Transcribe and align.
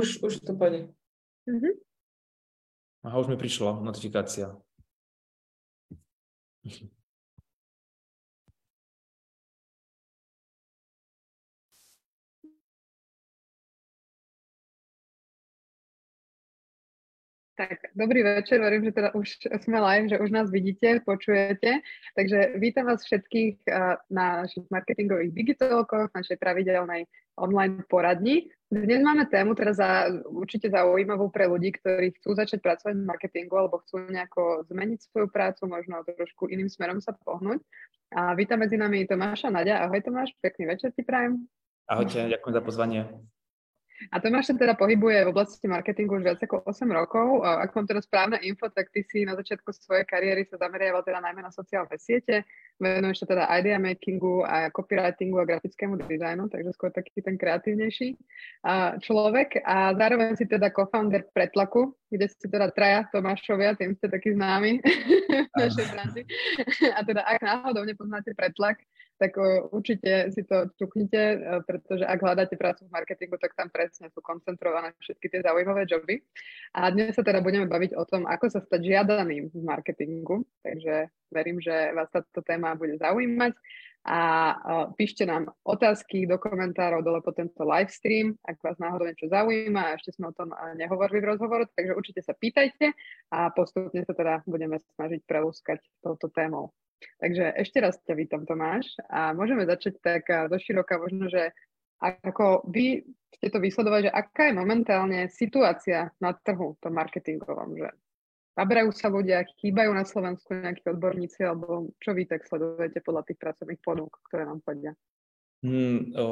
Už, 0.00 0.24
už 0.24 0.40
to 0.40 0.56
pôjde. 0.56 0.88
Mhm. 1.44 1.76
Aha, 3.04 3.16
už 3.20 3.28
mi 3.28 3.36
prišla 3.36 3.80
notifikácia. 3.80 4.56
Tak, 17.60 17.92
dobrý 17.92 18.24
večer, 18.24 18.56
verím, 18.56 18.88
že 18.88 18.96
teda 18.96 19.12
už 19.12 19.36
sme 19.60 19.84
live, 19.84 20.08
že 20.08 20.16
už 20.16 20.32
nás 20.32 20.48
vidíte, 20.48 21.04
počujete. 21.04 21.84
Takže 22.16 22.56
vítam 22.56 22.88
vás 22.88 23.04
všetkých 23.04 23.68
eh, 23.68 24.00
na 24.08 24.48
našich 24.48 24.64
marketingových 24.72 25.28
digitálkoch, 25.36 26.08
našej 26.16 26.40
pravidelnej 26.40 27.04
online 27.36 27.84
poradni. 27.84 28.48
Dnes 28.72 29.04
máme 29.04 29.28
tému 29.28 29.52
teraz 29.52 29.76
za, 29.76 30.08
určite 30.32 30.72
zaujímavú 30.72 31.28
pre 31.28 31.52
ľudí, 31.52 31.76
ktorí 31.76 32.16
chcú 32.16 32.32
začať 32.32 32.64
pracovať 32.64 32.96
v 32.96 33.04
marketingu 33.04 33.52
alebo 33.52 33.84
chcú 33.84 34.08
nejako 34.08 34.64
zmeniť 34.72 35.12
svoju 35.12 35.28
prácu, 35.28 35.68
možno 35.68 36.00
trošku 36.00 36.48
iným 36.48 36.72
smerom 36.72 37.04
sa 37.04 37.12
pohnúť. 37.12 37.60
A 38.16 38.32
vítam 38.40 38.64
medzi 38.64 38.80
nami 38.80 39.04
Tomáša 39.04 39.52
Nadia. 39.52 39.84
Ahoj 39.84 40.00
Tomáš, 40.00 40.32
pekný 40.40 40.64
večer 40.64 40.96
ti 40.96 41.04
prajem. 41.04 41.44
Ahojte, 41.84 42.24
ďakujem 42.24 42.54
za 42.56 42.62
pozvanie. 42.64 43.00
A 44.08 44.16
Tomáš 44.16 44.48
sa 44.48 44.56
teda 44.56 44.72
pohybuje 44.72 45.28
v 45.28 45.32
oblasti 45.36 45.68
marketingu 45.68 46.16
už 46.16 46.24
viac 46.24 46.40
ako 46.40 46.64
8 46.64 46.88
rokov. 46.88 47.44
Ak 47.44 47.76
mám 47.76 47.84
teda 47.84 48.00
správne 48.00 48.40
info, 48.40 48.72
tak 48.72 48.88
ty 48.88 49.04
si 49.04 49.28
na 49.28 49.36
začiatku 49.36 49.68
svojej 49.76 50.08
kariéry 50.08 50.48
sa 50.48 50.56
zameriaval 50.56 51.04
teda 51.04 51.20
najmä 51.20 51.44
na 51.44 51.52
sociálne 51.52 52.00
siete, 52.00 52.48
venuješ 52.80 53.22
sa 53.22 53.36
teda 53.36 53.44
idea 53.60 53.76
makingu 53.76 54.40
a 54.48 54.72
copywritingu 54.72 55.36
a 55.36 55.44
grafickému 55.44 56.00
dizajnu, 56.08 56.48
takže 56.48 56.72
skôr 56.72 56.88
taký 56.88 57.20
ten 57.20 57.36
kreatívnejší 57.36 58.16
človek. 59.04 59.60
A 59.68 59.92
zároveň 59.92 60.40
si 60.40 60.48
teda 60.48 60.72
co-founder 60.72 61.28
Pretlaku, 61.36 61.92
kde 62.08 62.26
ste 62.26 62.48
teda 62.48 62.72
traja 62.72 63.04
Tomášovia, 63.12 63.76
tým 63.76 63.92
ste 64.00 64.08
takí 64.08 64.32
známi 64.32 64.80
v 64.80 65.54
našej 65.60 65.86
branži. 65.92 66.22
A 66.96 67.04
teda 67.04 67.20
ak 67.22 67.44
náhodou 67.44 67.84
nepoznáte 67.84 68.32
Pretlak, 68.32 68.80
tak 69.20 69.36
určite 69.68 70.32
si 70.32 70.48
to 70.48 70.72
čuknite, 70.80 71.20
e, 71.20 71.36
pretože 71.68 72.08
ak 72.08 72.24
hľadáte 72.24 72.56
prácu 72.56 72.88
v 72.88 72.94
marketingu, 72.96 73.36
tak 73.36 73.52
tam 73.52 73.68
presne 73.68 74.08
sú 74.08 74.24
koncentrované 74.24 74.96
všetky 74.96 75.28
tie 75.28 75.44
zaujímavé 75.44 75.84
joby. 75.84 76.24
A 76.72 76.88
dnes 76.88 77.12
sa 77.12 77.20
teda 77.20 77.44
budeme 77.44 77.68
baviť 77.68 77.92
o 78.00 78.08
tom, 78.08 78.24
ako 78.24 78.48
sa 78.48 78.64
stať 78.64 78.80
žiadaným 78.80 79.52
v 79.52 79.60
marketingu, 79.60 80.48
takže 80.64 81.12
verím, 81.28 81.60
že 81.60 81.92
vás 81.92 82.08
táto 82.08 82.40
téma 82.40 82.72
bude 82.80 82.96
zaujímať 82.96 83.52
a 84.00 84.20
píšte 84.96 85.28
nám 85.28 85.52
otázky 85.60 86.24
do 86.24 86.40
komentárov 86.40 87.04
dole 87.04 87.20
po 87.20 87.36
tento 87.36 87.68
live 87.68 87.92
stream, 87.92 88.32
ak 88.48 88.56
vás 88.64 88.80
náhodou 88.80 89.04
niečo 89.04 89.28
zaujíma 89.28 89.92
a 89.92 89.94
ešte 90.00 90.16
sme 90.16 90.32
o 90.32 90.36
tom 90.36 90.56
nehovorili 90.80 91.20
v 91.20 91.36
rozhovore, 91.36 91.68
takže 91.76 91.92
určite 91.92 92.24
sa 92.24 92.32
pýtajte 92.32 92.96
a 93.28 93.52
postupne 93.52 94.00
sa 94.00 94.16
teda 94.16 94.40
budeme 94.48 94.80
snažiť 94.96 95.20
prelúskať 95.28 95.84
touto 96.00 96.32
témou. 96.32 96.72
Takže 97.20 97.56
ešte 97.56 97.78
raz 97.80 97.96
ťa 98.04 98.14
vítam, 98.16 98.42
Tomáš. 98.44 98.88
A 99.08 99.32
môžeme 99.32 99.68
začať 99.68 100.00
tak 100.00 100.22
do 100.48 100.56
široka, 100.60 101.00
možno, 101.00 101.28
že 101.28 101.52
ako 102.00 102.64
vy 102.68 103.04
ste 103.36 103.48
to 103.52 103.60
vysledovali, 103.60 104.08
že 104.08 104.16
aká 104.16 104.48
je 104.48 104.54
momentálne 104.56 105.20
situácia 105.28 106.12
na 106.20 106.32
trhu, 106.32 106.76
tom 106.80 106.96
marketingovom, 106.96 107.76
že 107.76 107.88
naberajú 108.56 108.90
sa 108.92 109.08
ľudia, 109.08 109.48
chýbajú 109.60 109.92
na 109.96 110.04
Slovensku 110.04 110.52
nejakí 110.52 110.84
odborníci, 110.88 111.44
alebo 111.44 111.92
čo 112.00 112.12
vy 112.12 112.28
tak 112.28 112.44
sledujete 112.44 113.00
podľa 113.00 113.28
tých 113.28 113.38
pracovných 113.40 113.80
ponúk, 113.80 114.12
ktoré 114.28 114.44
nám 114.44 114.60
chodia? 114.64 114.92
O, 115.60 116.28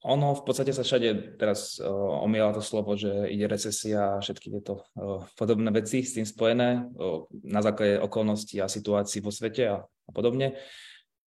ono 0.00 0.32
v 0.32 0.42
podstate 0.48 0.72
sa 0.72 0.80
všade 0.80 1.36
teraz 1.36 1.76
o, 1.84 2.24
omiela 2.24 2.56
to 2.56 2.64
slovo, 2.64 2.96
že 2.96 3.28
ide 3.28 3.44
recesia 3.44 4.16
a 4.16 4.22
všetky 4.24 4.48
tieto 4.48 4.88
o, 4.96 5.20
podobné 5.36 5.68
veci 5.68 6.00
s 6.00 6.16
tým 6.16 6.24
spojené 6.24 6.88
o, 6.96 7.28
na 7.44 7.60
základe 7.60 8.00
okolností 8.00 8.56
a 8.56 8.72
situácií 8.72 9.20
vo 9.20 9.28
svete 9.28 9.68
a, 9.68 9.84
a 9.84 10.10
podobne. 10.16 10.56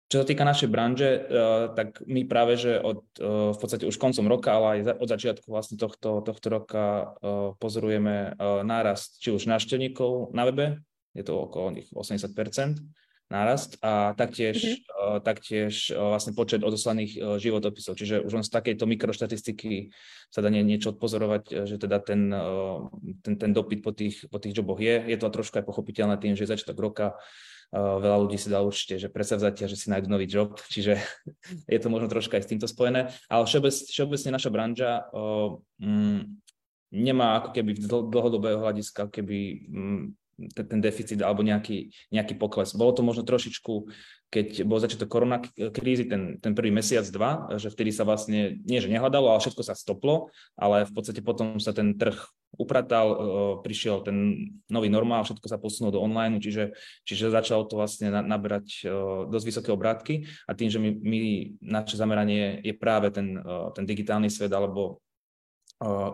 Čo 0.06 0.22
sa 0.22 0.26
týka 0.26 0.46
našej 0.46 0.70
branže, 0.70 1.10
uh, 1.18 1.74
tak 1.74 1.98
my 2.06 2.30
práve, 2.30 2.54
že 2.54 2.78
od, 2.78 3.02
uh, 3.18 3.50
v 3.50 3.58
podstate 3.58 3.90
už 3.90 3.98
koncom 3.98 4.30
roka, 4.30 4.54
ale 4.54 4.78
aj 4.86 5.02
od 5.02 5.08
začiatku 5.10 5.50
vlastne 5.50 5.74
tohto, 5.74 6.22
tohto 6.22 6.46
roka 6.46 7.10
uh, 7.18 7.58
pozorujeme 7.58 8.38
nárast 8.62 9.18
či 9.18 9.34
už 9.34 9.50
návštevníkov 9.50 10.30
na 10.30 10.46
webe, 10.46 10.78
je 11.10 11.26
to 11.26 11.34
okolo 11.50 11.74
nich 11.74 11.90
80 11.90 12.38
nárast 13.26 13.74
a 13.82 14.14
taktiež, 14.14 14.62
mm-hmm. 14.62 15.20
taktiež 15.26 15.90
vlastne 15.90 16.30
počet 16.30 16.62
odoslaných 16.62 17.42
životopisov. 17.42 17.98
Čiže 17.98 18.22
už 18.22 18.32
len 18.38 18.44
z 18.46 18.54
takejto 18.54 18.86
mikroštatistiky 18.86 19.90
sa 20.30 20.42
dá 20.42 20.48
nie, 20.48 20.62
niečo 20.62 20.94
odpozorovať, 20.94 21.66
že 21.66 21.76
teda 21.82 21.98
ten, 22.02 22.30
ten, 23.26 23.34
ten 23.34 23.50
dopyt 23.50 23.82
po 23.82 23.90
tých, 23.90 24.30
po 24.30 24.38
tých 24.38 24.54
joboch 24.54 24.78
je. 24.78 25.02
Je 25.10 25.18
to 25.18 25.26
trošku 25.26 25.58
aj 25.58 25.66
pochopiteľné 25.66 26.22
tým, 26.22 26.38
že 26.38 26.46
začiatok 26.46 26.78
roka 26.78 27.18
veľa 27.74 28.18
ľudí 28.22 28.38
si 28.38 28.46
dá 28.46 28.62
určite, 28.62 29.02
že 29.02 29.08
predsavzatia, 29.10 29.66
že 29.66 29.74
si 29.74 29.90
nájdu 29.90 30.06
nový 30.06 30.30
job, 30.30 30.54
čiže 30.72 31.02
je 31.66 31.78
to 31.82 31.88
možno 31.90 32.06
troška 32.06 32.38
aj 32.38 32.46
s 32.46 32.50
týmto 32.54 32.68
spojené. 32.70 33.10
Ale 33.26 33.42
všeobecne, 33.46 34.30
naša 34.30 34.50
branža 34.54 34.90
mm, 35.82 36.20
nemá 36.94 37.42
ako 37.42 37.48
keby 37.50 37.70
dlhodobého 37.86 38.62
hľadiska 38.62 39.10
keby 39.10 39.66
mm, 39.66 40.04
ten, 40.36 40.80
deficit 40.84 41.20
alebo 41.24 41.40
nejaký, 41.40 41.88
nejaký 42.12 42.36
pokles. 42.36 42.76
Bolo 42.76 42.92
to 42.92 43.00
možno 43.00 43.24
trošičku, 43.24 43.88
keď 44.28 44.68
bol 44.68 44.76
začiatok 44.76 45.08
korona 45.08 45.40
krízy, 45.72 46.04
ten, 46.04 46.36
ten 46.42 46.52
prvý 46.52 46.68
mesiac, 46.68 47.06
dva, 47.08 47.56
že 47.56 47.72
vtedy 47.72 47.94
sa 47.94 48.04
vlastne, 48.04 48.60
nie 48.66 48.82
že 48.82 48.92
nehľadalo, 48.92 49.32
ale 49.32 49.40
všetko 49.40 49.62
sa 49.64 49.72
stoplo, 49.72 50.28
ale 50.58 50.84
v 50.84 50.92
podstate 50.92 51.24
potom 51.24 51.56
sa 51.56 51.72
ten 51.72 51.96
trh 51.96 52.18
upratal, 52.56 53.06
prišiel 53.60 54.00
ten 54.00 54.48
nový 54.72 54.88
normál, 54.88 55.24
všetko 55.24 55.44
sa 55.44 55.60
posunulo 55.60 56.00
do 56.00 56.02
online, 56.04 56.40
čiže, 56.40 56.72
čiže 57.04 57.32
začalo 57.32 57.68
to 57.68 57.76
vlastne 57.76 58.08
naberať 58.08 58.86
dosť 59.28 59.44
vysoké 59.44 59.70
obrátky 59.76 60.24
a 60.48 60.56
tým, 60.56 60.68
že 60.72 60.80
my, 60.80 60.90
my 60.96 61.18
naše 61.60 62.00
zameranie 62.00 62.64
je 62.64 62.72
práve 62.72 63.12
ten, 63.12 63.36
ten 63.76 63.84
digitálny 63.84 64.32
svet 64.32 64.52
alebo 64.56 65.04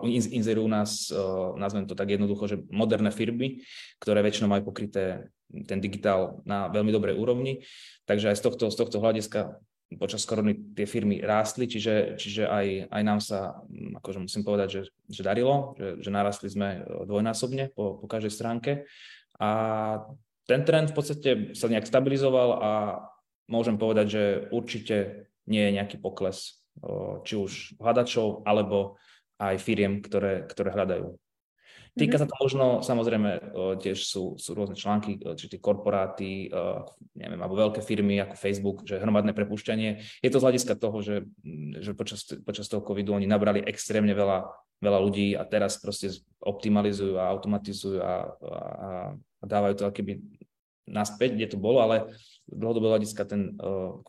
inzerujú 0.07 0.67
nás, 0.67 1.07
uh, 1.07 1.55
nazvem 1.55 1.87
to 1.87 1.95
tak 1.95 2.11
jednoducho, 2.11 2.47
že 2.47 2.57
moderné 2.67 3.11
firmy, 3.15 3.63
ktoré 3.99 4.19
väčšinou 4.19 4.51
majú 4.51 4.71
pokryté 4.71 5.31
ten 5.69 5.79
digitál 5.79 6.43
na 6.43 6.67
veľmi 6.67 6.91
dobrej 6.91 7.15
úrovni. 7.15 7.63
Takže 8.03 8.33
aj 8.33 8.37
z 8.39 8.43
tohto, 8.43 8.65
z 8.67 8.75
tohto 8.75 8.97
hľadiska 8.99 9.55
počas 9.93 10.25
korony 10.25 10.57
tie 10.73 10.89
firmy 10.89 11.21
rástli, 11.21 11.69
čiže, 11.69 12.17
čiže 12.17 12.49
aj, 12.49 12.89
aj 12.89 13.01
nám 13.05 13.19
sa, 13.21 13.61
hm, 13.69 14.01
akože 14.01 14.19
musím 14.25 14.43
povedať, 14.43 14.67
že, 14.67 14.81
že 15.07 15.21
darilo, 15.21 15.77
že, 15.77 16.01
že 16.01 16.09
narastli 16.11 16.49
sme 16.51 16.83
uh, 16.83 17.07
dvojnásobne 17.07 17.71
po, 17.71 18.03
po 18.03 18.07
každej 18.11 18.33
stránke. 18.35 18.71
A 19.39 19.49
ten 20.43 20.67
trend 20.67 20.91
v 20.91 20.95
podstate 20.97 21.31
sa 21.55 21.71
nejak 21.71 21.87
stabilizoval 21.87 22.49
a 22.59 22.71
môžem 23.47 23.79
povedať, 23.79 24.07
že 24.11 24.23
určite 24.51 25.29
nie 25.47 25.63
je 25.71 25.75
nejaký 25.79 26.03
pokles 26.03 26.63
či 27.23 27.37
už 27.37 27.77
hľadačov 27.77 28.45
alebo 28.49 28.97
aj 29.51 29.57
firiem, 29.59 29.99
ktoré, 29.99 30.47
ktoré 30.47 30.71
hľadajú. 30.71 31.19
Týka 31.93 32.17
sa 32.17 32.25
to 32.25 32.33
možno, 32.41 32.81
samozrejme, 32.81 33.53
tiež 33.77 34.01
sú, 34.01 34.33
sú 34.41 34.57
rôzne 34.57 34.73
články, 34.73 35.21
či 35.37 35.45
tie 35.45 35.61
korporáty, 35.61 36.49
neviem, 37.13 37.37
alebo 37.37 37.53
veľké 37.53 37.85
firmy 37.85 38.17
ako 38.17 38.33
Facebook, 38.33 38.77
že 38.81 38.97
hromadné 38.97 39.37
prepušťanie. 39.37 40.01
Je 40.25 40.29
to 40.33 40.41
z 40.41 40.45
hľadiska 40.49 40.73
toho, 40.73 41.05
že, 41.05 41.29
že 41.85 41.93
počas, 41.93 42.25
počas 42.41 42.65
toho 42.65 42.81
covidu 42.81 43.13
oni 43.13 43.29
nabrali 43.29 43.61
extrémne 43.61 44.09
veľa, 44.17 44.41
veľa 44.81 44.99
ľudí 45.05 45.37
a 45.37 45.45
teraz 45.45 45.77
proste 45.77 46.09
optimalizujú 46.41 47.13
a 47.21 47.29
automatizujú 47.29 48.01
a, 48.01 48.25
a, 48.41 48.57
a 49.13 49.43
dávajú 49.45 49.77
to 49.77 49.93
keby 49.93 50.17
naspäť, 50.89 51.37
kde 51.37 51.47
to 51.53 51.57
bolo, 51.61 51.77
ale 51.85 52.09
z 52.49 52.57
dlhodobého 52.57 52.97
hľadiska 52.97 53.21
ten, 53.29 53.53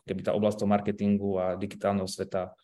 keby 0.09 0.25
tá 0.25 0.33
oblasť 0.33 0.57
toho 0.65 0.73
marketingu 0.73 1.37
a 1.37 1.53
digitálneho 1.53 2.09
sveta 2.09 2.57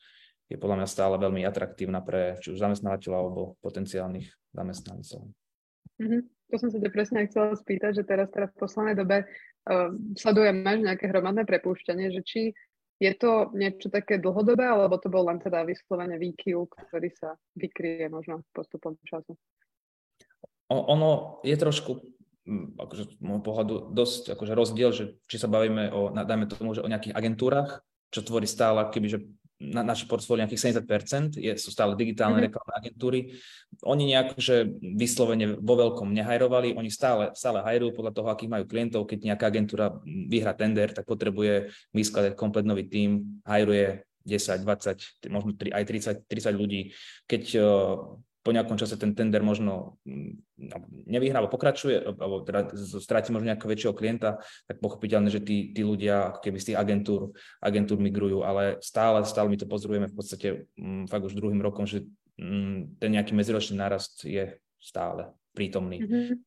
je 0.52 0.60
podľa 0.60 0.84
mňa 0.84 0.88
stále 0.88 1.16
veľmi 1.16 1.42
atraktívna 1.48 2.04
pre 2.04 2.36
či 2.44 2.52
už 2.52 2.60
zamestnávateľov 2.60 3.20
alebo 3.20 3.44
potenciálnych 3.64 4.28
zamestnancov. 4.52 5.32
Mm-hmm. 5.98 6.22
To 6.52 6.56
som 6.60 6.70
sa 6.70 6.80
te 6.84 6.92
presne 6.92 7.24
chcela 7.32 7.56
spýtať, 7.56 8.02
že 8.02 8.04
teraz 8.04 8.28
teda 8.28 8.52
v 8.52 8.60
poslednej 8.60 8.96
dobe 9.00 9.18
uh, 9.24 9.96
sledujeme 10.20 10.84
nejaké 10.84 11.08
hromadné 11.08 11.48
prepúšťanie, 11.48 12.12
že 12.12 12.22
či 12.28 12.42
je 13.02 13.12
to 13.18 13.50
niečo 13.58 13.90
také 13.90 14.22
dlhodobé, 14.22 14.62
alebo 14.62 15.00
to 15.02 15.10
bol 15.10 15.26
len 15.26 15.42
teda 15.42 15.66
vyslovene 15.66 16.22
výkyv, 16.22 16.70
ktorý 16.70 17.10
sa 17.18 17.34
vykryje 17.58 18.14
možno 18.14 18.46
postupom 18.54 18.94
času? 19.08 19.34
Ono 20.70 21.42
je 21.42 21.56
trošku 21.58 21.98
akože 22.78 23.04
z 23.06 23.12
môjho 23.22 23.42
pohľadu 23.42 23.74
dosť 23.94 24.38
akože 24.38 24.54
rozdiel, 24.54 24.90
že 24.94 25.04
či 25.26 25.38
sa 25.42 25.50
bavíme 25.50 25.90
o, 25.94 26.14
dajme 26.14 26.46
tomu, 26.50 26.74
že 26.74 26.86
o 26.86 26.90
nejakých 26.90 27.18
agentúrach, 27.18 27.82
čo 28.14 28.26
tvorí 28.26 28.50
stále 28.50 28.86
keby, 28.90 29.08
že 29.08 29.20
na 29.62 29.86
naše 29.86 30.10
portfólio 30.10 30.42
nejakých 30.42 30.82
70%, 30.82 31.38
je, 31.38 31.54
sú 31.62 31.70
stále 31.70 31.94
digitálne 31.94 32.42
mm-hmm. 32.42 32.48
reklamné 32.50 32.74
agentúry. 32.74 33.20
Oni 33.86 34.10
nejak, 34.10 34.34
že 34.42 34.74
vyslovene 34.82 35.62
vo 35.62 35.78
veľkom 35.78 36.10
nehajrovali, 36.10 36.74
oni 36.74 36.90
stále, 36.90 37.30
stále 37.38 37.62
hajrujú 37.62 37.94
podľa 37.94 38.14
toho, 38.18 38.28
akých 38.34 38.52
majú 38.52 38.66
klientov. 38.66 39.06
Keď 39.06 39.20
nejaká 39.30 39.54
agentúra 39.54 39.94
vyhra 40.06 40.58
tender, 40.58 40.90
tak 40.90 41.06
potrebuje 41.06 41.70
vyskladať 41.94 42.34
komplet 42.34 42.66
nový 42.66 42.90
tím, 42.90 43.42
hajruje 43.46 44.02
10, 44.26 44.66
20, 44.66 45.30
možno 45.30 45.54
aj 45.54 45.84
30, 45.86 46.26
30 46.26 46.54
ľudí. 46.58 46.94
Keď 47.30 47.44
uh, 47.62 48.18
po 48.42 48.50
nejakom 48.50 48.74
čase 48.74 48.98
ten 48.98 49.14
tender 49.14 49.46
možno 49.46 50.02
mm, 50.02 50.58
nevyhrá, 51.06 51.42
alebo 51.42 51.54
pokračuje, 51.54 52.02
alebo 52.02 52.42
teda 52.42 52.74
stráti 52.98 53.30
možno 53.30 53.54
nejakého 53.54 53.70
väčšieho 53.70 53.94
klienta, 53.94 54.42
tak 54.66 54.82
pochopiteľne, 54.82 55.30
že 55.30 55.46
tí, 55.46 55.70
tí 55.70 55.86
ľudia 55.86 56.34
ako 56.34 56.40
keby 56.42 56.58
z 56.58 56.66
tých 56.74 56.78
agentúr, 56.82 57.30
agentúr 57.62 58.02
migrujú, 58.02 58.42
ale 58.42 58.82
stále, 58.82 59.22
stále 59.30 59.54
my 59.54 59.58
to 59.62 59.70
pozorujeme 59.70 60.10
v 60.10 60.16
podstate 60.18 60.48
m, 60.74 61.06
fakt 61.06 61.26
už 61.26 61.38
druhým 61.38 61.62
rokom, 61.62 61.86
že 61.86 62.10
m, 62.42 62.98
ten 62.98 63.14
nejaký 63.14 63.38
medziročný 63.38 63.78
nárast 63.78 64.26
je 64.26 64.58
stále 64.82 65.30
prítomný. 65.54 66.02
Mm-hmm. 66.02 66.38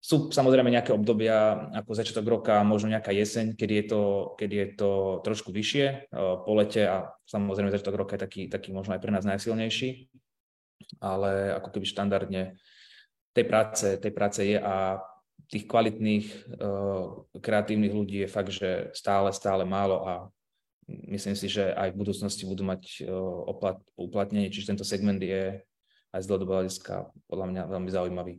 Sú 0.00 0.32
samozrejme 0.32 0.72
nejaké 0.72 0.96
obdobia, 0.96 1.68
ako 1.76 1.92
začiatok 1.92 2.24
roka, 2.24 2.64
možno 2.64 2.88
nejaká 2.88 3.12
jeseň, 3.12 3.52
kedy 3.52 3.84
je 3.84 3.86
to, 3.92 4.02
kedy 4.40 4.54
je 4.56 4.68
to 4.80 4.90
trošku 5.20 5.52
vyššie 5.52 6.08
po 6.48 6.52
lete 6.56 6.88
a 6.88 7.12
samozrejme 7.28 7.68
začiatok 7.68 8.00
roka 8.00 8.16
je 8.16 8.24
taký, 8.24 8.42
taký 8.48 8.72
možno 8.72 8.96
aj 8.96 9.00
pre 9.04 9.12
nás 9.12 9.28
najsilnejší, 9.28 10.08
ale 11.00 11.54
ako 11.56 11.68
keby 11.72 11.86
štandardne 11.86 12.42
tej 13.32 13.44
práce, 13.46 13.86
tej 13.98 14.12
práce 14.12 14.40
je 14.42 14.58
a 14.58 14.98
tých 15.50 15.66
kvalitných, 15.66 16.26
kreatívnych 17.42 17.94
ľudí 17.94 18.22
je 18.22 18.28
fakt, 18.30 18.52
že 18.54 18.92
stále, 18.94 19.34
stále 19.34 19.66
málo 19.66 20.02
a 20.06 20.14
myslím 20.86 21.34
si, 21.34 21.50
že 21.50 21.74
aj 21.74 21.94
v 21.94 22.00
budúcnosti 22.02 22.46
budú 22.46 22.62
mať 22.66 23.06
uplatnenie, 23.98 24.50
čiže 24.50 24.74
tento 24.74 24.86
segment 24.86 25.18
je 25.18 25.58
aj 26.10 26.20
z 26.22 26.28
dlhodobého 26.28 26.62
hľadiska 26.62 27.10
podľa 27.30 27.46
mňa 27.50 27.62
veľmi 27.70 27.90
zaujímavý. 27.90 28.34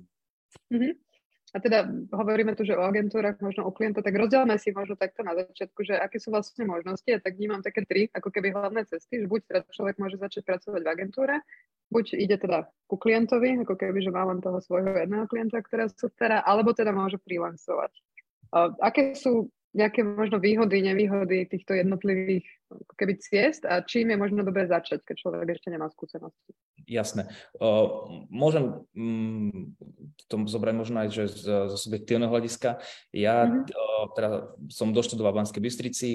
Mm-hmm. 0.71 0.94
A 1.51 1.59
teda 1.59 1.83
hovoríme 2.15 2.56
tu, 2.56 2.63
že 2.63 2.80
o 2.80 2.88
agentúrach, 2.88 3.36
možno 3.44 3.68
o 3.68 3.75
klienta, 3.75 4.00
tak 4.00 4.15
rozdielme 4.15 4.56
si 4.56 4.71
možno 4.71 4.95
takto 4.95 5.19
na 5.19 5.36
začiatku, 5.36 5.83
že 5.83 6.00
aké 6.00 6.15
sú 6.15 6.31
vlastne 6.31 6.63
možnosti. 6.63 7.03
Ja 7.03 7.19
tak 7.19 7.36
vnímam 7.36 7.59
také 7.59 7.83
tri, 7.83 8.07
ako 8.07 8.31
keby 8.31 8.56
hlavné 8.56 8.88
cesty, 8.88 9.19
že 9.19 9.27
buď 9.27 9.42
teda 9.51 9.59
človek 9.68 10.00
môže 10.00 10.15
začať 10.15 10.48
pracovať 10.48 10.80
v 10.80 10.92
agentúre, 10.95 11.36
buď 11.92 12.06
ide 12.15 12.39
teda 12.39 12.71
ku 12.88 12.95
klientovi, 12.95 13.68
ako 13.68 13.75
keby, 13.75 14.00
že 14.00 14.15
má 14.15 14.24
len 14.31 14.39
toho 14.39 14.63
svojho 14.63 14.95
jedného 14.95 15.27
klienta, 15.27 15.59
ktorého 15.59 15.92
sa 15.92 16.07
stará, 16.07 16.39
alebo 16.39 16.71
teda 16.71 16.95
môže 16.95 17.19
freelancovať. 17.19 17.92
Aké 18.80 19.12
sú 19.19 19.51
nejaké 19.71 20.03
možno 20.03 20.44
výhody, 20.44 20.83
nevýhody 20.83 21.47
týchto 21.47 21.79
jednotlivých 21.79 22.44
keby 23.00 23.19
ciest 23.19 23.63
a 23.63 23.83
čím 23.83 24.12
je 24.12 24.18
možno 24.19 24.44
dobre 24.44 24.68
začať, 24.68 25.03
keď 25.03 25.15
človek 25.15 25.47
ešte 25.56 25.71
nemá 25.71 25.88
skúsenosti? 25.91 26.51
Jasné. 26.88 27.31
Uh, 27.56 28.27
môžem 28.27 28.83
um, 28.95 29.71
to 30.27 30.35
zobrať 30.47 30.75
možno 30.75 30.97
aj 31.03 31.09
že 31.12 31.23
z, 31.31 31.68
zo 31.71 31.77
subjektívneho 31.77 32.31
hľadiska. 32.31 32.83
Ja 33.15 33.47
mm-hmm. 33.47 33.63
uh, 33.71 34.06
teda 34.15 34.29
som 34.68 34.91
doštudoval 34.91 35.31
v 35.35 35.39
Banskej 35.44 35.63
Bystrici, 35.63 36.12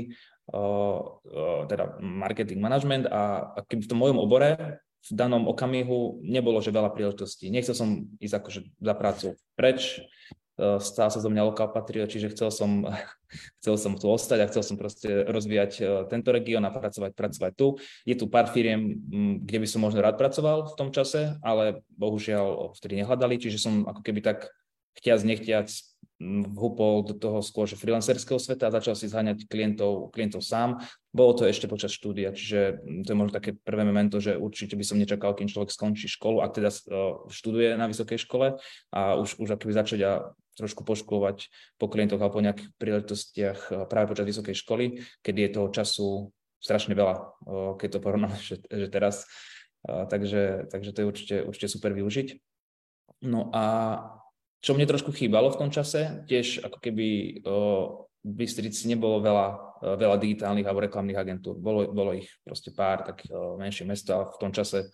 uh, 0.53 1.01
uh, 1.25 1.65
teda 1.69 1.97
marketing 2.01 2.61
management 2.61 3.09
a, 3.09 3.57
a 3.57 3.59
keby 3.65 3.89
v 3.89 3.91
tom 3.91 4.01
mojom 4.05 4.21
obore 4.21 4.81
v 5.07 5.11
danom 5.15 5.47
okamihu 5.47 6.19
nebolo, 6.27 6.59
že 6.59 6.75
veľa 6.75 6.91
príležitostí. 6.91 7.47
Nechcel 7.47 7.79
som 7.79 8.11
ísť 8.19 8.35
akože 8.43 8.61
za 8.83 8.95
prácu 8.99 9.27
preč, 9.55 10.03
Eh, 10.57 10.81
stal 10.81 11.13
sa 11.13 11.21
zo 11.21 11.29
mňa 11.29 11.53
lokál 11.53 11.69
patriot, 11.69 12.09
čiže 12.09 12.33
chcel 12.33 12.49
som, 12.49 12.89
chcel 13.61 13.77
som 13.77 13.93
tu 13.93 14.09
ostať 14.09 14.39
a 14.41 14.49
chcel 14.49 14.65
som 14.65 14.77
proste 14.81 15.29
rozvíjať 15.29 15.73
eh, 15.85 15.87
tento 16.09 16.33
región 16.33 16.65
a 16.65 16.73
pracovať, 16.73 17.13
pracovať 17.13 17.53
tu. 17.53 17.77
Je 18.09 18.17
tu 18.17 18.25
pár 18.33 18.49
firiem, 18.49 18.97
mm, 18.97 19.35
kde 19.45 19.59
by 19.61 19.69
som 19.69 19.85
možno 19.85 20.01
rád 20.01 20.17
pracoval 20.17 20.73
v 20.73 20.77
tom 20.81 20.89
čase, 20.89 21.37
ale 21.45 21.85
bohužiaľ 22.01 22.73
vtedy 22.73 23.05
nehľadali, 23.05 23.37
čiže 23.37 23.61
som 23.61 23.85
ako 23.85 24.01
keby 24.01 24.25
tak 24.25 24.49
chtiac, 24.97 25.21
nechtiac 25.29 25.69
vhupol 26.25 27.05
do 27.05 27.13
toho 27.13 27.45
skôr 27.45 27.69
že 27.69 27.77
freelancerského 27.77 28.41
sveta 28.41 28.73
a 28.73 28.75
začal 28.81 28.97
si 28.97 29.05
zháňať 29.05 29.45
klientov, 29.53 30.09
klientov 30.09 30.41
sám. 30.41 30.81
Bolo 31.13 31.37
to 31.37 31.45
ešte 31.45 31.69
počas 31.69 31.93
štúdia, 31.93 32.33
čiže 32.33 32.81
to 33.05 33.13
je 33.13 33.21
možno 33.21 33.37
také 33.37 33.53
prvé 33.53 33.85
memento, 33.85 34.17
že 34.17 34.33
určite 34.33 34.81
by 34.81 34.85
som 34.89 34.97
nečakal, 34.97 35.37
kým 35.37 35.53
človek 35.53 35.69
skončí 35.69 36.09
školu, 36.09 36.41
ak 36.41 36.57
teda 36.57 36.73
študuje 37.29 37.77
na 37.77 37.85
vysokej 37.93 38.25
škole 38.25 38.57
a 38.97 39.01
už, 39.21 39.37
už 39.37 39.61
akoby 39.61 39.77
začať 39.77 40.01
a 40.09 40.13
trošku 40.57 40.83
poškolovať 40.83 41.53
po 41.77 41.87
klientoch 41.93 42.19
alebo 42.19 42.41
po 42.41 42.45
nejakých 42.45 42.69
príležitostiach 42.81 43.89
práve 43.93 44.09
počas 44.09 44.25
vysokej 44.25 44.57
školy, 44.57 44.85
kedy 45.21 45.47
je 45.47 45.51
toho 45.53 45.69
času 45.69 46.09
strašne 46.57 46.97
veľa, 46.97 47.37
keď 47.77 47.89
to 47.93 47.99
porovnáme, 48.01 48.41
že, 48.41 48.59
že 48.65 48.89
teraz. 48.89 49.29
Takže, 49.87 50.67
takže 50.67 50.91
to 50.91 50.99
je 50.99 51.07
určite, 51.07 51.37
určite 51.47 51.69
super 51.71 51.95
využiť. 51.95 52.43
No 53.29 53.55
a 53.55 53.65
čo 54.59 54.75
mne 54.75 54.89
trošku 54.89 55.15
chýbalo 55.15 55.55
v 55.55 55.61
tom 55.63 55.71
čase, 55.71 56.27
tiež 56.27 56.67
ako 56.67 56.83
keby 56.83 57.07
v 58.27 58.33
Bystrici 58.35 58.91
nebolo 58.91 59.23
veľa, 59.23 59.49
veľa 59.95 60.17
digitálnych 60.19 60.67
alebo 60.67 60.83
reklamných 60.83 61.21
agentúr. 61.23 61.55
Bolo, 61.55 61.87
bolo 61.95 62.19
ich 62.19 62.27
proste 62.43 62.75
pár, 62.75 63.07
tak 63.07 63.31
menšie 63.31 63.87
mesto 63.87 64.19
a 64.19 64.27
v 64.27 64.41
tom 64.43 64.51
čase 64.51 64.91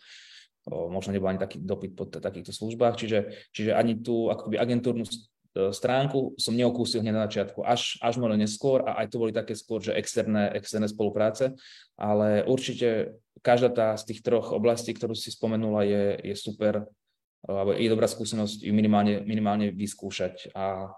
možno 0.68 1.16
nebol 1.16 1.32
ani 1.32 1.40
taký 1.40 1.56
dopyt 1.64 1.96
po 1.96 2.04
takýchto 2.06 2.52
službách, 2.52 3.00
čiže, 3.00 3.48
čiže 3.56 3.72
ani 3.72 4.04
tú 4.04 4.28
akoby 4.28 4.60
agentúrnu 4.60 5.08
stránku 5.52 6.32
som 6.40 6.56
neokúsil 6.56 7.04
hneď 7.04 7.14
na 7.14 7.24
začiatku, 7.28 7.60
až, 7.60 8.00
až 8.00 8.16
možno 8.16 8.40
neskôr 8.40 8.84
a 8.88 9.04
aj 9.04 9.12
to 9.12 9.20
boli 9.20 9.32
také 9.36 9.52
skôr, 9.52 9.84
že 9.84 9.92
externé, 9.92 10.48
externé 10.56 10.88
spolupráce, 10.88 11.52
ale 12.00 12.40
určite 12.48 13.20
každá 13.44 13.68
tá 13.68 13.88
z 14.00 14.12
tých 14.12 14.20
troch 14.24 14.54
oblastí, 14.56 14.96
ktorú 14.96 15.12
si 15.12 15.28
spomenula, 15.28 15.84
je, 15.84 16.04
je 16.24 16.34
super 16.38 16.88
alebo 17.42 17.74
je 17.74 17.90
dobrá 17.90 18.06
skúsenosť 18.06 18.62
ju 18.62 18.70
minimálne, 18.70 19.26
minimálne 19.26 19.74
vyskúšať. 19.74 20.54
A 20.54 20.94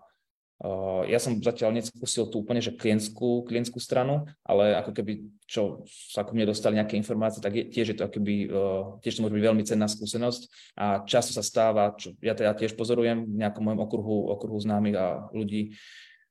ja 1.11 1.19
som 1.19 1.37
zatiaľ 1.43 1.77
neskúsil 1.77 2.31
tú 2.31 2.47
úplne, 2.47 2.63
že 2.63 2.73
klientskú, 2.73 3.45
klientskú 3.45 3.83
stranu, 3.83 4.25
ale 4.47 4.79
ako 4.79 4.95
keby, 4.95 5.13
čo 5.45 5.85
sa 5.89 6.23
ako 6.23 6.33
mne 6.33 6.49
dostali 6.49 6.79
nejaké 6.79 6.95
informácie, 6.97 7.43
tak 7.43 7.59
je, 7.59 7.69
tiež 7.69 7.93
je 7.93 7.97
to 7.99 8.07
akoby, 8.07 8.49
uh, 8.49 8.97
tiež 9.03 9.19
to 9.19 9.23
môže 9.27 9.35
byť 9.35 9.45
veľmi 9.45 9.65
cenná 9.67 9.91
skúsenosť. 9.91 10.43
A 10.79 11.03
často 11.05 11.35
sa 11.35 11.43
stáva, 11.45 11.93
čo 11.99 12.15
ja 12.23 12.33
teda 12.33 12.55
tiež 12.55 12.79
pozorujem 12.79 13.27
v 13.29 13.37
nejakom 13.45 13.67
mojom 13.67 13.81
okruhu, 13.83 14.17
okruhu 14.39 14.59
známych 14.63 14.97
a 14.97 15.07
ľudí, 15.35 15.75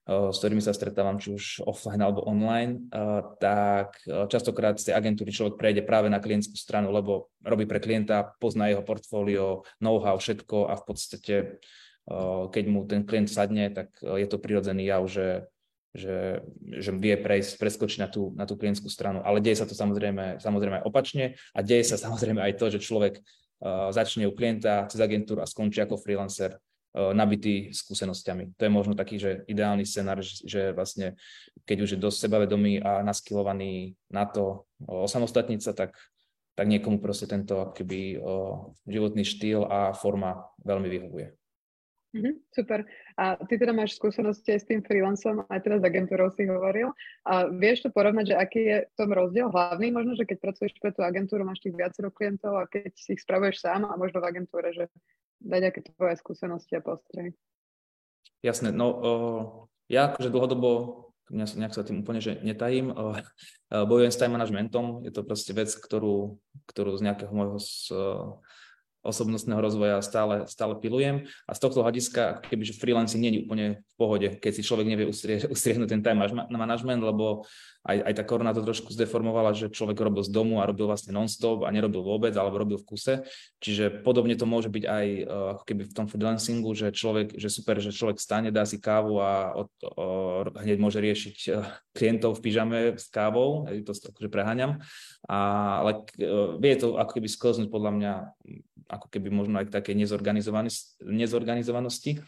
s 0.03 0.35
ktorými 0.43 0.59
sa 0.59 0.75
stretávam, 0.75 1.15
či 1.15 1.31
už 1.31 1.63
offline 1.63 2.03
alebo 2.03 2.27
online, 2.27 2.91
tak 3.39 4.03
častokrát 4.03 4.75
z 4.75 4.91
tej 4.91 4.99
agentúry 4.99 5.31
človek 5.31 5.55
prejde 5.55 5.81
práve 5.87 6.11
na 6.11 6.19
klientskú 6.19 6.59
stranu, 6.59 6.91
lebo 6.91 7.31
robí 7.39 7.63
pre 7.63 7.79
klienta, 7.79 8.35
pozná 8.35 8.67
jeho 8.67 8.83
portfólio, 8.83 9.63
know-how, 9.79 10.19
všetko 10.19 10.67
a 10.67 10.75
v 10.75 10.83
podstate, 10.83 11.35
keď 12.51 12.63
mu 12.67 12.83
ten 12.83 13.07
klient 13.07 13.31
sadne, 13.31 13.71
tak 13.71 13.95
je 14.01 14.27
to 14.27 14.35
prirodzený 14.35 14.91
jav, 14.91 15.07
že, 15.07 15.47
že, 15.95 16.43
že 16.59 16.91
vie 16.91 17.15
prejsť, 17.15 17.55
preskočiť 17.59 17.99
na 18.03 18.09
tú, 18.11 18.35
na 18.35 18.43
tú 18.43 18.59
klientskú 18.59 18.91
stranu. 18.91 19.23
Ale 19.23 19.39
deje 19.39 19.63
sa 19.63 19.67
to 19.69 19.71
samozrejme, 19.71 20.43
samozrejme 20.43 20.83
aj 20.83 20.87
opačne 20.87 21.39
a 21.55 21.59
deje 21.63 21.87
sa 21.87 21.95
samozrejme 22.05 22.43
aj 22.43 22.53
to, 22.59 22.65
že 22.73 22.83
človek 22.83 23.23
začne 23.95 24.27
u 24.27 24.35
klienta 24.35 24.91
cez 24.91 24.99
agentúru 24.99 25.39
a 25.39 25.47
skončí 25.47 25.79
ako 25.79 25.95
freelancer 25.95 26.59
Eh, 26.93 27.09
nabitý 27.17 27.73
skúsenosťami. 27.73 28.53
To 28.53 28.61
je 28.61 28.69
možno 28.69 28.93
taký, 28.93 29.17
že 29.17 29.41
ideálny 29.49 29.81
scenár, 29.81 30.21
že 30.21 30.77
vlastne 30.77 31.17
keď 31.65 31.77
už 31.81 31.89
je 31.97 32.03
dosť 32.05 32.29
sebavedomý 32.29 32.85
a 32.85 33.01
naskilovaný 33.01 33.97
na 34.13 34.29
to 34.29 34.69
eh, 34.85 34.93
osamostatniť 34.93 35.57
sa, 35.57 35.73
tak, 35.73 35.97
tak 36.53 36.69
niekomu 36.69 37.01
proste 37.01 37.25
tento 37.25 37.73
keby 37.73 37.99
eh, 38.13 38.19
životný 38.85 39.25
štýl 39.25 39.65
a 39.65 39.97
forma 39.97 40.45
veľmi 40.61 40.85
vyhovuje. 40.85 41.33
Mm-hmm, 42.13 42.33
super. 42.53 42.85
A 43.17 43.41
ty 43.49 43.57
teda 43.57 43.73
máš 43.73 43.97
skúsenosti 43.97 44.53
aj 44.53 44.59
s 44.61 44.69
tým 44.69 44.85
freelancom, 44.85 45.49
aj 45.49 45.59
teda 45.65 45.81
s 45.81 45.87
agentúrou 45.89 46.29
si 46.29 46.45
hovoril. 46.45 46.93
A 47.25 47.49
vieš 47.49 47.85
to 47.85 47.89
porovnať, 47.89 48.25
že 48.29 48.35
aký 48.37 48.61
je 48.61 48.77
v 48.85 48.93
tom 48.93 49.09
rozdiel 49.09 49.49
hlavný? 49.49 49.89
Možno, 49.89 50.13
že 50.13 50.29
keď 50.29 50.37
pracuješ 50.37 50.77
pre 50.77 50.93
tú 50.93 51.01
agentúru, 51.01 51.41
máš 51.41 51.65
tých 51.65 51.73
viacero 51.73 52.13
klientov 52.13 52.53
a 52.61 52.69
keď 52.69 52.93
si 52.93 53.17
ich 53.17 53.21
spravuješ 53.25 53.65
sám 53.65 53.89
a 53.89 53.97
možno 53.97 54.21
v 54.21 54.29
agentúre, 54.29 54.69
že 54.77 54.93
dať 55.41 55.61
aké 55.73 55.79
tvoje 55.89 56.15
skúsenosti 56.21 56.77
a 56.77 56.85
postrehy. 56.85 57.33
Jasné, 58.45 58.69
no 58.69 58.87
uh, 58.93 59.43
ja 59.89 60.13
akože 60.13 60.29
dlhodobo 60.29 60.69
nejak, 61.33 61.55
nejak 61.57 61.73
sa 61.73 61.81
tým 61.81 62.05
úplne 62.05 62.21
že 62.21 62.37
netajím. 62.45 62.93
Uh, 62.93 63.17
bojujem 63.73 64.13
s 64.13 64.19
time 64.21 64.37
managementom, 64.37 65.01
je 65.01 65.09
to 65.09 65.25
proste 65.25 65.49
vec, 65.57 65.73
ktorú, 65.73 66.37
ktorú 66.69 66.93
z 66.93 67.09
nejakého 67.09 67.33
môjho 67.33 67.57
z, 67.57 67.89
uh, 67.89 68.37
osobnostného 69.03 69.59
rozvoja 69.59 69.99
stále, 69.99 70.47
stále 70.47 70.79
pilujem. 70.79 71.27
A 71.45 71.51
z 71.51 71.59
tohto 71.59 71.83
hľadiska, 71.83 72.39
ako 72.39 72.47
keby, 72.49 72.63
že 72.63 72.79
freelancing 72.79 73.21
nie 73.21 73.31
je 73.35 73.43
úplne 73.43 73.65
v 73.83 73.95
pohode, 73.99 74.27
keď 74.39 74.51
si 74.55 74.65
človek 74.65 74.87
nevie 74.87 75.05
ustriehnúť 75.55 75.89
ten 75.91 76.01
time 76.01 76.23
management, 76.49 77.03
lebo 77.03 77.43
aj, 77.83 77.99
aj 77.99 78.13
tá 78.15 78.23
korona 78.23 78.55
to 78.55 78.63
trošku 78.63 78.95
zdeformovala, 78.95 79.51
že 79.51 79.67
človek 79.67 79.99
robil 79.99 80.23
z 80.23 80.31
domu 80.31 80.63
a 80.63 80.67
robil 80.67 80.87
vlastne 80.87 81.11
non-stop 81.11 81.67
a 81.67 81.69
nerobil 81.69 81.99
vôbec, 81.99 82.31
alebo 82.31 82.63
robil 82.63 82.79
v 82.79 82.87
kuse. 82.87 83.27
Čiže 83.59 84.07
podobne 84.07 84.39
to 84.39 84.47
môže 84.47 84.71
byť 84.71 84.83
aj 84.87 85.05
uh, 85.27 85.47
ako 85.59 85.63
keby 85.67 85.81
v 85.91 85.95
tom 85.95 86.07
freelancingu, 86.07 86.71
že 86.71 86.95
človek, 86.95 87.35
že 87.35 87.51
super, 87.51 87.83
že 87.83 87.91
človek 87.91 88.23
stane, 88.23 88.55
dá 88.55 88.63
si 88.63 88.79
kávu 88.79 89.19
a 89.19 89.51
od, 89.51 89.69
uh, 89.83 90.47
hneď 90.63 90.79
môže 90.79 91.03
riešiť 91.03 91.37
uh, 91.51 91.67
klientov 91.91 92.39
v 92.39 92.43
pyžame 92.47 92.79
s 92.95 93.11
kávou, 93.11 93.67
to 93.67 93.91
akože 93.91 94.31
preháňam, 94.31 94.79
a, 95.27 95.37
ale 95.83 96.07
uh, 96.23 96.55
vie 96.55 96.73
to 96.79 96.95
ako 96.95 97.19
keby 97.19 97.27
sklznúť 97.27 97.67
podľa 97.67 97.91
mňa 97.99 98.13
ako 98.87 99.07
keby 99.07 99.29
možno 99.29 99.59
aj 99.59 99.69
k 99.69 99.75
takej 99.79 99.95
nezorganizovanosti. 101.03 102.23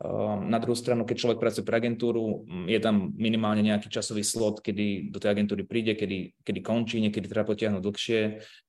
Ehm, 0.00 0.48
na 0.48 0.56
druhú 0.56 0.72
stranu, 0.72 1.04
keď 1.04 1.16
človek 1.20 1.38
pracuje 1.44 1.60
pre 1.60 1.76
agentúru, 1.76 2.48
mm, 2.48 2.72
je 2.72 2.80
tam 2.80 3.12
minimálne 3.20 3.60
nejaký 3.60 3.92
časový 3.92 4.24
slot, 4.24 4.64
kedy 4.64 5.12
do 5.12 5.20
tej 5.20 5.36
agentúry 5.36 5.68
príde, 5.68 5.92
kedy, 5.92 6.40
kedy 6.40 6.60
končí, 6.64 7.04
niekedy 7.04 7.28
treba 7.28 7.44
potiahnuť 7.44 7.84
dlhšie, 7.84 8.20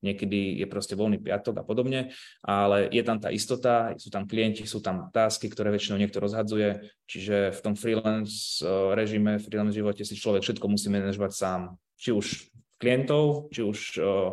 niekedy 0.04 0.60
je 0.60 0.66
proste 0.68 0.92
voľný 0.92 1.24
piatok 1.24 1.60
a 1.60 1.64
podobne, 1.64 2.12
ale 2.44 2.92
je 2.92 3.00
tam 3.00 3.16
tá 3.16 3.32
istota, 3.32 3.96
sú 3.96 4.12
tam 4.12 4.28
klienti, 4.28 4.68
sú 4.68 4.84
tam 4.84 5.08
tásky, 5.08 5.48
ktoré 5.48 5.72
väčšinou 5.72 5.96
niekto 5.96 6.20
rozhadzuje, 6.20 6.92
čiže 7.08 7.56
v 7.56 7.60
tom 7.64 7.80
freelance 7.80 8.60
eh, 8.60 8.68
režime, 8.92 9.40
freelance 9.40 9.72
živote 9.72 10.04
si 10.04 10.20
človek 10.20 10.44
všetko 10.44 10.68
musí 10.68 10.92
manažovať 10.92 11.32
sám, 11.32 11.80
či 11.96 12.12
už 12.12 12.52
klientov, 12.76 13.48
či 13.48 13.64
už 13.64 13.78
Eh, 13.96 14.32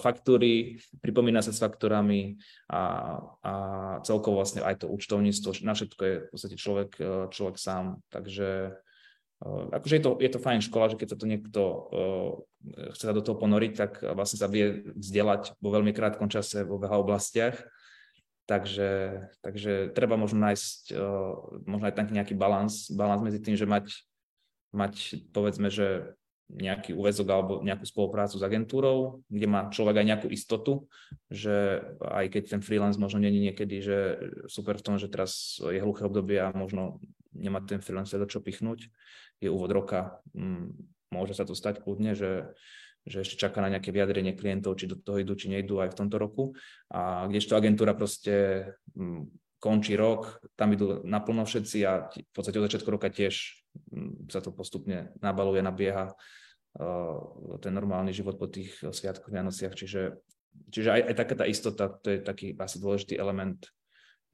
faktúry, 0.00 0.80
pripomína 1.04 1.44
sa 1.44 1.52
s 1.52 1.60
faktúrami 1.60 2.40
a, 2.72 2.82
a 3.44 3.52
celkovo 4.00 4.40
vlastne 4.40 4.64
aj 4.64 4.84
to 4.84 4.86
účtovníctvo, 4.88 5.60
na 5.60 5.76
všetko 5.76 6.02
je 6.02 6.14
v 6.16 6.28
podstate 6.32 6.56
človek, 6.56 6.90
eh, 6.96 7.26
človek 7.28 7.56
sám. 7.60 8.00
Takže 8.08 8.48
eh, 9.44 9.64
akože 9.76 9.94
je 10.00 10.02
to, 10.02 10.10
je 10.16 10.30
to 10.32 10.40
fajn 10.40 10.60
škola, 10.64 10.88
že 10.88 10.96
keď 10.96 11.08
sa 11.12 11.20
to 11.20 11.28
niekto 11.28 11.62
chce 12.96 13.04
sa 13.04 13.12
do 13.12 13.20
toho 13.20 13.36
ponoriť, 13.36 13.72
tak 13.76 13.92
vlastne 14.16 14.40
sa 14.40 14.48
vie 14.48 14.88
vzdelať 14.96 15.60
vo 15.60 15.68
veľmi 15.68 15.92
krátkom 15.92 16.32
čase 16.32 16.64
vo 16.64 16.80
veľa 16.80 16.96
oblastiach. 16.96 17.60
Takže, 18.44 19.24
takže 19.40 19.96
treba 19.96 20.20
možno 20.20 20.44
nájsť 20.44 20.92
možno 21.64 21.84
aj 21.88 21.96
nejaký 22.12 22.36
balans, 22.36 22.92
balans 22.92 23.24
medzi 23.24 23.40
tým, 23.40 23.56
že 23.56 23.64
mať, 23.64 23.88
mať 24.68 25.24
povedzme, 25.32 25.72
že 25.72 26.12
nejaký 26.52 26.92
úvezok 26.92 27.28
alebo 27.32 27.52
nejakú 27.64 27.88
spoluprácu 27.88 28.36
s 28.36 28.44
agentúrou, 28.44 29.24
kde 29.32 29.46
má 29.48 29.72
človek 29.72 30.04
aj 30.04 30.06
nejakú 30.06 30.28
istotu, 30.28 30.86
že 31.32 31.80
aj 31.98 32.26
keď 32.30 32.42
ten 32.56 32.60
freelance 32.60 33.00
možno 33.00 33.24
není 33.24 33.40
niekedy, 33.40 33.80
že 33.80 33.98
super 34.46 34.76
v 34.76 34.84
tom, 34.84 34.94
že 35.00 35.08
teraz 35.08 35.56
je 35.58 35.80
hluché 35.80 36.04
obdobie 36.04 36.36
a 36.36 36.52
možno 36.52 37.00
nemá 37.32 37.64
ten 37.64 37.80
freelance 37.80 38.14
do 38.14 38.28
čo 38.28 38.44
pichnúť, 38.44 38.92
je 39.40 39.48
úvod 39.48 39.72
roka, 39.72 40.20
mm, 40.36 40.70
môže 41.10 41.34
sa 41.34 41.48
to 41.48 41.56
stať 41.56 41.82
kľudne, 41.82 42.12
že, 42.12 42.54
že 43.08 43.24
ešte 43.24 43.40
čaká 43.40 43.64
na 43.64 43.72
nejaké 43.72 43.90
vyjadrenie 43.90 44.36
klientov, 44.36 44.78
či 44.78 44.86
do 44.86 45.00
toho 45.00 45.18
idú, 45.24 45.34
či 45.34 45.50
nejdú 45.50 45.80
aj 45.80 45.96
v 45.96 45.98
tomto 45.98 46.16
roku. 46.20 46.44
A 46.92 47.26
kdežto 47.26 47.58
agentúra 47.58 47.96
proste 47.96 48.68
mm, 48.94 49.26
končí 49.58 49.96
rok, 49.96 50.44
tam 50.60 50.76
idú 50.76 51.00
naplno 51.08 51.48
všetci 51.48 51.78
a 51.88 52.12
v 52.12 52.32
podstate 52.36 52.60
od 52.60 52.68
začiatku 52.68 52.88
roka 52.92 53.08
tiež 53.08 53.63
sa 54.30 54.40
to 54.40 54.54
postupne 54.54 55.12
nabaluje, 55.20 55.60
nabieha 55.60 56.14
uh, 56.80 57.18
ten 57.60 57.72
normálny 57.74 58.14
život 58.14 58.38
po 58.38 58.46
tých 58.46 58.80
sviatkoch, 58.80 59.30
Vianociach. 59.30 59.74
Čiže, 59.74 60.18
čiže 60.70 60.88
aj, 60.90 61.00
aj 61.10 61.14
taká 61.14 61.34
tá 61.34 61.44
istota, 61.46 61.84
to 61.90 62.08
je 62.14 62.18
taký 62.22 62.54
asi 62.58 62.76
dôležitý 62.78 63.14
element, 63.18 63.60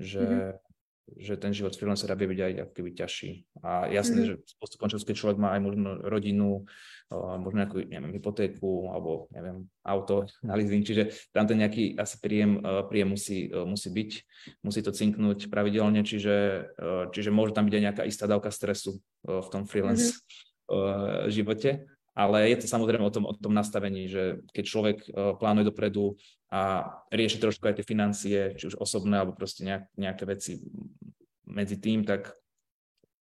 že, 0.00 0.24
mm-hmm. 0.24 0.69
Že 1.18 1.34
ten 1.40 1.50
život 1.50 1.74
freelancera 1.74 2.14
vie 2.14 2.30
byť 2.30 2.40
aj 2.40 2.52
keby 2.76 2.90
ťažší. 2.94 3.30
A 3.64 3.90
jasné, 3.90 4.22
mm-hmm. 4.22 4.40
že 4.44 4.58
postupom 4.60 4.86
času, 4.86 5.04
keď 5.06 5.16
človek 5.16 5.38
má 5.40 5.56
aj 5.56 5.60
možno 5.64 5.90
rodinu, 6.04 6.68
možno 7.10 7.58
nejakú, 7.66 7.82
neviem, 7.86 8.14
hypotéku 8.14 8.90
alebo, 8.94 9.26
neviem, 9.34 9.66
auto 9.82 10.30
na 10.46 10.54
leasing, 10.54 10.86
čiže 10.86 11.10
tam 11.34 11.50
ten 11.50 11.58
nejaký 11.58 11.98
asi 11.98 12.16
príjem, 12.22 12.62
príjem 12.86 13.08
musí, 13.10 13.50
musí 13.50 13.88
byť, 13.90 14.10
musí 14.62 14.80
to 14.84 14.94
cinknúť 14.94 15.50
pravidelne, 15.50 16.06
čiže, 16.06 16.70
čiže 17.10 17.30
môže 17.34 17.56
tam 17.56 17.66
byť 17.66 17.74
aj 17.74 17.82
nejaká 17.90 18.02
istá 18.06 18.30
dávka 18.30 18.54
stresu 18.54 19.02
v 19.26 19.48
tom 19.50 19.66
freelance 19.66 20.14
mm-hmm. 20.14 21.28
živote, 21.32 21.90
ale 22.20 22.52
je 22.52 22.60
to 22.60 22.66
samozrejme 22.68 23.00
o 23.00 23.12
tom, 23.12 23.24
o 23.24 23.32
tom 23.32 23.56
nastavení, 23.56 24.04
že 24.04 24.44
keď 24.52 24.64
človek 24.68 24.98
plánuje 25.40 25.72
dopredu 25.72 26.20
a 26.52 26.92
rieši 27.08 27.40
trošku 27.40 27.64
aj 27.64 27.80
tie 27.80 27.86
financie, 27.86 28.38
či 28.60 28.68
už 28.68 28.76
osobné, 28.76 29.16
alebo 29.16 29.32
proste 29.32 29.64
nejak, 29.64 29.88
nejaké 29.96 30.24
veci 30.28 30.52
medzi 31.48 31.80
tým, 31.80 32.04
tak 32.04 32.36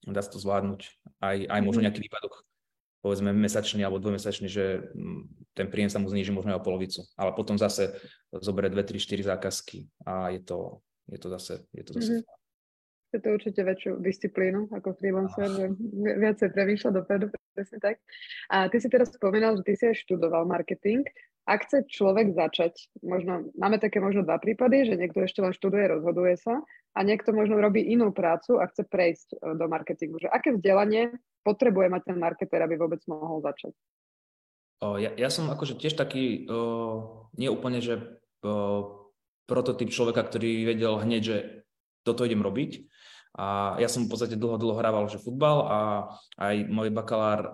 dá 0.04 0.20
sa 0.20 0.36
to 0.36 0.44
zvládnuť. 0.44 0.82
Aj, 1.24 1.38
aj 1.48 1.62
možno 1.64 1.80
mhm. 1.80 1.86
nejaký 1.88 2.02
výpadok 2.04 2.44
povedzme 3.00 3.32
mesačný 3.32 3.80
alebo 3.88 4.04
dvojmesačný, 4.04 4.52
že 4.52 4.92
ten 5.56 5.72
príjem 5.72 5.88
sa 5.88 6.04
mu 6.04 6.12
zniží 6.12 6.36
možno 6.36 6.60
o 6.60 6.64
polovicu. 6.64 7.08
Ale 7.16 7.32
potom 7.32 7.56
zase 7.56 7.96
zoberie 8.36 8.68
2, 8.68 8.76
3, 8.76 9.00
4 9.00 9.32
zákazky 9.36 9.88
a 10.04 10.36
je 10.36 10.44
to, 10.44 10.84
je 11.08 11.20
to 11.20 11.28
zase, 11.32 11.56
je 11.72 11.84
to 11.88 11.92
zase 11.96 12.12
mm-hmm. 12.20 12.39
Je 13.10 13.20
to 13.20 13.34
určite 13.34 13.58
väčšiu 13.58 13.98
disciplínu 14.06 14.70
ako 14.70 14.94
freelancer, 14.94 15.50
že 15.50 15.66
viacej 15.98 16.54
premýšľa 16.54 16.92
dopredu, 17.02 17.34
presne 17.58 17.82
tak. 17.82 17.98
A 18.54 18.70
ty 18.70 18.78
si 18.78 18.86
teraz 18.86 19.10
spomínal, 19.10 19.58
že 19.58 19.66
ty 19.66 19.74
si 19.74 19.84
aj 19.90 19.98
študoval 20.06 20.46
marketing. 20.46 21.02
Ak 21.50 21.66
chce 21.66 21.90
človek 21.90 22.38
začať, 22.38 22.94
možno, 23.02 23.50
máme 23.58 23.82
také 23.82 23.98
možno 23.98 24.22
dva 24.22 24.38
prípady, 24.38 24.86
že 24.86 25.02
niekto 25.02 25.26
ešte 25.26 25.42
len 25.42 25.50
študuje, 25.50 25.90
rozhoduje 25.90 26.38
sa 26.38 26.62
a 26.94 27.00
niekto 27.02 27.34
možno 27.34 27.58
robí 27.58 27.82
inú 27.82 28.14
prácu 28.14 28.62
a 28.62 28.70
chce 28.70 28.86
prejsť 28.86 29.28
e, 29.34 29.38
do 29.58 29.66
marketingu. 29.66 30.22
Že 30.22 30.30
aké 30.30 30.54
vzdelanie 30.54 31.18
potrebuje 31.42 31.90
mať 31.90 32.02
ten 32.06 32.18
marketer, 32.22 32.62
aby 32.62 32.78
vôbec 32.78 33.02
mohol 33.10 33.42
začať? 33.42 33.74
Ja, 34.80 35.12
ja 35.12 35.30
som 35.34 35.52
akože 35.52 35.76
tiež 35.76 36.00
taký, 36.00 36.48
o, 36.48 37.28
nie 37.36 37.52
úplne, 37.52 37.84
že 37.84 38.00
o, 38.46 39.10
prototyp 39.44 39.92
človeka, 39.92 40.24
ktorý 40.24 40.64
vedel 40.64 40.96
hneď, 41.04 41.22
že 41.26 41.38
toto 42.08 42.24
idem 42.24 42.40
robiť. 42.40 42.88
A 43.38 43.78
ja 43.78 43.86
som 43.86 44.06
v 44.06 44.12
podstate 44.12 44.34
dlho, 44.34 44.58
dlho 44.58 44.80
hrával 44.80 45.06
že 45.06 45.22
futbal 45.22 45.58
a 45.70 45.80
aj 46.42 46.66
môj 46.66 46.90
bakalár 46.90 47.42
o, 47.46 47.52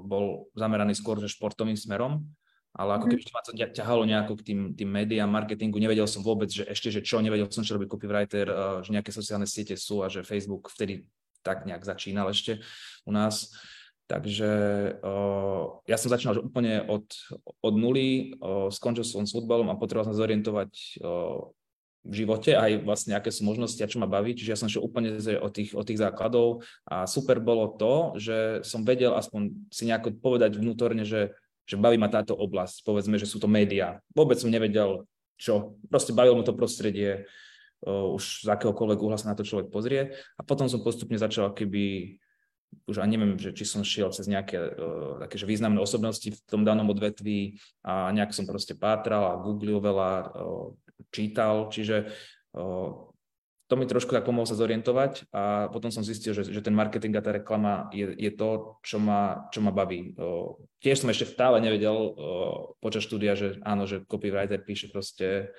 bol 0.00 0.48
zameraný 0.56 0.96
skôr 0.96 1.20
že 1.20 1.28
športovým 1.28 1.76
smerom. 1.76 2.24
Ale 2.78 2.94
ako 2.94 3.10
keby 3.10 3.22
ma 3.34 3.42
to 3.42 3.52
ťahalo 3.58 4.06
nejako 4.06 4.38
k 4.38 4.54
tým, 4.54 4.60
tým 4.78 4.86
médiám, 4.86 5.26
marketingu, 5.26 5.82
nevedel 5.82 6.06
som 6.06 6.22
vôbec, 6.22 6.46
že 6.46 6.62
ešte, 6.62 6.94
že 6.94 7.00
čo, 7.02 7.18
nevedel 7.18 7.50
som, 7.50 7.66
čo 7.66 7.74
robí 7.74 7.90
copywriter, 7.90 8.46
že 8.86 8.94
nejaké 8.94 9.10
sociálne 9.10 9.50
siete 9.50 9.74
sú 9.74 10.06
a 10.06 10.12
že 10.12 10.22
Facebook 10.22 10.70
vtedy 10.70 11.02
tak 11.42 11.66
nejak 11.66 11.82
začínal 11.82 12.30
ešte 12.30 12.62
u 13.02 13.10
nás. 13.10 13.50
Takže 14.08 14.50
uh, 15.04 15.84
ja 15.84 16.00
som 16.00 16.08
začínal 16.08 16.40
úplne 16.40 16.80
od, 16.88 17.04
od 17.60 17.74
nuly, 17.76 18.40
uh, 18.40 18.72
skončil 18.72 19.04
som 19.04 19.28
s 19.28 19.36
futbalom 19.36 19.68
a 19.68 19.76
potreboval 19.76 20.08
som 20.08 20.16
zorientovať 20.16 20.70
uh, 21.04 21.52
v 22.08 22.14
živote 22.24 22.56
aj 22.56 22.88
vlastne 22.88 23.12
aké 23.12 23.28
sú 23.28 23.44
možnosti 23.44 23.78
a 23.84 23.90
čo 23.90 24.00
ma 24.00 24.08
baví. 24.08 24.32
Čiže 24.32 24.50
ja 24.50 24.58
som 24.58 24.66
šiel 24.66 24.80
úplne 24.80 25.20
od 25.20 25.52
tých, 25.52 25.76
od 25.76 25.84
tých 25.84 26.00
základov 26.00 26.64
a 26.88 27.04
super 27.04 27.36
bolo 27.38 27.76
to, 27.76 28.16
že 28.16 28.64
som 28.64 28.82
vedel 28.82 29.12
aspoň 29.12 29.68
si 29.68 29.84
nejako 29.84 30.16
povedať 30.16 30.56
vnútorne, 30.56 31.04
že, 31.04 31.36
že 31.68 31.76
baví 31.76 32.00
ma 32.00 32.08
táto 32.08 32.32
oblasť. 32.32 32.82
Povedzme, 32.82 33.20
že 33.20 33.28
sú 33.28 33.36
to 33.36 33.46
médiá. 33.46 34.00
Vôbec 34.16 34.40
som 34.40 34.48
nevedel, 34.48 35.04
čo. 35.36 35.76
Proste 35.92 36.16
bavilo 36.16 36.40
mu 36.40 36.44
to 36.48 36.56
prostredie, 36.56 37.28
už 37.86 38.42
z 38.42 38.48
akéhokoľvek 38.50 38.98
uhla 38.98 39.18
sa 39.20 39.30
na 39.30 39.38
to 39.38 39.46
človek 39.46 39.70
pozrie. 39.70 40.16
A 40.34 40.42
potom 40.42 40.66
som 40.66 40.82
postupne 40.82 41.14
začal 41.14 41.54
keby 41.54 42.16
už 42.84 43.00
ani 43.00 43.16
neviem, 43.16 43.40
že 43.40 43.52
či 43.56 43.64
som 43.64 43.84
šiel 43.84 44.12
cez 44.12 44.28
nejaké 44.28 44.56
uh, 44.56 45.24
také, 45.24 45.40
že 45.40 45.48
významné 45.48 45.80
osobnosti 45.80 46.28
v 46.28 46.40
tom 46.48 46.64
danom 46.64 46.88
odvetví 46.92 47.60
a 47.84 48.12
nejak 48.12 48.32
som 48.36 48.44
proste 48.44 48.76
pátral 48.76 49.24
a 49.24 49.40
googlil 49.40 49.80
veľa, 49.80 50.10
uh, 50.36 50.76
čítal, 51.10 51.70
čiže 51.70 52.10
to 53.68 53.76
mi 53.76 53.84
trošku 53.84 54.16
tak 54.16 54.24
pomohlo 54.24 54.48
sa 54.48 54.56
zorientovať 54.56 55.28
a 55.28 55.68
potom 55.68 55.92
som 55.92 56.00
zistil, 56.00 56.32
že, 56.32 56.48
že 56.48 56.64
ten 56.64 56.72
marketing 56.72 57.12
a 57.20 57.20
tá 57.20 57.36
reklama 57.36 57.92
je, 57.92 58.16
je 58.16 58.32
to, 58.32 58.80
čo 58.80 58.96
ma, 58.96 59.44
čo 59.52 59.60
ma 59.60 59.68
baví. 59.68 60.16
O, 60.16 60.56
tiež 60.80 61.04
som 61.04 61.12
ešte 61.12 61.36
stále 61.36 61.60
nevedel 61.60 61.92
o, 61.92 62.12
počas 62.80 63.04
štúdia, 63.04 63.36
že 63.36 63.60
áno, 63.60 63.84
že 63.84 64.08
copywriter 64.08 64.64
píše 64.64 64.88
proste 64.88 65.52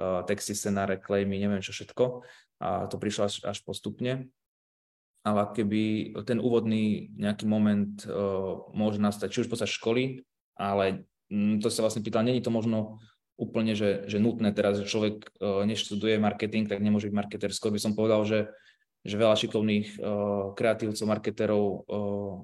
o, 0.00 0.24
texty, 0.24 0.56
scenáre, 0.56 0.96
klejmy, 0.96 1.36
neviem 1.36 1.60
čo 1.60 1.76
všetko 1.76 2.24
a 2.64 2.88
to 2.88 2.96
prišlo 2.96 3.28
až, 3.28 3.44
až 3.44 3.60
postupne. 3.60 4.32
Ale 5.20 5.52
keby 5.52 6.16
ten 6.24 6.40
úvodný 6.40 7.12
nejaký 7.12 7.44
moment 7.44 7.92
o, 8.08 8.72
môže 8.72 8.96
nastať, 8.96 9.28
či 9.36 9.40
už 9.44 9.52
počas 9.52 9.68
školy, 9.68 10.24
ale 10.56 11.04
m, 11.28 11.60
to 11.60 11.68
sa 11.68 11.84
vlastne 11.84 12.00
pýtal, 12.00 12.24
není 12.24 12.40
to 12.40 12.48
možno 12.48 13.04
úplne, 13.40 13.72
že, 13.72 14.04
že 14.04 14.20
nutné 14.20 14.52
teraz, 14.52 14.76
že 14.76 14.84
človek 14.84 15.32
uh, 15.40 15.64
neštuduje 15.64 16.20
marketing, 16.20 16.68
tak 16.68 16.84
nemôže 16.84 17.08
byť 17.08 17.16
marketer. 17.16 17.48
Skôr 17.56 17.72
by 17.72 17.80
som 17.80 17.96
povedal, 17.96 18.20
že, 18.28 18.52
že 19.00 19.16
veľa 19.16 19.32
šikovných 19.40 19.96
uh, 19.96 20.52
kreatívcov, 20.52 21.08
marketerov, 21.08 21.64
uh, 21.88 22.34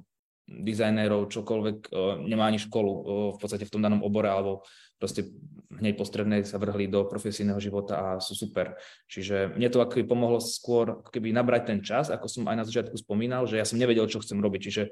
dizajnérov, 0.49 1.29
čokoľvek, 1.29 1.79
uh, 1.93 2.25
nemá 2.25 2.49
ani 2.49 2.57
školu 2.57 2.93
uh, 2.97 3.03
v 3.37 3.39
podstate 3.39 3.69
v 3.69 3.73
tom 3.77 3.85
danom 3.85 4.01
obore, 4.01 4.33
alebo 4.33 4.65
proste 4.97 5.29
hneď 5.77 6.01
po 6.01 6.09
strednej 6.09 6.41
sa 6.49 6.57
vrhli 6.57 6.89
do 6.89 7.05
profesijného 7.05 7.61
života 7.61 7.95
a 8.01 8.07
sú 8.17 8.33
super. 8.33 8.81
Čiže 9.13 9.53
mne 9.53 9.69
to 9.69 9.85
ako 9.85 10.09
pomohlo 10.09 10.41
skôr 10.41 11.05
keby 11.13 11.37
nabrať 11.37 11.63
ten 11.69 11.79
čas, 11.85 12.09
ako 12.09 12.25
som 12.25 12.49
aj 12.49 12.57
na 12.57 12.65
začiatku 12.65 12.97
spomínal, 12.97 13.45
že 13.45 13.61
ja 13.61 13.69
som 13.69 13.77
nevedel, 13.77 14.09
čo 14.09 14.25
chcem 14.25 14.41
robiť. 14.41 14.61
Čiže 14.65 14.83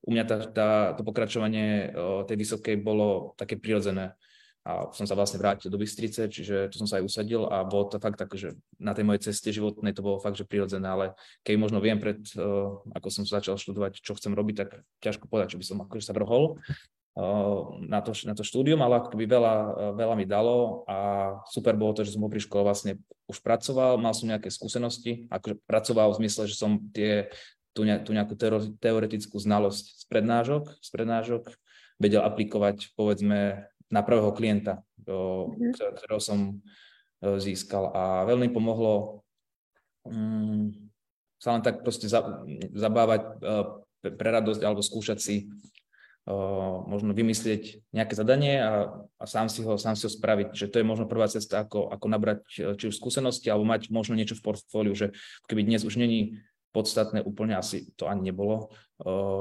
u 0.00 0.16
mňa 0.16 0.24
tá, 0.24 0.36
tá, 0.48 0.68
to 0.96 1.04
pokračovanie 1.04 1.92
uh, 1.92 2.24
tej 2.24 2.40
vysokej 2.40 2.80
bolo 2.80 3.36
také 3.36 3.60
prirodzené 3.60 4.16
a 4.60 4.92
som 4.92 5.08
sa 5.08 5.16
vlastne 5.16 5.40
vrátil 5.40 5.72
do 5.72 5.80
Bystrice, 5.80 6.28
čiže 6.28 6.68
tu 6.68 6.76
som 6.76 6.84
sa 6.84 7.00
aj 7.00 7.08
usadil 7.08 7.48
a 7.48 7.64
bolo 7.64 7.88
to 7.88 7.96
fakt 7.96 8.20
tak, 8.20 8.28
že 8.36 8.52
na 8.76 8.92
tej 8.92 9.08
mojej 9.08 9.32
ceste 9.32 9.48
životnej 9.48 9.96
to 9.96 10.04
bolo 10.04 10.20
fakt, 10.20 10.36
že 10.36 10.44
prirodzené, 10.44 10.84
ale 10.84 11.06
keď 11.40 11.54
možno 11.56 11.80
viem 11.80 11.96
pred, 11.96 12.20
uh, 12.36 12.76
ako 12.92 13.08
som 13.08 13.24
začal 13.24 13.56
študovať, 13.56 14.04
čo 14.04 14.12
chcem 14.20 14.36
robiť, 14.36 14.54
tak 14.60 14.84
ťažko 15.00 15.32
povedať, 15.32 15.56
čo 15.56 15.60
by 15.60 15.64
som 15.64 15.78
akože 15.80 16.04
sa 16.04 16.12
vrhol, 16.12 16.60
na 17.90 18.00
to, 18.00 18.14
na 18.24 18.34
to 18.38 18.46
štúdium, 18.46 18.80
ale 18.80 19.02
akoby 19.02 19.26
veľa, 19.26 19.54
veľa 19.98 20.14
mi 20.14 20.24
dalo 20.24 20.86
a 20.86 20.96
super 21.50 21.74
bolo 21.74 21.98
to, 21.98 22.06
že 22.06 22.14
som 22.14 22.22
pri 22.30 22.38
škole 22.38 22.62
vlastne 22.62 23.02
už 23.26 23.42
pracoval, 23.42 23.98
mal 23.98 24.14
som 24.14 24.30
nejaké 24.30 24.46
skúsenosti, 24.46 25.26
akože 25.26 25.58
pracoval 25.66 26.14
v 26.14 26.18
zmysle, 26.24 26.46
že 26.46 26.56
som 26.56 26.78
tie, 26.94 27.28
tú, 27.74 27.82
ne, 27.82 27.98
tú 27.98 28.14
nejakú 28.14 28.38
teoretickú 28.78 29.36
znalosť 29.42 29.84
z 30.00 30.04
prednášok, 30.06 30.62
z 30.78 30.88
prednášok 30.94 31.42
vedel 31.98 32.22
aplikovať 32.22 32.94
povedzme 32.94 33.68
na 33.90 34.00
prvého 34.06 34.30
klienta, 34.32 34.80
mm-hmm. 35.02 35.98
ktorého 35.98 36.22
som 36.22 36.62
získal 37.20 37.92
a 37.92 38.24
veľmi 38.24 38.48
pomohlo 38.48 39.20
um, 40.08 40.72
sa 41.36 41.52
len 41.52 41.60
tak 41.60 41.84
proste 41.84 42.08
zabávať 42.72 43.22
uh, 43.44 43.84
pre 44.00 44.28
radosť 44.32 44.64
alebo 44.64 44.80
skúšať 44.80 45.18
si 45.20 45.52
možno 46.86 47.16
vymyslieť 47.16 47.80
nejaké 47.90 48.14
zadanie 48.14 48.60
a, 48.60 48.92
a 49.18 49.24
sám, 49.24 49.48
si 49.48 49.64
ho, 49.64 49.74
sám 49.80 49.96
si 49.96 50.06
ho 50.06 50.12
spraviť. 50.12 50.52
Že 50.52 50.66
to 50.68 50.76
je 50.78 50.86
možno 50.86 51.06
prvá 51.08 51.26
cesta, 51.26 51.64
ako, 51.64 51.90
ako 51.90 52.06
nabrať 52.06 52.40
e, 52.60 52.76
či 52.76 52.84
už 52.92 52.94
skúsenosti, 53.00 53.48
alebo 53.48 53.66
mať 53.66 53.88
možno 53.88 54.14
niečo 54.14 54.36
v 54.36 54.44
portfóliu, 54.44 54.94
že 54.94 55.16
keby 55.48 55.64
dnes 55.64 55.82
už 55.82 55.96
není 55.96 56.38
podstatné, 56.70 57.24
úplne 57.26 57.58
asi 57.58 57.90
to 57.98 58.06
ani 58.06 58.30
nebolo, 58.30 58.70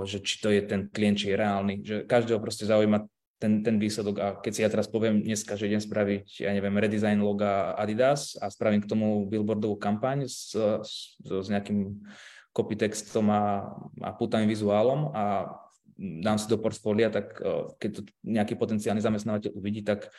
že 0.01 0.17
či 0.25 0.41
to 0.41 0.49
je 0.49 0.65
ten 0.65 0.89
klient, 0.89 1.21
či 1.21 1.29
je 1.29 1.37
reálny, 1.37 1.73
že 1.85 1.95
každého 2.09 2.41
proste 2.41 2.65
zaujíma 2.65 3.05
ten, 3.39 3.63
ten 3.63 3.79
výsledok 3.79 4.15
a 4.19 4.27
keď 4.35 4.51
si 4.51 4.61
ja 4.61 4.69
teraz 4.69 4.91
poviem 4.91 5.23
dneska, 5.23 5.55
že 5.55 5.71
idem 5.71 5.79
spraviť, 5.79 6.43
ja 6.43 6.51
neviem, 6.51 6.75
redesign 6.75 7.23
loga 7.23 7.71
Adidas 7.79 8.35
a 8.35 8.51
spravím 8.51 8.83
k 8.83 8.89
tomu 8.91 9.23
billboardovú 9.31 9.79
kampaň 9.79 10.27
s, 10.27 10.51
s, 10.83 11.15
s 11.23 11.47
nejakým 11.47 12.03
copytextom 12.51 13.25
a, 13.31 13.71
a 14.03 14.09
putavým 14.11 14.51
vizuálom 14.51 15.15
a 15.15 15.55
dám 15.99 16.35
si 16.39 16.51
do 16.51 16.59
portfólia, 16.59 17.07
tak 17.07 17.39
e, 17.39 17.75
keď 17.79 17.89
to 17.95 18.01
nejaký 18.27 18.59
potenciálny 18.59 18.99
zamestnávateľ 18.99 19.51
uvidí, 19.55 19.83
tak 19.83 20.11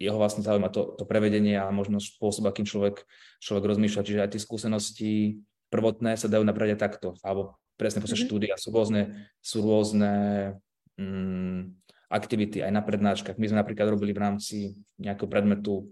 jeho 0.00 0.16
vlastne 0.16 0.40
zaujíma 0.40 0.72
to, 0.72 0.96
to 0.96 1.04
prevedenie 1.04 1.60
a 1.60 1.68
možno 1.68 2.00
spôsob, 2.00 2.48
akým 2.48 2.64
človek, 2.64 3.04
človek 3.40 3.64
rozmýšľa. 3.68 4.06
Čiže 4.06 4.22
aj 4.24 4.30
tie 4.32 4.40
skúsenosti 4.40 5.12
prvotné 5.68 6.16
sa 6.16 6.28
dajú 6.28 6.44
nabrať 6.44 6.76
aj 6.76 6.80
takto. 6.80 7.08
Alebo 7.20 7.60
presne 7.76 8.00
mm-hmm. 8.00 8.24
štúdia 8.24 8.54
sú 8.56 8.72
rôzne, 8.72 9.28
sú 9.44 9.60
rôzne 9.60 10.12
mm, 10.96 11.83
aktivity 12.10 12.60
aj 12.64 12.72
na 12.72 12.82
prednáškach. 12.84 13.38
My 13.38 13.46
sme 13.50 13.60
napríklad 13.60 13.92
robili 13.92 14.12
v 14.12 14.22
rámci 14.22 14.56
nejakého 15.00 15.28
predmetu 15.28 15.88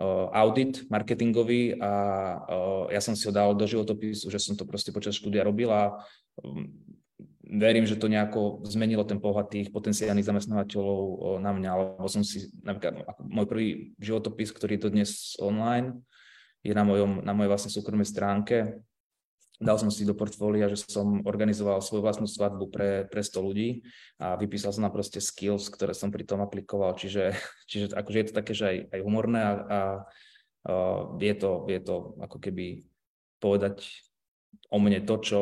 uh, 0.00 0.28
audit 0.32 0.86
marketingový 0.88 1.78
a 1.78 1.92
uh, 2.44 2.84
ja 2.92 3.00
som 3.00 3.16
si 3.16 3.28
ho 3.28 3.32
dal 3.32 3.52
do 3.54 3.64
životopisu, 3.68 4.28
že 4.28 4.38
som 4.40 4.56
to 4.56 4.68
proste 4.68 4.90
počas 4.90 5.16
štúdia 5.16 5.44
robil 5.46 5.70
a 5.70 6.00
um, 6.42 6.68
verím, 7.50 7.82
že 7.86 7.98
to 7.98 8.06
nejako 8.06 8.62
zmenilo 8.62 9.02
ten 9.02 9.18
pohľad 9.18 9.50
tých 9.50 9.74
potenciálnych 9.74 10.26
zamestnávateľov 10.26 11.42
na 11.42 11.50
mňa, 11.50 11.68
alebo 11.74 12.06
som 12.06 12.22
si, 12.22 12.46
napríklad 12.62 13.02
môj 13.18 13.46
prvý 13.50 13.68
životopis, 13.98 14.54
ktorý 14.54 14.78
je 14.78 14.82
to 14.86 14.94
dnes 14.94 15.10
online, 15.42 15.98
je 16.62 16.70
na, 16.76 16.86
mojom, 16.86 17.24
na 17.26 17.32
mojej 17.34 17.50
vlastne 17.50 17.72
súkromnej 17.72 18.06
stránke. 18.06 18.78
Dal 19.60 19.76
som 19.76 19.92
si 19.92 20.08
do 20.08 20.16
portfólia, 20.16 20.72
že 20.72 20.80
som 20.88 21.20
organizoval 21.28 21.84
svoju 21.84 22.00
vlastnú 22.00 22.24
svadbu 22.24 22.72
pre, 22.72 23.04
pre 23.12 23.20
100 23.20 23.44
ľudí 23.44 23.84
a 24.16 24.40
vypísal 24.40 24.72
som 24.72 24.88
na 24.88 24.88
proste 24.88 25.20
skills, 25.20 25.68
ktoré 25.68 25.92
som 25.92 26.08
pri 26.08 26.24
tom 26.24 26.40
aplikoval. 26.40 26.96
Čiže, 26.96 27.36
čiže 27.70 27.92
akože 27.92 28.16
je 28.16 28.26
to 28.32 28.34
také, 28.34 28.52
že 28.56 28.64
aj, 28.64 28.76
aj 28.96 29.00
humorné 29.04 29.40
a, 29.44 29.52
a, 29.52 29.52
a 29.60 30.72
je, 31.20 31.34
to, 31.36 31.68
je 31.68 31.80
to 31.84 32.16
ako 32.24 32.36
keby 32.40 32.88
povedať 33.36 33.84
o 34.72 34.80
mne 34.80 35.04
to, 35.04 35.16
čo 35.20 35.40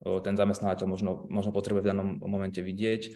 ten 0.00 0.34
zamestnávateľ 0.34 0.86
možno, 0.88 1.28
možno 1.28 1.52
potrebuje 1.52 1.84
v 1.84 1.90
danom 1.92 2.08
momente 2.24 2.64
vidieť. 2.64 3.14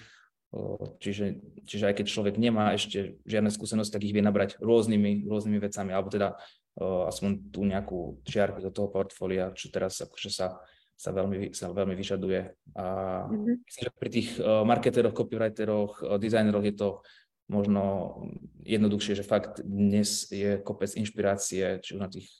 Čiže, 1.03 1.43
čiže 1.67 1.85
aj 1.91 1.95
keď 1.99 2.07
človek 2.07 2.35
nemá 2.39 2.77
ešte 2.77 3.19
žiadne 3.27 3.51
skúsenosti, 3.51 3.91
tak 3.91 4.07
ich 4.07 4.15
vie 4.15 4.23
nabrať 4.23 4.61
rôznymi, 4.63 5.27
rôznymi 5.27 5.59
vecami, 5.59 5.91
alebo 5.91 6.13
teda 6.13 6.39
aspoň 6.83 7.55
tú 7.55 7.63
nejakú 7.63 8.19
čiarku 8.27 8.59
do 8.59 8.75
toho 8.75 8.91
portfólia, 8.91 9.55
čo 9.55 9.71
teraz 9.71 10.03
akože 10.03 10.31
sa, 10.31 10.59
sa, 10.99 11.11
veľmi, 11.15 11.55
sa 11.55 11.71
veľmi 11.71 11.95
vyžaduje. 11.95 12.41
A 12.75 12.85
mm-hmm. 13.31 13.63
myslím, 13.63 13.83
že 13.87 13.93
pri 13.95 14.11
tých 14.11 14.29
marketeroch, 14.43 15.15
copywriteroch, 15.15 16.03
dizajneroch 16.19 16.67
je 16.67 16.75
to 16.75 16.89
možno 17.45 18.17
jednoduchšie, 18.65 19.21
že 19.21 19.29
fakt 19.29 19.61
dnes 19.61 20.33
je 20.33 20.57
kopec 20.65 20.89
inšpirácie, 20.97 21.85
či 21.85 21.95
už 21.95 22.01
na 22.01 22.09
tých 22.09 22.33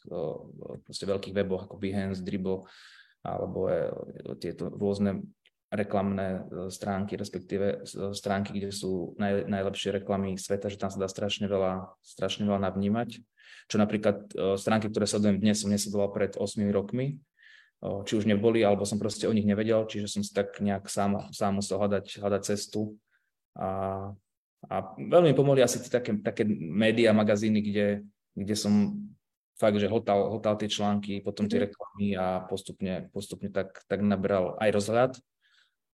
proste 0.83 1.05
veľkých 1.05 1.37
weboch 1.37 1.69
ako 1.69 1.77
Behance, 1.77 2.25
Dribble, 2.25 2.65
alebo 3.21 3.69
tieto 4.41 4.73
rôzne 4.73 5.25
reklamné 5.69 6.47
stránky, 6.71 7.19
respektíve 7.19 7.85
stránky, 8.15 8.57
kde 8.57 8.71
sú 8.71 9.13
naj, 9.19 9.45
najlepšie 9.51 10.01
reklamy 10.01 10.39
sveta, 10.39 10.71
že 10.71 10.79
tam 10.79 10.89
sa 10.89 11.03
dá 11.03 11.09
strašne 11.11 11.51
veľa, 11.51 11.99
strašne 12.01 12.47
veľa 12.47 12.65
navnímať. 12.71 13.21
Čo 13.69 13.77
napríklad 13.81 14.31
e, 14.33 14.61
stránky, 14.61 14.93
ktoré 14.93 15.09
sledujem 15.09 15.41
dnes, 15.41 15.61
som 15.61 15.73
nesledoval 15.73 16.13
pred 16.13 16.37
8 16.37 16.61
rokmi, 16.73 17.21
či 17.85 18.17
už 18.17 18.25
neboli, 18.25 18.65
alebo 18.65 18.89
som 18.89 18.97
proste 18.97 19.29
o 19.29 19.37
nich 19.37 19.45
nevedel, 19.45 19.85
čiže 19.85 20.09
som 20.09 20.25
si 20.25 20.33
tak 20.33 20.57
nejak 20.57 20.89
sám, 20.89 21.29
sám 21.37 21.61
musel 21.61 21.77
hľadať, 21.77 22.17
hľadať 22.17 22.43
cestu. 22.49 22.97
A, 23.53 24.09
a 24.65 24.77
veľmi 24.97 25.37
pomohli 25.37 25.61
asi 25.61 25.85
také, 25.85 26.17
také 26.25 26.49
médiá, 26.49 27.13
magazíny, 27.13 27.61
kde, 27.61 27.87
kde 28.33 28.55
som 28.57 28.97
fakt, 29.61 29.77
že 29.77 29.93
hotal, 29.93 30.33
hotal 30.33 30.57
tie 30.57 30.73
články, 30.73 31.21
potom 31.21 31.45
tie 31.45 31.61
mhm. 31.61 31.65
reklamy 31.69 32.07
a 32.17 32.27
postupne, 32.49 33.13
postupne 33.13 33.53
tak, 33.53 33.85
tak 33.85 34.01
nabral 34.01 34.57
aj 34.65 34.71
rozhľad 34.73 35.13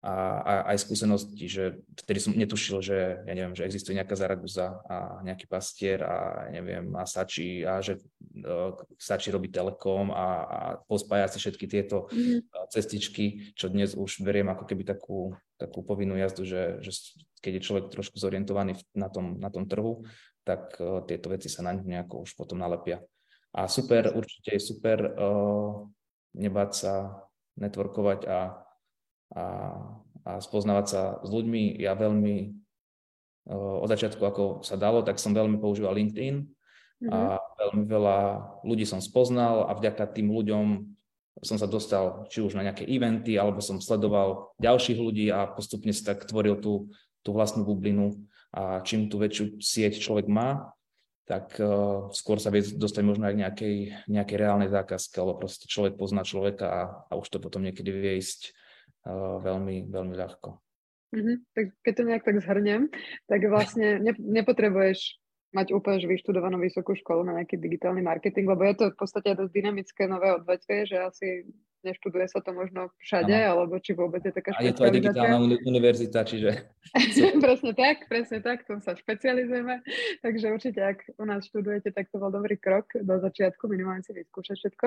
a, 0.00 0.40
a 0.40 0.52
aj 0.72 0.88
skúsenosti, 0.88 1.44
že 1.44 1.84
vtedy 1.92 2.18
som 2.24 2.32
netušil, 2.32 2.80
že 2.80 3.20
ja 3.20 3.32
neviem, 3.36 3.52
že 3.52 3.68
existuje 3.68 4.00
nejaká 4.00 4.16
Zaragoza 4.16 4.80
a 4.88 5.20
nejaký 5.20 5.44
pastier 5.44 6.00
a 6.00 6.48
neviem, 6.48 6.88
a 6.96 7.04
Sači 7.04 7.60
a 7.68 7.84
že 7.84 8.00
uh, 8.48 8.72
Sači 8.96 9.28
robí 9.28 9.52
Telekom 9.52 10.08
a, 10.08 10.26
a 10.48 10.58
pospájať 10.88 11.36
si 11.36 11.38
všetky 11.44 11.66
tieto 11.68 12.08
mm. 12.08 12.48
cestičky, 12.72 13.52
čo 13.52 13.68
dnes 13.68 13.92
už 13.92 14.24
beriem 14.24 14.48
ako 14.48 14.64
keby 14.64 14.88
takú, 14.88 15.36
takú 15.60 15.84
povinnú 15.84 16.16
jazdu, 16.16 16.48
že, 16.48 16.80
že 16.80 16.96
keď 17.44 17.60
je 17.60 17.66
človek 17.68 17.84
trošku 17.92 18.16
zorientovaný 18.16 18.80
na 18.96 19.12
tom, 19.12 19.36
na 19.36 19.52
tom 19.52 19.68
trhu, 19.68 20.08
tak 20.48 20.80
uh, 20.80 21.04
tieto 21.04 21.28
veci 21.28 21.52
sa 21.52 21.60
na 21.60 21.76
ňu 21.76 21.84
nejako 21.84 22.24
už 22.24 22.40
potom 22.40 22.56
nalepia. 22.56 23.04
A 23.52 23.68
super, 23.68 24.16
určite 24.16 24.56
je 24.56 24.62
super 24.64 25.12
uh, 25.12 25.84
nebáť 26.32 26.70
sa 26.72 26.94
networkovať 27.60 28.20
a, 28.24 28.64
a, 29.34 29.44
a 30.26 30.30
spoznávať 30.42 30.86
sa 30.86 31.02
s 31.22 31.28
ľuďmi. 31.30 31.78
Ja 31.78 31.94
veľmi 31.94 32.36
uh, 33.50 33.76
od 33.82 33.88
začiatku, 33.90 34.22
ako 34.22 34.44
sa 34.66 34.74
dalo, 34.74 35.02
tak 35.02 35.22
som 35.22 35.34
veľmi 35.34 35.58
používal 35.62 35.94
LinkedIn 35.94 36.36
mm-hmm. 36.44 37.10
a 37.10 37.38
veľmi 37.38 37.84
veľa 37.86 38.18
ľudí 38.66 38.84
som 38.84 38.98
spoznal 38.98 39.70
a 39.70 39.72
vďaka 39.76 40.10
tým 40.10 40.30
ľuďom 40.30 40.66
som 41.40 41.56
sa 41.56 41.64
dostal 41.64 42.28
či 42.28 42.44
už 42.44 42.52
na 42.52 42.66
nejaké 42.68 42.84
eventy, 42.84 43.40
alebo 43.40 43.64
som 43.64 43.80
sledoval 43.80 44.52
ďalších 44.60 44.98
ľudí 44.98 45.32
a 45.32 45.48
postupne 45.48 45.88
si 45.94 46.04
tak 46.04 46.28
tvoril 46.28 46.60
tú, 46.60 46.92
tú 47.24 47.32
vlastnú 47.32 47.64
bublinu 47.64 48.20
a 48.52 48.84
čím 48.84 49.08
tú 49.08 49.16
väčšiu 49.16 49.62
sieť 49.62 50.02
človek 50.02 50.28
má, 50.28 50.74
tak 51.24 51.54
uh, 51.62 52.10
skôr 52.10 52.42
sa 52.42 52.50
vie 52.50 52.60
dostať 52.66 53.02
možno 53.06 53.30
aj 53.30 53.34
k 53.38 53.42
nejakej, 53.46 53.76
nejakej 54.10 54.36
reálnej 54.36 54.68
zákazke, 54.68 55.16
alebo 55.22 55.46
proste 55.46 55.70
človek 55.70 55.94
pozná 55.94 56.26
človeka 56.26 56.66
a, 56.66 56.82
a 57.06 57.12
už 57.14 57.30
to 57.30 57.38
potom 57.38 57.62
niekedy 57.62 57.94
vie 57.94 58.18
ísť 58.18 58.50
veľmi, 59.06 59.88
veľmi 59.88 60.14
ľahko. 60.16 60.48
Mm-hmm. 61.10 61.36
Tak 61.56 61.64
keď 61.82 61.92
to 61.96 62.02
nejak 62.06 62.24
tak 62.24 62.36
zhrnem, 62.38 62.82
tak 63.26 63.40
vlastne 63.50 63.98
ne, 63.98 64.12
nepotrebuješ 64.14 65.18
mať 65.50 65.74
úplne 65.74 65.98
vyštudovanú 66.06 66.62
vysokú 66.62 66.94
školu 66.94 67.26
na 67.26 67.42
nejaký 67.42 67.58
digitálny 67.58 68.06
marketing, 68.06 68.46
lebo 68.46 68.62
je 68.62 68.74
to 68.78 68.84
v 68.94 68.98
podstate 68.98 69.34
dosť 69.34 69.50
dynamické 69.50 70.06
nové 70.06 70.30
odvetvie, 70.30 70.86
že 70.86 70.96
asi 71.02 71.28
neštuduje 71.82 72.26
sa 72.28 72.44
to 72.44 72.52
možno 72.52 72.92
všade, 73.00 73.32
ano. 73.32 73.48
alebo 73.56 73.80
či 73.80 73.96
vôbec 73.96 74.20
je 74.20 74.32
taká 74.32 74.52
A 74.56 74.64
je 74.64 74.74
to 74.76 74.84
aj 74.84 74.92
digitálna 74.92 75.38
univerzita, 75.64 76.24
čiže... 76.24 76.70
presne 77.44 77.72
tak, 77.72 78.08
presne 78.10 78.38
tak, 78.44 78.68
tom 78.68 78.84
sa 78.84 78.96
špecializujeme. 78.96 79.80
Takže 80.20 80.46
určite, 80.52 80.80
ak 80.80 80.98
u 81.16 81.24
nás 81.24 81.46
študujete, 81.48 81.92
tak 81.94 82.12
to 82.12 82.20
bol 82.20 82.28
dobrý 82.28 82.60
krok 82.60 82.90
do 82.96 83.16
začiatku, 83.20 83.68
minimálne 83.70 84.04
si 84.04 84.12
vyskúšať 84.12 84.56
všetko. 84.56 84.86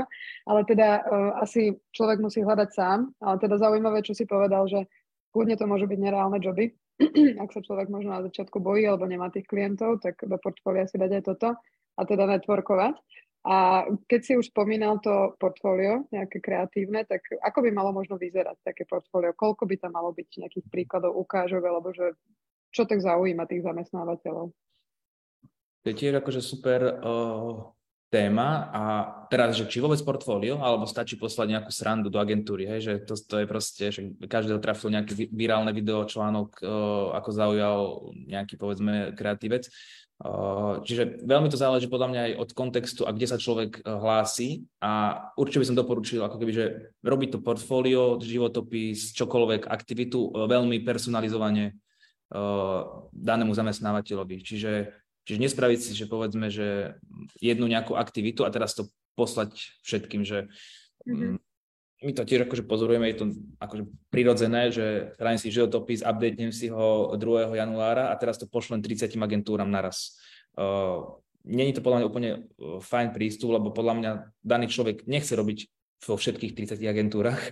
Ale 0.49 0.61
teda 0.69 0.87
uh, 1.01 1.41
asi 1.41 1.77
človek 1.93 2.21
musí 2.21 2.45
hľadať 2.45 2.69
sám, 2.69 3.13
ale 3.23 3.35
teda 3.41 3.57
zaujímavé, 3.57 4.05
čo 4.05 4.13
si 4.13 4.29
povedal, 4.29 4.69
že 4.69 4.85
kľudne 5.33 5.57
to 5.57 5.65
môžu 5.65 5.89
byť 5.89 5.99
nereálne 5.99 6.37
joby. 6.37 6.71
ak 7.43 7.49
sa 7.49 7.61
človek 7.65 7.89
možno 7.89 8.13
na 8.13 8.21
začiatku 8.29 8.61
bojí 8.61 8.85
alebo 8.85 9.09
nemá 9.09 9.33
tých 9.33 9.49
klientov, 9.49 9.99
tak 9.99 10.21
do 10.21 10.37
portfólia 10.37 10.85
si 10.85 11.01
dať 11.01 11.11
aj 11.19 11.23
toto 11.25 11.49
a 11.97 12.01
teda 12.05 12.29
networkovať. 12.29 12.95
A 13.43 13.83
keď 14.07 14.21
si 14.23 14.33
už 14.39 14.55
spomínal 14.55 15.03
to 15.03 15.35
portfólio, 15.35 16.07
nejaké 16.15 16.39
kreatívne, 16.39 17.03
tak 17.03 17.27
ako 17.43 17.67
by 17.67 17.69
malo 17.75 17.91
možno 17.91 18.15
vyzerať 18.15 18.55
také 18.63 18.87
portfólio? 18.87 19.35
Koľko 19.35 19.67
by 19.67 19.75
tam 19.83 19.99
malo 19.99 20.15
byť 20.15 20.47
nejakých 20.47 20.67
príkladov, 20.71 21.11
ukážok, 21.19 21.59
alebo 21.59 21.91
že 21.91 22.15
čo 22.71 22.87
tak 22.87 23.03
zaujíma 23.03 23.43
tých 23.43 23.67
zamestnávateľov? 23.67 24.55
To 25.83 25.85
je 25.91 25.95
tiež 25.99 26.23
akože 26.23 26.39
super 26.39 27.03
uh, 27.03 27.67
téma 28.13 28.69
a 28.69 28.83
teraz, 29.33 29.57
že 29.57 29.65
či 29.65 29.81
vôbec 29.81 29.97
portfólio, 30.05 30.61
alebo 30.61 30.85
stačí 30.85 31.17
poslať 31.17 31.49
nejakú 31.49 31.71
srandu 31.73 32.13
do 32.13 32.21
agentúry, 32.21 32.69
hej, 32.69 32.79
že 32.85 32.93
to, 33.09 33.17
to 33.17 33.35
je 33.41 33.45
proste, 33.49 33.85
že 33.89 34.13
každého 34.29 34.61
trafil 34.61 34.93
nejaké 34.93 35.17
virálne 35.33 35.73
video, 35.73 36.05
článok, 36.05 36.61
uh, 36.61 37.17
ako 37.17 37.29
zaujal 37.33 37.77
nejaký, 38.29 38.61
povedzme, 38.61 39.17
kreatívec. 39.17 39.65
Uh, 40.21 40.85
čiže 40.85 41.25
veľmi 41.25 41.49
to 41.49 41.57
záleží 41.57 41.89
podľa 41.89 42.07
mňa 42.13 42.21
aj 42.21 42.33
od 42.37 42.49
kontextu 42.53 43.01
a 43.03 43.11
kde 43.11 43.27
sa 43.27 43.41
človek 43.41 43.81
uh, 43.81 43.97
hlási 43.97 44.69
a 44.77 45.25
určite 45.33 45.65
by 45.65 45.67
som 45.73 45.79
doporučil 45.81 46.21
ako 46.21 46.37
keby, 46.37 46.51
že 46.53 46.65
robiť 47.01 47.29
to 47.33 47.39
portfólio, 47.41 48.21
životopis, 48.21 49.17
čokoľvek, 49.17 49.65
aktivitu 49.65 50.29
veľmi 50.45 50.85
personalizovane 50.85 51.81
danému 53.13 53.53
zamestnávateľovi. 53.53 54.41
Čiže 54.41 55.02
Čiže 55.23 55.39
nespraviť 55.39 55.79
si, 55.79 55.91
že 55.95 56.05
povedzme, 56.09 56.51
že 56.51 56.99
jednu 57.39 57.67
nejakú 57.67 57.95
aktivitu 57.95 58.43
a 58.43 58.51
teraz 58.51 58.75
to 58.75 58.91
poslať 59.15 59.55
všetkým, 59.85 60.27
že 60.27 60.51
mm-hmm. 61.07 61.39
my 62.03 62.11
to 62.11 62.27
tiež 62.27 62.49
akože 62.49 62.67
pozorujeme, 62.67 63.07
je 63.13 63.17
to 63.23 63.25
akože 63.61 63.83
prirodzené, 64.11 64.73
že 64.73 65.15
rádim 65.15 65.39
si 65.39 65.53
životopis, 65.53 66.03
updatenem 66.03 66.51
si 66.51 66.67
ho 66.67 67.15
2. 67.15 67.55
januára 67.55 68.11
a 68.11 68.17
teraz 68.19 68.35
to 68.35 68.49
pošlem 68.49 68.83
30 68.83 69.15
agentúram 69.15 69.71
naraz. 69.71 70.19
Uh, 70.59 71.23
Není 71.43 71.75
to 71.75 71.83
podľa 71.83 71.99
mňa 71.99 72.07
úplne 72.07 72.31
fajn 72.79 73.11
prístup, 73.11 73.51
lebo 73.51 73.75
podľa 73.75 73.93
mňa 73.99 74.11
daný 74.47 74.71
človek 74.71 75.03
nechce 75.03 75.35
robiť 75.35 75.67
vo 76.07 76.15
všetkých 76.15 76.55
30 76.55 76.79
agentúrach, 76.87 77.51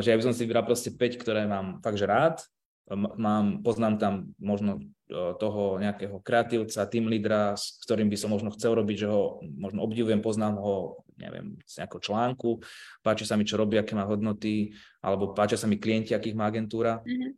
že 0.00 0.08
ja 0.08 0.16
by 0.16 0.24
som 0.24 0.32
si 0.32 0.48
vybral 0.48 0.64
proste 0.64 0.96
5, 0.96 1.20
ktoré 1.20 1.44
mám 1.44 1.84
fakt, 1.84 2.00
že 2.00 2.08
rád, 2.08 2.40
mám, 2.94 3.62
poznám 3.62 3.98
tam 3.98 4.14
možno 4.40 4.80
toho 5.10 5.82
nejakého 5.82 6.22
kreatívca, 6.22 6.86
team 6.86 7.10
lídra, 7.10 7.58
s 7.58 7.82
ktorým 7.82 8.06
by 8.06 8.16
som 8.16 8.30
možno 8.30 8.54
chcel 8.54 8.78
robiť, 8.78 8.96
že 9.06 9.08
ho 9.10 9.42
možno 9.42 9.82
obdivujem, 9.82 10.22
poznám 10.22 10.62
ho, 10.62 11.02
neviem, 11.18 11.58
z 11.66 11.82
nejakého 11.82 12.02
článku, 12.02 12.62
páči 13.02 13.26
sa 13.26 13.34
mi, 13.34 13.42
čo 13.42 13.58
robí, 13.58 13.74
aké 13.74 13.98
má 13.98 14.06
hodnoty, 14.06 14.70
alebo 15.02 15.34
páčia 15.34 15.58
sa 15.58 15.66
mi 15.66 15.82
klienti, 15.82 16.14
akých 16.14 16.38
má 16.38 16.46
agentúra. 16.46 17.02
Mm-hmm. 17.02 17.30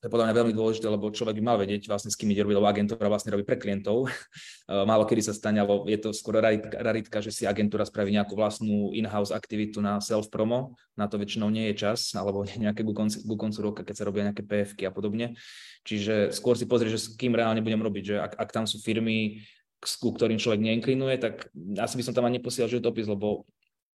To 0.00 0.08
je 0.08 0.12
podľa 0.16 0.32
mňa 0.32 0.38
veľmi 0.40 0.54
dôležité, 0.56 0.88
lebo 0.88 1.12
človek 1.12 1.36
by 1.36 1.44
mal 1.44 1.60
vedieť 1.60 1.84
vlastne 1.84 2.08
s 2.08 2.16
kým 2.16 2.32
ide 2.32 2.40
robiť, 2.40 2.56
lebo 2.56 2.64
agentúra 2.72 3.12
vlastne 3.12 3.36
robí 3.36 3.44
pre 3.44 3.60
klientov. 3.60 4.08
Málo 4.88 5.04
kedy 5.04 5.28
sa 5.28 5.36
stane, 5.36 5.60
alebo 5.60 5.84
je 5.84 6.00
to 6.00 6.16
skoro 6.16 6.40
raritka, 6.40 7.20
že 7.20 7.28
si 7.28 7.44
agentúra 7.44 7.84
spraví 7.84 8.08
nejakú 8.08 8.32
vlastnú 8.32 8.96
in-house 8.96 9.28
aktivitu 9.28 9.84
na 9.84 10.00
self-promo. 10.00 10.72
Na 10.96 11.04
to 11.04 11.20
väčšinou 11.20 11.52
nie 11.52 11.68
je 11.72 11.84
čas, 11.84 12.10
alebo 12.20 12.48
nejaké 12.48 12.80
ku 12.80 12.96
koncu, 12.96 13.20
ku 13.20 13.36
koncu 13.36 13.58
roka, 13.60 13.80
keď 13.84 13.94
sa 14.00 14.08
robia 14.08 14.24
nejaké 14.32 14.40
PFky 14.40 14.88
a 14.88 14.92
podobne. 14.92 15.36
Čiže 15.84 16.32
skôr 16.32 16.56
si 16.56 16.64
pozrie, 16.64 16.88
že 16.88 16.96
s 16.96 17.12
kým 17.20 17.36
reálne 17.36 17.60
budem 17.60 17.84
robiť, 17.84 18.04
že 18.08 18.16
ak, 18.24 18.32
ak 18.40 18.50
tam 18.56 18.64
sú 18.64 18.80
firmy, 18.80 19.44
ku 19.80 20.16
ktorým 20.16 20.40
človek 20.40 20.60
neinklinuje, 20.64 21.16
tak 21.20 21.52
asi 21.76 22.00
by 22.00 22.04
som 22.08 22.16
tam 22.16 22.24
ani 22.24 22.40
neposielal 22.40 22.72
životopis, 22.72 23.04
lebo 23.04 23.44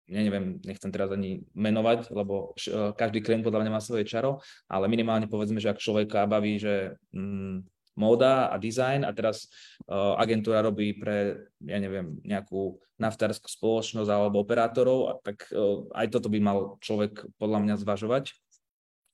ja 0.04 0.20
neviem, 0.20 0.60
nechcem 0.60 0.92
teraz 0.92 1.08
ani 1.12 1.40
menovať, 1.56 2.12
lebo 2.12 2.52
e, 2.60 2.92
každý 2.92 3.24
klient 3.24 3.40
podľa 3.40 3.64
mňa 3.64 3.72
má 3.72 3.80
svoje 3.80 4.04
čaro, 4.04 4.44
ale 4.68 4.88
minimálne 4.88 5.24
povedzme, 5.30 5.56
že 5.60 5.72
ak 5.72 5.80
človeka 5.80 6.28
baví, 6.28 6.60
že 6.60 7.00
mm, 7.16 7.64
móda 7.94 8.50
a 8.50 8.58
design 8.58 9.06
a 9.06 9.14
teraz 9.14 9.46
uh, 9.86 10.18
agentúra 10.18 10.66
robí 10.66 10.98
pre, 10.98 11.46
ja 11.62 11.78
neviem, 11.78 12.18
nejakú 12.26 12.78
naftárskú 12.98 13.46
spoločnosť 13.46 14.10
alebo 14.10 14.42
operátorov, 14.42 15.22
tak 15.22 15.46
uh, 15.54 15.86
aj 15.94 16.10
toto 16.10 16.26
by 16.26 16.38
mal 16.42 16.58
človek 16.82 17.26
podľa 17.38 17.58
mňa 17.62 17.74
zvažovať. 17.78 18.34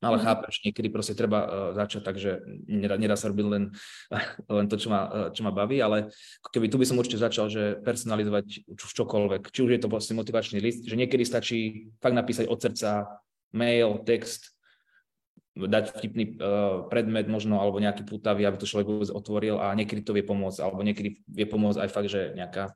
Ale 0.01 0.17
mm. 0.17 0.25
chápeš, 0.25 0.55
niekedy 0.65 0.89
proste 0.89 1.13
treba 1.13 1.45
uh, 1.45 1.49
začať, 1.77 2.01
takže 2.01 2.31
nedá, 2.65 2.97
nedá 2.97 3.21
sa 3.21 3.29
robiť 3.29 3.47
len, 3.47 3.65
len 4.57 4.67
to, 4.67 4.81
čo 4.81 4.89
ma, 4.89 5.01
uh, 5.07 5.29
čo 5.29 5.45
ma 5.45 5.53
baví, 5.53 5.77
ale 5.77 6.09
keby 6.49 6.73
tu 6.73 6.81
by 6.81 6.89
som 6.89 6.97
určite 6.97 7.21
začal, 7.21 7.53
že 7.53 7.77
personalizovať 7.85 8.65
čokoľvek, 8.81 9.53
či 9.53 9.61
už 9.61 9.71
je 9.77 9.81
to 9.85 9.93
vlastne 9.93 10.17
motivačný 10.17 10.59
list, 10.65 10.89
že 10.89 10.97
niekedy 10.97 11.23
stačí 11.29 11.59
fakt 12.01 12.17
napísať 12.17 12.49
od 12.49 12.57
srdca 12.57 13.21
mail, 13.53 14.01
text, 14.09 14.57
dať 15.53 16.01
vtipný 16.01 16.41
uh, 16.41 16.89
predmet 16.89 17.29
možno, 17.29 17.61
alebo 17.61 17.77
nejaký 17.83 18.09
putavý, 18.09 18.49
aby 18.49 18.57
to 18.57 18.71
človek 18.71 19.13
otvoril 19.13 19.61
a 19.61 19.77
niekedy 19.77 20.01
to 20.01 20.17
vie 20.17 20.25
pomôcť, 20.25 20.65
alebo 20.65 20.81
niekedy 20.81 21.21
vie 21.29 21.47
pomôcť 21.47 21.77
aj 21.85 21.91
fakt, 21.93 22.09
že 22.09 22.33
nejaká, 22.33 22.73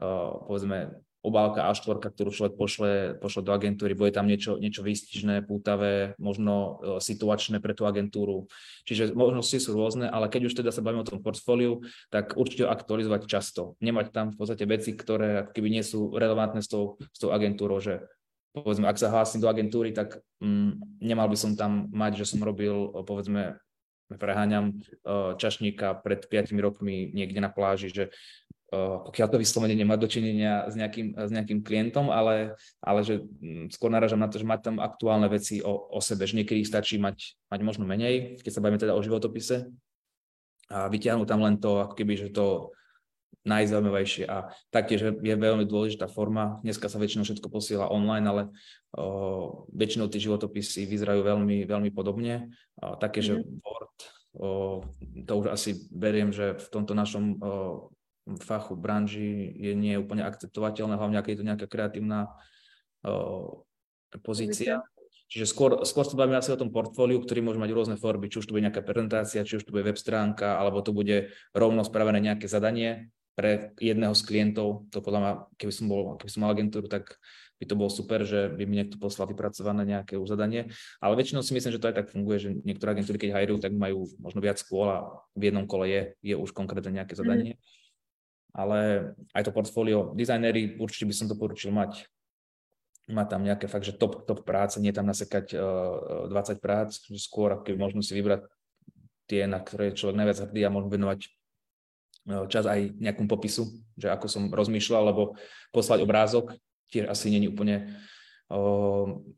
uh, 0.00 0.30
povedzme, 0.48 1.02
obálka 1.22 1.70
A4, 1.70 2.02
ktorú 2.02 2.30
človek 2.34 2.54
pošle, 2.58 2.92
pošle 3.22 3.46
do 3.46 3.54
agentúry, 3.54 3.94
bude 3.94 4.10
tam 4.10 4.26
niečo, 4.26 4.58
niečo 4.58 4.82
výstižné, 4.82 5.46
pútavé, 5.46 6.18
možno 6.18 6.54
uh, 6.54 6.68
situačné 6.98 7.62
pre 7.62 7.78
tú 7.78 7.86
agentúru. 7.86 8.50
Čiže 8.84 9.14
možnosti 9.14 9.54
sú 9.62 9.78
rôzne, 9.78 10.10
ale 10.10 10.26
keď 10.26 10.50
už 10.50 10.54
teda 10.58 10.74
sa 10.74 10.82
bavíme 10.82 11.06
o 11.06 11.08
tom 11.08 11.22
portfóliu, 11.22 11.86
tak 12.10 12.34
určite 12.34 12.66
aktualizovať 12.66 13.30
často. 13.30 13.78
Nemať 13.78 14.06
tam 14.10 14.26
v 14.34 14.36
podstate 14.42 14.66
veci, 14.66 14.98
ktoré 14.98 15.46
ako 15.46 15.50
keby 15.54 15.68
nie 15.70 15.86
sú 15.86 16.10
relevantné 16.10 16.58
s 16.58 16.68
tou, 16.68 16.98
s 16.98 17.18
tou 17.22 17.30
agentúrou, 17.30 17.78
že 17.78 18.02
povedzme, 18.52 18.90
ak 18.90 19.00
sa 19.00 19.08
hlásim 19.08 19.38
do 19.38 19.48
agentúry, 19.48 19.94
tak 19.94 20.20
mm, 20.42 21.00
nemal 21.00 21.30
by 21.30 21.38
som 21.38 21.54
tam 21.54 21.88
mať, 21.94 22.26
že 22.26 22.36
som 22.36 22.44
robil, 22.44 22.92
povedzme, 23.06 23.56
preháňam 24.12 24.76
uh, 25.06 25.38
čašníka 25.40 26.04
pred 26.04 26.28
5 26.28 26.52
rokmi 26.60 27.08
niekde 27.16 27.40
na 27.40 27.48
pláži, 27.48 27.88
že 27.88 28.04
pokiaľ 28.72 29.28
to 29.28 29.36
vyslovene 29.36 29.76
nemá 29.76 30.00
dočinenia 30.00 30.64
s 30.64 30.80
nejakým, 30.80 31.12
s 31.12 31.28
nejakým 31.28 31.60
klientom, 31.60 32.08
ale, 32.08 32.56
ale 32.80 33.00
že 33.04 33.20
um, 33.20 33.68
skôr 33.68 33.92
naražam 33.92 34.16
na 34.16 34.32
to, 34.32 34.40
že 34.40 34.48
mať 34.48 34.72
tam 34.72 34.76
aktuálne 34.80 35.28
veci 35.28 35.60
o, 35.60 35.92
o 35.92 36.00
sebe, 36.00 36.24
že 36.24 36.40
niekedy 36.40 36.64
stačí 36.64 36.96
mať, 36.96 37.36
mať 37.52 37.60
možno 37.60 37.84
menej, 37.84 38.40
keď 38.40 38.52
sa 38.52 38.62
bavíme 38.64 38.80
teda 38.80 38.96
o 38.96 39.04
životopise 39.04 39.68
a 40.72 40.88
vyťahnuť 40.88 41.28
tam 41.28 41.44
len 41.44 41.60
to, 41.60 41.84
ako 41.84 41.92
keby, 41.92 42.16
že 42.16 42.32
to 42.32 42.72
najzaujímavejšie 43.42 44.24
a 44.30 44.54
taktiež 44.70 45.18
je 45.18 45.34
veľmi 45.34 45.66
dôležitá 45.66 46.06
forma. 46.06 46.62
Dneska 46.62 46.86
sa 46.86 46.96
väčšinou 46.96 47.26
všetko 47.26 47.50
posiela 47.50 47.90
online, 47.90 48.24
ale 48.24 48.42
o, 48.94 49.66
väčšinou 49.74 50.06
tie 50.06 50.22
životopisy 50.22 50.86
vyzerajú 50.86 51.26
veľmi, 51.26 51.66
veľmi 51.66 51.90
podobne. 51.90 52.54
O, 52.78 52.94
také, 52.96 53.18
mm-hmm. 53.20 53.42
že 53.42 53.42
mhm. 53.42 53.58
Word, 53.66 53.98
o, 54.38 54.48
to 55.26 55.32
už 55.42 55.46
asi 55.50 55.74
beriem, 55.90 56.30
že 56.30 56.54
v 56.54 56.66
tomto 56.70 56.94
našom 56.94 57.24
o, 57.36 57.90
fachu, 58.42 58.78
branži 58.78 59.50
je 59.58 59.72
nie 59.74 59.98
úplne 59.98 60.22
akceptovateľné, 60.22 60.94
hlavne 60.94 61.18
ak 61.18 61.28
je 61.30 61.38
to 61.38 61.48
nejaká 61.48 61.66
kreatívna 61.66 62.30
o, 63.02 63.66
pozícia. 64.22 64.82
Čiže 65.26 65.48
skôr, 65.48 65.70
skôr 65.88 66.04
sa 66.04 66.12
bavíme 66.12 66.36
asi 66.36 66.52
o 66.52 66.60
tom 66.60 66.68
portfóliu, 66.68 67.18
ktorý 67.24 67.40
môže 67.40 67.56
mať 67.56 67.70
rôzne 67.72 67.96
formy, 67.96 68.28
či 68.28 68.44
už 68.44 68.46
to 68.46 68.54
bude 68.54 68.68
nejaká 68.68 68.84
prezentácia, 68.84 69.48
či 69.48 69.56
už 69.56 69.64
to 69.64 69.72
bude 69.72 69.88
web 69.88 69.96
stránka, 69.96 70.60
alebo 70.60 70.84
to 70.84 70.92
bude 70.92 71.32
rovno 71.56 71.80
spravené 71.82 72.20
nejaké 72.20 72.46
zadanie, 72.52 73.08
pre 73.32 73.72
jedného 73.80 74.12
z 74.12 74.22
klientov, 74.28 74.92
to 74.92 75.00
podľa 75.00 75.20
mňa, 75.20 75.32
keby 75.56 75.72
som, 75.72 75.86
bol, 75.88 76.20
keby 76.20 76.30
som 76.30 76.40
mal 76.44 76.52
agentúru, 76.52 76.84
tak 76.84 77.16
by 77.56 77.64
to 77.64 77.78
bolo 77.78 77.88
super, 77.88 78.26
že 78.26 78.52
by 78.52 78.66
mi 78.68 78.82
niekto 78.82 78.98
poslal 78.98 79.30
vypracované 79.30 79.86
nejaké 79.88 80.20
uzadanie. 80.20 80.68
Ale 81.00 81.16
väčšinou 81.16 81.40
si 81.40 81.56
myslím, 81.56 81.72
že 81.72 81.80
to 81.80 81.88
aj 81.88 81.96
tak 81.96 82.10
funguje, 82.12 82.36
že 82.42 82.48
niektoré 82.66 82.92
agentúry, 82.92 83.16
keď 83.22 83.38
hajrujú, 83.38 83.62
tak 83.62 83.72
majú 83.72 84.04
možno 84.20 84.42
viac 84.42 84.58
skôl 84.60 84.90
a 84.90 84.98
v 85.32 85.48
jednom 85.48 85.64
kole 85.64 85.88
je, 85.88 86.02
je 86.20 86.34
už 86.36 86.52
konkrétne 86.52 86.92
nejaké 86.92 87.16
zadanie. 87.16 87.56
Mm. 87.56 87.81
Ale 88.52 89.12
aj 89.32 89.48
to 89.48 89.54
portfólio, 89.54 90.12
dizajnery 90.12 90.76
určite 90.76 91.08
by 91.08 91.14
som 91.16 91.26
to 91.28 91.36
poručil 91.36 91.72
mať. 91.72 92.04
Má 93.08 93.24
tam 93.24 93.42
nejaké 93.42 93.66
fakt, 93.66 93.88
že 93.88 93.96
top, 93.96 94.28
top 94.28 94.44
práce, 94.44 94.78
nie 94.78 94.92
tam 94.92 95.08
nasekať 95.08 95.56
uh, 95.56 96.28
20 96.28 96.60
prác, 96.60 96.92
že 96.92 97.18
skôr, 97.18 97.64
keď 97.64 97.74
možno 97.80 98.04
si 98.04 98.12
vybrať 98.12 98.44
tie, 99.26 99.48
na 99.48 99.58
ktoré 99.58 99.96
človek 99.96 100.20
najviac 100.20 100.38
hrdý 100.44 100.60
a 100.68 100.74
možno 100.74 100.92
venovať 100.92 101.32
E, 102.22 102.46
čas 102.46 102.64
aj 102.70 102.94
nejakom 103.02 103.26
popisu, 103.26 103.66
že 103.98 104.06
ako 104.06 104.26
som 104.30 104.42
rozmýšľal, 104.46 105.10
lebo 105.10 105.34
poslať 105.74 106.06
obrázok 106.06 106.54
tiež 106.92 107.10
asi 107.10 107.32
není 107.32 107.48
úplne 107.48 107.98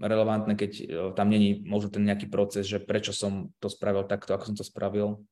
relevantné, 0.03 0.59
keď 0.59 0.73
tam 1.15 1.31
není 1.31 1.63
možno 1.63 1.87
ten 1.87 2.03
nejaký 2.03 2.27
proces, 2.27 2.67
že 2.67 2.83
prečo 2.83 3.15
som 3.15 3.55
to 3.63 3.71
spravil 3.71 4.03
takto, 4.11 4.35
ako 4.35 4.51
som 4.51 4.57
to 4.59 4.67
spravil. 4.67 5.23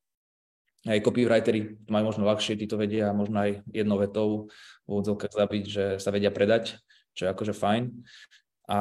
Aj 0.82 0.98
copywriteri 0.98 1.78
majú 1.86 2.10
možno 2.10 2.26
ľahšie, 2.26 2.58
títo 2.58 2.74
vedia 2.74 3.14
možno 3.14 3.38
aj 3.38 3.62
jednou 3.70 4.02
vetou 4.02 4.50
v 4.82 4.88
úvodzovkách 4.90 5.30
zabiť, 5.30 5.64
že 5.64 5.84
sa 6.02 6.10
vedia 6.10 6.34
predať, 6.34 6.82
čo 7.14 7.26
je 7.26 7.32
akože 7.32 7.54
fajn. 7.54 7.84
A 8.66 8.78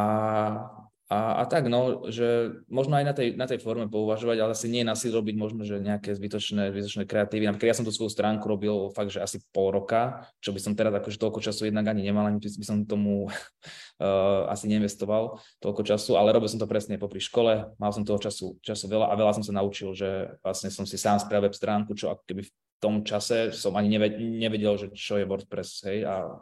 a, 1.12 1.43
a 1.43 1.45
tak, 1.45 1.67
no, 1.67 2.08
že 2.08 2.56
možno 2.71 2.95
aj 2.95 3.04
na 3.04 3.12
tej, 3.12 3.36
na 3.36 3.43
tej 3.43 3.60
forme 3.60 3.91
pouvažovať, 3.91 4.38
ale 4.39 4.56
asi 4.56 4.71
nie 4.71 4.88
na 4.88 4.95
si 4.95 5.12
robiť 5.12 5.36
možno, 5.36 5.67
že 5.67 5.84
nejaké 5.84 6.15
zbytočné, 6.15 6.71
zbytočné 6.71 7.04
kreatívy. 7.04 7.52
Napríklad 7.52 7.76
ja 7.76 7.78
som 7.78 7.84
tú 7.84 7.91
svoju 7.91 8.15
stránku 8.15 8.47
robil 8.47 8.71
fakt, 8.95 9.12
že 9.12 9.19
asi 9.19 9.43
pol 9.52 9.76
roka, 9.76 10.24
čo 10.39 10.56
by 10.56 10.63
som 10.63 10.71
teraz 10.71 10.95
akože 10.95 11.19
toľko 11.19 11.43
času 11.43 11.67
jednak 11.67 11.91
ani 11.91 12.08
nemal, 12.08 12.32
ani 12.32 12.39
by 12.39 12.63
som 12.63 12.88
tomu 12.88 13.28
uh, 13.28 14.47
asi 14.56 14.71
neinvestoval 14.71 15.36
toľko 15.60 15.84
času, 15.84 16.15
ale 16.15 16.32
robil 16.32 16.47
som 16.47 16.63
to 16.63 16.71
presne 16.71 16.95
popri 16.95 17.19
škole, 17.19 17.76
mal 17.76 17.91
som 17.91 18.08
toho 18.08 18.15
času, 18.15 18.56
času 18.63 18.88
veľa 18.88 19.12
a 19.12 19.13
veľa 19.19 19.36
som 19.36 19.43
sa 19.43 19.52
naučil, 19.52 19.91
že 19.91 20.39
vlastne 20.39 20.71
som 20.71 20.88
si 20.88 20.95
sám 20.95 21.19
spravil 21.19 21.52
web 21.52 21.56
stránku, 21.60 21.91
čo 21.91 22.15
ako 22.15 22.24
keby 22.24 22.47
v 22.47 22.52
tom 22.80 23.04
čase 23.04 23.52
som 23.52 23.76
ani 23.76 24.00
nevedel, 24.15 24.80
že 24.80 24.88
čo 24.95 25.19
je 25.19 25.28
WordPress, 25.28 25.91
hej, 25.91 26.08
a 26.08 26.39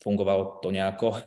fungovalo 0.00 0.64
to 0.64 0.72
nejako 0.72 1.20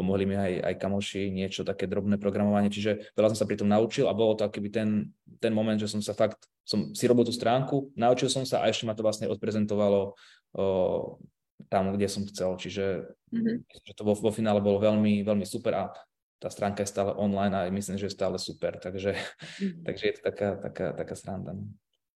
pomohli 0.00 0.24
mi 0.24 0.32
aj, 0.32 0.64
aj 0.64 0.74
kamoši, 0.80 1.28
niečo 1.28 1.60
také 1.60 1.84
drobné 1.84 2.16
programovanie, 2.16 2.72
čiže 2.72 3.12
veľa 3.12 3.36
som 3.36 3.44
sa 3.44 3.48
pri 3.48 3.60
tom 3.60 3.68
naučil 3.68 4.08
a 4.08 4.16
bolo 4.16 4.32
to 4.32 4.48
akýby 4.48 4.72
ten, 4.72 5.12
ten 5.36 5.52
moment, 5.52 5.76
že 5.76 5.92
som 5.92 6.00
sa 6.00 6.16
fakt, 6.16 6.40
som 6.64 6.96
si 6.96 7.04
robil 7.04 7.28
tú 7.28 7.36
stránku, 7.36 7.92
naučil 7.92 8.32
som 8.32 8.48
sa 8.48 8.64
a 8.64 8.72
ešte 8.72 8.88
ma 8.88 8.96
to 8.96 9.04
vlastne 9.04 9.28
odprezentovalo 9.28 10.16
o, 10.56 10.64
tam, 11.68 11.92
kde 11.92 12.08
som 12.08 12.24
chcel, 12.24 12.56
čiže 12.56 13.12
mm-hmm. 13.28 13.56
že 13.68 13.92
to 13.92 14.02
vo, 14.08 14.16
vo 14.16 14.32
finále 14.32 14.64
bolo 14.64 14.80
veľmi, 14.80 15.20
veľmi 15.20 15.44
super 15.44 15.76
a 15.76 15.84
tá 16.40 16.48
stránka 16.48 16.80
je 16.80 16.88
stále 16.88 17.12
online 17.20 17.52
a 17.52 17.68
myslím, 17.68 18.00
že 18.00 18.08
je 18.08 18.16
stále 18.16 18.40
super, 18.40 18.80
takže, 18.80 19.12
mm-hmm. 19.12 19.84
takže 19.84 20.04
je 20.08 20.14
to 20.16 20.22
taká, 20.24 20.48
taká, 20.56 20.86
taká 20.96 21.12
sranda. 21.12 21.52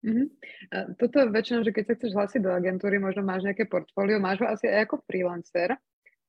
Mm-hmm. 0.04 0.26
A 0.72 0.76
toto 1.00 1.16
väčšinou, 1.28 1.64
že 1.64 1.72
keď 1.72 1.84
sa 1.88 1.94
chceš 1.96 2.12
hlásiť 2.12 2.40
do 2.44 2.52
agentúry, 2.52 3.00
možno 3.00 3.24
máš 3.24 3.44
nejaké 3.44 3.64
portfólio, 3.64 4.20
máš 4.20 4.44
ho 4.44 4.48
asi 4.48 4.68
aj 4.68 4.88
ako 4.88 5.00
freelancer, 5.08 5.76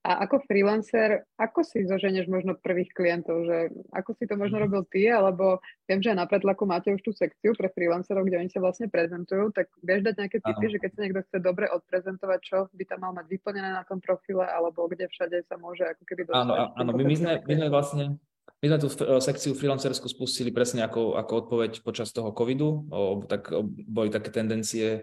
a 0.05 0.21
ako 0.21 0.45
freelancer, 0.45 1.25
ako 1.33 1.65
si 1.65 1.81
zoženeš 1.81 2.29
možno 2.29 2.53
prvých 2.53 2.93
klientov, 2.93 3.41
že 3.49 3.73
ako 3.89 4.13
si 4.13 4.29
to 4.29 4.37
možno 4.37 4.61
mhm. 4.61 4.63
robil 4.69 4.81
ty, 4.85 5.09
alebo 5.09 5.57
viem, 5.89 5.97
že 5.97 6.13
na 6.13 6.29
Pretlaku 6.29 6.69
máte 6.69 6.93
už 6.93 7.01
tú 7.01 7.09
sekciu 7.09 7.57
pre 7.57 7.73
freelancerov, 7.73 8.21
kde 8.21 8.45
oni 8.45 8.49
sa 8.53 8.61
vlastne 8.61 8.85
prezentujú, 8.85 9.49
tak 9.49 9.73
vieš 9.81 10.05
dať 10.05 10.15
nejaké 10.21 10.37
tipy, 10.45 10.65
že 10.69 10.77
keď 10.77 10.91
sa 10.93 11.01
niekto 11.01 11.21
chce 11.25 11.37
dobre 11.41 11.65
odprezentovať, 11.73 12.39
čo 12.45 12.57
by 12.69 12.83
tam 12.85 13.01
mal 13.01 13.17
mať 13.17 13.25
vyplnené 13.33 13.73
na 13.73 13.81
tom 13.81 13.97
profile, 13.97 14.45
alebo 14.45 14.85
kde 14.85 15.09
všade 15.09 15.41
sa 15.49 15.57
môže 15.57 15.81
ako 15.81 16.03
keby 16.05 16.29
dostať. 16.29 16.45
Áno, 16.45 16.53
áno, 16.77 16.91
my, 16.93 17.03
my, 17.03 17.15
sme, 17.17 17.33
my 17.41 17.53
sme 17.57 17.69
vlastne 17.73 18.05
my 18.61 18.65
sme 18.71 18.79
tú 18.81 18.89
sekciu 19.21 19.51
freelancerskú 19.57 20.05
spustili 20.05 20.53
presne 20.53 20.85
ako, 20.85 21.17
ako 21.17 21.33
odpoveď 21.45 21.81
počas 21.81 22.13
toho 22.13 22.29
covidu, 22.29 22.85
o, 22.89 23.25
tak 23.25 23.49
o, 23.49 23.65
boli 23.65 24.13
také 24.13 24.29
tendencie, 24.29 25.01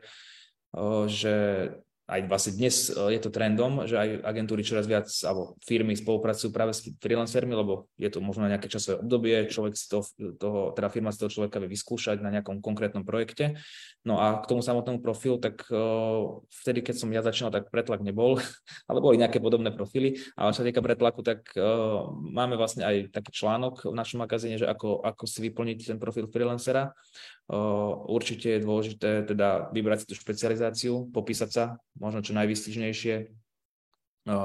o, 0.75 1.07
že 1.11 1.69
aj 2.13 2.21
vlastne 2.29 2.53
dnes 2.61 2.93
e, 2.93 3.17
je 3.17 3.21
to 3.25 3.33
trendom, 3.33 3.89
že 3.89 3.97
aj 3.97 4.09
agentúry 4.21 4.61
čoraz 4.61 4.85
viac, 4.85 5.09
alebo 5.25 5.57
firmy 5.65 5.97
spolupracujú 5.97 6.53
práve 6.53 6.77
s 6.77 6.85
freelancermi, 7.01 7.57
lebo 7.57 7.89
je 7.97 8.13
to 8.13 8.21
možno 8.21 8.45
nejaké 8.45 8.69
časové 8.69 9.01
obdobie, 9.01 9.49
človek 9.49 9.73
si 9.73 9.89
to, 9.89 10.05
toho, 10.37 10.77
teda 10.77 10.93
firma 10.93 11.09
si 11.09 11.25
toho 11.25 11.33
človeka 11.33 11.57
vie 11.57 11.73
vyskúšať 11.73 12.21
na 12.21 12.29
nejakom 12.29 12.61
konkrétnom 12.61 13.09
projekte. 13.09 13.57
No 14.05 14.21
a 14.21 14.45
k 14.45 14.51
tomu 14.51 14.61
samotnému 14.61 15.01
profilu, 15.01 15.39
tak 15.39 15.65
uh, 15.71 16.43
vtedy, 16.63 16.83
keď 16.83 16.95
som 17.01 17.09
ja 17.15 17.23
začínal, 17.23 17.55
tak 17.55 17.71
pretlak 17.73 18.03
nebol, 18.05 18.37
ale 18.91 18.99
boli 19.01 19.17
nejaké 19.17 19.41
podobné 19.41 19.73
profily. 19.73 20.21
A 20.37 20.53
čo 20.53 20.61
sa 20.61 20.69
týka 20.69 20.85
pretlaku, 20.85 21.25
tak 21.25 21.49
uh, 21.57 22.11
máme 22.13 22.59
vlastne 22.59 22.85
aj 22.85 23.15
taký 23.15 23.31
článok 23.33 23.89
v 23.89 23.95
našom 23.97 24.21
magazíne, 24.21 24.59
že 24.61 24.69
ako, 24.69 25.01
ako 25.07 25.25
si 25.25 25.39
vyplniť 25.49 25.97
ten 25.97 25.99
profil 26.03 26.29
freelancera. 26.29 26.93
Určite 28.09 28.57
je 28.57 28.65
dôležité 28.65 29.11
teda 29.27 29.73
vybrať 29.75 30.05
si 30.05 30.07
tú 30.09 30.15
špecializáciu, 30.15 31.11
popísať 31.11 31.51
sa, 31.51 31.65
možno 31.99 32.23
čo 32.23 32.37
najvystižnejšie. 32.39 33.15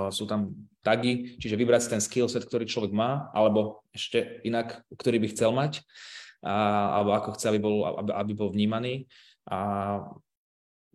Sú 0.09 0.25
tam 0.25 0.57
tagy, 0.81 1.37
čiže 1.37 1.59
vybrať 1.59 1.81
si 1.85 1.89
ten 1.93 2.01
skillset, 2.01 2.41
ktorý 2.41 2.65
človek 2.65 2.91
má, 2.91 3.29
alebo 3.35 3.85
ešte 3.93 4.41
inak, 4.41 4.81
ktorý 4.97 5.21
by 5.21 5.27
chcel 5.29 5.53
mať, 5.53 5.85
a, 6.41 6.55
alebo 6.97 7.13
ako 7.13 7.29
chce, 7.37 7.45
aby 7.53 7.59
bol, 7.61 7.85
aby, 7.85 8.11
aby 8.13 8.31
bol 8.33 8.49
vnímaný. 8.49 9.05
A 9.45 9.59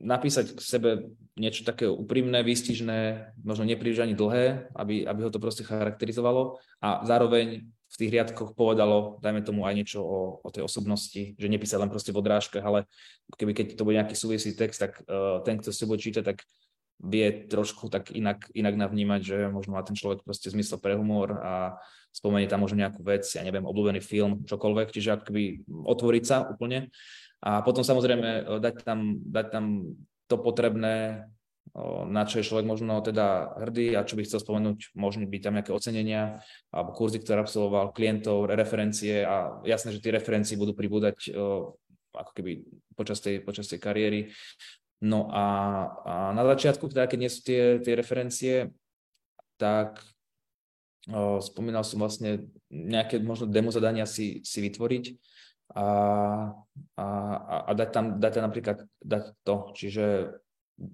napísať 0.03 0.59
k 0.59 0.61
sebe 0.61 0.91
niečo 1.39 1.63
také 1.63 1.87
úprimné, 1.87 2.43
výstižné, 2.43 3.33
možno 3.47 3.65
nepríliš 3.65 4.03
ani 4.03 4.19
dlhé, 4.19 4.69
aby, 4.75 5.07
aby 5.07 5.21
ho 5.23 5.31
to 5.31 5.41
proste 5.41 5.63
charakterizovalo 5.63 6.59
a 6.83 7.07
zároveň 7.07 7.71
v 7.93 7.97
tých 8.01 8.13
riadkoch 8.17 8.57
povedalo, 8.57 9.21
dajme 9.21 9.45
tomu 9.45 9.69
aj 9.69 9.75
niečo 9.77 10.01
o, 10.01 10.41
o 10.41 10.49
tej 10.49 10.65
osobnosti, 10.65 11.37
že 11.37 11.47
nepísať 11.53 11.77
len 11.77 11.93
proste 11.93 12.09
v 12.09 12.25
odrážkach, 12.25 12.65
ale 12.65 12.89
keby 13.37 13.53
keď 13.53 13.67
to 13.77 13.85
bude 13.85 14.01
nejaký 14.01 14.17
súvislý 14.17 14.57
text, 14.57 14.81
tak 14.81 15.05
uh, 15.05 15.45
ten, 15.45 15.61
kto 15.61 15.77
si 15.77 15.85
bude 15.85 16.01
čítať, 16.01 16.25
tak 16.25 16.41
vie 17.03 17.45
trošku 17.51 17.93
tak 17.93 18.15
inak, 18.15 18.49
inak 18.57 18.79
navnímať, 18.79 19.21
že 19.21 19.37
možno 19.53 19.77
má 19.77 19.83
ten 19.85 19.99
človek 19.99 20.25
proste 20.25 20.49
zmysel 20.49 20.79
pre 20.79 20.95
humor 20.95 21.37
a 21.43 21.77
spomenie 22.15 22.47
tam 22.47 22.63
možno 22.63 22.81
nejakú 22.81 23.03
vec, 23.03 23.27
ja 23.27 23.43
neviem, 23.43 23.67
obľúbený 23.67 23.99
film, 23.99 24.47
čokoľvek, 24.47 24.89
čiže 24.95 25.19
akoby 25.19 25.67
otvoriť 25.69 26.25
sa 26.25 26.47
úplne. 26.47 26.95
A 27.43 27.61
potom 27.67 27.83
samozrejme 27.83 28.29
e, 28.29 28.43
dať 28.63 28.87
tam, 28.87 29.19
dať 29.19 29.47
tam 29.51 29.65
to 30.31 30.37
potrebné 30.39 31.27
na 32.09 32.29
čo 32.29 32.41
je 32.41 32.49
človek 32.53 32.69
možno 32.69 33.01
teda 33.01 33.57
hrdý 33.57 33.97
a 33.97 34.05
čo 34.05 34.21
by 34.21 34.29
chcel 34.29 34.45
spomenúť, 34.45 34.93
možno 34.93 35.25
byť 35.25 35.41
tam 35.41 35.57
nejaké 35.57 35.73
ocenenia 35.73 36.45
alebo 36.69 36.93
kurzy, 36.93 37.17
ktoré 37.17 37.41
absolvoval, 37.41 37.97
klientov, 37.97 38.53
referencie 38.53 39.25
a 39.25 39.57
jasné, 39.65 39.97
že 39.97 40.05
tie 40.05 40.13
referencie 40.13 40.61
budú 40.61 40.77
pribúdať 40.77 41.33
ako 42.13 42.31
keby 42.37 42.69
počas 42.93 43.25
tej, 43.25 43.41
počas 43.41 43.73
tej 43.73 43.81
kariéry. 43.81 44.29
No 45.03 45.33
a, 45.33 45.45
a 46.07 46.15
na 46.37 46.45
začiatku, 46.55 46.87
teda 46.87 47.11
keď 47.11 47.19
nie 47.19 47.33
sú 47.33 47.41
tie, 47.43 47.83
tie 47.83 47.95
referencie, 47.99 48.55
tak 49.59 49.99
o, 51.11 51.43
spomínal 51.43 51.83
som 51.83 51.99
vlastne 51.99 52.53
nejaké 52.71 53.19
možno 53.19 53.51
demo 53.51 53.75
zadania 53.75 54.07
si, 54.07 54.45
si 54.47 54.63
vytvoriť 54.63 55.05
a, 55.75 55.87
a, 57.01 57.07
a 57.67 57.71
dať 57.75 57.89
tam, 57.91 58.05
dať 58.23 58.31
tam 58.31 58.45
napríklad 58.47 58.79
dať 59.03 59.25
to, 59.43 59.55
čiže 59.75 60.05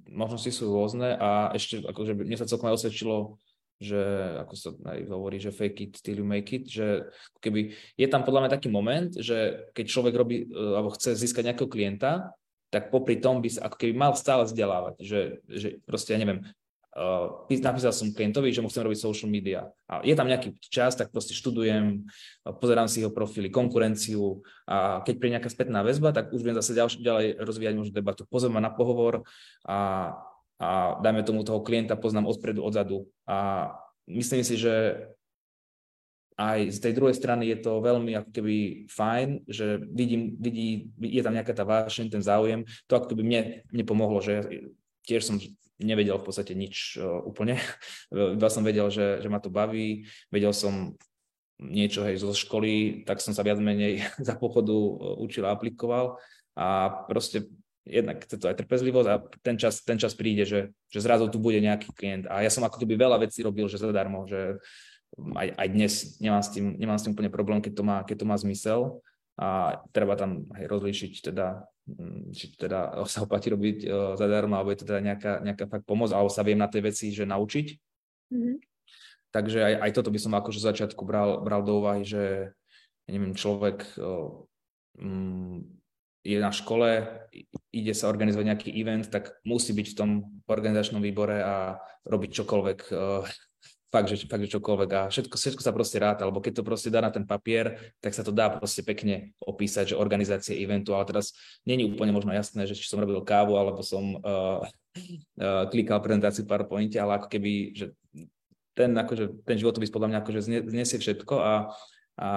možnosti 0.09 0.53
sú 0.53 0.71
rôzne 0.71 1.17
a 1.17 1.53
ešte 1.57 1.81
akože 1.85 2.13
mne 2.17 2.37
sa 2.37 2.49
celkom 2.49 2.69
aj 2.71 2.77
osvedčilo, 2.83 3.41
že 3.79 4.01
ako 4.43 4.55
sa 4.59 4.69
aj 4.91 4.99
hovorí, 5.07 5.39
že 5.39 5.55
fake 5.55 5.81
it 5.87 5.95
till 6.03 6.19
you 6.19 6.27
make 6.27 6.51
it, 6.51 6.67
že 6.67 7.07
keby 7.39 7.73
je 7.95 8.07
tam 8.11 8.27
podľa 8.27 8.47
mňa 8.47 8.55
taký 8.59 8.69
moment, 8.69 9.11
že 9.15 9.71
keď 9.71 9.85
človek 9.87 10.15
robí 10.19 10.37
e, 10.43 10.47
alebo 10.51 10.91
chce 10.91 11.15
získať 11.15 11.55
nejakého 11.55 11.71
klienta, 11.71 12.35
tak 12.69 12.91
popri 12.93 13.17
tom 13.23 13.41
by 13.41 13.49
sa 13.49 13.71
ako 13.71 13.77
keby 13.81 13.95
mal 13.97 14.13
stále 14.19 14.45
vzdelávať, 14.45 14.95
že, 15.01 15.21
že 15.47 15.69
proste, 15.87 16.13
ja 16.13 16.21
neviem, 16.21 16.45
Uh, 16.99 17.47
napísal 17.63 17.95
som 17.95 18.11
klientovi, 18.11 18.51
že 18.51 18.59
mu 18.59 18.67
chcem 18.67 18.83
robiť 18.83 18.99
social 18.99 19.31
media. 19.31 19.71
A 19.87 20.03
je 20.03 20.19
tam 20.19 20.27
nejaký 20.27 20.59
čas, 20.67 20.99
tak 20.99 21.15
proste 21.15 21.31
študujem, 21.31 22.03
pozerám 22.59 22.91
si 22.91 23.07
jeho 23.07 23.15
profily, 23.15 23.55
konkurenciu 23.55 24.43
a 24.67 24.99
keď 25.07 25.15
príde 25.15 25.35
nejaká 25.39 25.47
spätná 25.47 25.87
väzba, 25.87 26.11
tak 26.11 26.35
už 26.35 26.43
viem 26.43 26.59
zase 26.59 26.75
ďalej, 26.75 26.99
ďalej 26.99 27.27
rozvíjať 27.39 27.75
možno 27.79 27.95
debatu. 27.95 28.27
Pozriem 28.27 28.59
ma 28.59 28.67
na 28.67 28.75
pohovor 28.75 29.23
a, 29.63 29.79
a 30.59 30.99
dajme 30.99 31.23
tomu 31.23 31.47
toho 31.47 31.63
klienta 31.63 31.95
poznám 31.95 32.27
odpredu, 32.27 32.67
odzadu. 32.67 33.07
A 33.31 33.71
myslím 34.11 34.43
si, 34.43 34.59
že 34.59 34.99
aj 36.35 36.71
z 36.75 36.79
tej 36.83 36.93
druhej 36.99 37.15
strany 37.15 37.47
je 37.55 37.63
to 37.63 37.79
veľmi 37.79 38.15
ako 38.19 38.31
keby 38.35 38.91
fajn, 38.91 39.47
že 39.47 39.87
vidím, 39.87 40.35
vidí, 40.43 40.91
je 40.99 41.23
tam 41.23 41.35
nejaká 41.35 41.55
tá 41.55 41.63
vášeň, 41.63 42.11
ten 42.11 42.23
záujem. 42.27 42.67
To 42.91 42.99
ako 42.99 43.15
keby 43.15 43.23
mne, 43.23 43.41
mne 43.71 43.85
pomohlo, 43.87 44.19
že 44.19 44.67
tiež 45.07 45.23
som 45.23 45.39
nevedel 45.79 46.19
v 46.19 46.27
podstate 46.27 46.53
nič 46.59 46.99
uh, 46.99 47.23
úplne. 47.23 47.59
Iba 48.37 48.49
som 48.51 48.67
vedel, 48.67 48.91
že, 48.91 49.23
že 49.23 49.29
ma 49.31 49.39
to 49.39 49.51
baví, 49.51 50.07
vedel 50.31 50.53
som 50.53 50.95
niečo 51.59 52.07
hej, 52.07 52.23
zo 52.23 52.31
školy, 52.31 53.03
tak 53.03 53.19
som 53.19 53.35
sa 53.35 53.43
viac 53.43 53.59
menej 53.59 54.07
za 54.29 54.35
pochodu 54.39 54.75
uh, 54.75 55.19
učil 55.23 55.47
a 55.47 55.55
aplikoval. 55.55 56.19
A 56.59 56.91
proste 57.07 57.47
jednak 57.89 58.21
chce 58.21 58.37
to 58.37 58.47
aj 58.53 58.59
trpezlivosť 58.61 59.09
a 59.09 59.17
ten 59.41 59.57
čas, 59.57 59.81
ten 59.81 59.97
čas 59.97 60.13
príde, 60.13 60.45
že, 60.45 60.77
že 60.93 61.01
zrazu 61.01 61.31
tu 61.33 61.41
bude 61.41 61.57
nejaký 61.59 61.89
klient. 61.97 62.29
A 62.29 62.45
ja 62.45 62.53
som 62.53 62.63
ako 62.67 62.77
keby 62.85 63.01
veľa 63.01 63.17
vecí 63.25 63.41
robil, 63.41 63.65
že 63.65 63.81
zadarmo, 63.81 64.29
že 64.29 64.61
aj, 65.17 65.49
aj 65.57 65.69
dnes 65.73 65.93
nemám 66.21 66.43
s, 66.45 66.51
tým, 66.53 66.77
nemám 66.77 66.99
s 67.01 67.05
tým 67.09 67.17
úplne 67.17 67.33
problém, 67.33 67.65
keď 67.65 67.73
to 67.81 67.83
má, 67.87 67.97
keď 68.05 68.17
to 68.23 68.27
má 68.29 68.37
zmysel. 68.37 69.01
A 69.39 69.81
treba 69.95 70.19
tam 70.19 70.51
aj 70.53 70.67
rozlíšiť 70.67 71.33
teda 71.33 71.63
či 72.37 72.53
teda 72.55 73.01
sa 73.09 73.25
oplatí 73.25 73.49
robiť 73.53 73.79
uh, 73.85 74.13
zadarmo, 74.15 74.57
alebo 74.57 74.73
je 74.73 74.81
to 74.85 74.89
teda 74.89 75.01
nejaká, 75.01 75.33
nejaká 75.41 75.65
fakt 75.69 75.87
pomoc, 75.89 76.13
alebo 76.13 76.29
sa 76.29 76.45
viem 76.45 76.59
na 76.61 76.69
tej 76.69 76.85
veci, 76.89 77.11
že 77.11 77.29
naučiť. 77.29 77.67
Mm-hmm. 78.33 78.57
Takže 79.29 79.59
aj, 79.61 79.75
aj 79.89 79.91
toto 79.93 80.13
by 80.13 80.19
som 80.21 80.33
akože 80.37 80.61
začiatku 80.61 81.03
bral, 81.05 81.45
bral 81.45 81.61
do 81.65 81.85
úvahy, 81.85 82.05
že 82.05 82.53
ja 83.09 83.11
neviem, 83.13 83.37
človek 83.37 83.85
uh, 84.01 84.45
um, 85.01 85.65
je 86.25 86.37
na 86.37 86.53
škole, 86.53 87.09
ide 87.73 87.93
sa 87.97 88.13
organizovať 88.13 88.45
nejaký 88.45 88.69
event, 88.77 89.09
tak 89.09 89.33
musí 89.49 89.73
byť 89.73 89.87
v 89.93 89.97
tom 89.97 90.11
organizačnom 90.45 91.01
výbore 91.01 91.41
a 91.41 91.81
robiť 92.05 92.31
čokoľvek 92.45 92.79
uh, 92.93 93.25
fakt, 93.89 94.09
že, 94.13 94.29
fakt, 94.29 94.45
že 94.45 94.53
čokoľvek 94.57 94.91
a 94.93 95.01
všetko, 95.09 95.35
všetko 95.37 95.63
sa 95.65 95.73
proste 95.73 95.97
ráta, 95.97 96.29
alebo 96.29 96.45
keď 96.45 96.61
to 96.61 96.67
proste 96.67 96.93
dá 96.93 97.01
na 97.01 97.09
ten 97.09 97.25
papier, 97.25 97.97
tak 98.05 98.13
sa 98.13 98.21
to 98.21 98.29
dá 98.29 98.53
proste 98.53 98.85
pekne 98.85 99.33
opísať, 99.41 99.93
že 99.93 100.01
organizácie 100.01 100.61
eventu, 100.61 100.93
ale 100.93 101.09
teraz 101.09 101.33
není 101.65 101.89
úplne 101.89 102.13
možno 102.13 102.37
jasné, 102.37 102.69
že 102.69 102.77
či 102.77 102.85
som 102.85 103.01
robil 103.01 103.25
kávu, 103.25 103.57
alebo 103.57 103.81
som 103.81 104.21
uh, 104.21 104.61
uh, 105.41 105.65
klikal 105.73 106.05
prezentáciu 106.05 106.45
v 106.45 106.51
PowerPointe, 106.53 107.01
ale 107.01 107.17
ako 107.17 107.29
keby, 107.33 107.53
že 107.73 107.87
ten, 108.77 108.93
akože, 108.93 109.43
ten 109.43 109.57
životopis 109.59 109.91
podľa 109.91 110.09
mňa 110.15 110.19
akože 110.23 110.41
znesie 110.71 111.03
všetko 111.03 111.35
a, 111.41 111.55
a 112.21 112.29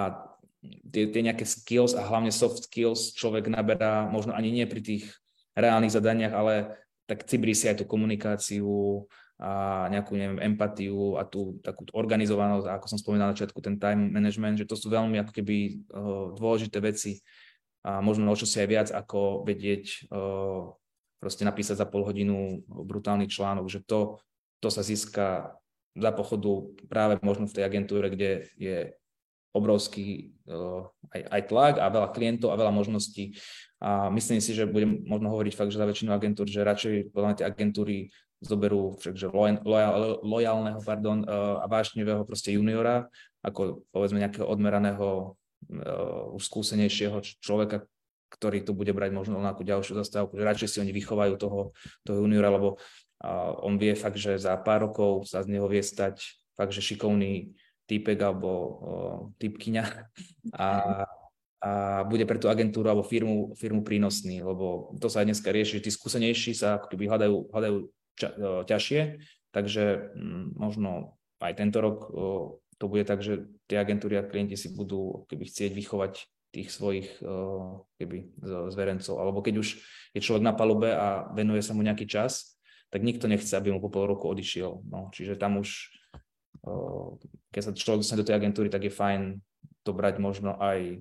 tie, 0.89 1.05
tie 1.11 1.21
nejaké 1.21 1.45
skills 1.45 1.93
a 1.93 2.01
hlavne 2.01 2.33
soft 2.33 2.65
skills 2.65 3.13
človek 3.13 3.51
naberá 3.51 4.09
možno 4.09 4.33
ani 4.33 4.49
nie 4.49 4.65
pri 4.65 4.81
tých 4.81 5.05
reálnych 5.53 5.93
zadaniach, 5.93 6.33
ale 6.33 6.53
tak 7.05 7.27
cibrí 7.27 7.51
si 7.51 7.67
aj 7.67 7.83
tú 7.83 7.85
komunikáciu, 7.85 9.03
a 9.41 9.89
nejakú 9.89 10.13
neviem, 10.13 10.53
empatiu 10.53 11.17
a 11.17 11.25
tú 11.25 11.57
takú 11.65 11.81
organizovanosť 11.97 12.65
a 12.69 12.77
ako 12.77 12.85
som 12.85 13.01
spomínal 13.01 13.33
na 13.33 13.33
začiatku, 13.33 13.57
ten 13.57 13.81
time 13.81 14.13
management, 14.13 14.61
že 14.61 14.69
to 14.69 14.77
sú 14.77 14.93
veľmi 14.93 15.17
ako 15.17 15.33
keby 15.33 15.81
uh, 15.89 16.37
dôležité 16.37 16.77
veci 16.77 17.25
a 17.81 18.05
možno 18.05 18.29
o 18.29 18.37
čo 18.37 18.45
si 18.45 18.61
aj 18.61 18.69
viac 18.69 18.87
ako 18.93 19.41
vedieť 19.41 20.13
uh, 20.13 20.69
proste 21.17 21.41
napísať 21.41 21.81
za 21.81 21.89
pol 21.89 22.05
hodinu 22.05 22.61
brutálny 22.69 23.25
článok, 23.25 23.65
že 23.65 23.81
to, 23.81 24.21
to 24.61 24.69
sa 24.69 24.85
získa 24.85 25.57
za 25.97 26.11
pochodu 26.13 26.69
práve 26.85 27.17
možno 27.25 27.49
v 27.49 27.55
tej 27.57 27.63
agentúre, 27.65 28.13
kde 28.13 28.45
je 28.61 28.93
obrovský 29.57 30.37
uh, 30.45 30.85
aj, 31.17 31.21
aj 31.33 31.41
tlak 31.49 31.75
a 31.81 31.89
veľa 31.89 32.13
klientov 32.13 32.53
a 32.53 32.59
veľa 32.61 32.77
možností. 32.77 33.41
A 33.81 34.13
myslím 34.13 34.37
si, 34.37 34.53
že 34.53 34.69
budem 34.69 35.01
možno 35.01 35.33
hovoriť 35.33 35.53
fakt, 35.57 35.73
že 35.73 35.81
za 35.81 35.89
väčšinu 35.89 36.13
agentúr, 36.13 36.45
že 36.45 36.61
radšej 36.61 37.09
podľa 37.09 37.41
tie 37.41 37.45
agentúry 37.49 38.13
zoberú 38.41 38.97
že 38.97 39.29
lojal, 39.29 40.19
lojálneho 40.25 40.81
pardon, 40.81 41.21
a 41.29 41.65
vášnivého 41.69 42.25
proste 42.25 42.57
juniora, 42.57 43.05
ako 43.45 43.85
povedzme 43.93 44.17
nejakého 44.17 44.49
odmeraného, 44.49 45.37
už 46.33 46.41
skúsenejšieho 46.41 47.21
človeka, 47.37 47.85
ktorý 48.33 48.65
tu 48.65 48.73
bude 48.73 48.89
brať 48.97 49.13
možno 49.13 49.37
nejakú 49.37 49.61
ďalšiu 49.61 49.93
zastávku, 49.93 50.33
že 50.33 50.47
radšej 50.47 50.69
si 50.73 50.77
oni 50.81 50.89
vychovajú 50.89 51.37
toho, 51.37 51.77
toho 52.01 52.17
juniora, 52.25 52.49
lebo 52.49 52.81
on 53.61 53.77
vie 53.77 53.93
fakt, 53.93 54.17
že 54.17 54.41
za 54.41 54.57
pár 54.57 54.89
rokov 54.89 55.29
sa 55.29 55.45
z 55.45 55.53
neho 55.53 55.69
vie 55.69 55.85
stať 55.85 56.17
fakt, 56.57 56.73
že 56.73 56.81
šikovný 56.81 57.53
typek 57.85 58.17
alebo 58.25 58.49
typkyňa 59.37 59.83
a, 60.57 60.69
a 61.61 61.71
bude 62.09 62.25
pre 62.25 62.41
tú 62.41 62.49
agentúru 62.49 62.89
alebo 62.89 63.05
firmu, 63.05 63.53
firmu 63.53 63.85
prínosný, 63.85 64.41
lebo 64.41 64.97
to 64.97 65.13
sa 65.13 65.21
aj 65.21 65.29
dneska 65.29 65.53
rieši, 65.53 65.77
že 65.77 65.85
tí 65.85 65.91
skúsenejší 65.93 66.57
sa 66.57 66.81
ako 66.81 66.89
keby 66.89 67.05
hľadajú, 67.05 67.53
hľadajú 67.53 67.77
ča, 68.21 68.29
uh, 68.37 68.61
ťažšie, 68.61 69.01
takže 69.49 70.13
um, 70.13 70.53
možno 70.53 71.17
aj 71.41 71.57
tento 71.57 71.81
rok 71.81 71.97
uh, 72.13 72.61
to 72.77 72.85
bude 72.85 73.05
tak, 73.09 73.25
že 73.25 73.49
tie 73.65 73.81
agentúry 73.81 74.17
a 74.17 74.25
klienti 74.25 74.57
si 74.57 74.73
budú 74.73 75.25
keby 75.29 75.45
chcieť 75.45 75.73
vychovať 75.73 76.13
tých 76.51 76.67
svojich 76.67 77.07
keby, 77.95 78.35
zverencov. 78.75 79.15
Alebo 79.23 79.39
keď 79.39 79.63
už 79.63 79.79
je 80.11 80.19
človek 80.19 80.43
na 80.43 80.51
palube 80.51 80.91
a 80.91 81.31
venuje 81.31 81.63
sa 81.63 81.71
mu 81.71 81.79
nejaký 81.79 82.03
čas, 82.03 82.59
tak 82.91 83.07
nikto 83.07 83.31
nechce, 83.31 83.55
aby 83.55 83.71
mu 83.71 83.79
po 83.79 83.87
pol 83.87 84.11
roku 84.11 84.27
odišiel. 84.27 84.83
No, 84.83 85.07
čiže 85.15 85.39
tam 85.39 85.63
už, 85.63 85.87
keď 87.55 87.61
sa 87.63 87.71
človek 87.71 88.03
dostane 88.03 88.19
do 88.19 88.27
tej 88.27 88.35
agentúry, 88.35 88.67
tak 88.67 88.83
je 88.83 88.91
fajn 88.91 89.39
to 89.87 89.95
brať 89.95 90.19
možno 90.19 90.59
aj 90.59 90.99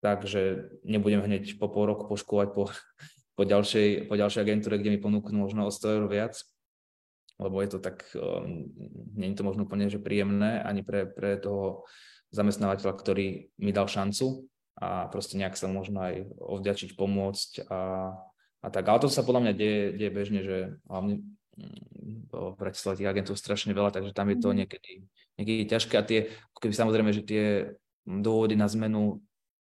tak, 0.00 0.24
že 0.24 0.72
nebudem 0.80 1.20
hneď 1.20 1.60
po 1.60 1.68
pol 1.68 1.92
roku 1.92 2.08
poškovať 2.08 2.48
po, 2.56 2.72
po, 3.38 3.46
ďalšej, 3.46 4.10
po 4.10 4.18
ďalšej 4.18 4.42
agentúre, 4.42 4.82
kde 4.82 4.90
mi 4.90 4.98
ponúknú 4.98 5.46
možno 5.46 5.70
o 5.70 5.70
100 5.70 5.94
eur 5.94 6.04
viac, 6.10 6.34
lebo 7.38 7.62
je 7.62 7.68
to 7.70 7.78
tak, 7.78 8.02
um, 8.18 8.66
je 9.14 9.38
to 9.38 9.46
možno 9.46 9.62
úplne 9.70 9.86
že 9.86 10.02
príjemné 10.02 10.58
ani 10.66 10.82
pre, 10.82 11.06
pre 11.06 11.38
toho 11.38 11.86
zamestnávateľa, 12.34 12.98
ktorý 12.98 13.54
mi 13.62 13.70
dal 13.70 13.86
šancu 13.86 14.50
a 14.74 15.06
proste 15.06 15.38
nejak 15.38 15.54
sa 15.54 15.70
možno 15.70 16.02
aj 16.02 16.26
ovďačiť, 16.34 16.98
pomôcť 16.98 17.70
a 17.70 17.80
a 18.62 18.68
tak. 18.70 18.84
Ale 18.88 18.98
to 18.98 19.08
sa 19.10 19.22
podľa 19.22 19.48
mňa 19.48 19.52
deje, 19.54 19.82
deje 19.94 20.10
bežne, 20.10 20.40
že 20.42 20.56
hlavne 20.90 21.22
mm, 21.54 22.34
v 22.34 22.58
Bratislave 22.58 22.98
tých 22.98 23.10
agentov 23.10 23.38
strašne 23.38 23.70
veľa, 23.70 23.94
takže 23.94 24.12
tam 24.14 24.28
je 24.34 24.38
to 24.38 24.50
mhm. 24.50 24.56
niekedy, 24.64 24.92
niekedy 25.38 25.62
ťažké 25.70 25.94
a 25.98 26.06
tie, 26.06 26.20
keby 26.58 26.74
samozrejme, 26.74 27.10
že 27.14 27.22
tie 27.22 27.44
dôvody 28.02 28.58
na 28.58 28.66
zmenu 28.66 29.22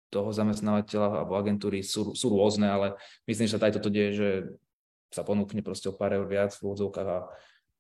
toho 0.09 0.33
zamestnávateľa 0.33 1.23
alebo 1.23 1.33
agentúry 1.37 1.85
sú, 1.85 2.17
sú 2.17 2.33
rôzne, 2.33 2.65
ale 2.65 2.97
myslím, 3.29 3.45
že 3.45 3.55
sa 3.55 3.65
aj 3.65 3.77
toto 3.77 3.93
deje, 3.93 4.11
že 4.13 4.29
sa 5.09 5.25
ponúkne 5.25 5.61
proste 5.65 5.89
o 5.89 5.97
pár 5.97 6.13
eur 6.13 6.25
viac 6.29 6.53
v 6.53 6.65
úvodzovkách 6.69 7.07
a, 7.09 7.19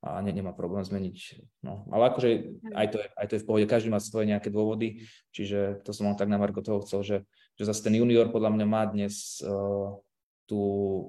a 0.05 0.09
ne, 0.25 0.31
nemá 0.33 0.53
problém 0.53 0.81
zmeniť. 0.81 1.17
No. 1.61 1.85
Ale 1.93 2.09
akože 2.09 2.29
aj 2.73 2.87
to, 2.89 2.97
je, 3.01 3.07
aj 3.13 3.25
to 3.29 3.33
je 3.37 3.41
v 3.41 3.47
pohode, 3.49 3.65
každý 3.69 3.89
má 3.93 4.01
svoje 4.01 4.29
nejaké 4.29 4.49
dôvody, 4.49 5.05
čiže 5.33 5.85
to 5.85 5.93
som 5.93 6.09
mal 6.09 6.17
tak 6.17 6.29
na 6.29 6.41
Marko 6.41 6.65
toho 6.65 6.81
chcel, 6.85 7.01
že, 7.05 7.17
že 7.57 7.63
zase 7.69 7.85
ten 7.85 7.97
junior 7.97 8.33
podľa 8.33 8.53
mňa 8.57 8.65
má 8.65 8.83
dnes 8.89 9.41
uh, 9.45 9.93
tú 10.49 10.61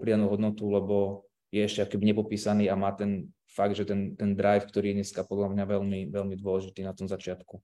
pridanú 0.04 0.28
hodnotu, 0.28 0.68
lebo 0.68 1.24
je 1.48 1.64
ešte 1.64 1.80
akýby 1.80 2.12
nepopísaný 2.12 2.68
a 2.68 2.76
má 2.76 2.92
ten 2.92 3.32
fakt, 3.50 3.74
že 3.74 3.88
ten, 3.88 4.14
ten 4.14 4.38
drive, 4.38 4.68
ktorý 4.68 4.94
je 4.94 4.96
dneska 5.02 5.26
podľa 5.26 5.50
mňa 5.56 5.64
veľmi, 5.66 6.00
veľmi 6.12 6.34
dôležitý 6.38 6.86
na 6.86 6.94
tom 6.94 7.10
začiatku. 7.10 7.58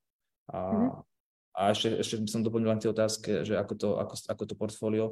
A, 0.50 0.58
mm-hmm. 0.58 1.15
A 1.56 1.72
ešte, 1.72 1.88
ešte 1.96 2.14
by 2.20 2.28
som 2.28 2.44
doplnil 2.44 2.68
len 2.68 2.80
tie 2.80 2.92
otázky, 2.92 3.48
že 3.48 3.56
ako 3.56 3.74
to, 3.80 3.88
ako, 3.96 4.14
ako 4.28 4.42
to 4.44 4.54
portfólio. 4.54 5.06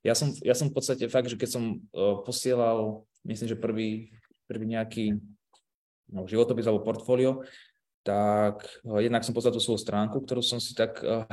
Ja 0.00 0.16
som, 0.16 0.32
ja 0.40 0.56
som 0.56 0.72
v 0.72 0.74
podstate 0.80 1.04
fakt, 1.12 1.28
že 1.28 1.36
keď 1.36 1.50
som 1.52 1.84
uh, 1.92 2.24
posielal, 2.24 3.04
myslím, 3.28 3.52
že 3.52 3.60
prvý, 3.60 4.08
prvý 4.48 4.64
nejaký 4.72 5.20
no, 6.08 6.24
životopis 6.24 6.64
alebo 6.64 6.82
portfólio, 6.82 7.44
tak 8.02 8.64
uh, 8.88 8.98
jednak 9.04 9.22
som 9.22 9.36
poslal 9.36 9.52
tú 9.52 9.60
svoju 9.60 9.78
stránku, 9.78 10.24
ktorú 10.24 10.40
som 10.40 10.56
si 10.56 10.72
tak 10.72 11.04
uh, 11.04 11.28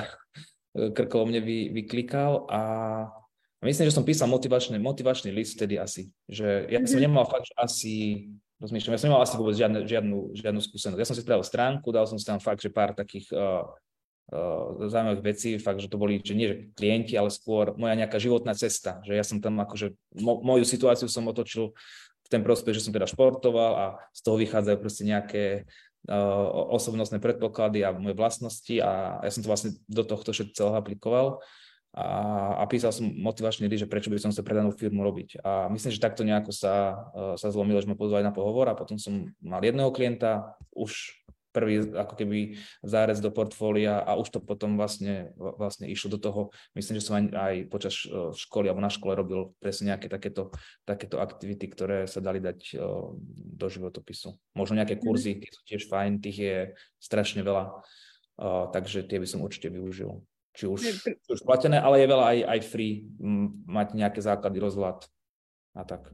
krkolomne 0.76 1.40
vy, 1.40 1.72
vyklikal 1.72 2.46
a 2.52 2.62
Myslím, 3.60 3.92
že 3.92 3.96
som 4.00 4.08
písal 4.08 4.32
motivačný, 4.32 4.80
motivačný 4.80 5.36
list 5.36 5.60
vtedy 5.60 5.76
asi. 5.76 6.08
Že 6.32 6.72
ja 6.72 6.80
som 6.88 6.96
mhm. 6.96 7.12
nemal 7.12 7.28
fakt 7.28 7.52
asi, 7.60 8.28
rozmýšľam, 8.64 8.96
ja 8.96 9.00
som 9.04 9.08
nemal 9.12 9.24
asi 9.24 9.36
vôbec 9.36 9.56
žiadne, 9.60 9.84
žiadnu, 9.84 10.32
žiadnu 10.32 10.60
skúsenosť. 10.64 11.00
Ja 11.00 11.08
som 11.08 11.16
si 11.20 11.24
spravil 11.28 11.44
stránku, 11.44 11.92
dal 11.92 12.08
som 12.08 12.16
si 12.16 12.24
tam 12.24 12.40
fakt, 12.40 12.64
že 12.64 12.72
pár 12.72 12.96
takých 12.96 13.28
uh, 13.36 13.68
zaujímavých 14.90 15.26
vecí, 15.26 15.58
fakt, 15.58 15.82
že 15.82 15.90
to 15.90 15.98
boli, 15.98 16.22
že 16.22 16.38
nie 16.38 16.48
že 16.48 16.56
klienti, 16.78 17.18
ale 17.18 17.34
skôr 17.34 17.74
moja 17.76 17.98
nejaká 17.98 18.22
životná 18.22 18.54
cesta. 18.54 19.02
Že 19.02 19.14
ja 19.18 19.26
som 19.26 19.42
tam 19.42 19.58
akože, 19.62 19.98
mo, 20.22 20.38
moju 20.46 20.66
situáciu 20.66 21.10
som 21.10 21.26
otočil 21.26 21.74
v 22.24 22.28
ten 22.30 22.46
prospech, 22.46 22.78
že 22.78 22.86
som 22.86 22.94
teda 22.94 23.10
športoval 23.10 23.72
a 23.74 23.86
z 24.14 24.22
toho 24.22 24.38
vychádzajú 24.38 24.78
proste 24.78 25.04
nejaké 25.04 25.44
uh, 26.10 26.46
osobnostné 26.78 27.18
predpoklady 27.18 27.82
a 27.82 27.90
moje 27.90 28.14
vlastnosti 28.14 28.76
a 28.78 29.18
ja 29.26 29.32
som 29.34 29.42
to 29.42 29.50
vlastne 29.50 29.74
do 29.90 30.06
tohto 30.06 30.30
všetko 30.30 30.54
celého 30.54 30.78
aplikoval 30.78 31.42
a, 31.90 32.06
a 32.62 32.64
písal 32.70 32.94
som 32.94 33.10
motivačný 33.10 33.66
list, 33.66 33.82
že 33.82 33.90
prečo 33.90 34.14
by 34.14 34.22
som 34.22 34.30
sa 34.30 34.46
predanú 34.46 34.70
firmu 34.70 35.02
robiť. 35.02 35.42
A 35.42 35.74
myslím, 35.74 35.90
že 35.90 35.98
takto 35.98 36.22
nejako 36.22 36.54
sa, 36.54 37.02
e, 37.18 37.34
sa 37.34 37.50
zlomilo, 37.50 37.82
že 37.82 37.90
ma 37.90 37.98
pozvali 37.98 38.22
na 38.22 38.30
pohovor 38.30 38.70
a 38.70 38.78
potom 38.78 39.02
som 39.02 39.34
mal 39.42 39.58
jedného 39.66 39.90
klienta, 39.90 40.54
už 40.70 41.18
prvý 41.50 41.82
ako 41.94 42.14
keby 42.14 42.58
zárez 42.86 43.20
do 43.20 43.34
portfólia 43.34 44.02
a 44.02 44.16
už 44.16 44.38
to 44.38 44.40
potom 44.42 44.78
vlastne, 44.78 45.34
vlastne 45.36 45.90
išlo 45.90 46.16
do 46.16 46.20
toho. 46.22 46.42
Myslím, 46.78 47.02
že 47.02 47.06
som 47.06 47.16
aj, 47.18 47.26
aj 47.34 47.56
počas 47.68 47.96
e, 48.06 48.34
školy 48.34 48.70
alebo 48.70 48.82
na 48.82 48.94
škole 48.94 49.18
robil 49.18 49.54
presne 49.58 49.94
nejaké 49.94 50.08
takéto, 50.10 50.54
takéto 50.86 51.18
aktivity, 51.22 51.66
ktoré 51.70 52.06
sa 52.06 52.22
dali 52.22 52.38
dať 52.38 52.60
e, 52.74 52.78
do 53.58 53.68
životopisu. 53.68 54.38
Možno 54.54 54.78
nejaké 54.78 54.98
mhm. 54.98 55.04
kurzy, 55.04 55.32
tie 55.42 55.52
sú 55.52 55.62
tiež 55.66 55.84
fajn, 55.90 56.22
tých 56.22 56.38
je 56.38 56.58
strašne 57.02 57.42
veľa, 57.42 57.82
takže 58.72 59.04
tie 59.04 59.20
by 59.20 59.28
som 59.28 59.44
určite 59.44 59.68
využil 59.68 60.24
či 60.60 60.66
už, 60.68 60.82
či 61.04 61.30
už 61.32 61.42
platené, 61.48 61.80
ale 61.80 62.04
je 62.04 62.12
veľa 62.12 62.26
aj, 62.36 62.38
aj 62.52 62.60
free, 62.68 63.08
mať 63.64 63.96
nejaké 63.96 64.20
základy, 64.20 64.60
rozhľad 64.60 65.08
a 65.78 65.84
tak. 65.88 66.12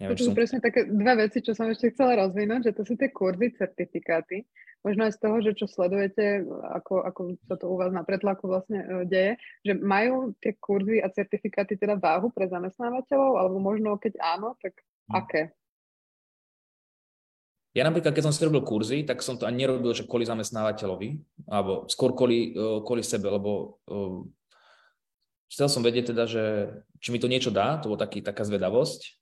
Neviem, 0.00 0.16
to 0.16 0.24
sú 0.24 0.32
som... 0.32 0.38
presne 0.38 0.58
také 0.64 0.88
dve 0.88 1.14
veci, 1.28 1.44
čo 1.44 1.52
som 1.52 1.68
ešte 1.68 1.92
chcela 1.92 2.16
rozvinúť, 2.24 2.72
že 2.72 2.72
to 2.72 2.88
sú 2.88 2.96
tie 2.96 3.12
kurzy, 3.12 3.52
certifikáty. 3.52 4.48
Možno 4.80 5.04
aj 5.04 5.12
z 5.12 5.20
toho, 5.20 5.36
že 5.44 5.52
čo 5.52 5.68
sledujete, 5.68 6.40
ako, 6.72 7.04
ako 7.04 7.20
sa 7.44 7.60
to 7.60 7.68
u 7.68 7.76
vás 7.76 7.92
na 7.92 8.00
pretlaku 8.00 8.48
vlastne 8.48 8.80
e, 8.80 8.86
deje, 9.04 9.36
že 9.60 9.76
majú 9.76 10.32
tie 10.40 10.56
kurzy 10.56 11.04
a 11.04 11.12
certifikáty 11.12 11.76
teda 11.76 12.00
váhu 12.00 12.32
pre 12.32 12.48
zamestnávateľov, 12.48 13.44
alebo 13.44 13.60
možno 13.60 14.00
keď 14.00 14.16
áno, 14.24 14.56
tak 14.56 14.80
hm. 14.80 15.12
aké? 15.12 15.42
Ja 17.76 17.84
napríklad, 17.84 18.16
keď 18.16 18.24
som 18.24 18.34
si 18.34 18.40
robil 18.40 18.64
kurzy, 18.64 19.04
tak 19.04 19.20
som 19.20 19.36
to 19.36 19.44
ani 19.44 19.68
nerobil, 19.68 19.92
že 19.92 20.08
kvôli 20.08 20.24
zamestnávateľovi, 20.24 21.44
alebo 21.44 21.84
skôr 21.92 22.16
kvôli, 22.16 22.56
e, 22.56 22.80
kvôli 22.80 23.04
sebe, 23.04 23.28
lebo 23.28 23.78
uh, 23.84 24.24
chcel 25.50 25.66
som 25.66 25.82
vedieť 25.82 26.14
teda, 26.14 26.24
že 26.30 26.44
či 27.02 27.10
mi 27.10 27.18
to 27.18 27.26
niečo 27.26 27.50
dá, 27.50 27.82
to 27.82 27.90
bol 27.90 27.98
taký, 27.98 28.22
taká 28.22 28.46
zvedavosť. 28.46 29.18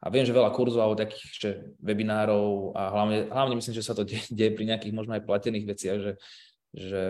A 0.00 0.06
viem, 0.08 0.24
že 0.24 0.32
veľa 0.32 0.56
kurzov 0.56 0.80
alebo 0.80 0.96
takých 0.96 1.24
že 1.36 1.50
webinárov 1.84 2.72
a 2.72 2.88
hlavne, 2.88 3.28
hlavne 3.28 3.54
myslím, 3.60 3.76
že 3.76 3.84
sa 3.84 3.92
to 3.92 4.02
deje, 4.08 4.24
deje 4.32 4.56
pri 4.56 4.64
nejakých 4.72 4.96
možno 4.96 5.12
aj 5.14 5.28
platených 5.28 5.68
veciach, 5.68 5.98
že, 6.00 6.12
že, 6.72 7.04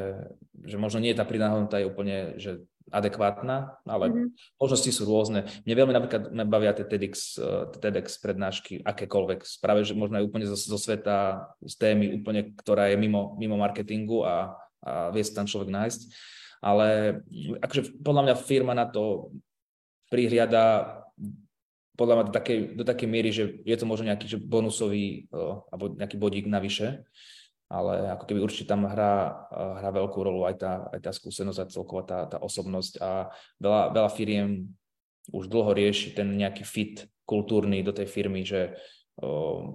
že 0.66 0.76
možno 0.76 0.98
nie 0.98 1.14
je 1.14 1.20
tá 1.22 1.24
pridaná 1.24 1.54
hodnota 1.54 1.78
je 1.78 1.86
úplne, 1.86 2.16
že 2.42 2.66
adekvátna, 2.90 3.78
ale 3.86 4.10
mm-hmm. 4.10 4.58
možnosti 4.58 4.90
sú 4.90 5.06
rôzne. 5.06 5.46
Mne 5.62 5.74
veľmi 5.78 5.94
napríklad 5.94 6.22
bavia 6.50 6.74
tie 6.74 6.82
TEDx, 6.82 7.38
uh, 7.38 7.70
TEDx 7.70 8.18
prednášky, 8.18 8.82
akékoľvek, 8.82 9.46
práve 9.62 9.86
že 9.86 9.94
možno 9.94 10.18
aj 10.18 10.26
úplne 10.26 10.50
zo, 10.50 10.58
zo 10.58 10.74
sveta, 10.74 11.46
z 11.62 11.74
témy 11.78 12.18
úplne, 12.18 12.50
ktorá 12.58 12.90
je 12.90 12.98
mimo, 12.98 13.38
mimo 13.38 13.54
marketingu 13.54 14.26
a, 14.26 14.58
a 14.82 15.14
vie 15.14 15.22
sa 15.22 15.38
tam 15.38 15.46
človek 15.46 15.70
nájsť. 15.70 16.00
Ale 16.60 17.20
akože 17.60 18.04
podľa 18.04 18.22
mňa 18.30 18.34
firma 18.36 18.76
na 18.76 18.84
to 18.84 19.32
prihliada 20.12 20.96
podľa 21.96 22.14
mňa 22.16 22.24
do 22.24 22.32
takej, 22.32 22.58
do 22.80 22.84
takej 22.84 23.08
miery, 23.12 23.28
že 23.28 23.60
je 23.60 23.76
to 23.76 23.84
možno 23.84 24.08
nejaký 24.08 24.24
že 24.24 24.40
bonusový 24.40 25.28
uh, 25.36 25.60
alebo 25.68 25.92
nejaký 25.92 26.16
bodík 26.16 26.48
navyše. 26.48 27.04
Ale 27.70 28.08
ako 28.16 28.24
keby 28.26 28.40
určite 28.42 28.66
tam 28.66 28.82
hrá, 28.82 29.46
hrá 29.52 29.94
veľkú 29.94 30.18
rolu 30.18 30.42
aj 30.42 30.56
tá, 30.58 30.72
aj 30.90 31.06
tá 31.06 31.10
skúsenosť 31.14 31.58
a 31.62 31.70
celková 31.70 32.02
tá, 32.02 32.18
tá 32.26 32.42
osobnosť. 32.42 32.98
A 32.98 33.30
veľa, 33.62 33.94
veľa 33.94 34.10
firiem 34.10 34.74
už 35.30 35.46
dlho 35.46 35.70
rieši 35.70 36.10
ten 36.10 36.34
nejaký 36.34 36.66
fit 36.66 37.06
kultúrny 37.22 37.86
do 37.86 37.94
tej 37.94 38.10
firmy, 38.10 38.42
že 38.42 38.74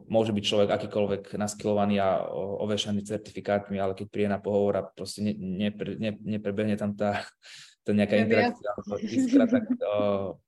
môže 0.09 0.33
byť 0.33 0.43
človek 0.43 0.69
akýkoľvek 0.73 1.23
naskilovaný 1.37 2.01
a 2.01 2.25
ovešaný 2.65 3.05
certifikátmi, 3.05 3.77
ale 3.77 3.93
keď 3.93 4.07
príde 4.09 4.29
na 4.33 4.41
pohovor 4.41 4.73
a 4.81 4.83
proste 4.85 5.21
ne, 5.21 5.33
ne, 5.37 5.69
ne, 6.01 6.11
neprebehne 6.17 6.73
tam 6.77 6.97
tá, 6.97 7.21
tá 7.85 7.91
nejaká 7.93 8.25
interakcia, 8.25 8.69
iskra, 9.05 9.45
tak 9.45 9.69
o, 9.69 10.41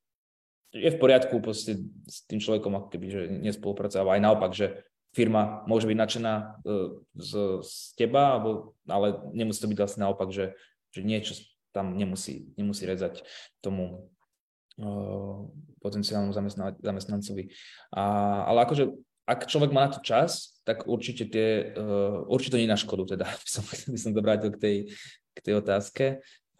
je 0.73 0.89
v 0.89 0.97
poriadku 0.97 1.37
proste 1.39 1.77
s 2.09 2.25
tým 2.25 2.41
človekom 2.41 2.73
ako 2.73 2.87
keby, 2.89 3.07
že 3.07 3.21
nespolupracuje, 3.29 4.01
aj 4.01 4.23
naopak, 4.23 4.51
že 4.57 4.81
firma 5.13 5.61
môže 5.69 5.85
byť 5.85 5.97
nadšená 5.97 6.33
e, 6.33 6.43
z, 7.21 7.31
z 7.61 7.73
teba, 7.97 8.37
alebo, 8.37 8.73
ale 8.89 9.29
nemusí 9.33 9.61
to 9.61 9.69
byť 9.69 9.77
vlastne 9.77 10.01
naopak, 10.09 10.29
že, 10.33 10.57
že 10.89 11.01
niečo 11.05 11.37
tam 11.69 11.93
nemusí, 11.93 12.49
nemusí 12.57 12.89
rezať 12.89 13.21
tomu, 13.61 14.09
potenciálnom 15.81 16.33
zamestnancovi. 16.81 17.49
A, 17.93 18.03
ale 18.45 18.65
akože 18.65 18.93
ak 19.27 19.43
človek 19.43 19.75
má 19.75 19.91
na 19.91 19.91
to 19.91 19.99
čas, 19.99 20.55
tak 20.63 20.87
určite 20.87 21.27
tie, 21.27 21.75
uh, 21.75 22.23
určite 22.31 22.55
nie 22.55 22.69
na 22.69 22.79
škodu, 22.79 23.19
teda 23.19 23.27
by 23.43 23.47
som, 23.47 23.63
by 23.67 23.99
som 23.99 24.11
to 24.15 24.23
vrátil 24.23 24.51
k 24.55 24.61
tej, 24.61 24.75
k 25.35 25.39
tej 25.43 25.53
otázke. 25.59 26.05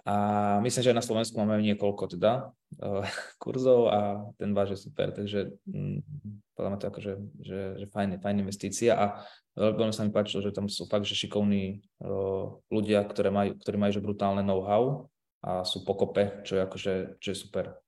A 0.08 0.16
myslím, 0.64 0.84
že 0.84 0.92
aj 0.96 1.00
na 1.00 1.04
Slovensku 1.04 1.36
máme 1.40 1.64
niekoľko 1.64 2.20
teda 2.20 2.52
uh, 2.84 3.08
kurzov 3.42 3.88
a 3.88 4.28
ten 4.36 4.52
váš 4.52 4.76
je 4.76 4.80
super, 4.92 5.16
takže 5.16 5.56
um, 5.72 6.04
podľa 6.60 6.70
mňa 6.76 6.80
to 6.80 6.88
akože, 6.92 7.14
že, 7.40 7.60
že 7.80 7.86
fajn, 7.88 8.20
fajn 8.20 8.36
investícia 8.44 9.00
a 9.00 9.24
veľmi 9.56 9.96
sa 9.96 10.04
mi 10.04 10.12
páčilo, 10.12 10.44
že 10.44 10.52
tam 10.52 10.68
sú 10.68 10.92
fakt, 10.92 11.08
že 11.08 11.16
šikovní 11.16 11.88
uh, 12.04 12.52
ľudia, 12.68 13.00
ktoré 13.08 13.32
majú, 13.32 13.56
ktorí 13.64 13.78
majú 13.80 13.92
že 13.96 14.04
brutálne 14.04 14.44
know-how 14.44 15.08
a 15.40 15.64
sú 15.64 15.88
pokope, 15.88 16.44
čo 16.44 16.60
je 16.60 16.62
akože, 16.68 16.94
čo 17.24 17.28
je 17.32 17.38
super. 17.38 17.80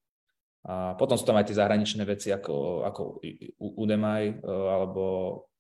A 0.68 0.96
potom 1.00 1.16
sú 1.16 1.24
tam 1.24 1.40
aj 1.40 1.48
tie 1.48 1.60
zahraničné 1.60 2.04
veci 2.04 2.36
ako, 2.36 2.84
ako 2.84 3.24
Udemy 3.60 4.24
e, 4.28 4.34
alebo 4.44 5.04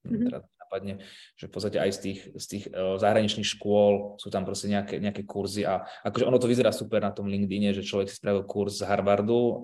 mm-hmm. 0.04 0.28
teda 0.28 0.40
napadne, 0.70 1.02
že 1.34 1.50
v 1.50 1.54
podstate 1.58 1.82
aj 1.82 1.92
z 1.98 2.00
tých, 2.06 2.20
z 2.38 2.46
tých 2.46 2.64
uh, 2.70 3.02
zahraničných 3.02 3.58
škôl 3.58 4.22
sú 4.22 4.30
tam 4.30 4.46
proste 4.46 4.70
nejaké, 4.70 5.02
nejaké 5.02 5.26
kurzy 5.26 5.66
a 5.66 5.82
akože 6.06 6.30
ono 6.30 6.38
to 6.38 6.46
vyzerá 6.46 6.70
super 6.70 7.02
na 7.02 7.10
tom 7.10 7.26
LinkedIne, 7.26 7.74
že 7.74 7.82
človek 7.82 8.06
si 8.06 8.22
spravil 8.22 8.46
kurz 8.46 8.78
z 8.78 8.86
Harvardu, 8.86 9.34
uh, 9.34 9.56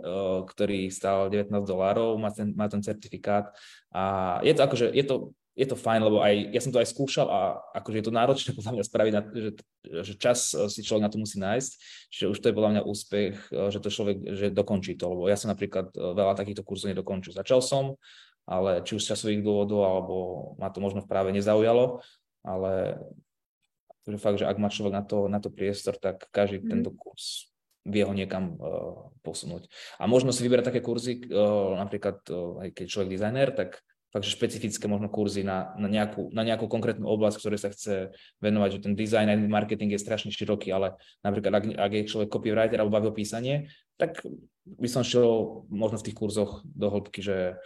ktorý 0.49 0.89
stál 0.89 1.29
19 1.29 1.53
dolárov, 1.61 2.17
má 2.17 2.33
ten, 2.33 2.57
má 2.57 2.65
ten 2.65 2.81
certifikát 2.81 3.53
a 3.93 4.41
je 4.41 4.57
to 4.57 4.61
akože, 4.65 4.89
je 4.89 5.05
to 5.05 5.15
je 5.55 5.65
to 5.65 5.79
fajn, 5.79 6.03
lebo 6.03 6.19
aj 6.19 6.51
ja 6.51 6.59
som 6.59 6.75
to 6.75 6.83
aj 6.83 6.91
skúšal 6.91 7.31
a 7.31 7.39
akože 7.79 8.03
je 8.03 8.05
to 8.05 8.13
náročné 8.13 8.51
podľa 8.59 8.71
mňa 8.75 8.83
spraviť, 8.85 9.13
na, 9.15 9.21
že, 9.31 9.51
že 10.03 10.13
čas 10.19 10.51
eh, 10.51 10.67
si 10.67 10.83
človek 10.83 11.07
na 11.07 11.11
to 11.11 11.17
musí 11.17 11.39
nájsť, 11.39 11.71
čiže 12.11 12.25
už 12.35 12.37
to 12.43 12.47
je 12.51 12.57
podľa 12.57 12.71
mňa 12.75 12.81
úspech, 12.83 13.33
eh, 13.49 13.67
že 13.71 13.79
to 13.79 13.89
človek 13.89 14.17
že 14.35 14.51
dokončí 14.51 14.99
to, 14.99 15.07
lebo 15.07 15.31
ja 15.31 15.39
som 15.39 15.49
napríklad 15.49 15.95
eh, 15.95 15.99
veľa 16.13 16.35
takýchto 16.35 16.61
kurzov 16.67 16.91
nedokončil. 16.91 17.31
Začal 17.31 17.63
som, 17.63 17.95
ale 18.45 18.83
či 18.85 18.99
už 18.99 19.01
z 19.01 19.15
časových 19.15 19.41
dôvodov, 19.41 19.81
alebo 19.87 20.15
ma 20.59 20.69
to 20.69 20.83
možno 20.83 21.01
práve 21.07 21.33
nezaujalo, 21.33 22.03
ale 22.45 23.01
že 24.05 24.21
fakt, 24.21 24.37
že 24.37 24.45
ak 24.45 24.61
má 24.61 24.69
človek 24.69 24.93
na 24.93 25.01
to, 25.01 25.25
na 25.25 25.41
to 25.41 25.49
priestor, 25.49 25.97
tak 25.97 26.29
každý 26.29 26.61
mm. 26.61 26.69
tento 26.69 26.93
kurz 26.93 27.49
vie 27.85 28.05
ho 28.05 28.13
niekam 28.13 28.57
uh, 28.57 29.09
posunúť. 29.25 29.65
A 29.97 30.05
možno 30.05 30.29
si 30.29 30.45
vyberať 30.45 30.73
také 30.73 30.81
kurzy, 30.81 31.25
uh, 31.25 31.73
napríklad 31.77 32.21
uh, 32.29 32.65
aj 32.65 32.69
keď 32.73 32.85
človek 32.85 33.09
dizajner, 33.13 33.49
tak 33.53 33.81
takže 34.15 34.31
špecifické 34.31 34.87
možno 34.87 35.11
kurzy 35.11 35.43
na, 35.43 35.75
na, 35.75 35.91
nejakú, 35.91 36.31
na 36.31 36.47
nejakú 36.47 36.71
konkrétnu 36.71 37.03
oblasť, 37.03 37.35
ktoré 37.35 37.59
sa 37.59 37.67
chce 37.67 38.15
venovať, 38.39 38.79
že 38.79 38.83
ten 38.87 38.95
design 38.95 39.27
a 39.27 39.35
marketing 39.35 39.91
je 39.91 39.99
strašne 39.99 40.31
široký, 40.31 40.71
ale 40.71 40.95
napríklad 41.19 41.51
ak, 41.59 41.65
ak 41.75 41.91
je 41.91 42.07
človek 42.07 42.31
copywriter 42.31 42.79
alebo 42.79 42.95
baví 42.95 43.11
o 43.11 43.17
písanie, 43.17 43.67
tak 43.99 44.23
by 44.63 44.87
som 44.87 45.03
šiel 45.03 45.67
možno 45.67 45.99
v 45.99 46.05
tých 46.07 46.15
kurzoch 46.15 46.63
do 46.63 46.87
hĺbky, 46.87 47.19
že, 47.19 47.59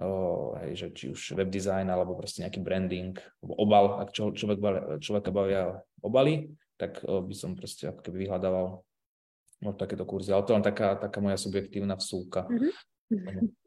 o, 0.00 0.56
hej, 0.64 0.72
že 0.72 0.86
či 0.96 1.04
už 1.12 1.36
web 1.36 1.52
design 1.52 1.92
alebo 1.92 2.16
proste 2.16 2.48
nejaký 2.48 2.64
branding, 2.64 3.20
alebo 3.44 3.52
obal, 3.60 3.84
ak 4.00 4.16
čo, 4.16 4.32
človek, 4.32 4.56
človeka 5.04 5.28
bavia 5.28 5.84
obaly, 6.00 6.48
tak 6.80 7.04
o, 7.04 7.20
by 7.20 7.36
som 7.36 7.52
proste 7.52 7.92
ako 7.92 8.00
keby 8.00 8.24
vyhľadával 8.24 8.80
možno 9.60 9.76
takéto 9.76 10.08
kurzy. 10.08 10.32
Ale 10.32 10.48
to 10.48 10.56
len 10.56 10.64
taká, 10.64 10.96
taká 10.96 11.20
moja 11.20 11.36
subjektívna 11.36 12.00
vsúka. 12.00 12.48
Mm-hmm. 12.48 13.59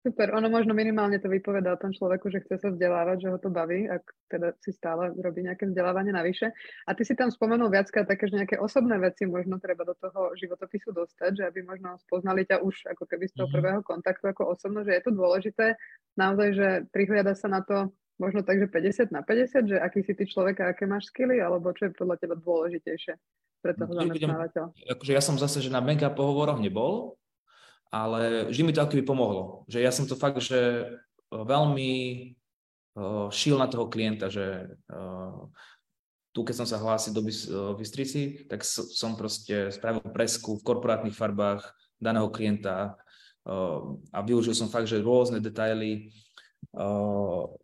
Super, 0.00 0.32
ono 0.32 0.48
možno 0.48 0.72
minimálne 0.72 1.20
to 1.20 1.28
vypoveda 1.28 1.76
o 1.76 1.80
tom 1.80 1.92
človeku, 1.92 2.32
že 2.32 2.40
chce 2.40 2.56
sa 2.56 2.68
vzdelávať, 2.72 3.20
že 3.20 3.28
ho 3.28 3.36
to 3.36 3.52
baví, 3.52 3.84
ak 3.84 4.00
teda 4.32 4.56
si 4.56 4.72
stále 4.72 5.12
robí 5.12 5.44
nejaké 5.44 5.68
vzdelávanie 5.68 6.08
navyše. 6.08 6.56
A 6.88 6.96
ty 6.96 7.04
si 7.04 7.12
tam 7.12 7.28
spomenul 7.28 7.68
viackrát 7.68 8.08
také, 8.08 8.24
že 8.24 8.40
nejaké 8.40 8.56
osobné 8.56 8.96
veci 8.96 9.28
možno 9.28 9.60
treba 9.60 9.84
do 9.84 9.92
toho 10.00 10.32
životopisu 10.40 10.96
dostať, 10.96 11.30
že 11.36 11.44
aby 11.44 11.60
možno 11.68 12.00
spoznali 12.00 12.48
ťa 12.48 12.64
už 12.64 12.88
ako 12.96 13.04
keby 13.04 13.28
z 13.28 13.34
toho 13.36 13.44
mm-hmm. 13.44 13.56
prvého 13.60 13.80
kontaktu 13.84 14.24
ako 14.32 14.56
osobno, 14.56 14.88
že 14.88 14.96
je 14.96 15.02
to 15.04 15.12
dôležité 15.12 15.76
naozaj, 16.16 16.48
že 16.56 16.68
prihliada 16.88 17.36
sa 17.36 17.52
na 17.52 17.60
to 17.60 17.92
možno 18.16 18.40
tak, 18.40 18.56
že 18.56 18.72
50 18.72 19.12
na 19.12 19.20
50, 19.20 19.68
že 19.68 19.76
aký 19.76 20.00
si 20.00 20.16
ty 20.16 20.24
človek 20.24 20.64
a 20.64 20.72
aké 20.72 20.88
máš 20.88 21.12
skily, 21.12 21.44
alebo 21.44 21.76
čo 21.76 21.88
je 21.88 21.96
podľa 21.96 22.16
teba 22.20 22.40
dôležitejšie 22.40 23.20
pre 23.60 23.72
toho 23.76 23.92
zamestnávateľa? 23.92 24.68
Akože 24.96 25.12
ja 25.12 25.20
som 25.20 25.36
zase, 25.36 25.60
že 25.60 25.68
na 25.68 25.84
mega 25.84 26.08
pohovoroch 26.08 26.56
nebol, 26.56 27.19
ale 27.90 28.46
vždy 28.50 28.62
mi 28.62 28.72
to 28.72 28.82
akoby 28.82 29.02
pomohlo. 29.02 29.66
Že 29.66 29.78
ja 29.82 29.90
som 29.90 30.06
to 30.06 30.14
fakt, 30.14 30.38
že 30.38 30.58
e, 30.58 30.84
veľmi 31.30 31.92
uh, 32.94 33.26
šil 33.34 33.58
na 33.58 33.66
toho 33.66 33.90
klienta, 33.90 34.30
že 34.30 34.70
uh, 34.90 35.50
tu, 36.30 36.46
keď 36.46 36.54
som 36.62 36.66
sa 36.66 36.78
hlásil 36.78 37.10
do 37.10 37.26
Bystrici, 37.74 38.46
tak 38.46 38.62
som 38.62 39.18
proste 39.18 39.74
spravil 39.74 40.02
presku 40.14 40.58
v 40.58 40.66
korporátnych 40.66 41.14
farbách 41.18 41.66
daného 41.98 42.30
klienta 42.30 42.94
a 44.14 44.18
využil 44.22 44.54
som 44.54 44.70
fakt, 44.70 44.86
že 44.86 45.02
rôzne 45.02 45.42
detaily 45.42 46.12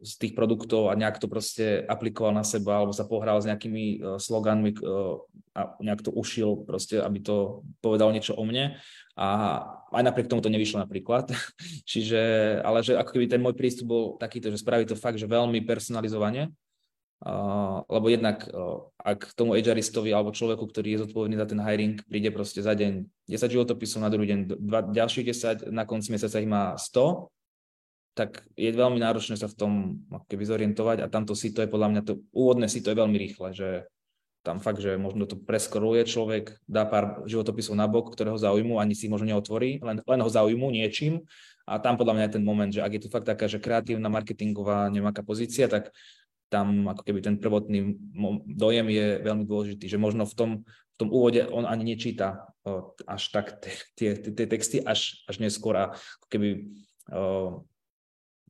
z 0.02 0.12
tých 0.18 0.34
produktov 0.34 0.90
a 0.90 0.98
nejak 0.98 1.22
to 1.22 1.30
proste 1.30 1.86
aplikoval 1.86 2.34
na 2.34 2.42
seba 2.42 2.82
alebo 2.82 2.90
sa 2.90 3.06
pohral 3.06 3.38
s 3.38 3.46
nejakými 3.46 4.02
sloganmi 4.18 4.74
a 5.54 5.78
nejak 5.78 6.02
to 6.02 6.10
ušil 6.10 6.66
proste, 6.66 6.98
aby 6.98 7.22
to 7.22 7.62
povedal 7.78 8.10
niečo 8.10 8.34
o 8.34 8.42
mne 8.42 8.76
a 9.16 9.28
aj 9.94 10.02
napriek 10.04 10.28
tomu 10.28 10.44
to 10.44 10.52
nevyšlo 10.52 10.84
napríklad. 10.84 11.32
Čiže, 11.90 12.20
ale 12.60 12.84
že 12.84 12.98
ako 13.00 13.16
keby 13.16 13.26
ten 13.30 13.40
môj 13.40 13.56
prístup 13.56 13.88
bol 13.88 14.04
takýto, 14.20 14.52
že 14.52 14.60
spraví 14.60 14.84
to 14.84 14.98
fakt, 14.98 15.16
že 15.16 15.24
veľmi 15.24 15.64
personalizovane, 15.64 16.52
uh, 17.24 17.80
lebo 17.88 18.06
jednak 18.12 18.44
uh, 18.52 18.84
ak 19.00 19.32
tomu 19.32 19.56
HRistovi 19.56 20.12
alebo 20.12 20.36
človeku, 20.36 20.68
ktorý 20.68 20.88
je 20.92 21.02
zodpovedný 21.08 21.40
za 21.40 21.48
ten 21.48 21.62
hiring, 21.62 21.96
príde 22.04 22.28
proste 22.28 22.60
za 22.60 22.76
deň 22.76 23.08
10 23.30 23.54
životopisov, 23.56 24.04
na 24.04 24.12
druhý 24.12 24.36
deň 24.36 24.40
dva, 24.60 24.84
ďalších 24.84 25.24
10, 25.64 25.72
na 25.72 25.88
konci 25.88 26.12
mesiaca 26.12 26.36
ich 26.36 26.50
má 26.50 26.76
100, 26.76 27.32
tak 28.16 28.48
je 28.56 28.72
veľmi 28.72 28.96
náročné 28.96 29.36
sa 29.36 29.44
v 29.44 29.58
tom 29.60 29.72
ako 30.08 30.24
keby 30.24 30.44
zorientovať 30.48 31.04
a 31.04 31.10
tamto 31.12 31.36
si 31.36 31.52
to 31.52 31.60
je 31.60 31.68
podľa 31.68 31.88
mňa 31.92 32.02
to 32.08 32.24
úvodné 32.32 32.64
si 32.64 32.80
to 32.80 32.88
je 32.88 32.96
veľmi 32.96 33.12
rýchle, 33.12 33.52
že 33.52 33.68
tam 34.40 34.62
fakt, 34.62 34.78
že 34.78 34.94
možno 34.94 35.26
to 35.26 35.36
preskoruje 35.36 36.06
človek, 36.06 36.54
dá 36.70 36.86
pár 36.86 37.26
životopisov 37.26 37.74
na 37.74 37.90
bok, 37.90 38.14
ktoré 38.14 38.30
ho 38.30 38.38
zaujímu, 38.38 38.78
ani 38.78 38.94
si 38.94 39.10
možno 39.10 39.34
neotvorí, 39.34 39.82
len, 39.82 40.00
len 40.06 40.20
ho 40.22 40.30
zaujímu 40.30 40.70
niečím. 40.70 41.26
A 41.66 41.82
tam 41.82 41.98
podľa 41.98 42.14
mňa 42.14 42.24
je 42.30 42.34
ten 42.38 42.44
moment, 42.46 42.70
že 42.70 42.78
ak 42.78 42.92
je 42.94 43.02
to 43.02 43.10
fakt 43.10 43.26
taká, 43.26 43.50
že 43.50 43.58
kreatívna, 43.58 44.06
marketingová 44.06 44.86
nejaká 44.86 45.26
pozícia, 45.26 45.66
tak 45.66 45.90
tam 46.46 46.86
ako 46.86 47.02
keby 47.02 47.26
ten 47.26 47.42
prvotný 47.42 47.98
dojem 48.46 48.86
je 48.86 49.06
veľmi 49.18 49.44
dôležitý, 49.50 49.90
že 49.90 49.98
možno 49.98 50.22
v 50.30 50.34
tom, 50.38 50.50
v 50.62 50.96
tom 50.96 51.08
úvode 51.10 51.42
on 51.50 51.66
ani 51.66 51.98
nečíta 51.98 52.46
až 53.02 53.22
tak 53.34 53.58
tie, 53.98 54.14
tie, 54.14 54.30
tie 54.30 54.46
texty, 54.46 54.78
až, 54.78 55.26
až 55.26 55.42
neskôr 55.42 55.74
a 55.74 55.84
keby 56.30 56.70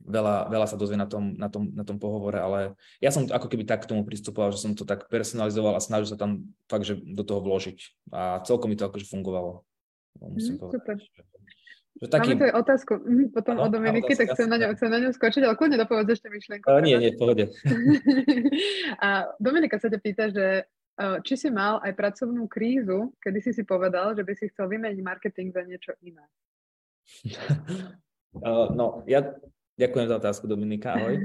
veľa, 0.05 0.53
veľa 0.53 0.67
sa 0.69 0.77
dozvie 0.77 0.99
na 1.01 1.09
tom, 1.09 1.35
na, 1.35 1.49
tom, 1.49 1.73
na 1.73 1.83
tom 1.83 1.97
pohovore, 1.97 2.39
ale 2.39 2.59
ja 3.01 3.09
som 3.09 3.25
ako 3.25 3.49
keby 3.49 3.65
tak 3.65 3.85
k 3.85 3.91
tomu 3.91 4.05
pristupoval, 4.05 4.53
že 4.53 4.63
som 4.63 4.77
to 4.77 4.85
tak 4.85 5.09
personalizoval 5.09 5.75
a 5.75 5.83
snažil 5.83 6.13
sa 6.13 6.21
tam 6.21 6.53
fakt, 6.69 6.85
že 6.85 7.01
do 7.01 7.25
toho 7.25 7.41
vložiť. 7.41 7.79
A 8.13 8.45
celkom 8.45 8.71
mi 8.71 8.77
to 8.77 8.87
akože 8.87 9.09
fungovalo. 9.09 9.65
Musím 10.21 10.57
mm, 10.57 10.61
povedať. 10.61 10.81
Super. 10.81 10.97
Že 11.97 12.07
taký... 12.13 12.29
Máme 12.37 12.41
tu 12.41 12.47
aj 12.53 12.57
otázku 12.61 12.93
mm, 13.01 13.29
potom 13.33 13.55
no, 13.57 13.63
od 13.65 13.71
Dominiky, 13.73 14.13
tak 14.13 14.37
chcem 14.37 14.49
na, 14.53 14.57
ňu, 14.61 14.77
chcem 14.77 14.91
na 14.93 14.99
ňu 15.01 15.11
skočiť, 15.17 15.43
ale 15.49 15.57
kľudne 15.57 15.81
dopovedz 15.81 16.09
ešte 16.13 16.29
myšlienku. 16.29 16.67
Uh, 16.69 16.85
nie, 16.85 16.97
nie, 17.01 17.17
pohode. 17.17 17.49
a 19.05 19.33
Dominika 19.41 19.81
sa 19.81 19.89
ťa 19.89 20.01
pýta, 20.01 20.29
že 20.29 20.69
či 20.97 21.35
si 21.37 21.49
mal 21.53 21.77
aj 21.85 21.93
pracovnú 21.93 22.49
krízu, 22.49 23.13
kedy 23.21 23.39
si 23.45 23.53
si 23.53 23.63
povedal, 23.69 24.17
že 24.17 24.25
by 24.25 24.33
si 24.33 24.49
chcel 24.49 24.65
vymeniť 24.73 25.01
marketing 25.05 25.53
za 25.53 25.61
niečo 25.61 25.93
iné? 26.01 26.25
Uh, 28.41 28.73
no, 28.81 29.05
ja 29.05 29.37
Ďakujem 29.77 30.09
za 30.09 30.17
otázku, 30.17 30.49
Dominika. 30.49 30.97
Ahoj. 30.97 31.21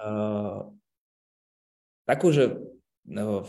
Uh, 0.00 0.72
takú, 2.10 2.32
že 2.32 2.56
uh, 3.12 3.44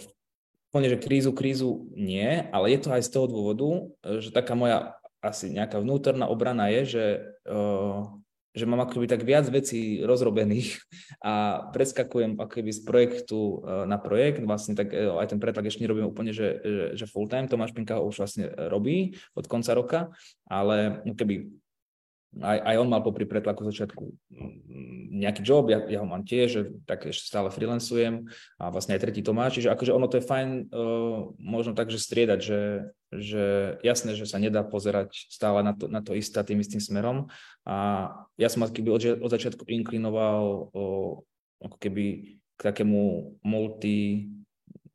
plne, 0.75 0.87
že 0.91 0.99
krízu, 0.99 1.31
krízu 1.31 1.87
nie, 1.95 2.43
ale 2.51 2.75
je 2.75 2.79
to 2.83 2.89
aj 2.91 3.07
z 3.07 3.11
toho 3.15 3.31
dôvodu, 3.31 3.69
že 4.19 4.35
taká 4.35 4.59
moja 4.59 4.99
asi 5.23 5.51
nejaká 5.51 5.79
vnútorná 5.79 6.27
obrana 6.27 6.67
je, 6.67 6.99
že, 6.99 7.05
uh, 7.47 8.11
že 8.51 8.67
mám 8.67 8.83
akoby 8.83 9.07
tak 9.07 9.23
viac 9.23 9.47
vecí 9.47 10.03
rozrobených 10.03 10.83
a 11.23 11.63
preskakujem 11.71 12.35
akoby 12.43 12.71
z 12.75 12.81
projektu 12.83 13.63
uh, 13.63 13.87
na 13.87 13.95
projekt. 13.95 14.43
Vlastne 14.43 14.75
tak 14.75 14.91
uh, 14.91 15.15
aj 15.15 15.31
ten 15.31 15.39
pretlak 15.39 15.71
ešte 15.71 15.87
nerobím 15.87 16.11
úplne, 16.11 16.35
že, 16.35 16.59
že, 16.59 16.85
že 16.99 17.05
full 17.07 17.31
time. 17.31 17.47
Tomáš 17.47 17.71
Pinka 17.71 17.99
ho 17.99 18.07
už 18.07 18.19
vlastne 18.19 18.51
robí 18.67 19.15
od 19.31 19.47
konca 19.47 19.71
roka, 19.71 19.99
ale 20.43 21.07
keby 21.07 21.55
aj, 22.37 22.59
aj 22.61 22.75
on 22.77 22.89
mal 22.89 23.01
popri 23.01 23.25
pretlaku 23.25 23.65
začiatku 23.65 24.03
mm, 24.29 25.09
nejaký 25.19 25.41
job, 25.41 25.65
ja, 25.67 25.81
ja 25.89 25.99
ho 25.99 26.07
mám 26.07 26.21
tiež, 26.21 26.69
tak 26.85 27.09
ešte 27.09 27.25
stále 27.25 27.49
freelancujem 27.49 28.29
a 28.61 28.69
vlastne 28.69 28.93
aj 28.93 29.01
tretí 29.01 29.25
to 29.25 29.33
má, 29.33 29.49
čiže 29.49 29.73
akože 29.73 29.91
ono 29.91 30.05
to 30.05 30.21
je 30.21 30.29
fajn 30.29 30.49
uh, 30.69 31.33
možno 31.41 31.73
tak, 31.73 31.89
že 31.89 31.97
striedať, 31.97 32.39
že, 32.39 32.61
že 33.09 33.43
jasné, 33.81 34.13
že 34.13 34.29
sa 34.29 34.37
nedá 34.37 34.61
pozerať 34.61 35.27
stále 35.33 35.65
na 35.65 35.73
to, 35.73 35.89
na 35.89 35.99
to 36.05 36.13
isté 36.13 36.39
tým 36.45 36.61
istým 36.61 36.79
smerom. 36.79 37.27
A 37.65 38.07
ja 38.37 38.47
som 38.47 38.61
keby 38.61 38.89
od, 38.93 39.01
od 39.19 39.29
začiatku 39.33 39.65
inklinoval 39.65 40.69
uh, 40.71 41.13
ako 41.65 41.77
keby 41.81 42.37
k 42.55 42.61
takému 42.61 43.35
multi, 43.41 44.29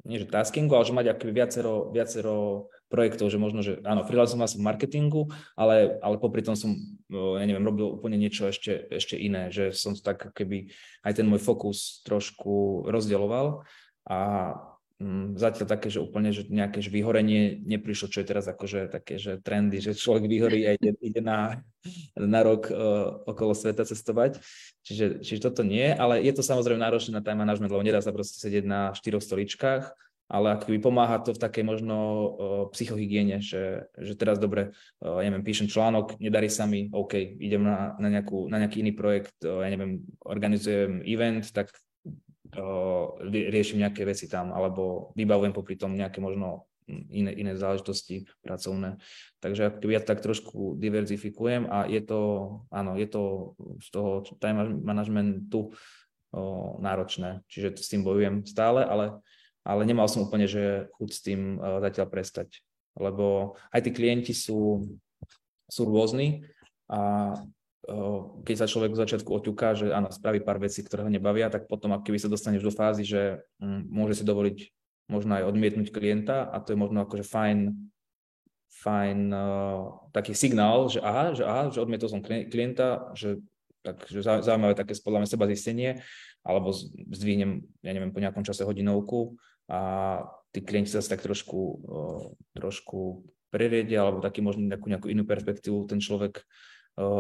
nie 0.05 0.21
že 0.21 0.29
taskingu, 0.29 0.77
ale 0.77 0.85
že 0.85 0.93
mať 0.93 1.07
akoby 1.17 1.33
viacero, 1.33 1.89
viacero 1.91 2.69
projektov, 2.89 3.33
že 3.33 3.39
možno, 3.41 3.61
že 3.65 3.81
áno, 3.83 4.05
freelancoval 4.07 4.49
som 4.49 4.61
v 4.61 4.67
marketingu, 4.67 5.33
ale, 5.59 5.99
ale 6.05 6.17
popri 6.21 6.45
tom 6.45 6.55
som, 6.55 6.75
ja 7.11 7.45
neviem, 7.45 7.65
robil 7.65 7.91
úplne 7.91 8.21
niečo 8.21 8.47
ešte, 8.47 8.87
ešte 8.93 9.19
iné, 9.19 9.51
že 9.51 9.75
som 9.75 9.97
tak 9.97 10.31
keby 10.37 10.71
aj 11.03 11.13
ten 11.17 11.27
môj 11.27 11.43
fokus 11.43 12.05
trošku 12.07 12.87
rozdeľoval 12.89 13.65
a 14.09 14.19
Mm, 15.03 15.35
zatiaľ 15.35 15.67
také, 15.67 15.91
že 15.91 15.99
úplne 15.99 16.31
že 16.31 16.47
nejaké 16.47 16.79
že 16.79 16.87
vyhorenie 16.87 17.59
neprišlo, 17.67 18.07
čo 18.07 18.23
je 18.23 18.31
teraz 18.31 18.47
akože 18.47 18.95
také, 18.95 19.19
že 19.19 19.43
trendy, 19.43 19.83
že 19.83 19.91
človek 19.91 20.31
vyhorí 20.31 20.71
a 20.71 20.79
ide, 20.79 20.95
ide 21.03 21.19
na, 21.19 21.59
na 22.15 22.41
rok 22.47 22.71
uh, 22.71 23.19
okolo 23.27 23.59
sveta 23.59 23.83
cestovať. 23.83 24.39
Čiže, 24.87 25.19
čiže 25.19 25.51
toto 25.51 25.67
nie, 25.67 25.91
ale 25.91 26.23
je 26.23 26.31
to 26.31 26.47
samozrejme 26.47 26.79
náročné 26.79 27.11
na 27.11 27.27
time 27.27 27.43
management, 27.43 27.75
lebo 27.75 27.83
nedá 27.83 27.99
sa 27.99 28.15
proste 28.15 28.39
sedieť 28.39 28.65
na 28.71 28.95
štyroch 28.95 29.21
stoličkách, 29.21 29.91
ale 30.29 30.57
akoby 30.57 30.79
pomáha 30.81 31.21
to 31.21 31.37
v 31.37 31.43
takej 31.43 31.65
možno 31.65 31.97
uh, 31.97 32.29
psychohygiene, 32.73 33.45
že, 33.45 33.89
že 33.99 34.17
teraz 34.17 34.41
dobre, 34.41 34.73
uh, 35.05 35.21
ja 35.21 35.29
neviem, 35.29 35.45
píšem 35.45 35.69
článok, 35.69 36.17
nedarí 36.17 36.49
sa 36.49 36.65
mi, 36.65 36.89
OK, 36.89 37.17
idem 37.39 37.65
na, 37.65 37.93
na, 38.01 38.09
nejakú, 38.09 38.49
na 38.49 38.61
nejaký 38.65 38.81
iný 38.81 38.93
projekt, 38.97 39.37
uh, 39.45 39.61
ja 39.61 39.69
neviem, 39.69 40.05
organizujem 40.25 41.05
event, 41.05 41.45
tak 41.53 41.73
riešim 43.35 43.83
nejaké 43.83 44.07
veci 44.07 44.31
tam, 44.31 44.55
alebo 44.55 45.11
vybavujem 45.19 45.51
popri 45.51 45.75
tom 45.75 45.99
nejaké 45.99 46.23
možno 46.23 46.71
iné, 46.89 47.33
iné 47.33 47.53
záležitosti 47.57 48.29
pracovné. 48.45 49.01
Takže 49.41 49.81
ja 49.81 50.01
tak 50.01 50.21
trošku 50.21 50.77
diverzifikujem 50.77 51.69
a 51.69 51.89
je 51.89 52.01
to, 52.05 52.21
áno, 52.69 52.97
je 53.01 53.09
to 53.09 53.23
z 53.81 53.89
toho 53.91 54.11
time 54.39 54.81
managementu 54.85 55.73
o, 56.31 56.77
náročné, 56.81 57.41
čiže 57.49 57.81
s 57.81 57.89
tým 57.89 58.05
bojujem 58.05 58.45
stále, 58.45 58.85
ale, 58.85 59.25
ale 59.65 59.89
nemal 59.89 60.07
som 60.07 60.29
úplne, 60.29 60.45
že 60.45 60.93
chuť 61.01 61.11
s 61.11 61.21
tým 61.25 61.41
o, 61.57 61.81
zatiaľ 61.81 62.07
prestať, 62.13 62.61
lebo 62.95 63.57
aj 63.73 63.81
tí 63.89 63.91
klienti 63.91 64.33
sú, 64.37 64.85
sú 65.67 65.83
rôzni 65.89 66.47
a 66.87 67.33
keď 68.45 68.65
sa 68.65 68.71
človek 68.71 68.97
v 68.97 69.01
začiatku 69.05 69.29
oťuká, 69.29 69.77
že 69.77 69.93
áno, 69.93 70.09
spraví 70.09 70.41
pár 70.41 70.57
vecí, 70.57 70.81
ktoré 70.81 71.05
ho 71.05 71.13
nebavia, 71.13 71.53
tak 71.53 71.69
potom, 71.69 71.93
keby 72.01 72.17
sa 72.17 72.33
dostaneš 72.33 72.65
do 72.65 72.73
fázy, 72.73 73.05
že 73.05 73.45
hm, 73.61 73.93
môže 73.93 74.21
si 74.21 74.25
dovoliť 74.25 74.59
možno 75.13 75.37
aj 75.37 75.45
odmietnúť 75.53 75.93
klienta 75.93 76.49
a 76.49 76.65
to 76.65 76.73
je 76.73 76.81
možno 76.81 77.05
akože 77.05 77.29
fajn, 77.29 77.77
fajn 78.81 79.19
uh, 79.37 80.09
taký 80.17 80.33
signál, 80.33 80.89
že 80.89 81.05
aha, 81.05 81.37
že 81.37 81.45
aha, 81.45 81.69
že 81.69 81.85
odmietol 81.85 82.09
som 82.09 82.25
klienta, 82.25 83.13
že 83.13 83.45
takže 83.85 84.25
zaujímavé 84.25 84.73
také 84.73 84.97
podľa 84.97 85.21
mňa 85.21 85.29
seba 85.29 85.45
zistenie, 85.45 86.01
alebo 86.41 86.73
zdvihnem, 87.13 87.69
ja 87.85 87.93
neviem, 87.93 88.17
po 88.17 88.21
nejakom 88.25 88.41
čase 88.41 88.65
hodinovku 88.65 89.37
a 89.71 89.81
tí 90.53 90.61
klienti 90.63 90.93
sa 90.93 91.03
tak 91.03 91.25
trošku, 91.25 91.61
uh, 91.61 92.21
trošku 92.55 93.27
preriedia, 93.55 94.03
alebo 94.03 94.19
taký 94.19 94.43
možno 94.43 94.67
nejakú, 94.67 94.87
nejakú 94.91 95.09
inú 95.11 95.23
perspektívu 95.23 95.87
ten 95.87 96.03
človek 96.03 96.43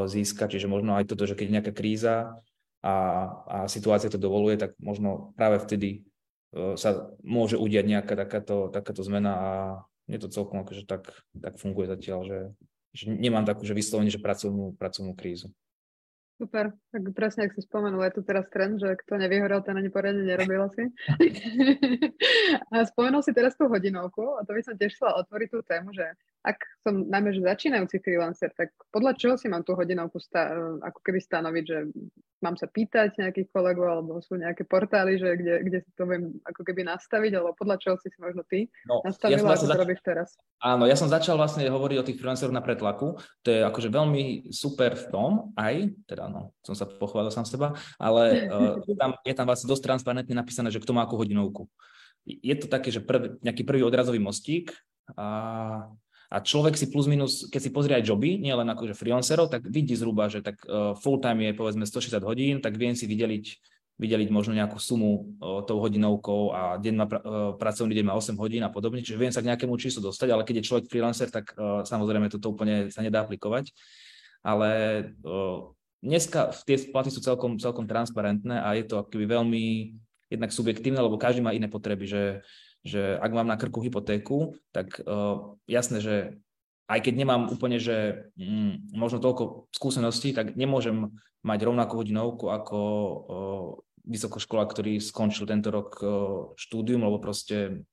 získať. 0.06 0.58
Čiže 0.58 0.70
možno 0.70 0.94
aj 0.94 1.10
toto, 1.10 1.26
že 1.26 1.34
keď 1.34 1.46
je 1.46 1.54
nejaká 1.58 1.72
kríza 1.74 2.38
a, 2.82 2.94
a 3.46 3.58
situácia 3.66 4.10
to 4.10 4.22
dovoluje, 4.22 4.54
tak 4.54 4.78
možno 4.78 5.34
práve 5.34 5.58
vtedy 5.62 6.06
sa 6.78 7.10
môže 7.26 7.58
udiať 7.58 7.86
nejaká 7.86 8.14
takáto, 8.14 8.70
takáto 8.70 9.02
zmena 9.02 9.32
a 9.34 9.50
je 10.06 10.18
to 10.22 10.30
celkom 10.30 10.62
akože 10.62 10.86
tak, 10.86 11.10
tak 11.34 11.58
funguje 11.58 11.90
zatiaľ, 11.90 12.20
že, 12.22 12.40
že 12.94 13.04
nemám 13.10 13.42
takú, 13.42 13.66
že 13.66 13.74
vyslovene, 13.74 14.12
že 14.12 14.22
pracovnú, 14.22 14.78
pracovnú 14.78 15.18
krízu. 15.18 15.50
Super, 16.34 16.74
tak 16.90 17.02
presne, 17.14 17.46
ak 17.46 17.54
si 17.54 17.62
spomenul, 17.62 18.02
je 18.10 18.18
tu 18.18 18.22
teraz 18.26 18.50
trend, 18.50 18.82
že 18.82 18.98
kto 19.06 19.22
nevyhorel, 19.22 19.62
ten 19.62 19.78
ani 19.78 19.86
poriadne 19.86 20.26
nerobil 20.26 20.66
asi. 20.66 20.90
a 22.74 22.82
spomenul 22.82 23.22
si 23.22 23.30
teraz 23.30 23.54
tú 23.54 23.70
hodinovku 23.70 24.34
a 24.34 24.42
to 24.42 24.50
by 24.50 24.62
som 24.66 24.74
tiež 24.74 24.98
chcela 24.98 25.22
otvoriť 25.22 25.48
tú 25.54 25.62
tému, 25.62 25.94
že 25.94 26.10
ak 26.42 26.58
som 26.82 27.06
najmä 27.06 27.38
že 27.38 27.46
začínajúci 27.46 28.02
freelancer, 28.02 28.50
tak 28.50 28.74
podľa 28.90 29.14
čoho 29.14 29.34
si 29.38 29.46
mám 29.46 29.62
tú 29.62 29.78
hodinovku 29.78 30.18
sta- 30.18 30.58
ako 30.82 30.98
keby 31.06 31.22
stanoviť, 31.22 31.64
že 31.64 31.78
mám 32.44 32.60
sa 32.60 32.68
pýtať 32.68 33.16
nejakých 33.16 33.48
kolegov, 33.48 33.88
alebo 33.88 34.20
sú 34.20 34.36
nejaké 34.36 34.68
portály, 34.68 35.16
že 35.16 35.32
kde, 35.40 35.64
kde 35.64 35.78
si 35.80 35.90
to 35.96 36.04
viem 36.04 36.36
ako 36.44 36.60
keby 36.60 36.84
nastaviť, 36.84 37.32
alebo 37.40 37.56
podľa 37.56 37.80
čoho 37.80 37.96
si 37.96 38.12
si 38.12 38.18
možno 38.20 38.44
ty 38.44 38.68
no, 38.84 39.00
nastavila, 39.00 39.56
ja 39.56 39.56
ako 39.56 39.64
zač- 39.72 39.80
robíš 39.80 40.00
teraz? 40.04 40.28
Áno, 40.60 40.84
ja 40.84 40.92
som 40.92 41.08
začal 41.08 41.40
vlastne 41.40 41.64
hovoriť 41.64 41.96
o 41.96 42.06
tých 42.06 42.20
freelanceroch 42.20 42.52
na 42.52 42.60
pretlaku. 42.60 43.16
To 43.16 43.48
je 43.48 43.64
akože 43.64 43.88
veľmi 43.88 44.52
super 44.52 44.92
v 44.92 45.06
tom, 45.08 45.30
aj, 45.56 45.88
teda 46.04 46.28
no, 46.28 46.52
som 46.60 46.76
sa 46.76 46.84
pochválil 46.84 47.32
sám 47.32 47.48
seba, 47.48 47.72
ale 47.96 48.52
uh, 48.52 48.76
tam, 49.00 49.16
je 49.24 49.32
tam 49.32 49.48
vlastne 49.48 49.72
dosť 49.72 49.82
transparentne 49.88 50.36
napísané, 50.36 50.68
že 50.68 50.84
kto 50.84 50.92
má 50.92 51.08
akú 51.08 51.16
hodinovku. 51.16 51.64
Je 52.28 52.52
to 52.60 52.68
také, 52.68 52.92
že 52.92 53.00
prv, 53.00 53.40
nejaký 53.40 53.64
prvý 53.64 53.80
odrazový 53.80 54.20
mostík 54.20 54.72
a 55.16 55.88
a 56.34 56.42
človek 56.42 56.74
si 56.74 56.90
plus 56.90 57.06
minus, 57.06 57.46
keď 57.46 57.60
si 57.62 57.70
pozrie 57.70 57.94
aj 57.94 58.10
joby, 58.10 58.42
nie 58.42 58.50
len 58.50 58.66
akože 58.66 58.98
freelancerov, 58.98 59.54
tak 59.54 59.62
vidí 59.70 59.94
zhruba, 59.94 60.26
že 60.26 60.42
tak 60.42 60.58
uh, 60.66 60.98
full 60.98 61.22
time 61.22 61.46
je 61.46 61.54
povedzme 61.54 61.86
160 61.86 62.18
hodín, 62.26 62.58
tak 62.58 62.74
viem 62.74 62.98
si 62.98 63.06
vydeliť, 63.06 63.44
vydeliť 64.02 64.28
možno 64.34 64.58
nejakú 64.58 64.82
sumu 64.82 65.38
uh, 65.38 65.62
tou 65.62 65.78
hodinovkou 65.78 66.50
a 66.50 66.82
deň 66.82 66.94
má, 66.98 67.06
uh, 67.06 67.54
pracovný 67.54 67.94
deň 67.94 68.04
má 68.10 68.18
8 68.18 68.34
hodín 68.34 68.66
a 68.66 68.70
podobne, 68.74 69.06
čiže 69.06 69.14
viem 69.14 69.30
sa 69.30 69.46
k 69.46 69.54
nejakému 69.54 69.78
číslu 69.78 70.02
dostať, 70.02 70.34
ale 70.34 70.42
keď 70.42 70.58
je 70.58 70.66
človek 70.66 70.90
freelancer, 70.90 71.30
tak 71.30 71.54
samozrejme 71.86 72.26
toto 72.26 72.50
úplne 72.50 72.90
sa 72.90 73.06
nedá 73.06 73.22
aplikovať. 73.22 73.70
Ale 74.44 74.70
dneska 76.04 76.52
tie 76.66 76.76
platy 76.90 77.14
sú 77.14 77.22
celkom, 77.22 77.56
celkom 77.56 77.86
transparentné 77.86 78.58
a 78.60 78.74
je 78.76 78.84
to 78.84 79.00
akoby 79.00 79.24
veľmi 79.24 79.64
jednak 80.28 80.50
subjektívne, 80.50 80.98
lebo 81.00 81.16
každý 81.16 81.40
má 81.40 81.54
iné 81.56 81.70
potreby, 81.70 82.04
že 82.04 82.22
že 82.84 83.16
ak 83.16 83.32
mám 83.32 83.48
na 83.48 83.56
krku 83.56 83.80
hypotéku, 83.80 84.54
tak 84.70 85.00
uh, 85.02 85.56
jasné, 85.64 85.98
že 86.04 86.16
aj 86.84 87.00
keď 87.00 87.14
nemám 87.16 87.42
úplne, 87.48 87.80
že 87.80 88.28
mm, 88.36 88.92
možno 88.92 89.24
toľko 89.24 89.72
skúseností, 89.72 90.36
tak 90.36 90.52
nemôžem 90.52 91.16
mať 91.40 91.58
rovnakú 91.64 91.96
hodinovku 91.96 92.52
ako 92.52 92.78
uh, 92.78 93.68
vysokoškola, 94.04 94.68
ktorý 94.68 95.00
skončil 95.00 95.48
tento 95.48 95.72
rok 95.72 95.96
uh, 96.04 96.52
štúdium, 96.60 97.08
lebo 97.08 97.16
proste 97.16 97.88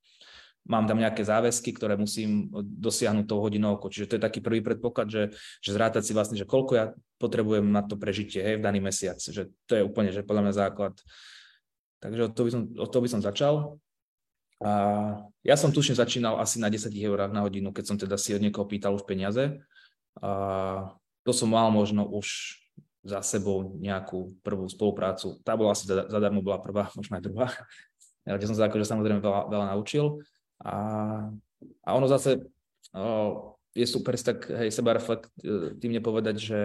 mám 0.67 0.85
tam 0.85 1.01
nejaké 1.01 1.25
záväzky, 1.25 1.73
ktoré 1.73 1.97
musím 1.97 2.51
dosiahnuť 2.53 3.25
tou 3.25 3.41
hodinovkou. 3.41 3.89
Čiže 3.89 4.07
to 4.11 4.15
je 4.19 4.25
taký 4.27 4.39
prvý 4.43 4.61
predpoklad, 4.61 5.07
že, 5.09 5.23
že 5.63 5.71
zrátať 5.73 6.05
si 6.05 6.13
vlastne, 6.13 6.37
že 6.37 6.45
koľko 6.45 6.71
ja 6.77 6.85
potrebujem 7.17 7.65
na 7.65 7.81
to 7.81 7.97
prežitie 7.97 8.43
hej, 8.45 8.61
v 8.61 8.65
daný 8.65 8.77
mesiac. 8.83 9.17
Že 9.17 9.49
to 9.65 9.73
je 9.79 9.83
úplne, 9.87 10.13
že 10.13 10.21
podľa 10.21 10.43
mňa 10.45 10.53
základ. 10.53 10.93
Takže 12.01 12.21
od 12.29 12.33
toho 12.33 12.45
by 12.45 12.51
som, 12.53 12.61
od 12.77 12.89
toho 12.89 13.01
by 13.01 13.09
som 13.09 13.21
začal. 13.25 13.53
A 14.61 14.71
ja 15.41 15.55
som 15.57 15.73
tušne 15.73 15.97
začínal 15.97 16.37
asi 16.37 16.61
na 16.61 16.69
10 16.69 16.93
eurách 16.93 17.33
na 17.33 17.41
hodinu, 17.41 17.73
keď 17.73 17.83
som 17.85 17.97
teda 17.97 18.13
si 18.15 18.37
od 18.37 18.45
niekoho 18.45 18.69
pýtal 18.69 18.93
už 18.93 19.09
peniaze. 19.09 19.57
A 20.21 20.93
to 21.25 21.31
som 21.33 21.49
mal 21.49 21.73
možno 21.73 22.05
už 22.05 22.57
za 23.01 23.25
sebou 23.25 23.73
nejakú 23.81 24.37
prvú 24.45 24.69
spoluprácu. 24.69 25.41
Tá 25.41 25.57
bola 25.57 25.73
asi 25.73 25.89
zadarmo, 25.89 26.45
bola 26.45 26.61
prvá, 26.61 26.89
možno 26.97 27.17
aj 27.17 27.23
druhá. 27.25 27.47
Kde 28.29 28.45
som 28.45 28.57
sa 28.57 28.69
akože 28.69 28.85
samozrejme 28.85 29.17
veľa, 29.17 29.49
veľa 29.49 29.65
naučil. 29.73 30.21
A, 30.61 30.73
a 31.81 31.89
ono 31.97 32.05
zase 32.05 32.37
o, 32.93 33.57
je 33.73 33.85
super 33.89 34.13
si 34.13 34.29
tak 34.29 34.45
hej, 34.45 34.69
seba 34.69 34.93
reflektívne 34.93 36.05
povedať, 36.05 36.37
že, 36.37 36.63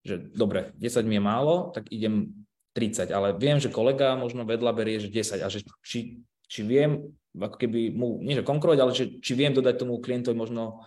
že 0.00 0.16
dobre, 0.32 0.72
10 0.80 1.04
mi 1.04 1.20
je 1.20 1.22
málo, 1.22 1.76
tak 1.76 1.92
idem 1.92 2.32
30, 2.72 3.12
ale 3.12 3.36
viem, 3.36 3.60
že 3.60 3.68
kolega 3.68 4.16
možno 4.16 4.48
vedľa 4.48 4.72
berie, 4.72 4.96
že 4.96 5.12
10 5.12 5.44
a 5.44 5.48
že 5.52 5.60
či 5.84 6.24
či 6.48 6.64
viem, 6.64 7.12
ako 7.36 7.56
keby 7.60 7.92
mu, 7.92 8.18
nie 8.24 8.34
že 8.34 8.42
konkurovať, 8.42 8.78
ale 8.80 8.92
že, 8.96 9.04
či 9.20 9.32
viem 9.36 9.52
dodať 9.52 9.84
tomu 9.84 10.00
klientovi 10.00 10.34
možno 10.34 10.82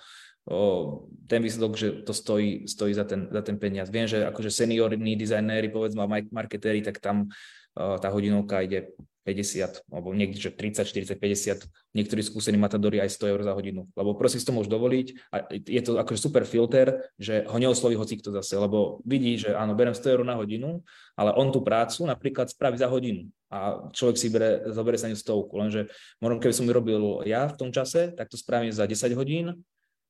o, 0.50 1.06
ten 1.30 1.40
výsledok, 1.40 1.74
že 1.78 1.88
to 2.02 2.12
stojí, 2.12 2.66
stojí 2.66 2.92
za, 2.98 3.06
ten, 3.06 3.30
za 3.30 3.46
ten 3.46 3.62
peniaz. 3.62 3.94
Viem, 3.94 4.10
že 4.10 4.26
akože 4.26 4.50
seniorní 4.50 5.14
dizajnéri, 5.16 5.70
povedzme, 5.70 6.04
marketéri, 6.34 6.82
tak 6.82 6.98
tam 6.98 7.30
o, 7.78 8.02
tá 8.02 8.10
hodinovka 8.10 8.66
ide 8.66 8.92
50, 9.22 9.86
alebo 9.94 10.14
niekde, 10.14 10.38
že 10.38 10.52
30, 10.54 10.84
40, 10.84 11.18
50, 11.18 11.94
niektorí 11.94 12.22
skúsení 12.26 12.58
matadori 12.58 12.98
aj 12.98 13.14
100 13.14 13.32
eur 13.32 13.42
za 13.46 13.54
hodinu. 13.54 13.86
Lebo 13.94 14.18
prosím 14.18 14.42
si 14.42 14.48
to 14.48 14.56
môžu 14.56 14.74
dovoliť 14.74 15.08
a 15.30 15.36
je 15.54 15.82
to 15.82 16.02
akože 16.02 16.20
super 16.20 16.44
filter, 16.44 17.14
že 17.22 17.46
ho 17.46 17.58
neosloví 17.62 17.94
hoci 17.94 18.18
kto 18.18 18.34
zase, 18.34 18.58
lebo 18.58 19.00
vidí, 19.06 19.38
že 19.38 19.54
áno, 19.54 19.78
berem 19.78 19.94
100 19.94 20.14
eur 20.18 20.22
na 20.26 20.38
hodinu, 20.38 20.82
ale 21.14 21.34
on 21.38 21.54
tú 21.54 21.62
prácu 21.62 22.06
napríklad 22.10 22.50
spraví 22.50 22.82
za 22.82 22.90
hodinu 22.90 23.30
a 23.52 23.92
človek 23.92 24.16
si 24.16 24.32
bere, 24.32 24.64
zoberie 24.72 24.96
sa 24.96 25.12
ňu 25.12 25.20
stovku. 25.20 25.60
Lenže 25.60 25.92
možno 26.24 26.40
keby 26.40 26.56
som 26.56 26.66
robil 26.72 27.28
ja 27.28 27.52
v 27.52 27.58
tom 27.60 27.70
čase, 27.76 28.16
tak 28.16 28.32
to 28.32 28.40
spravím 28.40 28.72
za 28.72 28.88
10 28.88 29.12
hodín, 29.12 29.60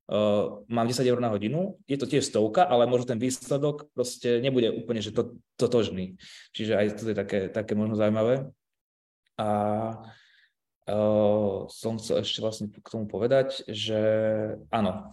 uh, 0.07 0.61
mám 0.69 0.85
10 0.85 1.01
eur 1.09 1.17
na 1.17 1.33
hodinu, 1.33 1.81
je 1.89 1.97
to 1.97 2.05
tiež 2.05 2.29
stovka, 2.29 2.61
ale 2.61 2.85
možno 2.85 3.17
ten 3.17 3.19
výsledok 3.19 3.89
proste 3.97 4.37
nebude 4.45 4.69
úplne 4.69 5.01
že 5.01 5.09
to, 5.09 5.41
totožný. 5.57 6.21
Čiže 6.53 6.73
aj 6.77 6.87
to 7.01 7.03
je 7.09 7.17
také, 7.17 7.39
také 7.49 7.73
možno 7.73 7.97
zaujímavé. 7.97 8.45
A 9.39 9.47
uh, 10.89 11.69
som 11.71 11.95
chcel 11.99 12.23
ešte 12.25 12.43
vlastne 12.43 12.67
k 12.71 12.87
tomu 12.87 13.07
povedať, 13.07 13.63
že 13.69 14.01
áno, 14.73 15.11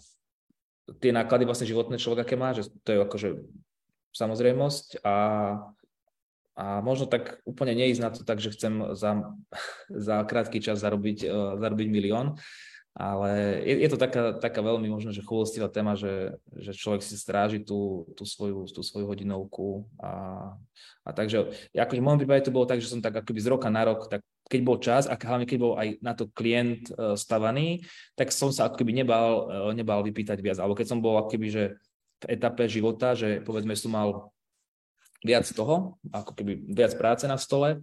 tie 0.98 1.12
náklady 1.12 1.44
vlastne 1.44 1.68
životné 1.68 2.00
človek, 2.00 2.24
aké 2.24 2.34
má, 2.34 2.56
že 2.56 2.72
to 2.82 2.88
je 2.96 2.98
akože 3.04 3.28
samozrejmosť 4.16 5.04
a, 5.04 5.16
a 6.56 6.64
možno 6.80 7.06
tak 7.06 7.44
úplne 7.44 7.76
neísť 7.76 8.00
na 8.00 8.10
to 8.10 8.24
tak, 8.24 8.40
že 8.40 8.56
chcem 8.56 8.96
za, 8.96 9.36
za 10.08 10.16
krátky 10.24 10.58
čas 10.64 10.80
zarobiť, 10.80 11.18
uh, 11.28 11.60
zarobiť 11.60 11.88
milión, 11.92 12.40
ale 12.98 13.62
je, 13.62 13.86
je 13.86 13.88
to 13.94 13.94
taká, 13.94 14.34
taká 14.42 14.58
veľmi 14.58 14.90
možno, 14.90 15.14
že 15.14 15.22
chulostivá 15.22 15.70
téma, 15.70 15.94
že, 15.94 16.34
že 16.50 16.74
človek 16.74 16.98
si 16.98 17.14
stráži 17.14 17.62
tú, 17.62 18.10
tú, 18.18 18.26
svoju, 18.26 18.66
tú 18.74 18.82
svoju 18.82 19.06
hodinovku 19.06 19.86
a, 20.02 20.50
a 21.06 21.08
takže, 21.14 21.70
ako 21.78 21.94
v 21.94 22.02
môjom 22.02 22.18
prípade 22.18 22.50
to 22.50 22.50
bolo 22.50 22.66
tak, 22.66 22.82
že 22.82 22.90
som 22.90 22.98
tak 22.98 23.14
akoby 23.14 23.38
z 23.38 23.54
roka 23.54 23.70
na 23.70 23.86
rok, 23.86 24.10
tak 24.10 24.26
keď 24.50 24.60
bol 24.66 24.82
čas 24.82 25.06
a 25.06 25.14
hlavne 25.14 25.46
keď 25.46 25.58
bol 25.62 25.78
aj 25.78 26.02
na 26.02 26.18
to 26.18 26.26
klient 26.26 26.90
uh, 26.98 27.14
stavaný, 27.14 27.86
tak 28.18 28.34
som 28.34 28.50
sa 28.50 28.66
akoby 28.66 28.90
nebal, 28.90 29.46
uh, 29.46 29.70
nebal 29.70 30.02
vypýtať 30.02 30.42
viac, 30.42 30.58
alebo 30.58 30.74
keď 30.74 30.90
som 30.90 30.98
bol 30.98 31.22
akoby, 31.22 31.54
že 31.54 31.64
v 32.18 32.34
etape 32.34 32.66
života, 32.66 33.14
že 33.14 33.38
povedzme 33.46 33.78
som 33.78 33.94
mal 33.94 34.34
viac 35.22 35.46
toho, 35.46 36.02
ako 36.10 36.34
keby 36.34 36.66
viac 36.74 36.98
práce 36.98 37.30
na 37.30 37.38
stole, 37.38 37.78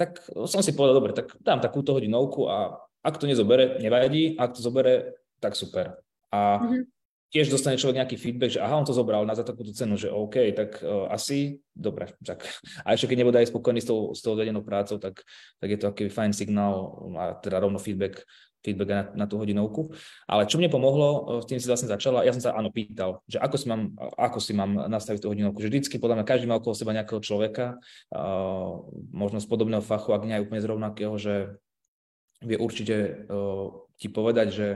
tak 0.00 0.24
som 0.48 0.64
si 0.64 0.72
povedal, 0.72 0.96
dobre, 0.96 1.12
tak 1.12 1.32
dám 1.44 1.60
takúto 1.60 1.92
hodinovku 1.92 2.48
a 2.48 2.85
ak 3.06 3.22
to 3.22 3.30
nezobere, 3.30 3.78
nevadí, 3.78 4.34
ak 4.34 4.58
to 4.58 4.60
zobere, 4.66 5.14
tak 5.38 5.54
super. 5.54 6.02
A 6.34 6.58
mm-hmm. 6.58 6.82
tiež 7.30 7.54
dostane 7.54 7.78
človek 7.78 8.02
nejaký 8.02 8.16
feedback, 8.18 8.58
že 8.58 8.62
aha, 8.62 8.82
on 8.82 8.82
to 8.82 8.90
zobral 8.90 9.22
na 9.22 9.38
za 9.38 9.46
takúto 9.46 9.70
cenu, 9.70 9.94
že 9.94 10.10
OK, 10.10 10.50
tak 10.58 10.82
uh, 10.82 11.06
asi, 11.14 11.62
dobre. 11.70 12.18
Tak. 12.18 12.42
A 12.82 12.98
ešte 12.98 13.14
keď 13.14 13.22
nebude 13.22 13.38
aj 13.38 13.54
spokojný 13.54 13.78
s 13.78 13.86
tou, 13.86 14.10
s 14.10 14.18
tou 14.26 14.34
vedenou 14.34 14.66
prácou, 14.66 14.98
tak, 14.98 15.22
tak 15.62 15.68
je 15.70 15.78
to 15.78 15.86
aký 15.86 16.10
fajn 16.10 16.34
signál 16.34 17.06
a 17.14 17.38
teda 17.38 17.62
rovno 17.62 17.78
feedback 17.78 18.26
feedback 18.66 18.90
na, 18.90 19.02
na 19.14 19.26
tú 19.30 19.38
hodinovku. 19.38 19.94
Ale 20.26 20.50
čo 20.50 20.58
mne 20.58 20.66
pomohlo, 20.66 21.38
s 21.38 21.46
tým 21.46 21.62
si 21.62 21.70
vlastne 21.70 21.86
začala, 21.86 22.26
ja 22.26 22.34
som 22.34 22.42
sa 22.42 22.58
áno 22.58 22.74
pýtal, 22.74 23.22
že 23.30 23.38
ako 23.38 23.54
si 23.54 23.66
mám, 23.70 23.94
ako 24.18 24.38
si 24.42 24.52
mám 24.58 24.90
nastaviť 24.90 25.22
tú 25.22 25.30
hodinovku, 25.30 25.62
že 25.62 25.70
vždycky 25.70 26.02
podľa 26.02 26.18
mňa 26.18 26.26
každý 26.26 26.50
má 26.50 26.58
okolo 26.58 26.74
seba 26.74 26.90
nejakého 26.90 27.22
človeka, 27.22 27.78
uh, 28.10 28.82
možno 29.14 29.38
z 29.38 29.46
podobného 29.46 29.86
fachu, 29.86 30.10
ak 30.10 30.26
nie 30.26 30.34
aj 30.34 30.44
úplne 30.50 30.62
z 30.66 30.70
rovnakého, 30.74 31.14
že 31.14 31.34
vie 32.46 32.56
určite 32.56 33.26
uh, 33.26 33.74
ti 33.98 34.06
povedať, 34.06 34.48
že 34.54 34.68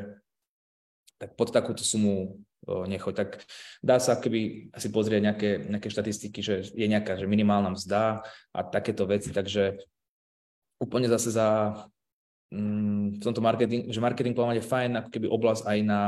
tak 1.23 1.39
pod 1.39 1.55
takúto 1.55 1.87
sumu 1.87 2.43
uh, 2.67 2.85
nechoď. 2.91 3.15
Tak 3.15 3.31
dá 3.79 4.03
sa 4.03 4.19
keby 4.19 4.75
asi 4.75 4.91
pozrieť 4.91 5.23
nejaké, 5.23 5.51
nejaké 5.71 5.89
štatistiky, 5.89 6.43
že 6.43 6.67
je 6.75 6.87
nejaká 6.91 7.15
že 7.15 7.31
minimálna 7.31 7.71
mzda 7.79 8.27
a 8.51 8.61
takéto 8.67 9.07
veci, 9.07 9.31
takže 9.31 9.79
úplne 10.83 11.07
zase 11.07 11.31
za 11.31 11.79
v 12.51 13.23
tomto 13.23 13.39
marketing, 13.39 13.95
že 13.95 14.03
marketing 14.03 14.35
je 14.35 14.65
fajn 14.67 14.91
ako 14.99 15.09
keby 15.15 15.27
oblasť 15.31 15.71
aj 15.71 15.79
na, 15.87 16.03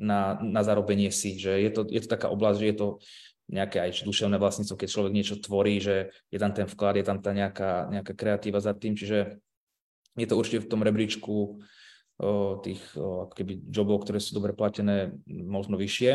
na, 0.00 0.40
na 0.40 0.60
zarobenie 0.64 1.12
si, 1.12 1.36
že 1.36 1.52
je 1.52 1.68
to, 1.68 1.84
je 1.84 2.00
to 2.00 2.08
taká 2.08 2.32
oblasť, 2.32 2.58
že 2.64 2.68
je 2.72 2.76
to 2.80 2.88
nejaké 3.46 3.78
aj 3.78 4.02
duševné 4.02 4.40
vlastníctvo, 4.40 4.74
keď 4.74 4.88
človek 4.90 5.12
niečo 5.12 5.36
tvorí, 5.38 5.78
že 5.78 6.10
je 6.32 6.38
tam 6.40 6.50
ten 6.50 6.66
vklad, 6.66 6.96
je 6.98 7.06
tam 7.06 7.20
tá 7.20 7.30
nejaká, 7.30 7.92
nejaká 7.92 8.12
kreatíva 8.16 8.58
za 8.58 8.72
tým, 8.72 8.96
čiže 8.96 9.38
je 10.16 10.26
to 10.26 10.34
určite 10.34 10.64
v 10.64 10.70
tom 10.72 10.80
rebríčku 10.82 11.60
tých 12.64 12.80
ako 12.96 13.32
keby 13.36 13.68
jobov, 13.68 14.04
ktoré 14.04 14.18
sú 14.20 14.32
dobre 14.32 14.56
platené, 14.56 15.12
možno 15.28 15.76
vyššie. 15.76 16.12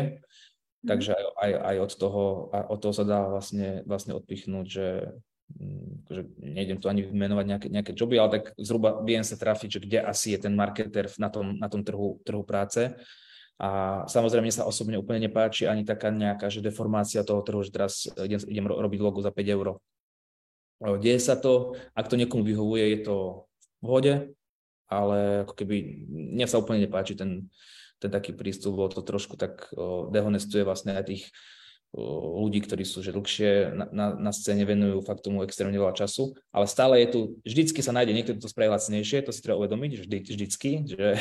Mm. 0.82 0.88
Takže 0.90 1.14
aj, 1.38 1.50
aj 1.62 1.76
od, 1.78 1.92
toho, 1.94 2.22
od 2.50 2.78
toho 2.82 2.94
sa 2.94 3.04
dá 3.06 3.30
vlastne, 3.30 3.86
vlastne 3.86 4.18
odpichnúť, 4.18 4.66
že, 4.66 5.14
mm, 5.54 6.10
že 6.10 6.20
nejdem 6.42 6.82
tu 6.82 6.90
ani 6.90 7.06
vymenovať 7.06 7.46
nejaké, 7.46 7.68
nejaké 7.70 7.92
joby, 7.94 8.18
ale 8.18 8.42
tak 8.42 8.44
zhruba 8.58 8.98
viem 9.06 9.22
sa 9.22 9.38
trafiť, 9.38 9.78
že 9.78 9.82
kde 9.86 9.98
asi 10.02 10.34
je 10.34 10.42
ten 10.42 10.54
marketer 10.58 11.06
na 11.22 11.30
tom, 11.30 11.54
na 11.54 11.70
tom 11.70 11.86
trhu, 11.86 12.18
trhu 12.26 12.42
práce. 12.42 12.90
A 13.62 14.02
samozrejme, 14.10 14.50
mne 14.50 14.58
sa 14.58 14.66
osobne 14.66 14.98
úplne 14.98 15.22
nepáči 15.22 15.70
ani 15.70 15.86
taká 15.86 16.10
nejaká 16.10 16.50
že 16.50 16.58
deformácia 16.58 17.22
toho 17.22 17.46
trhu, 17.46 17.62
že 17.62 17.70
teraz 17.70 18.10
idem, 18.18 18.42
idem 18.50 18.66
robiť 18.66 18.98
logo 18.98 19.22
za 19.22 19.30
5 19.30 19.38
eur. 19.54 19.78
Deje 20.98 21.22
sa 21.22 21.38
to, 21.38 21.78
ak 21.94 22.10
to 22.10 22.18
niekomu 22.18 22.42
vyhovuje, 22.42 22.90
je 22.90 23.00
to 23.06 23.46
pohode, 23.82 24.32
ale 24.86 25.42
ako 25.42 25.52
keby 25.58 26.06
mne 26.06 26.46
sa 26.46 26.62
úplne 26.62 26.86
nepáči 26.86 27.18
ten, 27.18 27.50
ten 27.98 28.08
taký 28.08 28.32
prístup, 28.32 28.78
bolo 28.78 28.94
to 28.94 29.02
trošku 29.02 29.34
tak 29.34 29.66
dehonestuje 30.14 30.62
vlastne 30.62 30.94
aj 30.94 31.10
tých 31.10 31.24
ľudí, 31.92 32.64
ktorí 32.64 32.88
sú 32.88 33.04
že 33.04 33.12
dlhšie 33.12 33.76
na, 33.76 33.84
na, 33.92 34.06
na 34.16 34.32
scéne, 34.32 34.64
venujú 34.64 35.04
fakt 35.04 35.20
tomu 35.20 35.44
extrémne 35.44 35.76
veľa 35.76 35.92
času, 35.92 36.32
ale 36.48 36.64
stále 36.64 37.04
je 37.04 37.08
tu, 37.12 37.20
vždycky 37.44 37.84
sa 37.84 37.92
nájde 37.92 38.16
niekto, 38.16 38.32
kto 38.32 38.48
to 38.48 38.52
spraví 38.52 38.72
lacnejšie, 38.72 39.20
to 39.20 39.28
si 39.28 39.44
treba 39.44 39.60
uvedomiť, 39.60 40.00
vždy, 40.00 40.16
vždycky, 40.24 40.70
že, 40.88 41.20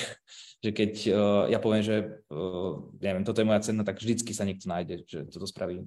že 0.64 0.70
keď 0.72 0.92
o, 1.12 1.24
ja 1.52 1.60
poviem, 1.60 1.84
že 1.84 2.24
o, 2.32 2.88
neviem, 3.04 3.28
toto 3.28 3.44
je 3.44 3.50
moja 3.52 3.68
cena, 3.68 3.84
tak 3.84 4.00
vždycky 4.00 4.32
sa 4.32 4.48
niekto 4.48 4.72
nájde, 4.72 5.04
že 5.04 5.28
toto 5.28 5.44
spraví, 5.44 5.84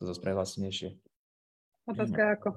toto 0.00 0.16
spraví 0.16 0.40
lacnejšie. 0.40 0.96
Otázka 1.84 2.16
je 2.16 2.30
ako. 2.40 2.48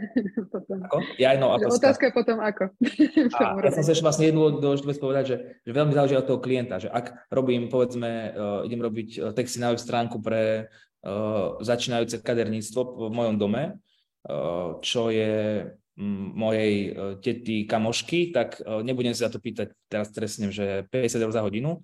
potom. 0.54 0.76
Ako? 0.82 0.98
Ja, 1.14 1.38
no, 1.38 1.54
otázka. 1.54 1.78
otázka 1.78 2.04
je 2.10 2.12
potom 2.12 2.38
ako. 2.42 2.64
A 3.38 3.62
ja 3.62 3.70
som 3.70 3.86
sa 3.86 3.94
ešte 3.94 4.02
vlastne 4.02 4.26
jednu 4.26 4.58
dôležitú 4.58 4.90
vec 4.90 4.98
povedať, 4.98 5.24
že, 5.30 5.36
že 5.62 5.70
veľmi 5.70 5.94
záleží 5.94 6.18
od 6.18 6.26
toho 6.26 6.42
klienta, 6.42 6.82
že 6.82 6.90
ak 6.90 7.30
robím, 7.30 7.70
povedzme, 7.70 8.34
uh, 8.34 8.66
idem 8.66 8.82
robiť 8.82 9.08
uh, 9.14 9.22
texty 9.30 9.62
na 9.62 9.70
web 9.70 9.78
stránku 9.78 10.18
pre 10.18 10.66
uh, 10.66 11.54
začínajúce 11.62 12.18
kaderníctvo 12.18 12.80
v 12.98 13.14
mojom 13.14 13.36
dome, 13.38 13.78
uh, 14.26 14.82
čo 14.82 15.14
je 15.14 15.70
m, 15.94 16.34
mojej 16.34 16.98
tety 17.22 17.70
kamošky, 17.70 18.34
tak 18.34 18.58
nebudem 18.82 19.14
sa 19.14 19.30
to 19.30 19.38
pýtať 19.38 19.70
teraz 19.86 20.10
trestne, 20.10 20.50
že 20.50 20.82
50 20.90 21.22
eur 21.22 21.30
za 21.30 21.46
hodinu, 21.46 21.78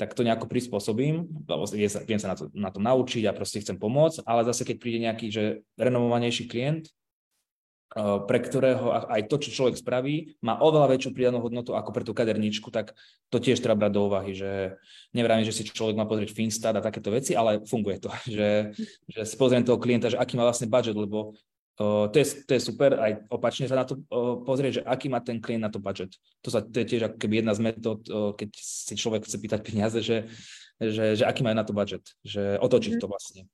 tak 0.00 0.16
to 0.16 0.24
nejako 0.24 0.48
prispôsobím, 0.48 1.28
lebo 1.44 1.68
sa, 1.68 2.00
viem 2.08 2.16
sa 2.16 2.32
na, 2.32 2.36
to, 2.40 2.48
na 2.56 2.72
to 2.72 2.80
naučiť 2.80 3.28
a 3.28 3.36
proste 3.36 3.60
chcem 3.60 3.76
pomôcť, 3.76 4.24
ale 4.24 4.48
zase 4.48 4.64
keď 4.64 4.76
príde 4.80 5.04
nejaký 5.04 5.28
že 5.28 5.44
renovovanejší 5.76 6.48
klient, 6.48 6.88
eh, 6.88 8.18
pre 8.24 8.40
ktorého 8.40 8.88
aj 9.12 9.28
to, 9.28 9.36
čo 9.36 9.60
človek 9.60 9.76
spraví, 9.76 10.40
má 10.40 10.56
oveľa 10.56 10.96
väčšiu 10.96 11.12
pridanú 11.12 11.44
hodnotu 11.44 11.76
ako 11.76 11.92
pre 11.92 12.08
tú 12.08 12.16
kaderničku, 12.16 12.72
tak 12.72 12.96
to 13.28 13.36
tiež 13.36 13.60
treba 13.60 13.76
brať 13.76 13.92
do 13.92 14.08
úvahy, 14.08 14.32
že 14.32 14.80
nevrávim, 15.12 15.44
že 15.44 15.52
si 15.52 15.68
človek 15.68 16.00
má 16.00 16.08
pozrieť 16.08 16.32
Finstat 16.32 16.80
a 16.80 16.80
takéto 16.80 17.12
veci, 17.12 17.36
ale 17.36 17.60
funguje 17.68 18.00
to, 18.00 18.08
že, 18.40 18.72
že 19.04 19.20
si 19.28 19.36
pozriem 19.36 19.68
toho 19.68 19.76
klienta, 19.76 20.08
že 20.08 20.16
aký 20.16 20.40
má 20.40 20.48
vlastne 20.48 20.64
budget, 20.64 20.96
lebo 20.96 21.36
to, 21.80 22.16
je, 22.20 22.44
to 22.44 22.52
je 22.54 22.60
super, 22.60 22.92
aj 23.00 23.24
opačne 23.32 23.64
sa 23.64 23.80
na 23.80 23.88
to 23.88 24.04
pozrieť, 24.44 24.72
že 24.80 24.82
aký 24.84 25.08
má 25.08 25.24
ten 25.24 25.40
klient 25.40 25.64
na 25.64 25.72
to 25.72 25.80
budget. 25.80 26.12
To, 26.44 26.52
sa, 26.52 26.60
to 26.60 26.76
je 26.84 26.86
tiež 26.86 27.08
ako 27.08 27.16
keby 27.16 27.40
jedna 27.40 27.56
z 27.56 27.60
metód, 27.64 28.00
keď 28.36 28.50
si 28.60 28.94
človek 29.00 29.24
chce 29.24 29.40
pýtať 29.40 29.60
peniaze, 29.64 29.98
že, 30.04 30.28
že, 30.76 31.16
že 31.16 31.24
aký 31.24 31.40
má 31.40 31.56
na 31.56 31.64
to 31.64 31.72
budget, 31.72 32.04
že 32.20 32.60
otočiť 32.60 33.00
to 33.00 33.08
vlastne. 33.08 33.48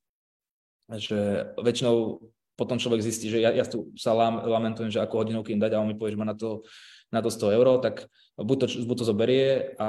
Že 0.91 1.55
väčšinou 1.55 2.19
potom 2.57 2.81
človek 2.81 3.05
zistí, 3.05 3.29
že 3.29 3.39
ja, 3.39 3.53
ja 3.53 3.63
tu 3.69 3.93
sa 3.95 4.17
lamentujem, 4.17 4.89
že 4.89 4.99
ako 4.99 5.23
hodinovky 5.23 5.53
im 5.53 5.63
dať 5.63 5.77
a 5.77 5.81
on 5.85 5.93
mi 5.93 5.95
povie, 5.95 6.17
že 6.17 6.21
má 6.21 6.27
na 6.27 6.35
to, 6.35 6.65
na 7.13 7.21
to 7.21 7.29
100 7.29 7.53
eur, 7.63 7.67
tak 7.85 8.09
buď 8.41 8.57
to, 8.59 8.67
buď 8.89 8.97
to 8.97 9.05
zoberie 9.05 9.77
a 9.77 9.89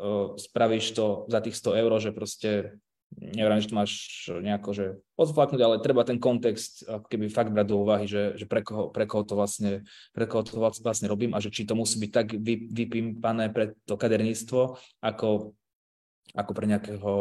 uh, 0.00 0.34
spravíš 0.34 0.96
to 0.96 1.28
za 1.28 1.44
tých 1.44 1.54
100 1.54 1.82
eur, 1.86 1.92
že 2.00 2.10
proste 2.16 2.80
neviem, 3.14 3.62
že 3.62 3.70
to 3.70 3.78
máš 3.78 3.92
nejako, 4.28 4.70
že 4.74 4.86
odflaknúť, 5.16 5.60
ale 5.62 5.82
treba 5.82 6.04
ten 6.04 6.20
kontext 6.20 6.84
ako 6.84 7.06
keby 7.06 7.32
fakt 7.32 7.54
brať 7.54 7.66
do 7.70 7.76
úvahy, 7.80 8.04
že, 8.04 8.36
že 8.36 8.44
pre, 8.44 8.60
koho, 8.60 8.90
pre, 8.92 9.08
koho 9.08 9.24
to 9.24 9.38
vlastne, 9.38 9.86
pre 10.12 10.26
koho 10.28 10.42
to 10.44 10.58
vlastne 10.58 11.06
robím 11.08 11.32
a 11.32 11.40
že 11.40 11.54
či 11.54 11.64
to 11.64 11.78
musí 11.78 11.96
byť 12.02 12.10
tak 12.12 12.36
vy, 12.36 12.68
vypímpané 12.68 13.48
pre 13.54 13.78
to 13.88 13.96
kaderníctvo, 13.96 14.76
ako, 15.00 15.56
ako 16.34 16.50
pre 16.52 16.66
nejakého 16.66 17.12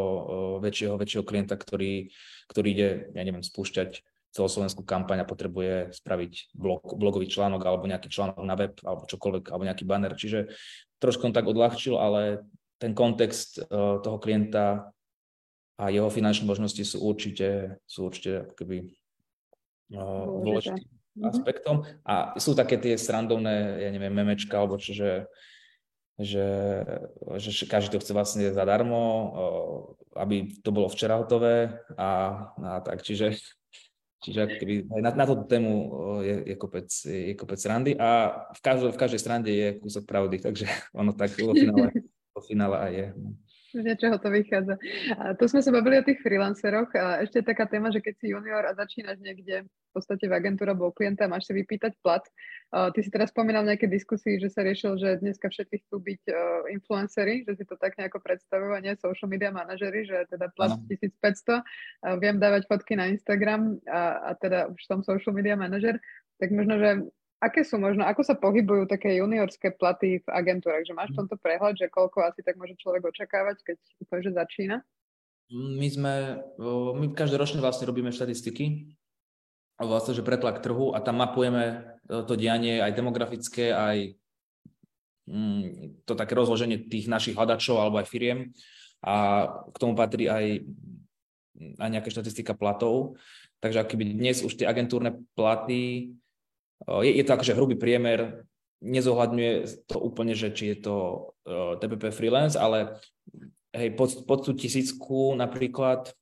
väčšieho, 0.60 0.96
väčšieho 1.00 1.24
klienta, 1.24 1.56
ktorý, 1.56 2.12
ktorý 2.52 2.68
ide, 2.74 2.90
ja 3.16 3.24
neviem, 3.24 3.46
spúšťať 3.46 4.04
celoslovenskú 4.36 4.84
kampaň 4.84 5.24
a 5.24 5.30
potrebuje 5.30 5.96
spraviť 5.96 6.52
blog, 6.52 6.84
blogový 7.00 7.32
článok 7.32 7.64
alebo 7.64 7.88
nejaký 7.88 8.12
článok 8.12 8.44
na 8.44 8.60
web 8.60 8.76
alebo 8.84 9.08
čokoľvek, 9.08 9.48
alebo 9.48 9.64
nejaký 9.64 9.88
banner. 9.88 10.12
Čiže 10.12 10.52
trošku 11.00 11.32
on 11.32 11.32
tak 11.32 11.48
odľahčil, 11.48 11.96
ale 11.96 12.44
ten 12.76 12.92
kontext 12.92 13.64
uh, 13.64 14.04
toho 14.04 14.20
klienta 14.20 14.92
a 15.76 15.92
jeho 15.92 16.08
finančné 16.08 16.48
možnosti 16.48 16.80
sú 16.88 17.04
určite, 17.04 17.80
sú 17.84 18.08
určite 18.08 18.48
ako 18.48 18.54
keby 18.56 18.78
uh, 19.92 20.26
dôležitým 20.40 20.88
mm-hmm. 20.88 21.28
aspektom. 21.28 21.84
A 22.08 22.40
sú 22.40 22.56
také 22.56 22.80
tie 22.80 22.96
srandovné, 22.96 23.84
ja 23.84 23.90
neviem, 23.92 24.16
memečka, 24.16 24.56
alebo 24.56 24.80
čo, 24.80 24.96
že, 24.96 25.12
že, 26.16 26.48
každý 27.68 27.96
to 27.96 28.02
chce 28.04 28.16
vlastne 28.16 28.56
zadarmo, 28.56 29.36
aby 30.16 30.48
to 30.64 30.72
bolo 30.72 30.88
včera 30.88 31.20
hotové 31.20 31.76
a, 32.00 32.40
a 32.56 32.80
tak. 32.80 33.04
Čiže, 33.04 33.36
čiže 34.24 34.56
keby 34.56 34.88
na, 35.04 35.12
na 35.12 35.26
túto 35.28 35.44
tému 35.44 35.74
je, 36.24 36.36
je, 36.52 36.56
kopec, 36.56 36.88
je 37.04 37.36
kopec 37.36 37.60
randy 37.68 38.00
a 38.00 38.32
v, 38.56 38.60
každej, 38.64 38.96
v 38.96 39.02
každej 39.04 39.20
strande 39.20 39.52
je 39.52 39.68
kúsok 39.76 40.08
pravdy, 40.08 40.40
takže 40.40 40.72
ono 41.00 41.12
tak 41.12 41.36
vo 41.36 41.52
finále, 41.52 41.92
vo 42.36 42.42
finále 42.48 42.76
aj 42.80 42.92
je. 42.96 43.08
Niečoho 43.76 44.16
to 44.16 44.30
vychádza. 44.32 44.80
A 45.20 45.36
tu 45.36 45.52
sme 45.52 45.60
sa 45.60 45.72
bavili 45.76 46.00
o 46.00 46.08
tých 46.08 46.24
freelanceroch 46.24 46.96
a 46.96 47.20
ešte 47.24 47.44
taká 47.44 47.68
téma, 47.68 47.92
že 47.92 48.00
keď 48.00 48.14
si 48.16 48.32
junior 48.32 48.64
a 48.64 48.72
začínaš 48.72 49.20
niekde 49.20 49.68
v 49.68 49.92
podstate 49.92 50.28
v 50.28 50.36
agentúre 50.36 50.72
alebo 50.72 50.96
klienta, 50.96 51.28
máš 51.28 51.48
si 51.48 51.54
vypýtať 51.56 51.96
plat. 52.00 52.24
Uh, 52.72 52.92
ty 52.92 53.04
si 53.04 53.12
teraz 53.12 53.32
spomínal 53.32 53.64
nejaké 53.64 53.88
diskusii, 53.88 54.40
že 54.40 54.52
sa 54.52 54.64
riešil, 54.64 55.00
že 55.00 55.20
dneska 55.20 55.48
všetci 55.48 55.88
chcú 55.88 56.04
byť 56.04 56.22
uh, 56.32 56.36
influencery, 56.72 57.48
že 57.48 57.60
si 57.60 57.64
to 57.64 57.80
tak 57.80 57.96
nejako 57.96 58.20
predstavujú 58.20 58.72
a 58.76 58.84
nie 58.84 58.96
social 59.00 59.32
media 59.32 59.52
manažery, 59.56 60.04
že 60.04 60.28
teda 60.28 60.52
plat 60.56 60.76
no. 60.76 60.84
1500, 60.88 61.60
uh, 61.60 61.64
viem 62.20 62.40
dávať 62.40 62.68
fotky 62.68 62.96
na 63.00 63.08
Instagram 63.12 63.80
a, 63.88 64.32
a 64.32 64.40
teda 64.40 64.68
už 64.72 64.80
som 64.84 65.00
social 65.04 65.32
media 65.32 65.56
manažer, 65.56 66.00
tak 66.40 66.52
možno, 66.52 66.76
že 66.76 66.90
Aké 67.44 67.68
sú 67.68 67.76
možno, 67.76 68.08
ako 68.08 68.24
sa 68.24 68.36
pohybujú 68.40 68.88
také 68.88 69.20
juniorské 69.20 69.76
platy 69.76 70.24
v 70.24 70.28
agentúrach? 70.32 70.88
Že 70.88 70.96
máš 70.96 71.10
v 71.12 71.20
tomto 71.24 71.36
prehľad, 71.36 71.76
že 71.76 71.92
koľko 71.92 72.24
asi 72.24 72.40
tak 72.42 72.56
môže 72.56 72.80
človek 72.80 73.04
očakávať, 73.12 73.60
keď 73.62 73.78
úplne, 74.02 74.22
že 74.24 74.32
začína? 74.34 74.78
My 75.54 75.88
sme, 75.92 76.14
my 76.98 77.06
každoročne 77.14 77.62
vlastne 77.62 77.86
robíme 77.86 78.10
štatistiky, 78.10 78.98
vlastne, 79.78 80.16
že 80.16 80.26
pretlak 80.26 80.64
trhu 80.64 80.96
a 80.96 81.04
tam 81.04 81.22
mapujeme 81.22 81.86
to 82.08 82.34
dianie 82.34 82.82
aj 82.82 82.96
demografické, 82.96 83.76
aj 83.76 84.16
mm, 85.30 86.02
to 86.08 86.18
také 86.18 86.34
rozloženie 86.34 86.88
tých 86.90 87.12
našich 87.12 87.38
hľadačov 87.38 87.78
alebo 87.78 88.00
aj 88.02 88.10
firiem 88.10 88.56
a 89.06 89.46
k 89.70 89.78
tomu 89.78 89.94
patrí 89.94 90.26
aj, 90.26 90.66
aj 91.78 91.90
nejaká 91.94 92.10
štatistika 92.10 92.58
platov. 92.58 93.20
Takže 93.62 93.86
akoby 93.86 94.18
dnes 94.18 94.42
už 94.42 94.58
tie 94.58 94.66
agentúrne 94.66 95.26
platy, 95.38 96.14
je, 96.84 97.12
je 97.16 97.24
to 97.24 97.32
akože 97.36 97.56
hrubý 97.56 97.76
priemer, 97.80 98.46
nezohľadňuje 98.84 99.86
to 99.88 99.98
úplne, 99.98 100.36
že 100.36 100.52
či 100.52 100.76
je 100.76 100.78
to 100.84 100.96
TPP 101.82 102.12
freelance, 102.12 102.60
ale 102.60 103.00
hej, 103.74 103.96
pod, 103.96 104.28
pod 104.28 104.46
tú 104.46 104.52
tisícku 104.54 105.34
napríklad, 105.34 106.14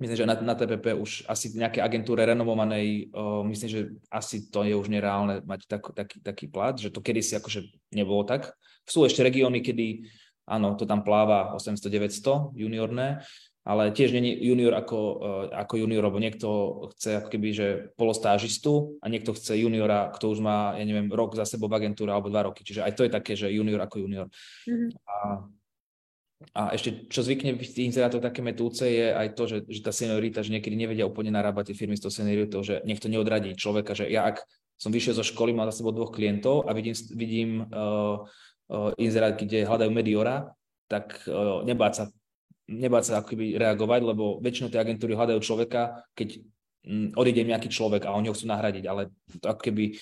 myslím, 0.00 0.16
že 0.16 0.28
na, 0.28 0.34
na 0.40 0.54
TPP 0.56 0.96
už 0.96 1.28
asi 1.28 1.52
nejaké 1.54 1.84
agentúre 1.84 2.24
renovovanej, 2.24 3.12
uh, 3.12 3.44
myslím, 3.46 3.68
že 3.68 3.80
asi 4.08 4.48
to 4.48 4.64
je 4.64 4.74
už 4.76 4.88
nereálne 4.88 5.44
mať 5.44 5.60
tak, 5.68 5.82
taký, 5.92 6.16
taký 6.24 6.46
plat, 6.48 6.74
že 6.74 6.92
to 6.92 7.04
kedysi 7.04 7.36
akože 7.36 7.68
nebolo 7.92 8.24
tak. 8.24 8.56
Sú 8.88 9.04
ešte 9.04 9.22
regióny, 9.22 9.60
kedy 9.60 10.08
áno, 10.50 10.74
to 10.74 10.82
tam 10.88 11.06
pláva 11.06 11.54
800-900 11.54 12.58
juniorné, 12.58 13.22
ale 13.70 13.94
tiež 13.94 14.10
není 14.10 14.34
junior 14.34 14.74
ako, 14.74 14.98
uh, 14.98 15.46
ako 15.54 15.86
junior, 15.86 16.02
lebo 16.10 16.18
niekto 16.18 16.48
chce 16.98 17.22
ako 17.22 17.28
keby, 17.30 17.48
že 17.54 17.66
polostážistu 17.94 18.98
a 18.98 19.06
niekto 19.06 19.30
chce 19.30 19.62
juniora, 19.62 20.10
kto 20.10 20.34
už 20.34 20.42
má, 20.42 20.74
ja 20.74 20.82
neviem, 20.82 21.06
rok 21.06 21.38
za 21.38 21.46
sebou 21.46 21.70
v 21.70 21.78
agentúre 21.78 22.10
alebo 22.10 22.26
dva 22.26 22.50
roky. 22.50 22.66
Čiže 22.66 22.82
aj 22.82 22.92
to 22.98 23.06
je 23.06 23.10
také, 23.14 23.32
že 23.38 23.54
junior 23.54 23.78
ako 23.78 24.02
junior. 24.02 24.26
Mm-hmm. 24.66 24.90
A 25.06 25.16
a 26.56 26.72
ešte, 26.72 27.04
čo 27.12 27.20
zvykne 27.20 27.52
v 27.52 27.60
tých 27.60 27.92
inzerátoch 27.92 28.24
také 28.24 28.40
metúce, 28.40 28.88
je 28.88 29.12
aj 29.12 29.36
to, 29.36 29.44
že, 29.44 29.56
že 29.68 29.84
tá 29.84 29.92
seniorita, 29.92 30.40
že 30.40 30.56
niekedy 30.56 30.72
nevedia 30.72 31.04
úplne 31.04 31.28
narábať 31.28 31.72
tie 31.72 31.84
firmy 31.84 32.00
s 32.00 32.04
tou 32.04 32.08
senioritou, 32.08 32.64
že 32.64 32.80
niekto 32.88 33.12
neodradí 33.12 33.52
človeka, 33.52 33.92
že 33.92 34.08
ja 34.08 34.24
ak 34.24 34.40
som 34.80 34.88
vyšiel 34.88 35.20
zo 35.20 35.20
školy, 35.20 35.52
mal 35.52 35.68
za 35.68 35.84
sebou 35.84 35.92
dvoch 35.92 36.16
klientov 36.16 36.64
a 36.64 36.72
vidím, 36.72 36.96
vidím 37.12 37.50
uh, 37.68 38.24
uh, 38.72 38.90
inzerát, 38.96 39.36
kde 39.36 39.68
hľadajú 39.68 39.92
mediora, 39.92 40.56
tak 40.88 41.20
uh, 41.28 41.60
nebáť 41.68 41.92
sa, 41.92 42.04
nebáť 42.70 43.04
sa 43.10 43.14
akoby 43.20 43.58
reagovať, 43.58 44.00
lebo 44.06 44.38
väčšinou 44.38 44.70
tie 44.70 44.78
agentúry 44.78 45.18
hľadajú 45.18 45.40
človeka, 45.42 46.06
keď 46.14 46.38
um, 46.86 47.10
odíde 47.18 47.42
nejaký 47.42 47.66
človek 47.66 48.06
a 48.06 48.14
oni 48.14 48.30
ho 48.30 48.34
chcú 48.34 48.46
nahradiť, 48.46 48.84
ale 48.86 49.10
to 49.42 49.46
ako 49.50 49.60
keby 49.60 49.98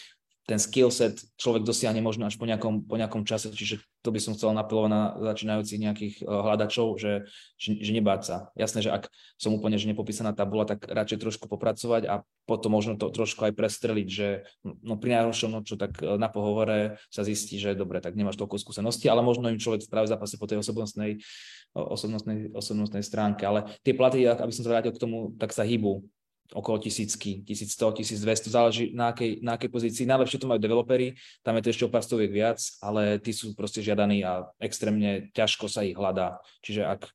ten 0.48 0.56
skill 0.56 0.88
set 0.88 1.20
človek 1.36 1.60
dosiahne 1.60 2.00
možno 2.00 2.24
až 2.24 2.40
po 2.40 2.48
nejakom, 2.48 2.88
po 2.88 2.96
nejakom 2.96 3.28
čase, 3.28 3.52
čiže 3.52 3.84
to 4.00 4.08
by 4.08 4.16
som 4.16 4.32
chcel 4.32 4.56
napilovať 4.56 4.88
na 4.88 5.02
začínajúcich 5.20 5.76
nejakých 5.84 6.14
eh, 6.22 6.26
hľadačov, 6.26 6.96
že, 6.96 7.28
že, 7.60 7.76
že 7.76 7.92
nebáť 7.92 8.20
sa. 8.24 8.36
Jasné, 8.56 8.88
že 8.88 8.90
ak 8.96 9.12
som 9.36 9.52
úplne 9.52 9.76
že 9.76 9.84
nepopísaná 9.84 10.32
tabula, 10.32 10.64
tak 10.64 10.88
radšej 10.88 11.20
trošku 11.20 11.52
popracovať 11.52 12.08
a 12.08 12.24
potom 12.48 12.72
možno 12.72 12.96
to 12.96 13.12
trošku 13.12 13.44
aj 13.44 13.52
prestreliť, 13.52 14.08
že 14.08 14.48
no 14.64 14.96
pri 14.96 15.20
najhoršom, 15.20 15.52
no 15.52 15.60
čo 15.60 15.76
tak 15.76 16.00
eh, 16.00 16.16
na 16.16 16.32
pohovore 16.32 16.96
sa 17.12 17.28
zistí, 17.28 17.60
že 17.60 17.76
dobre, 17.76 18.00
tak 18.00 18.16
nemáš 18.16 18.40
toľko 18.40 18.56
skúseností, 18.56 19.12
ale 19.12 19.20
možno 19.20 19.52
im 19.52 19.60
človek 19.60 19.84
práve 19.92 20.08
zápase 20.08 20.40
po 20.40 20.48
tej 20.48 20.64
osobnostnej, 20.64 21.20
eh, 21.20 21.76
osobnostnej, 21.76 22.56
osobnostnej 22.56 23.04
stránke. 23.04 23.44
Ale 23.44 23.68
tie 23.84 23.92
platy, 23.92 24.24
aby 24.24 24.52
som 24.56 24.64
sa 24.64 24.72
vrátil 24.72 24.96
k 24.96 25.02
tomu, 25.04 25.36
tak 25.36 25.52
sa 25.52 25.60
hýbu 25.60 26.08
okolo 26.54 26.80
tisícky, 26.80 27.44
1100, 27.44 27.92
1200, 27.92 28.48
záleží 28.48 28.84
na 28.96 29.12
akej, 29.12 29.44
na 29.44 29.60
akej 29.60 29.68
pozícii. 29.68 30.08
Najlepšie 30.08 30.40
to 30.40 30.48
majú 30.48 30.60
developeri, 30.60 31.12
tam 31.44 31.60
je 31.60 31.62
to 31.68 31.72
ešte 31.72 31.84
o 31.84 31.92
pár 31.92 32.00
stoviek 32.00 32.32
viac, 32.32 32.60
ale 32.80 33.20
tí 33.20 33.36
sú 33.36 33.52
proste 33.52 33.84
žiadaní 33.84 34.24
a 34.24 34.48
extrémne 34.56 35.28
ťažko 35.36 35.68
sa 35.68 35.84
ich 35.84 35.96
hľadá. 35.96 36.40
Čiže 36.64 36.88
ak 36.88 37.12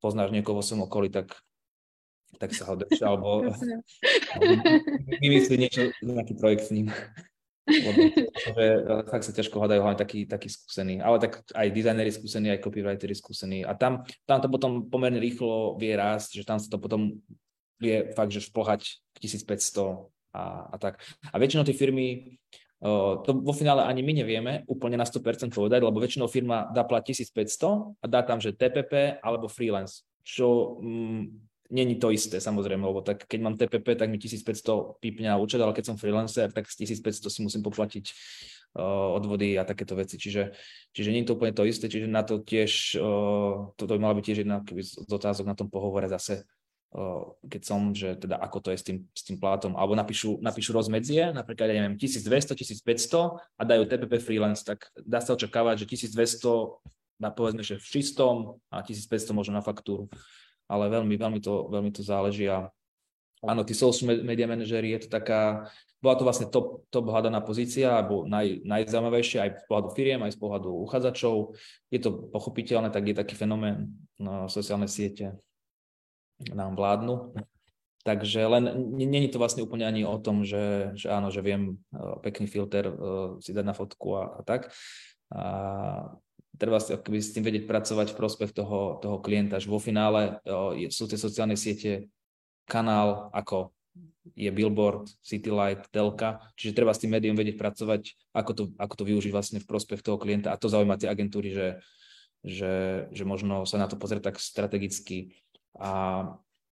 poznáš 0.00 0.32
niekoho 0.32 0.56
vo 0.56 0.64
svojom 0.64 0.88
okolí, 0.88 1.12
tak, 1.12 1.36
tak 2.40 2.56
sa 2.56 2.72
hľadaš, 2.72 2.96
alebo, 3.04 3.44
vymyslí 5.24 5.54
niečo, 5.60 5.92
nejaký 6.00 6.34
projekt 6.40 6.68
s 6.68 6.72
ním. 6.72 6.88
Lebo, 7.66 7.98
že 8.30 8.62
e, 8.62 8.78
fakt 9.10 9.26
sa 9.26 9.34
ťažko 9.34 9.58
hľadajú 9.58 9.80
hlavne 9.82 9.98
takí, 9.98 10.22
takí 10.22 10.46
skúsení. 10.46 11.02
Ale 11.02 11.18
tak 11.18 11.42
aj 11.50 11.66
dizajneri 11.74 12.14
skúsení, 12.14 12.54
aj 12.54 12.62
copywriteri 12.62 13.10
skúsení. 13.10 13.66
A 13.66 13.74
tam, 13.74 14.06
tam 14.22 14.38
to 14.38 14.46
potom 14.46 14.86
pomerne 14.86 15.18
rýchlo 15.18 15.74
vie 15.74 15.98
rásť, 15.98 16.40
že 16.40 16.44
tam 16.46 16.62
sa 16.62 16.70
to 16.70 16.78
potom 16.78 17.18
vie 17.80 18.12
fakt, 18.16 18.32
že 18.32 18.44
šplhať 18.44 19.00
1500 19.20 20.08
a, 20.36 20.44
a 20.72 20.76
tak. 20.76 21.00
A 21.32 21.36
väčšinou 21.40 21.64
tie 21.64 21.76
firmy, 21.76 22.36
to 23.24 23.30
vo 23.40 23.54
finále 23.56 23.88
ani 23.88 24.04
my 24.04 24.12
nevieme 24.12 24.52
úplne 24.68 25.00
na 25.00 25.08
100% 25.08 25.48
povedať, 25.48 25.80
lebo 25.80 25.96
väčšinou 25.96 26.28
firma 26.28 26.68
dá 26.76 26.84
plat 26.84 27.00
1500 27.00 27.96
a 28.00 28.04
dá 28.04 28.20
tam, 28.20 28.36
že 28.36 28.52
TPP 28.52 29.24
alebo 29.24 29.48
freelance, 29.48 30.04
čo 30.20 30.76
mm, 30.84 31.22
není 31.72 31.96
to 31.96 32.12
isté 32.12 32.36
samozrejme, 32.36 32.84
lebo 32.84 33.00
tak 33.00 33.24
keď 33.24 33.40
mám 33.40 33.56
TPP, 33.56 33.96
tak 33.96 34.12
mi 34.12 34.20
1500 34.20 35.00
pípne 35.00 35.32
na 35.32 35.40
účet, 35.40 35.58
ale 35.58 35.72
keď 35.72 35.84
som 35.88 35.96
freelancer, 35.96 36.52
tak 36.52 36.68
z 36.68 36.84
1500 37.00 37.32
si 37.32 37.40
musím 37.40 37.62
poplatiť 37.64 38.12
odvody 38.76 39.56
a 39.56 39.64
takéto 39.64 39.96
veci. 39.96 40.20
Čiže, 40.20 40.52
čiže 40.92 41.08
nie 41.08 41.24
je 41.24 41.32
to 41.32 41.36
úplne 41.40 41.56
to 41.56 41.64
isté, 41.64 41.88
čiže 41.88 42.12
na 42.12 42.20
to 42.20 42.44
tiež, 42.44 43.00
toto 43.72 43.92
by 43.96 44.00
mala 44.00 44.20
byť 44.20 44.24
tiež 44.24 44.38
jedna 44.44 44.60
z 44.68 45.08
otázok 45.08 45.48
na 45.48 45.56
tom 45.56 45.72
pohovore 45.72 46.06
zase, 46.12 46.44
keď 47.44 47.62
som, 47.66 47.92
že 47.92 48.16
teda 48.16 48.40
ako 48.40 48.58
to 48.62 48.68
je 48.72 48.78
s 48.78 48.84
tým, 48.86 48.98
s 49.12 49.22
tým 49.26 49.36
platom, 49.36 49.76
alebo 49.76 49.92
napíšu, 49.92 50.40
napíšu 50.40 50.72
rozmedzie, 50.72 51.34
napríklad, 51.34 51.68
ja 51.68 51.82
neviem, 51.82 51.98
1200, 51.98 52.56
1500 52.56 53.36
a 53.36 53.62
dajú 53.66 53.82
TPP 53.84 54.22
freelance, 54.22 54.64
tak 54.64 54.88
dá 54.96 55.20
sa 55.20 55.36
očakávať, 55.36 55.84
že 55.84 56.08
1200 56.08 57.20
na 57.20 57.32
povedzme, 57.32 57.64
že 57.64 57.80
v 57.80 57.86
čistom 57.86 58.34
a 58.68 58.84
1500 58.84 59.32
možno 59.36 59.56
na 59.56 59.64
faktúru. 59.64 60.08
Ale 60.68 60.88
veľmi, 60.92 61.16
veľmi 61.16 61.40
to, 61.40 61.68
veľmi 61.72 61.90
to 61.92 62.02
záleží 62.04 62.48
a 62.48 62.68
áno, 63.44 63.62
tí 63.64 63.72
social 63.76 64.20
media 64.24 64.48
manažery 64.48 64.96
je 64.96 65.06
to 65.06 65.08
taká, 65.20 65.68
bola 66.00 66.16
to 66.16 66.24
vlastne 66.24 66.48
top, 66.48 66.84
top 66.88 67.08
hľadaná 67.08 67.40
pozícia, 67.44 67.92
alebo 67.92 68.24
naj, 68.24 68.64
najzaujímavejšia 68.64 69.38
aj 69.44 69.50
z 69.62 69.64
pohľadu 69.68 69.88
firiem, 69.92 70.20
aj 70.24 70.32
z 70.32 70.38
pohľadu 70.40 70.70
uchádzačov. 70.86 71.34
Je 71.92 72.00
to 72.00 72.30
pochopiteľné, 72.32 72.88
tak 72.88 73.04
je 73.04 73.16
taký 73.16 73.34
fenomén 73.36 73.96
na 74.16 74.48
sociálne 74.48 74.88
siete 74.88 75.36
nám 76.52 76.76
vládnu. 76.76 77.34
Takže 78.06 78.46
len 78.46 78.70
není 78.94 79.26
to 79.26 79.42
vlastne 79.42 79.66
úplne 79.66 79.82
ani 79.82 80.06
o 80.06 80.14
tom, 80.22 80.46
že, 80.46 80.94
že 80.94 81.10
áno, 81.10 81.34
že 81.34 81.42
viem 81.42 81.74
uh, 81.90 82.22
pekný 82.22 82.46
filter 82.46 82.86
uh, 82.86 83.34
si 83.42 83.50
dať 83.50 83.66
na 83.66 83.74
fotku 83.74 84.14
a, 84.14 84.22
a 84.38 84.40
tak. 84.46 84.70
A 85.34 85.42
treba 86.54 86.78
si 86.78 86.94
akoby 86.94 87.18
s 87.18 87.34
tým 87.34 87.42
vedieť 87.42 87.66
pracovať 87.66 88.14
v 88.14 88.18
prospech 88.22 88.50
toho, 88.54 89.02
toho 89.02 89.18
klienta, 89.18 89.58
že 89.58 89.66
vo 89.66 89.82
finále 89.82 90.38
uh, 90.46 90.70
sú 90.86 91.10
tie 91.10 91.18
sociálne 91.18 91.58
siete 91.58 92.06
kanál 92.70 93.26
ako 93.34 93.74
je 94.34 94.50
Billboard, 94.50 95.06
Citylight, 95.22 95.86
Telka, 95.88 96.42
čiže 96.58 96.76
treba 96.76 96.92
s 96.92 97.00
tým 97.00 97.14
médium 97.14 97.38
vedieť 97.38 97.56
pracovať, 97.56 98.02
ako 98.34 98.50
to, 98.52 98.62
ako 98.76 98.94
to 98.98 99.04
využiť 99.06 99.32
vlastne 99.32 99.58
v 99.62 99.68
prospech 99.70 100.02
toho 100.02 100.18
klienta 100.18 100.50
a 100.52 100.60
to 100.60 100.66
zaujíma 100.66 100.98
tie 100.98 101.08
agentúry, 101.08 101.54
že, 101.54 101.68
že, 102.42 103.06
že 103.14 103.24
možno 103.24 103.64
sa 103.64 103.78
na 103.78 103.86
to 103.86 103.96
pozrieť 103.96 104.34
tak 104.34 104.36
strategicky 104.42 105.32
a 105.80 106.24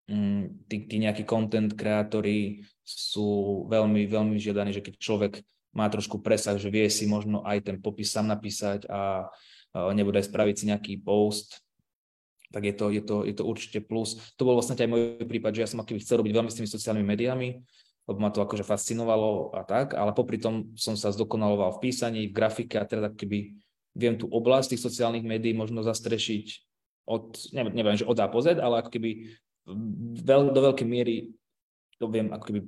mm, 0.08 0.68
tí, 0.68 0.76
tí 0.88 0.96
nejakí 1.00 1.24
content 1.28 1.72
kreatóri 1.72 2.64
sú 2.84 3.64
veľmi, 3.68 4.04
veľmi 4.08 4.36
žiadaní, 4.36 4.72
že 4.72 4.84
keď 4.84 4.94
človek 5.00 5.32
má 5.74 5.90
trošku 5.90 6.22
presah, 6.22 6.54
že 6.54 6.70
vie 6.70 6.86
si 6.86 7.04
možno 7.08 7.42
aj 7.42 7.66
ten 7.66 7.76
popis 7.82 8.14
sám 8.14 8.30
napísať 8.30 8.86
a, 8.86 9.26
a 9.74 9.90
nebude 9.90 10.22
aj 10.22 10.30
spraviť 10.30 10.54
si 10.54 10.64
nejaký 10.70 10.92
post, 11.02 11.64
tak 12.54 12.70
je 12.70 12.74
to, 12.78 12.86
je, 12.94 13.02
to, 13.02 13.16
je 13.26 13.34
to 13.34 13.42
určite 13.42 13.82
plus. 13.90 14.14
To 14.38 14.46
bol 14.46 14.54
vlastne 14.54 14.78
aj 14.78 14.86
môj 14.86 15.26
prípad, 15.26 15.58
že 15.58 15.62
ja 15.66 15.68
som 15.68 15.82
aký 15.82 15.98
chcel 15.98 16.22
robiť 16.22 16.30
veľmi 16.38 16.50
s 16.54 16.58
tými 16.62 16.70
sociálnymi 16.70 17.02
médiami, 17.02 17.48
lebo 18.06 18.18
ma 18.22 18.30
to 18.30 18.38
akože 18.38 18.62
fascinovalo 18.62 19.50
a 19.58 19.66
tak, 19.66 19.98
ale 19.98 20.14
popri 20.14 20.38
tom 20.38 20.70
som 20.78 20.94
sa 20.94 21.10
zdokonaloval 21.10 21.74
v 21.74 21.82
písaní, 21.90 22.30
v 22.30 22.36
grafike 22.36 22.78
a 22.78 22.86
teda 22.86 23.10
keby 23.10 23.58
viem 23.98 24.14
tú 24.14 24.30
oblasť 24.30 24.76
tých 24.76 24.86
sociálnych 24.86 25.26
médií 25.26 25.50
možno 25.50 25.82
zastrešiť 25.82 26.46
od, 27.04 27.36
neviem, 27.52 27.72
neviem 27.76 27.96
že 28.00 28.08
od 28.08 28.18
A 28.20 28.26
po 28.28 28.40
Z, 28.40 28.60
ale 28.60 28.80
ako 28.80 28.90
keby 28.92 29.10
veľ, 30.24 30.52
do 30.52 30.60
veľkej 30.60 30.88
miery 30.88 31.32
to 31.96 32.10
viem 32.10 32.32
ako 32.32 32.44
keby 32.50 32.60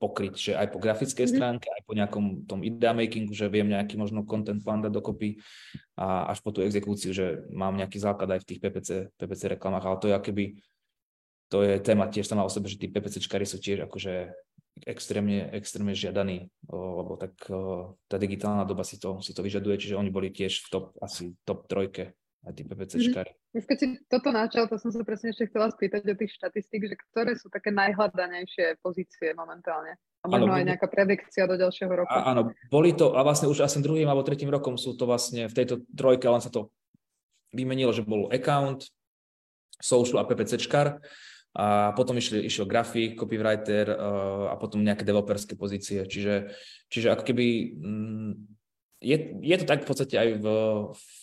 pokryť, 0.00 0.34
že 0.34 0.52
aj 0.56 0.72
po 0.72 0.80
grafickej 0.80 1.28
mm-hmm. 1.28 1.36
stránke, 1.36 1.68
aj 1.68 1.82
po 1.84 1.92
nejakom 1.92 2.48
tom 2.48 2.64
idea 2.64 2.96
makingu, 2.96 3.36
že 3.36 3.52
viem 3.52 3.68
nejaký 3.68 4.00
možno 4.00 4.24
content 4.24 4.64
plan 4.64 4.80
dať 4.80 4.92
dokopy 4.96 5.36
a 6.00 6.32
až 6.32 6.40
po 6.40 6.56
tú 6.56 6.64
exekúciu, 6.64 7.12
že 7.12 7.44
mám 7.52 7.76
nejaký 7.76 8.00
základ 8.00 8.32
aj 8.32 8.40
v 8.42 8.48
tých 8.48 8.60
PPC, 8.64 8.88
PPC 9.20 9.60
reklamách, 9.60 9.84
ale 9.84 10.00
to 10.00 10.08
je 10.08 10.14
akoby, 10.16 10.44
to 11.52 11.58
je 11.60 11.72
téma 11.84 12.08
tiež 12.08 12.24
sama 12.24 12.48
o 12.48 12.50
sebe, 12.50 12.72
že 12.72 12.80
tí 12.80 12.88
PPCčkári 12.88 13.44
sú 13.44 13.60
tiež 13.60 13.84
akože 13.84 14.32
extrémne, 14.88 15.52
extrémne 15.52 15.92
žiadaní, 15.92 16.48
lebo 16.72 17.20
tak 17.20 17.36
tá 18.08 18.16
digitálna 18.16 18.64
doba 18.64 18.88
si 18.88 18.96
to, 18.96 19.20
si 19.20 19.36
to 19.36 19.44
vyžaduje, 19.44 19.76
čiže 19.76 19.98
oni 20.00 20.08
boli 20.08 20.32
tiež 20.32 20.64
v 20.64 20.68
top, 20.72 20.96
asi 21.04 21.36
top 21.44 21.68
trojke 21.68 22.16
aj 22.40 22.52
tí 22.56 22.62
PPCčkári. 22.64 23.30
Mm-hmm. 23.36 23.58
Už 23.60 23.64
keď 23.68 23.76
si 23.76 23.86
toto 24.08 24.32
načal, 24.32 24.64
to 24.64 24.80
som 24.80 24.88
sa 24.88 25.04
presne 25.04 25.36
ešte 25.36 25.52
chcela 25.52 25.68
spýtať 25.68 26.08
o 26.08 26.16
tých 26.16 26.32
štatistík, 26.40 26.88
že 26.88 26.96
ktoré 27.12 27.36
sú 27.36 27.52
také 27.52 27.68
najhľadanejšie 27.68 28.80
pozície 28.80 29.36
momentálne? 29.36 30.00
A 30.24 30.26
možno 30.28 30.52
ano, 30.52 30.56
aj 30.56 30.64
nejaká 30.72 30.88
predikcia 30.88 31.44
do 31.44 31.56
ďalšieho 31.60 31.92
roku. 31.92 32.12
A, 32.12 32.32
áno, 32.32 32.52
boli 32.72 32.96
to, 32.96 33.12
a 33.12 33.20
vlastne 33.20 33.48
už 33.48 33.64
asi 33.64 33.84
druhým 33.84 34.08
alebo 34.08 34.24
tretím 34.24 34.48
rokom 34.48 34.80
sú 34.80 34.96
to 34.96 35.04
vlastne 35.04 35.48
v 35.48 35.56
tejto 35.56 35.84
trojke, 35.92 36.24
len 36.28 36.40
sa 36.40 36.52
to 36.52 36.72
vymenilo, 37.52 37.92
že 37.92 38.04
bol 38.04 38.32
account, 38.32 38.88
social 39.80 40.20
a 40.20 40.28
PPCčkar 40.28 41.00
a 41.50 41.90
potom 41.98 42.14
išli, 42.14 42.46
išiel 42.46 42.68
grafik, 42.68 43.18
copywriter 43.18 43.90
uh, 43.90 44.52
a 44.52 44.54
potom 44.54 44.84
nejaké 44.84 45.02
developerské 45.02 45.58
pozície. 45.58 46.06
Čiže, 46.06 46.54
čiže 46.86 47.10
ako 47.10 47.24
keby 47.26 47.46
mm, 47.74 48.32
je, 49.02 49.16
je 49.40 49.56
to 49.58 49.66
tak 49.66 49.82
v 49.82 49.88
podstate 49.88 50.14
aj 50.14 50.28
v, 50.38 50.46
v 50.94 51.19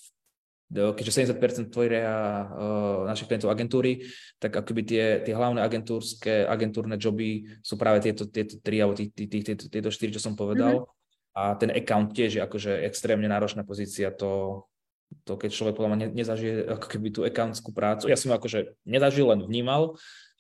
keďže 0.68 1.32
70% 1.32 1.72
tvoria 1.72 2.44
uh, 2.44 3.08
našich 3.08 3.32
klientov 3.32 3.56
agentúry, 3.56 4.04
tak 4.36 4.52
akoby 4.52 4.82
tie, 4.84 5.06
tie 5.24 5.32
hlavné 5.32 5.64
agentúrske, 5.64 6.44
agentúrne 6.44 7.00
joby 7.00 7.48
sú 7.64 7.80
práve 7.80 8.04
tieto, 8.04 8.28
tieto 8.28 8.60
tri 8.60 8.84
alebo 8.84 9.00
tí, 9.00 9.08
tí, 9.08 9.32
tí, 9.32 9.40
tieto, 9.48 9.72
tieto 9.72 9.88
štyri, 9.88 10.12
čo 10.12 10.20
som 10.20 10.36
povedal. 10.36 10.84
Mm-hmm. 10.84 10.96
A 11.38 11.56
ten 11.56 11.72
account 11.72 12.12
tiež 12.12 12.36
je 12.36 12.42
akože 12.44 12.84
extrémne 12.84 13.30
náročná 13.30 13.64
pozícia. 13.64 14.12
To, 14.20 14.66
to 15.24 15.40
keď 15.40 15.50
človek 15.56 15.76
podľa 15.80 15.92
mňa 15.96 16.08
nezažije 16.12 16.54
ako 16.68 16.88
keby 16.90 17.08
tú 17.16 17.22
accountskú 17.24 17.72
prácu. 17.72 18.12
Ja 18.12 18.20
som 18.20 18.36
akože 18.36 18.76
nezažil, 18.84 19.30
len 19.30 19.46
vnímal 19.46 19.96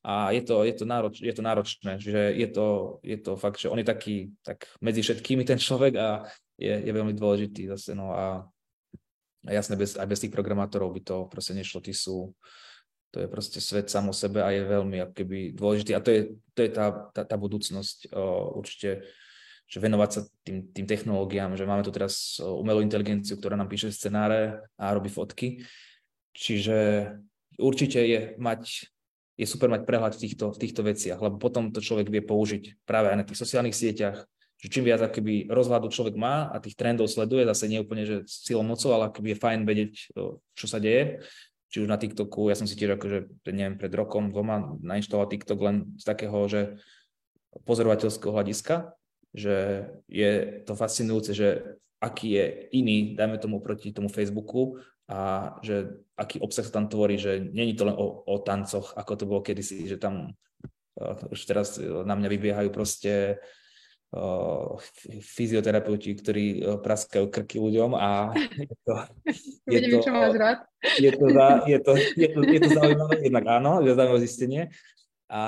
a 0.07 0.31
je 0.31 0.41
to, 0.43 0.63
je 0.63 0.73
to, 0.75 0.83
nároč, 0.87 1.19
je 1.19 1.33
to 1.35 1.43
náročné, 1.43 1.91
že 1.99 2.31
je 2.35 2.47
to, 2.47 2.99
je 3.03 3.17
to 3.19 3.35
fakt, 3.35 3.59
že 3.59 3.67
on 3.67 3.79
je 3.79 3.87
taký 3.87 4.31
tak 4.39 4.63
medzi 4.79 5.03
všetkými 5.03 5.43
ten 5.43 5.59
človek 5.59 5.93
a 5.99 6.23
je, 6.55 6.73
je 6.73 6.91
veľmi 6.91 7.11
dôležitý 7.11 7.67
zase, 7.75 7.91
no 7.91 8.15
a, 8.15 8.47
a 9.47 9.49
jasne, 9.55 9.79
bez, 9.79 9.95
aj 9.95 10.07
bez 10.07 10.19
tých 10.19 10.35
programátorov 10.35 10.91
by 10.91 11.01
to 11.01 11.15
proste 11.31 11.55
nešlo, 11.55 11.79
tí 11.79 11.95
sú, 11.95 12.35
to 13.15 13.23
je 13.23 13.27
proste 13.31 13.63
svet 13.63 13.87
sám 13.87 14.11
o 14.11 14.15
sebe 14.15 14.43
a 14.43 14.51
je 14.51 14.67
veľmi 14.67 15.15
keby 15.15 15.55
dôležitý 15.55 15.95
a 15.95 16.03
to 16.03 16.11
je, 16.11 16.21
to 16.51 16.59
je 16.67 16.69
tá, 16.69 17.07
tá, 17.15 17.23
tá 17.23 17.35
budúcnosť 17.39 18.11
o, 18.11 18.59
určite 18.59 19.07
že 19.67 19.83
venovať 19.83 20.09
sa 20.11 20.21
tým, 20.47 20.71
tým 20.71 20.87
technológiám, 20.87 21.59
že 21.59 21.67
máme 21.67 21.83
tu 21.83 21.91
teraz 21.91 22.39
umelú 22.39 22.79
inteligenciu, 22.79 23.35
ktorá 23.35 23.59
nám 23.59 23.67
píše 23.67 23.91
scenáre 23.91 24.63
a 24.79 24.95
robí 24.95 25.11
fotky. 25.11 25.59
Čiže 26.31 27.11
určite 27.59 27.99
je 27.99 28.39
mať 28.39 28.87
je 29.37 29.45
super 29.45 29.69
mať 29.69 29.85
prehľad 29.85 30.17
v 30.17 30.21
týchto, 30.25 30.49
v 30.49 30.57
týchto 30.57 30.81
veciach, 30.81 31.21
lebo 31.21 31.37
potom 31.37 31.69
to 31.69 31.77
človek 31.77 32.09
vie 32.09 32.25
použiť 32.25 32.81
práve 32.89 33.13
aj 33.13 33.17
na 33.21 33.25
tých 33.27 33.37
sociálnych 33.37 33.77
sieťach, 33.77 34.25
že 34.57 34.73
čím 34.73 34.89
viac 34.89 35.05
akoby 35.05 35.45
rozhľadu 35.53 35.93
človek 35.93 36.17
má 36.17 36.49
a 36.49 36.57
tých 36.57 36.73
trendov 36.73 37.05
sleduje, 37.05 37.45
zase 37.45 37.69
nie 37.69 37.77
úplne, 37.77 38.09
že 38.09 38.25
s 38.25 38.41
cieľom 38.41 38.73
mocou, 38.73 38.89
ale 38.89 39.13
akoby 39.13 39.37
je 39.37 39.41
fajn 39.41 39.59
vedieť, 39.69 39.91
čo 40.57 40.65
sa 40.65 40.81
deje. 40.81 41.21
Či 41.69 41.85
už 41.85 41.91
na 41.91 41.99
TikToku, 41.99 42.49
ja 42.49 42.57
som 42.57 42.65
si 42.65 42.73
tiež 42.73 42.97
akože, 42.97 43.45
neviem, 43.53 43.77
pred 43.77 43.93
rokom, 43.93 44.33
dvoma 44.33 44.79
nainštaloval 44.81 45.29
TikTok 45.29 45.59
len 45.61 45.75
z 46.01 46.03
takého, 46.09 46.37
že 46.49 46.81
pozorovateľského 47.69 48.33
hľadiska, 48.33 48.97
že 49.35 49.85
je 50.09 50.63
to 50.65 50.73
fascinujúce, 50.73 51.37
že 51.37 51.77
aký 52.01 52.39
je 52.39 52.45
iný, 52.73 53.13
dajme 53.13 53.37
tomu 53.37 53.61
proti 53.61 53.93
tomu 53.93 54.09
Facebooku 54.09 54.81
a 55.05 55.53
že 55.61 56.01
aký 56.17 56.41
obsah 56.41 56.65
sa 56.65 56.81
tam 56.81 56.89
tvorí, 56.89 57.21
že 57.21 57.45
není 57.45 57.77
to 57.77 57.85
len 57.85 57.93
o, 57.93 58.25
o 58.25 58.35
tancoch, 58.41 58.95
ako 58.97 59.11
to 59.13 59.29
bolo 59.29 59.41
kedysi, 59.45 59.85
že 59.85 60.01
tam 60.01 60.33
už 61.29 61.45
teraz 61.45 61.77
na 61.77 62.17
mňa 62.17 62.29
vybiehajú 62.31 62.69
proste 62.73 63.37
uh, 63.37 63.66
fyzioterapeuti, 65.19 66.15
ktorí 66.15 66.45
praskajú 66.79 67.27
krky 67.27 67.59
ľuďom 67.59 67.91
a 67.91 68.31
je 68.63 68.75
to, 68.87 68.93
je 69.67 69.79
to, 69.83 69.97
čo 69.99 70.11
máš 70.15 70.35
rád. 70.39 70.59
Je 70.95 71.11
to, 71.11 71.25
je 71.67 71.79
to, 71.83 71.91
je 72.15 72.27
to, 72.31 72.39
je 72.47 72.59
to 72.63 72.69
zaujímavé, 72.71 73.15
jednak 73.27 73.45
áno, 73.51 73.83
je 73.83 73.91
zaujímavé 73.91 74.21
zistenie, 74.23 74.61
a 75.27 75.41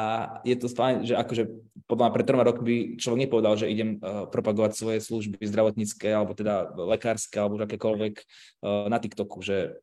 je 0.43 0.60
to 0.60 0.68
fajn, 0.68 1.07
že 1.07 1.16
akože 1.16 1.43
podľa 1.88 2.03
mňa 2.12 2.16
pred 2.20 2.26
troma 2.28 2.43
rokmi 2.43 2.76
človek 2.99 3.20
nepovedal, 3.24 3.55
že 3.55 3.72
idem 3.72 3.95
uh, 4.03 4.28
propagovať 4.28 4.76
svoje 4.76 4.99
služby 4.99 5.39
zdravotnícke 5.39 6.03
alebo 6.12 6.36
teda 6.36 6.76
lekárske 6.76 7.39
alebo 7.39 7.64
akékoľvek 7.64 8.14
uh, 8.20 8.91
na 8.91 8.99
TikToku, 8.99 9.39
že 9.39 9.80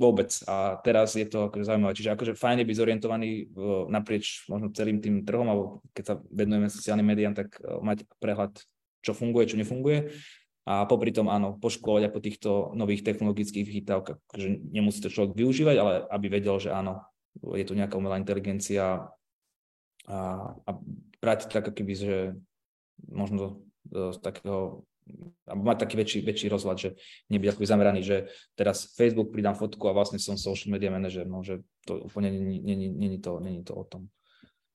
vôbec. 0.00 0.32
A 0.48 0.80
teraz 0.80 1.12
je 1.12 1.28
to 1.28 1.52
akože 1.52 1.68
zaujímavé. 1.68 1.92
Čiže 1.92 2.16
akože 2.16 2.32
fajn 2.32 2.64
je 2.64 2.68
byť 2.72 2.76
zorientovaný 2.80 3.30
uh, 3.52 3.84
naprieč 3.92 4.48
možno 4.48 4.72
celým 4.72 5.04
tým 5.04 5.28
trhom, 5.28 5.44
alebo 5.44 5.84
keď 5.92 6.04
sa 6.08 6.14
venujeme 6.32 6.72
sociálnym 6.72 7.04
médiám, 7.04 7.36
tak 7.36 7.60
uh, 7.60 7.84
mať 7.84 8.08
prehľad, 8.16 8.56
čo 9.04 9.12
funguje, 9.12 9.52
čo 9.52 9.60
nefunguje. 9.60 10.16
A 10.64 10.88
popri 10.88 11.12
tom 11.12 11.28
áno, 11.28 11.60
poškolovať 11.60 12.02
aj 12.08 12.12
po 12.12 12.20
týchto 12.20 12.50
nových 12.76 13.04
technologických 13.04 13.64
vychytávkach, 13.64 14.18
že 14.36 14.60
nemusí 14.70 15.04
to 15.04 15.12
človek 15.12 15.36
využívať, 15.36 15.76
ale 15.76 15.92
aby 16.08 16.26
vedel, 16.30 16.56
že 16.60 16.70
áno, 16.70 17.00
je 17.40 17.64
tu 17.64 17.72
nejaká 17.72 17.96
umelá 17.96 18.20
inteligencia, 18.20 19.08
a, 20.10 20.18
a 20.54 20.70
brať 21.20 21.50
tak, 21.52 21.70
keby, 21.70 21.94
že 21.94 22.16
možno 23.06 23.62
z 23.88 24.18
takého 24.20 24.84
alebo 25.46 25.62
mať 25.66 25.78
taký 25.86 25.94
väčší, 25.98 26.18
väčší 26.22 26.46
rozhľad, 26.50 26.76
že 26.78 26.90
nebyť 27.30 27.48
ako 27.54 27.60
zameraný, 27.66 28.00
že 28.02 28.16
teraz 28.54 28.90
Facebook 28.94 29.34
pridám 29.34 29.58
fotku 29.58 29.86
a 29.90 29.96
vlastne 29.96 30.18
som 30.22 30.38
social 30.38 30.70
media 30.70 30.90
manager, 30.90 31.26
no, 31.26 31.42
že 31.42 31.62
to 31.86 32.06
úplne 32.06 32.30
není 32.30 33.18
to, 33.18 33.38
to 33.40 33.72
o 33.74 33.84
tom. 33.86 34.08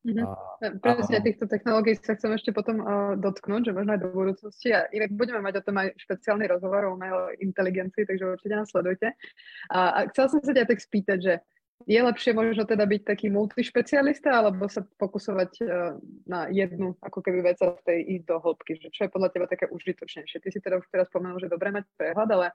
Mm-hmm. 0.06 0.22
A, 0.22 0.70
Presne 0.86 1.18
a... 1.18 1.26
týchto 1.26 1.50
technológií 1.50 1.98
sa 1.98 2.14
chcem 2.14 2.30
ešte 2.38 2.54
potom 2.54 2.78
uh, 2.78 3.18
dotknúť, 3.18 3.74
že 3.74 3.74
možno 3.74 3.98
aj 3.98 4.02
do 4.06 4.10
budúcnosti. 4.14 4.70
A 4.70 4.86
inak 4.94 5.10
budeme 5.18 5.42
mať 5.42 5.62
o 5.62 5.66
tom 5.66 5.82
aj 5.82 5.98
špeciálny 5.98 6.46
rozhovor 6.46 6.86
o 6.86 6.94
umelej 6.94 7.42
inteligencii, 7.42 8.06
takže 8.06 8.38
určite 8.38 8.54
nás 8.54 8.70
sledujte. 8.70 9.18
A, 9.74 9.80
a 9.98 10.00
chcel 10.14 10.30
som 10.30 10.40
sa 10.46 10.54
ťa 10.54 10.70
tak 10.70 10.78
spýtať, 10.78 11.18
že 11.18 11.34
je 11.84 12.00
lepšie 12.00 12.32
možno 12.32 12.64
teda 12.64 12.88
byť 12.88 13.02
taký 13.04 13.28
multišpecialista 13.28 14.40
alebo 14.40 14.72
sa 14.72 14.88
fokusovať 14.96 15.52
uh, 15.60 16.00
na 16.24 16.48
jednu 16.48 16.96
ako 17.04 17.20
keby 17.20 17.52
vec 17.52 17.60
a 17.60 17.76
tej 17.84 18.20
ísť 18.20 18.26
do 18.32 18.40
hĺbky, 18.40 18.80
že 18.80 18.88
čo 18.96 19.06
je 19.06 19.14
podľa 19.14 19.30
teba 19.36 19.46
také 19.52 19.68
užitočnejšie. 19.68 20.40
Ty 20.40 20.50
si 20.50 20.60
teda 20.64 20.80
už 20.80 20.88
teraz 20.88 21.12
spomenul, 21.12 21.38
že 21.44 21.52
dobre 21.52 21.76
mať 21.76 21.86
prehľad, 22.00 22.30
ale 22.32 22.48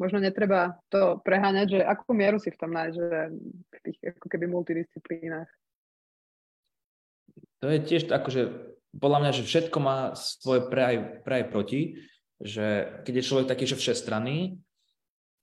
možno 0.00 0.18
netreba 0.18 0.80
to 0.88 1.20
preháňať, 1.20 1.78
že 1.78 1.80
akú 1.84 2.16
mieru 2.16 2.40
si 2.40 2.48
v 2.48 2.58
tom 2.58 2.72
nájsť, 2.72 2.96
že 2.96 3.08
v 3.68 3.78
tých 3.84 3.98
ako 4.16 4.26
keby 4.32 4.44
multidisciplínach. 4.48 5.50
To 7.62 7.70
je 7.70 7.78
tiež 7.78 8.10
tak, 8.10 8.26
že 8.32 8.50
podľa 8.96 9.18
mňa, 9.22 9.32
že 9.36 9.46
všetko 9.46 9.78
má 9.78 10.18
svoje 10.18 10.66
pre 10.66 10.82
aj, 10.82 10.96
pre 11.22 11.34
aj 11.42 11.46
proti, 11.48 11.80
že 12.42 12.98
keď 13.06 13.14
je 13.20 13.26
človek 13.30 13.46
taký, 13.46 13.64
že 13.70 13.78
všestranný, 13.78 14.58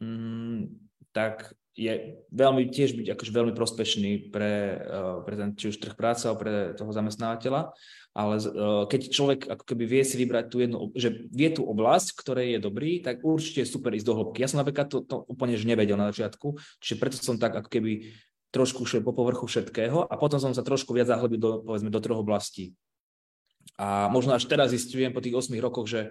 mm, 0.03 0.67
tak 1.15 1.55
je 1.77 2.21
veľmi, 2.33 2.69
tiež 2.73 2.97
byť 2.97 3.07
akože 3.13 3.31
veľmi 3.31 3.53
prospešný 3.53 4.33
pre, 4.33 4.81
eh, 4.81 5.17
pre 5.23 5.35
ten 5.37 5.49
či 5.55 5.71
už 5.71 5.77
trh 5.77 5.95
práce 5.95 6.25
alebo 6.25 6.43
pre 6.43 6.73
toho 6.73 6.91
zamestnávateľa, 6.91 7.71
ale 8.17 8.35
eh, 8.41 8.83
keď 8.89 9.01
človek 9.13 9.39
ako 9.47 9.63
keby 9.63 9.83
vie 9.85 10.03
si 10.03 10.15
vybrať 10.19 10.45
tú 10.49 10.57
jednu, 10.59 10.77
že 10.97 11.29
vie 11.29 11.49
tú 11.53 11.63
oblasť, 11.63 12.17
ktorej 12.17 12.57
je 12.57 12.59
dobrý, 12.59 12.91
tak 12.99 13.21
určite 13.23 13.63
je 13.63 13.71
super 13.71 13.93
ísť 13.95 14.07
do 14.07 14.17
hĺbky. 14.17 14.43
Ja 14.43 14.49
som 14.49 14.59
napríklad 14.59 14.89
to, 14.89 15.05
to 15.05 15.23
úplne 15.29 15.55
že 15.55 15.69
nevedel 15.69 15.95
na 15.95 16.09
začiatku, 16.09 16.57
čiže 16.81 16.99
preto 16.99 17.17
som 17.21 17.39
tak 17.39 17.55
ako 17.55 17.69
keby 17.69 18.11
trošku 18.49 18.81
šiel 18.83 19.05
po 19.05 19.13
povrchu 19.13 19.45
všetkého 19.45 20.09
a 20.09 20.13
potom 20.17 20.41
som 20.41 20.53
sa 20.57 20.65
trošku 20.65 20.89
viac 20.97 21.05
zahlbil 21.05 21.37
do, 21.37 21.51
povedzme, 21.61 21.93
do 21.93 22.01
troch 22.01 22.25
oblastí. 22.25 22.73
A 23.77 24.09
možno 24.09 24.33
až 24.33 24.49
teraz 24.49 24.73
zistujem 24.73 25.13
po 25.13 25.21
tých 25.21 25.37
8 25.37 25.53
rokoch, 25.61 25.85
že 25.85 26.09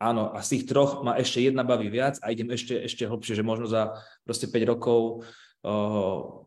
áno, 0.00 0.32
a 0.32 0.40
z 0.44 0.58
tých 0.58 0.64
troch 0.68 1.00
ma 1.00 1.16
ešte 1.16 1.44
jedna 1.44 1.64
baví 1.64 1.88
viac 1.88 2.20
a 2.20 2.32
idem 2.32 2.52
ešte, 2.52 2.84
ešte 2.84 3.08
hlbšie, 3.08 3.36
že 3.36 3.44
možno 3.46 3.68
za 3.68 4.00
proste 4.24 4.48
5 4.48 4.72
rokov 4.72 5.24
uh, 5.64 6.46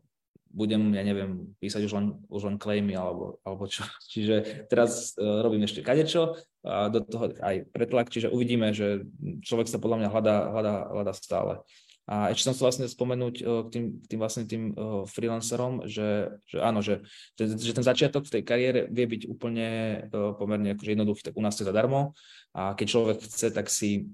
budem, 0.50 0.90
ja 0.94 1.02
neviem, 1.06 1.54
písať 1.62 1.86
už 1.86 1.92
len, 1.94 2.06
už 2.26 2.42
len 2.50 2.56
claimy 2.58 2.94
alebo, 2.98 3.38
alebo 3.46 3.70
čo. 3.70 3.86
Čiže 4.12 4.66
teraz 4.70 5.14
uh, 5.18 5.42
robím 5.42 5.66
ešte 5.66 5.82
kadečo 5.82 6.38
a 6.66 6.92
do 6.92 7.00
toho 7.00 7.32
aj 7.40 7.72
pretlak, 7.72 8.12
čiže 8.12 8.28
uvidíme, 8.28 8.76
že 8.76 9.08
človek 9.40 9.64
sa 9.64 9.80
podľa 9.80 10.04
mňa 10.04 10.08
hľadá, 10.12 10.36
hľadá, 10.52 10.74
hľadá 10.92 11.12
stále. 11.16 11.64
A 12.10 12.34
ešte 12.34 12.50
som 12.50 12.54
chcel 12.58 12.66
vlastne 12.66 12.86
spomenúť 12.90 13.34
uh, 13.46 13.62
k 13.64 13.68
tým, 13.70 13.84
tým 14.02 14.18
vlastne 14.18 14.42
tým 14.42 14.74
uh, 14.74 15.06
freelancerom, 15.06 15.86
že, 15.86 16.34
že 16.50 16.58
áno, 16.58 16.82
že, 16.82 17.06
že 17.38 17.70
ten 17.70 17.86
začiatok 17.86 18.26
v 18.26 18.34
tej 18.34 18.42
kariére 18.42 18.80
vie 18.90 19.06
byť 19.06 19.30
úplne 19.30 19.68
uh, 20.10 20.34
pomerne 20.34 20.74
akože 20.74 20.90
jednoduchý, 20.98 21.22
tak 21.30 21.38
u 21.38 21.42
nás 21.46 21.54
je 21.54 21.62
zadarmo. 21.62 22.18
A 22.50 22.74
keď 22.74 22.86
človek 22.90 23.18
chce, 23.22 23.54
tak 23.54 23.70
si 23.70 24.10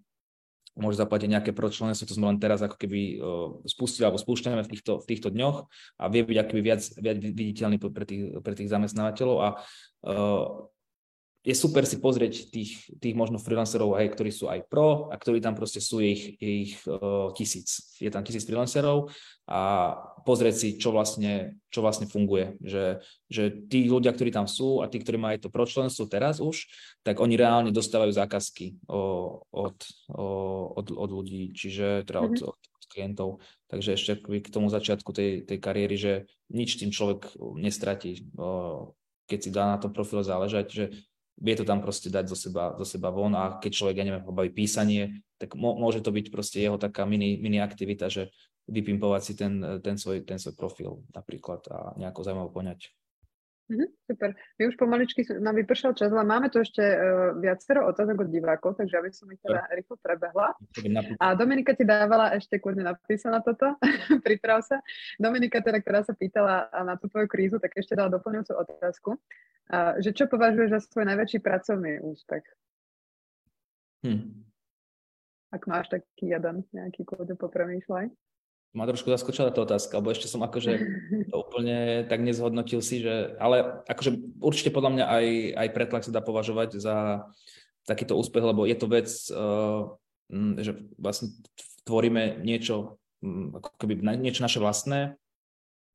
môže 0.77 1.01
zaplatiť 1.01 1.33
nejaké 1.33 1.51
pročlenstvo, 1.57 2.05
to 2.05 2.13
sme 2.13 2.29
len 2.29 2.37
teraz 2.37 2.61
ako 2.61 2.77
keby 2.77 3.17
spustili 3.65 4.05
alebo 4.05 4.21
spúšťame 4.21 4.61
v 4.61 4.71
týchto, 4.77 5.01
v 5.01 5.09
týchto 5.09 5.33
dňoch 5.33 5.65
a 5.97 6.05
vie 6.13 6.21
byť 6.21 6.37
akoby 6.37 6.61
viac, 6.61 6.85
viac 7.01 7.17
viditeľný 7.17 7.81
pre 7.81 8.05
tých, 8.05 8.37
pre 8.45 8.53
tých 8.53 8.69
zamestnávateľov. 8.69 9.37
A 9.41 9.49
je 11.47 11.55
super 11.55 11.87
si 11.87 12.03
pozrieť 12.03 12.51
tých, 12.51 12.91
tých 12.99 13.15
možno 13.15 13.39
freelancerov, 13.39 13.95
hej, 14.03 14.11
ktorí 14.11 14.35
sú 14.35 14.51
aj 14.51 14.67
pro 14.67 15.07
a 15.09 15.15
ktorí 15.15 15.39
tam 15.39 15.55
proste 15.55 15.79
sú 15.79 16.03
ich, 16.03 16.35
ich 16.43 16.83
uh, 16.91 17.31
tisíc. 17.39 17.95
Je 18.03 18.11
tam 18.11 18.27
tisíc 18.27 18.43
freelancerov 18.43 19.15
a 19.47 19.95
pozrieť 20.27 20.55
si, 20.59 20.69
čo 20.75 20.91
vlastne, 20.91 21.63
čo 21.71 21.87
vlastne 21.87 22.11
funguje. 22.11 22.59
Že, 22.59 22.99
že 23.31 23.43
tí 23.71 23.87
ľudia, 23.87 24.11
ktorí 24.11 24.35
tam 24.35 24.51
sú 24.51 24.83
a 24.83 24.91
tí, 24.91 24.99
ktorí 24.99 25.23
majú 25.23 25.39
to 25.39 25.55
pročlenstvo 25.55 26.11
teraz 26.11 26.43
už, 26.43 26.67
tak 27.07 27.23
oni 27.23 27.39
reálne 27.39 27.71
dostávajú 27.71 28.11
zákazky 28.11 28.83
o, 28.91 29.39
od, 29.47 29.79
o, 30.11 30.27
od, 30.75 30.87
od 30.91 31.11
ľudí, 31.15 31.55
čiže 31.55 32.11
teda 32.11 32.27
mm-hmm. 32.27 32.43
od, 32.43 32.59
od 32.59 32.85
klientov. 32.91 33.29
Takže 33.71 33.95
ešte 33.95 34.19
k 34.19 34.51
tomu 34.51 34.67
začiatku 34.67 35.15
tej, 35.15 35.47
tej 35.47 35.59
kariéry, 35.63 35.95
že 35.95 36.13
nič 36.51 36.75
tým 36.75 36.91
človek 36.91 37.39
nestratí, 37.55 38.27
keď 39.31 39.39
si 39.39 39.51
dá 39.55 39.75
na 39.75 39.79
tom 39.79 39.95
profile 39.95 40.27
záležať, 40.27 40.67
že 40.75 40.85
vie 41.37 41.55
to 41.57 41.65
tam 41.69 41.85
proste 41.85 42.09
dať 42.09 42.33
zo 42.33 42.37
seba, 42.37 42.73
zo 42.81 42.87
seba 42.89 43.13
von 43.13 43.37
a 43.37 43.61
keď 43.61 43.73
človek, 43.73 43.97
ja 44.01 44.05
neviem, 44.09 44.25
baví 44.25 44.51
písanie, 44.53 45.21
tak 45.37 45.53
môže 45.57 46.01
to 46.01 46.09
byť 46.09 46.33
proste 46.33 46.65
jeho 46.65 46.81
taká 46.81 47.05
mini, 47.05 47.37
mini 47.37 47.61
aktivita, 47.61 48.09
že 48.09 48.33
vypimpovať 48.67 49.23
si 49.23 49.33
ten, 49.37 49.53
ten, 49.85 49.97
svoj, 50.01 50.27
ten 50.27 50.41
svoj 50.41 50.57
profil 50.59 50.91
napríklad 51.15 51.63
a 51.71 51.95
nejako 52.01 52.25
zaujímavo 52.25 52.51
poňať. 52.51 52.91
Mm-hmm, 53.67 53.89
super. 54.07 54.31
My 54.59 54.63
už 54.71 54.79
pomaličky 54.79 55.27
nám 55.43 55.59
vypršal 55.59 55.99
čas, 55.99 56.15
ale 56.15 56.23
máme 56.23 56.47
tu 56.55 56.63
ešte 56.63 56.79
uh, 56.79 57.35
viacero 57.35 57.83
otázok 57.91 58.23
od 58.23 58.29
divákov, 58.31 58.79
takže 58.79 58.95
aby 58.95 59.11
som 59.11 59.27
ich 59.35 59.43
teda 59.43 59.67
rýchlo 59.75 59.99
prebehla. 59.99 60.55
A 61.19 61.35
Dominika 61.35 61.75
ti 61.75 61.83
dávala 61.83 62.31
ešte 62.39 62.63
kľudne 62.63 62.87
napísaná 62.87 63.43
toto, 63.43 63.75
priprav 64.27 64.63
sa. 64.63 64.79
Dominika 65.19 65.59
teda, 65.59 65.83
ktorá 65.83 66.07
sa 66.07 66.15
pýtala 66.15 66.71
na 66.87 66.95
tú 66.95 67.11
tvoju 67.11 67.27
krízu, 67.27 67.59
tak 67.59 67.75
ešte 67.75 67.99
dala 67.99 68.07
doplňujúcu 68.15 68.53
otázku, 68.55 69.11
uh, 69.19 69.99
že 69.99 70.15
čo 70.15 70.31
považuješ 70.31 70.71
za 70.71 70.81
svoj 70.87 71.11
najväčší 71.11 71.43
pracovný 71.43 71.99
úspech? 72.07 72.47
Hm. 74.07 74.47
Ak 75.51 75.67
máš 75.67 75.91
taký 75.91 76.31
jeden, 76.31 76.63
nejaký 76.71 77.03
kľudne 77.03 77.35
popremýšľaj 77.35 78.15
ma 78.77 78.85
trošku 78.85 79.09
zaskočila 79.09 79.49
tá 79.49 79.65
otázka, 79.65 79.97
lebo 79.97 80.13
ešte 80.13 80.29
som 80.29 80.45
akože 80.45 80.73
to 81.33 81.37
úplne 81.41 82.05
tak 82.05 82.21
nezhodnotil 82.21 82.85
si, 82.85 83.01
že, 83.01 83.33
ale 83.41 83.81
akože 83.89 84.37
určite 84.45 84.69
podľa 84.69 84.91
mňa 84.93 85.05
aj, 85.09 85.27
aj 85.57 85.69
pretlak 85.73 86.05
sa 86.05 86.13
dá 86.13 86.21
považovať 86.21 86.77
za 86.77 87.27
takýto 87.89 88.13
úspech, 88.21 88.45
lebo 88.45 88.69
je 88.69 88.77
to 88.77 88.87
vec, 88.93 89.09
uh, 89.33 89.89
že 90.61 90.77
vlastne 91.01 91.33
tvoríme 91.89 92.45
niečo, 92.45 93.01
ako 93.57 93.81
keby 93.81 94.05
niečo 94.21 94.45
naše 94.45 94.61
vlastné 94.61 95.17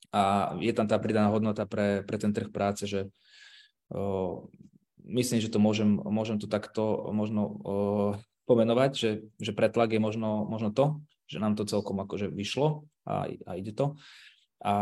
a 0.09 0.55
je 0.57 0.73
tam 0.73 0.89
tá 0.89 0.97
pridaná 0.97 1.29
hodnota 1.29 1.69
pre, 1.69 2.01
pre 2.01 2.17
ten 2.17 2.33
trh 2.33 2.49
práce, 2.49 2.89
že 2.89 3.13
uh, 3.93 4.41
myslím, 5.05 5.37
že 5.37 5.53
to 5.53 5.61
môžem, 5.61 6.01
môžem 6.01 6.41
to 6.41 6.49
takto 6.49 7.11
možno 7.13 7.41
uh, 7.45 8.11
pomenovať, 8.49 8.91
že, 8.95 9.11
že 9.37 9.51
pretlak 9.53 9.93
je 9.93 10.01
možno, 10.01 10.47
možno 10.47 10.73
to, 10.73 10.97
že 11.31 11.39
nám 11.39 11.55
to 11.55 11.63
celkom 11.63 11.95
akože 12.03 12.27
vyšlo 12.27 12.83
a, 13.07 13.31
a 13.31 13.51
ide 13.55 13.71
to. 13.71 13.95
A 14.59 14.73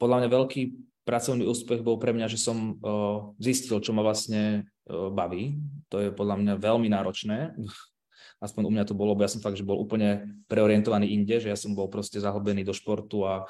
podľa 0.00 0.24
mňa 0.24 0.28
veľký 0.32 0.62
pracovný 1.04 1.44
úspech 1.44 1.84
bol 1.84 2.00
pre 2.00 2.16
mňa, 2.16 2.26
že 2.32 2.40
som 2.40 2.80
uh, 2.80 3.36
zistil, 3.36 3.82
čo 3.84 3.92
ma 3.92 4.00
vlastne 4.00 4.64
uh, 4.88 5.12
baví. 5.12 5.60
To 5.92 6.00
je 6.00 6.08
podľa 6.14 6.40
mňa 6.40 6.54
veľmi 6.56 6.88
náročné. 6.88 7.52
Aspoň 8.44 8.62
u 8.64 8.72
mňa 8.72 8.88
to 8.88 8.96
bolo, 8.96 9.12
bo 9.12 9.20
ja 9.20 9.28
som 9.28 9.44
fakt, 9.44 9.60
že 9.60 9.68
bol 9.68 9.76
úplne 9.76 10.40
preorientovaný 10.48 11.12
inde, 11.12 11.44
že 11.44 11.52
ja 11.52 11.58
som 11.60 11.76
bol 11.76 11.92
proste 11.92 12.16
zahlbený 12.16 12.64
do 12.64 12.72
športu 12.72 13.28
a, 13.28 13.44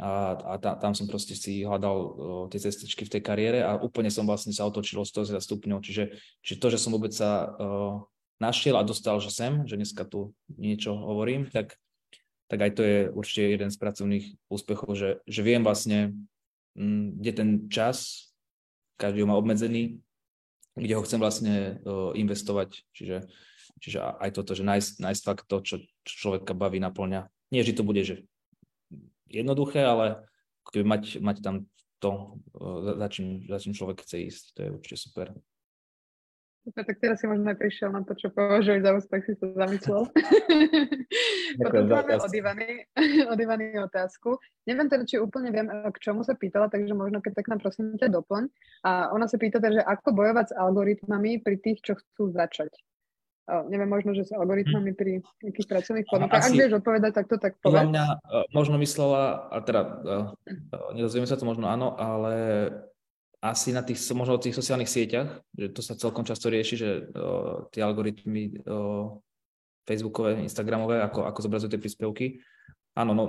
a, 0.00 0.10
a 0.40 0.52
ta, 0.56 0.72
tam 0.80 0.96
som 0.96 1.04
proste 1.04 1.36
si 1.36 1.68
hľadal 1.68 1.96
uh, 2.00 2.12
tie 2.48 2.60
cestičky 2.62 3.04
v 3.04 3.12
tej 3.18 3.22
kariére 3.22 3.60
a 3.60 3.76
úplne 3.76 4.08
som 4.08 4.24
vlastne 4.24 4.56
sa 4.56 4.64
otočil 4.64 5.02
o 5.02 5.04
100 5.04 5.36
stupňov. 5.36 5.84
Čiže, 5.84 6.16
čiže 6.40 6.60
to, 6.60 6.66
že 6.72 6.80
som 6.80 6.96
vôbec 6.96 7.12
sa 7.12 7.44
uh, 7.44 8.00
našiel 8.40 8.78
a 8.78 8.86
dostal, 8.86 9.20
že 9.20 9.32
sem, 9.32 9.66
že 9.66 9.76
dneska 9.76 10.06
tu 10.06 10.32
niečo 10.48 10.94
hovorím, 10.94 11.50
tak, 11.50 11.76
tak 12.48 12.58
aj 12.60 12.72
to 12.76 12.82
je 12.82 12.98
určite 13.10 13.42
jeden 13.58 13.70
z 13.72 13.76
pracovných 13.80 14.26
úspechov, 14.48 14.92
že, 14.92 15.10
že 15.24 15.40
viem 15.40 15.64
vlastne, 15.64 16.16
mm, 16.76 17.20
kde 17.20 17.32
ten 17.32 17.48
čas, 17.68 18.28
každý 18.96 19.24
ho 19.24 19.30
má 19.30 19.36
obmedzený, 19.40 19.98
kde 20.76 20.94
ho 20.96 21.04
chcem 21.04 21.20
vlastne 21.20 21.82
uh, 21.84 22.12
investovať. 22.16 22.86
Čiže, 22.96 23.28
čiže 23.82 23.98
aj 24.00 24.30
toto, 24.32 24.56
že 24.56 24.64
nájsť, 24.64 24.90
nájsť 25.04 25.22
fakt 25.22 25.44
to, 25.48 25.56
čo, 25.60 25.76
človeka 26.06 26.56
baví, 26.56 26.80
naplňa. 26.80 27.28
Nie, 27.52 27.66
že 27.66 27.76
to 27.76 27.84
bude 27.84 28.00
že 28.00 28.24
jednoduché, 29.28 29.84
ale 29.84 30.24
mať, 30.72 31.20
mať 31.20 31.36
tam 31.44 31.68
to, 32.00 32.40
uh, 32.56 32.96
za, 32.96 33.08
čím, 33.12 33.44
za 33.44 33.58
čím 33.60 33.76
človek 33.76 34.04
chce 34.04 34.16
ísť, 34.28 34.44
to 34.56 34.58
je 34.64 34.68
určite 34.72 34.98
super. 34.98 35.26
Super, 36.62 36.86
tak 36.86 37.02
teraz 37.02 37.18
si 37.18 37.26
možno 37.26 37.42
aj 37.50 37.58
prišiel 37.58 37.90
na 37.90 38.06
to, 38.06 38.14
čo 38.14 38.30
považuješ 38.30 38.86
za 38.86 38.90
úspech, 38.94 39.22
si 39.26 39.34
sa 39.34 39.50
zamyslel. 39.66 40.06
Potom 41.58 41.90
máme 41.90 42.14
od 42.22 42.30
Ivany, 42.30 42.86
od 43.26 43.38
Ivany 43.38 43.82
otázku. 43.82 44.38
Neviem 44.62 44.86
teda, 44.86 45.02
či 45.02 45.18
úplne 45.18 45.50
viem, 45.50 45.66
k 45.66 45.98
čomu 45.98 46.22
sa 46.22 46.38
pýtala, 46.38 46.70
takže 46.70 46.94
možno 46.94 47.18
keď 47.18 47.42
tak 47.42 47.50
nám 47.50 47.58
prosím 47.58 47.98
ťa 47.98 48.14
doplň. 48.14 48.46
A 48.86 49.10
ona 49.10 49.26
sa 49.26 49.42
pýta, 49.42 49.58
teda, 49.58 49.82
že 49.82 49.82
ako 49.82 50.14
bojovať 50.14 50.46
s 50.50 50.56
algoritmami 50.56 51.42
pri 51.42 51.56
tých, 51.58 51.82
čo 51.82 51.98
chcú 51.98 52.30
začať. 52.30 52.70
O, 53.50 53.66
neviem, 53.66 53.90
možno, 53.90 54.14
že 54.14 54.22
s 54.22 54.30
algoritmami 54.30 54.94
pri 54.94 55.18
nejakých 55.42 55.66
pracovných 55.66 56.06
podmienkach. 56.06 56.46
Ak 56.46 56.54
vieš 56.54 56.78
odpovedať 56.78 57.10
takto, 57.10 57.42
tak 57.42 57.58
povedz. 57.58 57.90
mňa 57.90 58.04
e, 58.06 58.38
možno 58.54 58.78
myslela, 58.78 59.50
a 59.50 59.58
teda, 59.66 59.82
uh, 59.82 60.94
nedozvieme 60.94 61.26
sa 61.26 61.34
to 61.34 61.42
možno 61.42 61.66
áno, 61.66 61.98
ale 61.98 62.34
asi 63.42 63.74
na 63.74 63.82
tých, 63.82 63.98
možno 64.14 64.38
tých 64.38 64.54
sociálnych 64.54 64.86
sieťach, 64.86 65.42
že 65.58 65.66
to 65.74 65.82
sa 65.82 65.98
celkom 65.98 66.22
často 66.22 66.46
rieši, 66.46 66.74
že 66.78 66.88
o, 67.10 67.66
tie 67.74 67.82
algoritmy 67.82 68.62
o, 68.62 69.18
Facebookové, 69.82 70.38
Instagramové, 70.46 71.02
ako, 71.02 71.26
ako 71.26 71.38
zobrazujú 71.42 71.74
tie 71.74 71.82
príspevky. 71.82 72.26
Áno, 72.94 73.18
no, 73.18 73.24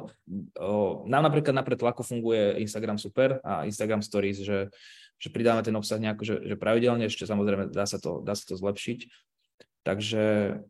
o, 0.62 1.02
nám 1.10 1.26
napríklad 1.26 1.58
na 1.58 1.66
pretlaku 1.66 2.06
funguje 2.06 2.62
Instagram 2.62 3.02
super 3.02 3.42
a 3.42 3.66
Instagram 3.66 4.06
Stories, 4.06 4.46
že, 4.46 4.70
že 5.18 5.34
pridáme 5.34 5.66
ten 5.66 5.74
obsah 5.74 5.98
nejako, 5.98 6.24
že, 6.30 6.36
že 6.46 6.56
pravidelne, 6.62 7.10
ešte 7.10 7.26
samozrejme 7.26 7.74
dá 7.74 7.90
sa 7.90 7.98
to, 7.98 8.22
dá 8.22 8.38
sa 8.38 8.46
to 8.46 8.54
zlepšiť. 8.54 9.10
Takže 9.84 10.24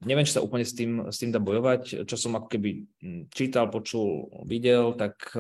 neviem, 0.08 0.26
či 0.26 0.34
sa 0.34 0.41
úplne 0.41 0.66
s 0.66 0.74
tým, 0.74 1.12
s 1.12 1.22
tým 1.22 1.30
dá 1.30 1.38
bojovať. 1.38 2.08
Čo 2.10 2.16
som 2.18 2.34
ako 2.34 2.48
keby 2.50 2.89
čítal, 3.30 3.70
počul, 3.70 4.32
videl, 4.48 4.98
tak 4.98 5.36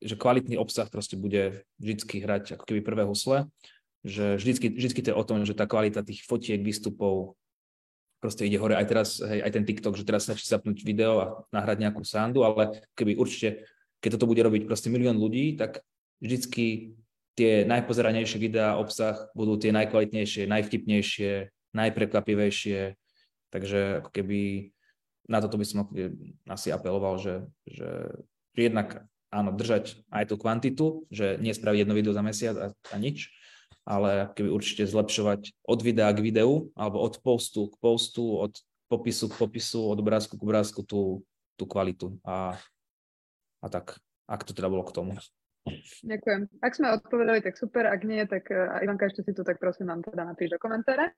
že 0.00 0.16
kvalitný 0.16 0.56
obsah 0.56 0.88
proste 0.88 1.14
bude 1.20 1.62
vždycky 1.76 2.24
hrať 2.24 2.56
ako 2.56 2.64
keby 2.64 2.80
prvé 2.80 3.02
husle, 3.04 3.46
že 4.00 4.40
vždycky, 4.40 4.72
vždycky 4.72 5.00
to 5.04 5.12
je 5.12 5.20
o 5.20 5.24
tom, 5.28 5.44
že 5.44 5.52
tá 5.52 5.68
kvalita 5.68 6.00
tých 6.00 6.24
fotiek, 6.24 6.60
výstupov 6.60 7.36
proste 8.20 8.48
ide 8.48 8.56
hore. 8.60 8.76
Aj 8.76 8.84
teraz, 8.84 9.20
hej, 9.20 9.44
aj 9.44 9.52
ten 9.52 9.64
TikTok, 9.64 9.96
že 9.96 10.08
teraz 10.08 10.28
stačí 10.28 10.44
zapnúť 10.48 10.84
video 10.84 11.12
a 11.20 11.26
nahrať 11.52 11.84
nejakú 11.84 12.04
sandu, 12.04 12.44
ale 12.44 12.84
keby 12.96 13.16
určite, 13.16 13.68
keď 14.00 14.16
toto 14.16 14.28
bude 14.28 14.44
robiť 14.44 14.68
proste 14.68 14.92
milión 14.92 15.16
ľudí, 15.16 15.56
tak 15.56 15.84
vždycky 16.20 16.96
tie 17.36 17.64
najpozeranejšie 17.64 18.36
videá, 18.36 18.76
obsah 18.76 19.28
budú 19.32 19.56
tie 19.56 19.72
najkvalitnejšie, 19.72 20.44
najvtipnejšie, 20.48 21.32
najprekvapivejšie. 21.72 22.80
Takže 23.50 24.04
ako 24.04 24.10
keby 24.12 24.70
na 25.28 25.38
toto 25.40 25.56
by 25.56 25.64
som 25.64 25.88
asi 26.48 26.68
apeloval, 26.68 27.16
že, 27.16 27.48
že 27.64 27.88
jednak 28.52 29.09
áno, 29.30 29.54
držať 29.54 30.02
aj 30.10 30.24
tú 30.30 30.34
kvantitu, 30.36 30.86
že 31.08 31.38
nie 31.38 31.54
spraviť 31.54 31.86
jedno 31.86 31.94
video 31.94 32.12
za 32.12 32.22
mesiac 32.22 32.56
a, 32.58 32.66
a 32.74 32.96
nič, 32.98 33.30
ale 33.86 34.30
keby 34.34 34.50
určite 34.50 34.84
zlepšovať 34.86 35.54
od 35.66 35.80
videa 35.80 36.10
k 36.12 36.22
videu, 36.22 36.68
alebo 36.74 37.00
od 37.00 37.18
postu 37.22 37.70
k 37.70 37.74
postu, 37.78 38.22
od 38.38 38.52
popisu 38.90 39.30
k 39.30 39.34
popisu, 39.38 39.80
od 39.86 39.98
obrázku 40.02 40.34
k 40.34 40.42
obrázku 40.42 40.82
tú, 40.82 41.22
tú 41.54 41.64
kvalitu. 41.64 42.18
A, 42.26 42.58
a 43.62 43.66
tak, 43.70 43.96
ak 44.26 44.42
to 44.42 44.52
teda 44.52 44.66
bolo 44.66 44.82
k 44.82 44.94
tomu. 44.94 45.14
Ďakujem. 46.00 46.48
Ak 46.64 46.72
sme 46.72 46.96
odpovedali, 46.96 47.44
tak 47.44 47.60
super. 47.60 47.84
Ak 47.84 48.00
nie, 48.08 48.24
tak 48.24 48.48
uh, 48.48 48.80
Ivanka, 48.80 49.12
ešte 49.12 49.28
si 49.28 49.32
tu, 49.36 49.44
tak 49.44 49.60
prosím 49.60 49.92
nám 49.92 50.00
teda 50.00 50.24
napíš 50.24 50.56
do 50.56 50.58
komentára. 50.58 51.12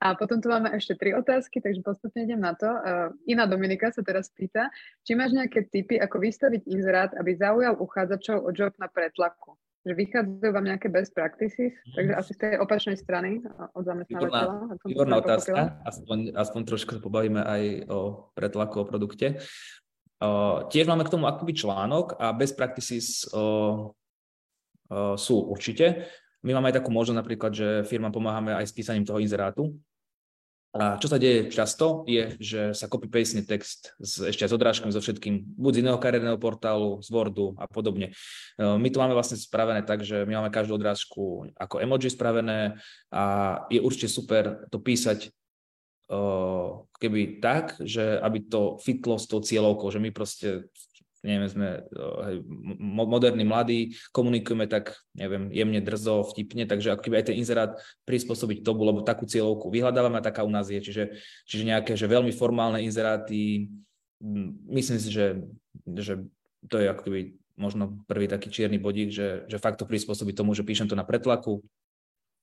A 0.00 0.16
potom 0.16 0.40
tu 0.40 0.48
máme 0.48 0.72
ešte 0.72 0.96
tri 0.96 1.12
otázky, 1.12 1.60
takže 1.60 1.84
postupne 1.84 2.24
idem 2.24 2.40
na 2.40 2.56
to. 2.56 2.64
Uh, 2.64 3.12
Iná 3.28 3.44
Dominika 3.44 3.92
sa 3.92 4.00
teraz 4.00 4.32
pýta, 4.32 4.72
či 5.04 5.12
máš 5.12 5.36
nejaké 5.36 5.68
tipy, 5.68 6.00
ako 6.00 6.16
vystaviť 6.16 6.64
inzerát, 6.64 7.12
aby 7.20 7.36
zaujal 7.36 7.76
uchádzačov 7.76 8.48
o 8.48 8.50
job 8.56 8.72
na 8.80 8.88
pretlaku? 8.88 9.60
Že 9.84 10.00
vychádzajú 10.00 10.52
vám 10.56 10.64
nejaké 10.64 10.88
best 10.88 11.12
practices, 11.12 11.76
mm. 11.76 11.92
takže 11.92 12.12
asi 12.16 12.30
z 12.32 12.38
tej 12.40 12.52
opačnej 12.56 12.96
strany 12.96 13.44
od 13.76 13.84
zamestnávateľa. 13.84 14.80
Výborná 14.80 15.20
otázka, 15.20 15.76
aspoň, 15.84 16.32
aspoň 16.32 16.60
trošku 16.64 16.90
sa 16.96 17.00
pobavíme 17.04 17.44
aj 17.44 17.92
o 17.92 18.32
pretlaku, 18.32 18.80
o 18.80 18.88
produkte. 18.88 19.44
Tiež 20.70 20.86
máme 20.86 21.04
k 21.04 21.12
tomu 21.12 21.26
akoby 21.26 21.52
článok 21.54 22.20
a 22.20 22.30
best 22.32 22.54
practices 22.54 23.26
uh, 23.32 23.90
uh, 24.90 25.14
sú 25.18 25.48
určite. 25.50 26.08
My 26.44 26.52
máme 26.56 26.68
aj 26.70 26.84
takú 26.84 26.92
možnosť 26.92 27.18
napríklad, 27.18 27.52
že 27.56 27.68
firma 27.88 28.12
pomáhame 28.12 28.52
aj 28.52 28.68
s 28.68 28.76
písaním 28.76 29.08
toho 29.08 29.20
inzerátu. 29.22 29.72
A 30.74 30.98
čo 30.98 31.06
sa 31.06 31.22
deje 31.22 31.54
často, 31.54 32.02
je, 32.02 32.34
že 32.42 32.74
sa 32.74 32.90
copy-paste 32.90 33.46
text 33.46 33.94
s, 34.02 34.18
ešte 34.18 34.42
aj 34.42 34.50
s 34.50 34.56
odrážkami, 34.58 34.90
so 34.90 34.98
všetkým, 34.98 35.54
buď 35.54 35.70
z 35.70 35.80
iného 35.86 36.02
kariérneho 36.02 36.34
portálu, 36.34 36.98
z 36.98 37.14
Wordu 37.14 37.54
a 37.62 37.70
podobne. 37.70 38.10
My 38.58 38.90
to 38.90 38.98
máme 38.98 39.14
vlastne 39.14 39.38
spravené 39.38 39.86
tak, 39.86 40.02
že 40.02 40.26
my 40.26 40.42
máme 40.42 40.50
každú 40.50 40.74
odrážku 40.74 41.46
ako 41.54 41.78
emoji 41.78 42.10
spravené 42.10 42.82
a 43.14 43.22
je 43.70 43.78
určite 43.78 44.10
super 44.10 44.66
to 44.66 44.82
písať 44.82 45.30
e, 46.10 46.20
keby 47.00 47.38
tak, 47.38 47.78
že 47.80 48.18
aby 48.20 48.48
to 48.48 48.80
fitlo 48.80 49.16
s 49.16 49.28
tou 49.28 49.40
cieľovkou, 49.40 49.88
že 49.92 50.00
my 50.02 50.10
proste 50.10 50.68
neviem, 51.24 51.48
sme 51.48 51.68
hej, 52.28 52.36
moderní, 52.92 53.48
mladí, 53.48 53.96
komunikujeme 54.12 54.68
tak, 54.68 54.92
neviem, 55.16 55.48
jemne, 55.48 55.80
drzo, 55.80 56.20
vtipne, 56.28 56.68
takže 56.68 56.92
ako 56.92 57.02
keby 57.08 57.24
aj 57.24 57.26
ten 57.32 57.40
inzerát 57.40 57.72
prispôsobiť 58.04 58.60
tomu, 58.60 58.84
lebo 58.84 59.00
takú 59.00 59.24
cieľovku 59.24 59.72
vyhľadávame 59.72 60.20
a 60.20 60.26
taká 60.26 60.44
u 60.44 60.52
nás 60.52 60.68
je, 60.68 60.84
čiže, 60.84 61.16
čiže 61.48 61.64
nejaké 61.64 61.96
že 61.96 62.04
veľmi 62.04 62.28
formálne 62.36 62.84
inzeráty, 62.84 63.72
myslím 64.68 65.00
si, 65.00 65.08
že, 65.08 65.40
že 65.96 66.20
to 66.68 66.76
je 66.76 66.92
ako 66.92 67.02
keby 67.08 67.20
možno 67.56 68.04
prvý 68.04 68.28
taký 68.28 68.52
čierny 68.52 68.76
bodík, 68.76 69.08
že, 69.08 69.48
že 69.48 69.56
fakt 69.56 69.80
to 69.80 69.88
prispôsobí 69.88 70.36
tomu, 70.36 70.52
že 70.52 70.66
píšem 70.66 70.92
to 70.92 70.98
na 70.98 71.08
pretlaku 71.08 71.64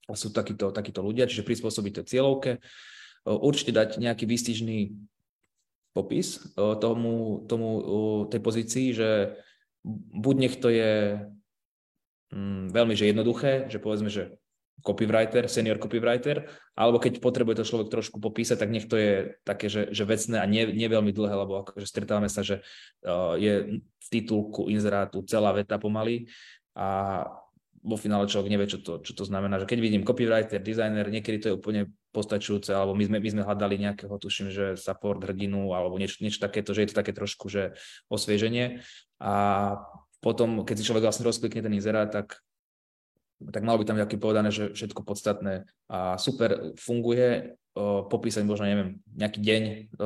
a 0.09 0.17
sú 0.17 0.33
takíto, 0.33 0.73
takíto 0.73 1.05
ľudia, 1.05 1.29
čiže 1.29 1.45
prispôsobiť 1.45 2.01
to 2.01 2.03
cieľovke, 2.09 2.57
určite 3.25 3.71
dať 3.73 4.01
nejaký 4.01 4.25
výstižný 4.25 4.97
popis 5.91 6.39
tomu, 6.55 7.43
tomu 7.45 7.69
tej 8.31 8.39
pozícii, 8.39 8.87
že 8.95 9.09
buď 10.15 10.35
nech 10.39 10.55
to 10.57 10.71
je 10.71 11.19
mm, 12.31 12.71
veľmi 12.71 12.95
že 12.95 13.11
jednoduché, 13.11 13.67
že 13.67 13.81
povedzme, 13.81 14.07
že 14.07 14.39
copywriter, 14.81 15.45
senior 15.45 15.77
copywriter, 15.77 16.49
alebo 16.73 16.97
keď 16.97 17.21
potrebuje 17.21 17.61
to 17.61 17.69
človek 17.69 17.93
trošku 17.93 18.17
popísať, 18.17 18.57
tak 18.57 18.73
nech 18.73 18.89
to 18.89 18.97
je 18.97 19.37
také, 19.45 19.69
že, 19.69 19.93
že 19.93 20.03
vecné 20.09 20.41
a 20.41 20.49
nie, 20.49 20.65
nie 20.73 20.89
veľmi 20.89 21.13
dlhé, 21.13 21.35
lebo 21.37 21.61
akože 21.61 21.85
stretávame 21.85 22.27
sa, 22.27 22.41
že 22.41 22.65
uh, 23.05 23.37
je 23.37 23.83
v 23.85 24.07
titulku 24.09 24.73
inzerátu 24.73 25.21
celá 25.29 25.53
veta 25.53 25.77
pomaly 25.77 26.25
a 26.73 27.21
vo 27.81 27.97
finále 27.97 28.29
človek 28.29 28.49
nevie, 28.53 28.69
čo 28.69 28.79
to, 28.79 29.01
čo 29.01 29.17
to 29.17 29.25
znamená. 29.25 29.57
Že 29.57 29.69
keď 29.73 29.79
vidím 29.81 30.05
copywriter, 30.05 30.61
designer, 30.61 31.09
niekedy 31.09 31.37
to 31.41 31.47
je 31.51 31.57
úplne 31.57 31.81
postačujúce, 32.13 32.69
alebo 32.71 32.93
my 32.93 33.03
sme, 33.09 33.17
my 33.17 33.29
sme 33.33 33.43
hľadali 33.45 33.75
nejakého, 33.81 34.13
tuším, 34.21 34.53
že 34.53 34.65
support 34.77 35.21
hrdinu, 35.23 35.73
alebo 35.73 35.97
niečo, 35.97 36.21
niečo 36.21 36.43
takéto, 36.43 36.77
že 36.77 36.85
je 36.85 36.89
to 36.93 36.99
také 37.01 37.11
trošku, 37.11 37.49
že 37.49 37.73
osvieženie. 38.07 38.85
A 39.17 39.33
potom, 40.21 40.61
keď 40.61 40.75
si 40.77 40.85
človek 40.85 41.09
vlastne 41.09 41.25
rozklikne 41.25 41.65
ten 41.65 41.73
inzerát, 41.73 42.09
tak 42.13 42.39
tak 43.41 43.65
malo 43.65 43.81
by 43.81 43.89
tam 43.89 43.97
nejaké 43.97 44.21
povedané, 44.21 44.53
že 44.53 44.69
všetko 44.69 45.01
podstatné 45.01 45.65
a 45.89 46.13
super 46.21 46.77
funguje 46.77 47.57
popísať 48.05 48.43
možno, 48.43 48.67
neviem, 48.67 48.99
nejaký 49.15 49.39
deň 49.39 49.61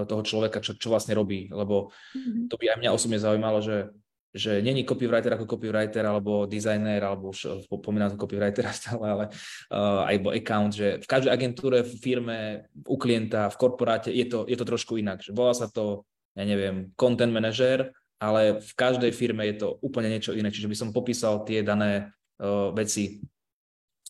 toho 0.05 0.21
človeka, 0.21 0.61
čo, 0.61 0.77
čo 0.77 0.93
vlastne 0.93 1.17
robí, 1.17 1.49
lebo 1.49 1.89
mm-hmm. 2.13 2.45
to 2.47 2.55
by 2.61 2.65
aj 2.71 2.77
mňa 2.77 2.95
osobne 2.95 3.17
zaujímalo, 3.17 3.59
že 3.59 3.89
že 4.35 4.59
není 4.59 4.83
copywriter 4.83 5.31
ako 5.33 5.47
copywriter 5.47 6.03
alebo 6.03 6.43
designer, 6.43 6.99
alebo 7.07 7.31
už 7.31 7.71
pomínam 7.79 8.19
copywritera 8.19 8.75
stále, 8.75 9.07
ale 9.07 9.25
uh, 9.71 10.03
alebo 10.03 10.35
account, 10.35 10.75
že 10.75 10.99
v 10.99 11.07
každej 11.07 11.31
agentúre, 11.31 11.87
v 11.87 11.93
firme, 11.95 12.39
u 12.83 12.99
klienta, 12.99 13.47
v 13.47 13.55
korporáte 13.55 14.11
je 14.11 14.27
to, 14.27 14.43
je 14.43 14.59
to 14.59 14.67
trošku 14.67 14.99
inak. 14.99 15.23
Že 15.23 15.31
volá 15.31 15.55
sa 15.55 15.71
to, 15.71 16.03
ja 16.35 16.43
neviem, 16.43 16.91
content 16.99 17.31
manager, 17.31 17.95
ale 18.19 18.59
v 18.59 18.71
každej 18.75 19.15
firme 19.15 19.47
je 19.47 19.63
to 19.63 19.79
úplne 19.79 20.11
niečo 20.11 20.35
iné. 20.35 20.51
Čiže 20.51 20.67
by 20.67 20.75
som 20.75 20.89
popísal 20.91 21.47
tie 21.47 21.63
dané 21.63 22.11
uh, 22.43 22.75
veci, 22.75 23.23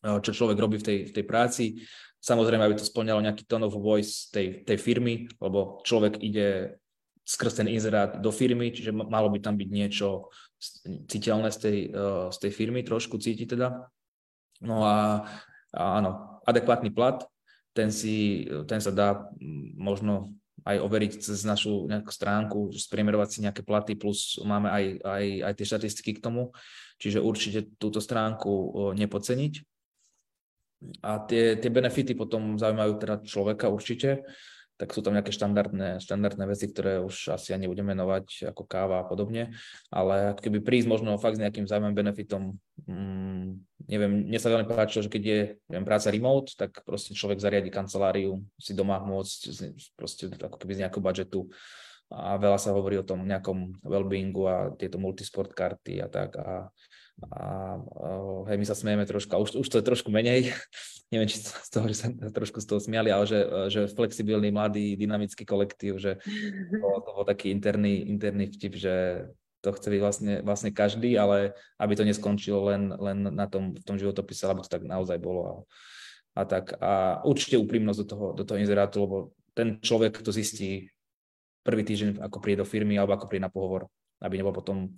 uh, 0.01 0.17
čo 0.25 0.33
človek 0.33 0.57
robí 0.57 0.81
v 0.81 0.85
tej, 0.89 0.97
v 1.09 1.15
tej 1.21 1.25
práci. 1.29 1.65
Samozrejme, 2.17 2.65
aby 2.65 2.81
to 2.81 2.89
splňalo 2.89 3.21
nejaký 3.21 3.45
tone 3.45 3.69
of 3.69 3.77
voice 3.77 4.33
tej, 4.33 4.65
tej 4.65 4.81
firmy, 4.81 5.29
lebo 5.37 5.85
človek 5.85 6.17
ide 6.25 6.81
skrz 7.25 7.57
ten 7.57 7.67
inzerát 7.67 8.21
do 8.21 8.29
firmy, 8.29 8.69
čiže 8.69 8.93
malo 8.93 9.33
by 9.33 9.41
tam 9.41 9.57
byť 9.57 9.69
niečo 9.73 10.29
citeľné 11.09 11.49
z 11.49 11.57
tej, 11.57 11.77
uh, 11.89 12.29
z 12.29 12.37
tej 12.37 12.51
firmy, 12.53 12.85
trošku 12.85 13.17
cíti 13.17 13.49
teda. 13.49 13.89
No 14.61 14.85
a, 14.85 15.25
a 15.73 15.81
áno, 15.99 16.41
adekvátny 16.45 16.93
plat, 16.93 17.25
ten, 17.75 17.91
si, 17.91 18.47
ten 18.69 18.79
sa 18.79 18.93
dá 18.93 19.27
možno 19.75 20.31
aj 20.65 20.81
overiť 20.81 21.11
cez 21.21 21.45
našu 21.45 21.85
nejakú 21.85 22.09
stránku, 22.09 22.59
spriemerovať 22.73 23.29
si 23.29 23.39
nejaké 23.43 23.61
platy, 23.61 23.93
plus 23.93 24.39
máme 24.41 24.71
aj, 24.71 24.83
aj, 25.03 25.25
aj 25.45 25.53
tie 25.59 25.65
štatistiky 25.67 26.11
k 26.17 26.23
tomu, 26.23 26.55
čiže 26.97 27.21
určite 27.21 27.69
túto 27.77 28.01
stránku 28.01 28.73
nepodceniť. 28.97 29.53
A 31.05 31.21
tie, 31.25 31.57
tie 31.57 31.69
benefity 31.69 32.17
potom 32.17 32.57
zaujímajú 32.57 32.93
teda 32.97 33.15
človeka 33.25 33.69
určite 33.69 34.25
tak 34.75 34.91
sú 34.91 34.99
tam 34.99 35.15
nejaké 35.15 35.31
štandardné, 35.31 36.03
štandardné 36.03 36.43
veci, 36.51 36.67
ktoré 36.67 36.99
už 36.99 37.31
asi 37.31 37.55
ani 37.55 37.67
nebudeme 37.67 37.95
menovať 37.95 38.51
ako 38.51 38.67
káva 38.67 39.01
a 39.01 39.07
podobne, 39.07 39.55
ale 39.87 40.35
keby 40.35 40.59
prísť 40.59 40.91
možno 40.91 41.15
fakt 41.15 41.39
s 41.39 41.43
nejakým 41.43 41.63
zaujímavým 41.63 41.95
benefitom, 41.95 42.59
mm, 42.83 43.45
neviem, 43.87 44.27
mne 44.27 44.39
sa 44.39 44.51
veľmi 44.51 44.67
páčilo, 44.67 45.07
že 45.07 45.13
keď 45.13 45.23
je 45.23 45.39
neviem, 45.71 45.87
práca 45.87 46.11
remote, 46.11 46.59
tak 46.59 46.83
proste 46.83 47.15
človek 47.15 47.39
zariadi 47.39 47.71
kanceláriu, 47.71 48.43
si 48.59 48.75
doma 48.75 48.99
môcť 48.99 49.39
proste 49.95 50.27
ako 50.35 50.59
keby 50.59 50.71
z 50.75 50.81
nejakého 50.83 51.03
budžetu. 51.03 51.41
A 52.13 52.37
veľa 52.37 52.61
sa 52.61 52.69
hovorí 52.69 53.01
o 53.01 53.07
tom 53.07 53.25
nejakom 53.25 53.81
wellbeingu 53.81 54.45
a 54.45 54.57
tieto 54.77 55.01
multisport 55.01 55.49
karty 55.49 56.05
a 56.05 56.07
tak. 56.07 56.37
A 56.37 56.69
a 57.31 57.79
hej, 58.51 58.57
my 58.59 58.65
sa 58.67 58.75
smejeme 58.75 59.07
trošku, 59.07 59.31
už, 59.31 59.63
už 59.63 59.67
to 59.71 59.79
je 59.79 59.87
trošku 59.87 60.11
menej, 60.11 60.51
neviem, 61.11 61.31
či 61.31 61.39
z 61.39 61.69
toho, 61.71 61.87
že 61.87 61.95
sa 61.95 62.07
trošku 62.11 62.59
z 62.59 62.67
toho 62.67 62.79
smiali, 62.83 63.07
ale 63.07 63.23
že, 63.23 63.39
že 63.71 63.81
flexibilný, 63.87 64.51
mladý, 64.51 64.99
dynamický 64.99 65.47
kolektív, 65.47 65.95
že 65.95 66.19
to, 66.75 66.87
to 67.01 67.11
bol 67.15 67.23
taký 67.23 67.55
interný, 67.55 68.03
interný 68.03 68.51
vtip, 68.51 68.75
že 68.75 68.95
to 69.63 69.73
chce 69.73 69.87
byť 69.89 70.01
vlastne, 70.03 70.33
vlastne 70.45 70.69
každý, 70.69 71.17
ale 71.17 71.57
aby 71.81 71.93
to 71.97 72.05
neskončilo 72.05 72.69
len, 72.69 72.93
len 73.01 73.33
na 73.33 73.49
tom, 73.49 73.73
v 73.73 73.81
tom 73.81 73.97
životopise, 73.97 74.45
aby 74.45 74.61
to 74.61 74.69
tak 74.69 74.85
naozaj 74.85 75.17
bolo. 75.17 75.41
A, 75.49 75.55
a 76.37 76.41
tak. 76.45 76.77
A 76.77 77.23
určite 77.25 77.57
úprimnosť 77.57 77.99
do 78.03 78.05
toho, 78.05 78.25
do 78.37 78.43
toho 78.45 78.61
inzerátu, 78.61 79.01
lebo 79.01 79.17
ten 79.57 79.81
človek 79.81 80.21
to 80.21 80.29
zistí 80.29 80.93
prvý 81.65 81.81
týždeň, 81.81 82.21
ako 82.21 82.37
príde 82.37 82.61
do 82.61 82.67
firmy 82.69 83.01
alebo 83.01 83.17
ako 83.17 83.25
príde 83.25 83.47
na 83.47 83.49
pohovor, 83.49 83.89
aby 84.21 84.37
nebol 84.37 84.53
potom 84.53 84.93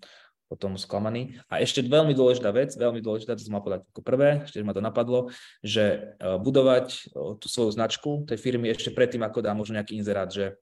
potom 0.47 0.79
sklamaný. 0.79 1.37
A 1.51 1.59
ešte 1.59 1.83
veľmi 1.83 2.15
dôležitá 2.15 2.49
vec, 2.55 2.71
veľmi 2.73 3.03
dôležitá, 3.03 3.35
to 3.35 3.43
som 3.43 3.59
mal 3.59 3.63
povedať 3.63 3.83
ako 3.91 4.01
prvé, 4.01 4.47
ešte 4.47 4.63
ma 4.63 4.71
to 4.71 4.79
napadlo, 4.79 5.29
že 5.59 6.15
e, 6.17 6.39
budovať 6.39 6.87
e, 6.87 6.99
tú 7.37 7.47
svoju 7.51 7.75
značku 7.75 8.23
tej 8.23 8.39
firmy 8.39 8.71
ešte 8.71 8.95
predtým, 8.95 9.21
ako 9.27 9.43
dá 9.43 9.51
možno 9.51 9.75
nejaký 9.75 9.99
inzerát, 9.99 10.31
že, 10.31 10.55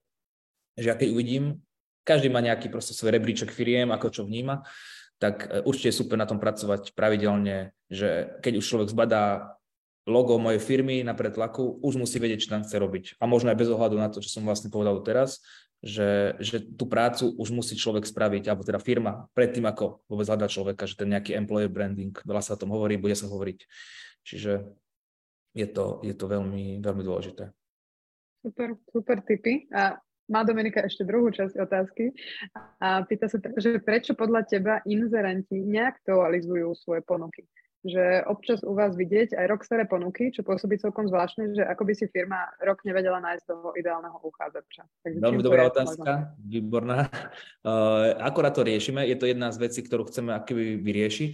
že 0.73 0.89
ja 0.89 0.97
keď 0.97 1.13
uvidím, 1.13 1.61
každý 2.01 2.33
má 2.33 2.41
nejaký 2.41 2.69
proste 2.73 2.97
svoj 2.97 3.13
rebríček 3.13 3.53
firiem, 3.53 3.93
ako 3.93 4.09
čo 4.09 4.21
vníma, 4.25 4.65
tak 5.21 5.47
e, 5.47 5.61
určite 5.63 5.93
je 5.93 5.99
super 6.01 6.17
na 6.17 6.25
tom 6.25 6.41
pracovať 6.41 6.97
pravidelne, 6.97 7.71
že 7.87 8.41
keď 8.41 8.53
už 8.59 8.65
človek 8.65 8.89
zbadá 8.89 9.55
logo 10.05 10.37
mojej 10.37 10.61
firmy 10.61 11.01
na 11.01 11.17
pretlaku, 11.17 11.81
už 11.81 11.97
musí 11.97 12.21
vedieť, 12.21 12.45
čo 12.45 12.53
tam 12.53 12.61
chce 12.61 12.77
robiť. 12.77 13.05
A 13.17 13.25
možno 13.25 13.49
aj 13.49 13.57
bez 13.57 13.69
ohľadu 13.73 13.97
na 13.97 14.09
to, 14.13 14.21
čo 14.21 14.29
som 14.29 14.45
vlastne 14.45 14.69
povedal 14.69 15.01
teraz, 15.01 15.41
že, 15.83 16.39
že 16.39 16.63
tú 16.63 16.85
prácu 16.87 17.33
už 17.35 17.49
musí 17.51 17.75
človek 17.77 18.07
spraviť, 18.07 18.49
alebo 18.49 18.63
teda 18.63 18.79
firma, 18.81 19.27
predtým 19.37 19.65
ako 19.67 20.05
vôbec 20.09 20.25
hľadá 20.25 20.47
človeka, 20.49 20.87
že 20.89 20.97
ten 20.97 21.11
nejaký 21.11 21.35
employer 21.35 21.69
branding, 21.69 22.15
veľa 22.25 22.41
sa 22.41 22.55
o 22.55 22.61
tom 22.61 22.73
hovorí, 22.73 22.97
bude 22.97 23.13
sa 23.13 23.29
hovoriť. 23.29 23.59
Čiže 24.25 24.65
je 25.55 25.67
to, 25.71 26.01
je 26.03 26.13
to 26.17 26.25
veľmi, 26.27 26.81
veľmi 26.83 27.03
dôležité. 27.05 27.53
Super, 28.43 28.77
super 28.91 29.17
tipy. 29.23 29.65
A 29.73 29.97
má 30.25 30.41
Dominika 30.41 30.81
ešte 30.81 31.05
druhú 31.05 31.29
časť 31.29 31.53
otázky 31.61 32.09
a 32.81 33.05
pýta 33.05 33.29
sa, 33.29 33.37
že 33.61 33.77
prečo 33.77 34.17
podľa 34.17 34.41
teba 34.45 34.81
inzerenti 34.89 35.61
neaktualizujú 35.61 36.73
svoje 36.73 37.05
ponuky? 37.05 37.45
Že 37.85 38.25
občas 38.25 38.65
u 38.65 38.73
vás 38.73 38.97
vidieť 38.97 39.37
aj 39.37 39.45
rok 39.45 39.61
staré 39.61 39.85
ponuky, 39.85 40.33
čo 40.33 40.41
pôsobí 40.41 40.81
celkom 40.81 41.05
zvláštne, 41.05 41.53
že 41.53 41.61
ako 41.61 41.85
by 41.85 41.93
si 41.93 42.09
firma 42.09 42.49
rok 42.57 42.81
nevedela 42.81 43.21
nájsť 43.21 43.45
toho 43.45 43.77
ideálneho 43.77 44.17
uchádzača. 44.25 44.89
Takže 45.05 45.21
Veľmi 45.21 45.45
dobrá 45.45 45.69
otázka, 45.69 46.33
možno? 46.33 46.49
výborná. 46.49 47.13
Uh, 47.61 48.17
akorát 48.29 48.57
to 48.57 48.65
riešime, 48.65 49.05
je 49.05 49.13
to 49.13 49.29
jedna 49.29 49.53
z 49.53 49.61
vecí, 49.61 49.85
ktorú 49.85 50.09
chceme 50.09 50.33
akoby 50.33 50.81
vyriešiť. 50.81 51.31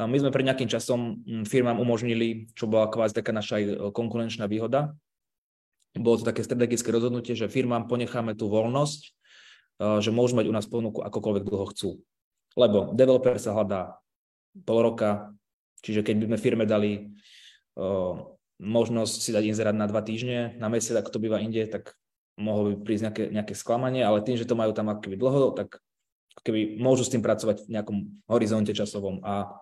Uh, 0.00 0.08
my 0.08 0.16
sme 0.16 0.32
pred 0.32 0.48
nejakým 0.48 0.72
časom 0.72 1.20
mm, 1.20 1.44
firmám 1.44 1.76
umožnili, 1.76 2.48
čo 2.56 2.64
bola 2.64 2.88
kvázi 2.88 3.20
taká 3.20 3.36
naša 3.36 3.60
aj 3.60 3.92
konkurenčná 3.92 4.48
výhoda. 4.48 4.96
Bolo 5.92 6.16
to 6.16 6.24
také 6.24 6.40
strategické 6.40 6.88
rozhodnutie, 6.88 7.36
že 7.36 7.52
firmám 7.52 7.84
ponecháme 7.92 8.32
tú 8.32 8.48
voľnosť, 8.48 9.00
uh, 9.04 10.00
že 10.00 10.08
môžu 10.08 10.40
mať 10.40 10.48
u 10.48 10.54
nás 10.56 10.64
ponuku 10.64 11.04
akokoľvek 11.04 11.44
dlho 11.44 11.66
chcú. 11.76 12.00
Lebo 12.56 12.96
developer 12.96 13.36
sa 13.36 13.52
hľadá 13.52 14.00
pol 14.64 14.80
roka, 14.82 15.30
Čiže 15.80 16.04
keď 16.04 16.14
by 16.20 16.24
sme 16.32 16.38
firme 16.38 16.64
dali 16.68 17.12
uh, 17.80 18.14
možnosť 18.60 19.16
si 19.24 19.30
dať 19.32 19.44
inzerát 19.48 19.76
na 19.76 19.88
dva 19.88 20.04
týždne, 20.04 20.56
na 20.60 20.68
mesiac, 20.68 21.00
ako 21.00 21.16
to 21.16 21.22
býva 21.22 21.40
inde, 21.40 21.64
tak 21.66 21.96
mohlo 22.36 22.72
by 22.72 22.84
prísť 22.84 23.02
nejaké, 23.08 23.24
nejaké 23.32 23.54
sklamanie, 23.56 24.04
ale 24.04 24.24
tým, 24.24 24.36
že 24.36 24.48
to 24.48 24.56
majú 24.56 24.72
tam 24.76 24.92
akoby 24.92 25.16
dlho, 25.16 25.56
tak 25.56 25.80
keby 26.44 26.80
môžu 26.80 27.04
s 27.04 27.12
tým 27.12 27.24
pracovať 27.24 27.68
v 27.68 27.72
nejakom 27.76 27.98
horizonte 28.28 28.72
časovom. 28.72 29.20
A 29.24 29.60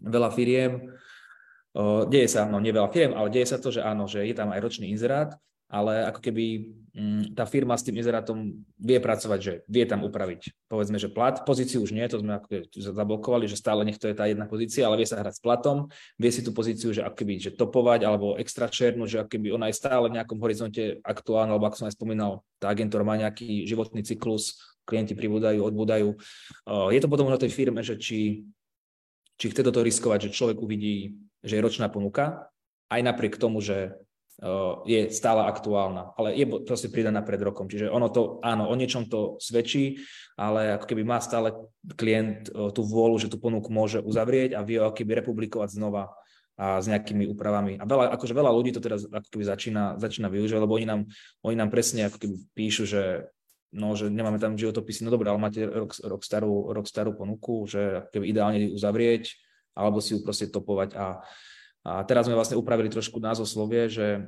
veľa 0.00 0.32
firiem, 0.32 0.96
uh, 1.76 2.08
deje 2.08 2.28
sa, 2.32 2.48
no 2.48 2.60
nie 2.60 2.72
veľa 2.72 2.88
firiem, 2.92 3.12
ale 3.12 3.28
deje 3.32 3.52
sa 3.52 3.60
to, 3.60 3.68
že 3.72 3.84
áno, 3.84 4.08
že 4.08 4.24
je 4.24 4.34
tam 4.36 4.52
aj 4.52 4.60
ročný 4.60 4.92
inzerát 4.92 5.36
ale 5.66 6.06
ako 6.06 6.22
keby 6.22 6.44
mm, 6.94 7.34
tá 7.34 7.42
firma 7.42 7.74
s 7.74 7.82
tým 7.82 7.98
inzerátom 7.98 8.54
vie 8.78 9.02
pracovať, 9.02 9.38
že 9.42 9.52
vie 9.66 9.82
tam 9.82 10.06
upraviť, 10.06 10.70
povedzme, 10.70 10.94
že 10.94 11.10
plat, 11.10 11.42
pozíciu 11.42 11.82
už 11.82 11.90
nie, 11.90 12.06
to 12.06 12.22
sme 12.22 12.38
ako 12.38 12.70
zablokovali, 12.70 13.50
že 13.50 13.58
stále 13.58 13.82
nech 13.82 13.98
to 13.98 14.06
je 14.06 14.14
tá 14.14 14.30
jedna 14.30 14.46
pozícia, 14.46 14.86
ale 14.86 15.02
vie 15.02 15.10
sa 15.10 15.18
hrať 15.18 15.38
s 15.38 15.42
platom, 15.42 15.90
vie 16.22 16.30
si 16.30 16.46
tú 16.46 16.54
pozíciu, 16.54 16.94
že 16.94 17.02
ako 17.02 17.18
keby, 17.18 17.34
že 17.42 17.50
topovať 17.58 18.06
alebo 18.06 18.38
extra 18.38 18.70
černúť, 18.70 19.08
že 19.10 19.18
ako 19.26 19.30
keby 19.34 19.48
ona 19.50 19.66
je 19.66 19.78
stále 19.78 20.06
v 20.06 20.22
nejakom 20.22 20.38
horizonte 20.38 21.02
aktuálna, 21.02 21.58
alebo 21.58 21.66
ako 21.66 21.82
som 21.82 21.88
aj 21.90 21.98
spomínal, 21.98 22.46
tá 22.62 22.70
agentúra 22.70 23.02
má 23.02 23.18
nejaký 23.18 23.66
životný 23.66 24.06
cyklus, 24.06 24.54
klienti 24.86 25.18
pribúdajú, 25.18 25.66
odbúdajú. 25.66 26.14
Je 26.94 27.00
to 27.02 27.10
potom 27.10 27.26
na 27.26 27.34
tej 27.34 27.50
firme, 27.50 27.82
že 27.82 27.98
či, 27.98 28.46
či 29.34 29.46
chce 29.50 29.66
toto 29.66 29.82
riskovať, 29.82 30.30
že 30.30 30.34
človek 30.38 30.62
uvidí, 30.62 31.18
že 31.42 31.58
je 31.58 31.64
ročná 31.66 31.90
ponuka, 31.90 32.54
aj 32.86 33.02
napriek 33.02 33.34
tomu, 33.34 33.58
že 33.58 33.98
je 34.84 35.08
stále 35.08 35.48
aktuálna, 35.48 36.12
ale 36.20 36.36
je 36.36 36.44
proste 36.68 36.92
pridaná 36.92 37.24
pred 37.24 37.40
rokom. 37.40 37.72
Čiže 37.72 37.88
ono 37.88 38.12
to, 38.12 38.36
áno, 38.44 38.68
o 38.68 38.74
niečom 38.76 39.08
to 39.08 39.40
svedčí, 39.40 40.04
ale 40.36 40.76
ako 40.76 40.84
keby 40.92 41.02
má 41.08 41.16
stále 41.24 41.56
klient 41.96 42.52
tú 42.52 42.82
vôľu, 42.84 43.16
že 43.16 43.32
tú 43.32 43.40
ponuku 43.40 43.72
môže 43.72 44.04
uzavrieť 44.04 44.52
a 44.52 44.60
vie 44.60 44.76
ako 44.76 44.92
keby 44.92 45.24
republikovať 45.24 45.80
znova 45.80 46.12
a 46.56 46.80
s 46.80 46.88
nejakými 46.88 47.28
úpravami. 47.32 47.76
A 47.76 47.84
veľa, 47.84 48.16
akože 48.16 48.32
veľa 48.32 48.48
ľudí 48.48 48.72
to 48.72 48.80
teraz 48.80 49.04
ako 49.04 49.28
keby 49.28 49.44
začína, 49.44 50.00
začína 50.00 50.32
využívať, 50.32 50.60
lebo 50.64 50.76
oni 50.76 50.88
nám, 50.88 51.00
oni 51.44 51.56
nám 51.56 51.68
presne 51.68 52.08
ako 52.08 52.16
keby 52.16 52.36
píšu, 52.56 52.88
že 52.88 53.28
no, 53.76 53.92
že 53.92 54.08
nemáme 54.08 54.40
tam 54.40 54.56
životopisy, 54.56 55.04
no 55.04 55.12
dobré, 55.12 55.28
ale 55.28 55.36
máte 55.36 55.68
rok, 55.68 55.92
rok, 56.00 56.24
starú, 56.24 56.72
rok 56.72 56.88
starú 56.88 57.12
ponuku, 57.12 57.68
že 57.68 58.08
keby 58.08 58.32
ideálne 58.32 58.72
uzavrieť, 58.72 59.36
alebo 59.76 60.00
si 60.00 60.16
ju 60.16 60.24
proste 60.24 60.48
topovať 60.48 60.96
a 60.96 61.20
a 61.86 62.02
teraz 62.02 62.26
sme 62.26 62.34
vlastne 62.34 62.58
upravili 62.58 62.90
trošku 62.90 63.22
názvoslovie, 63.22 63.86
že 63.86 64.26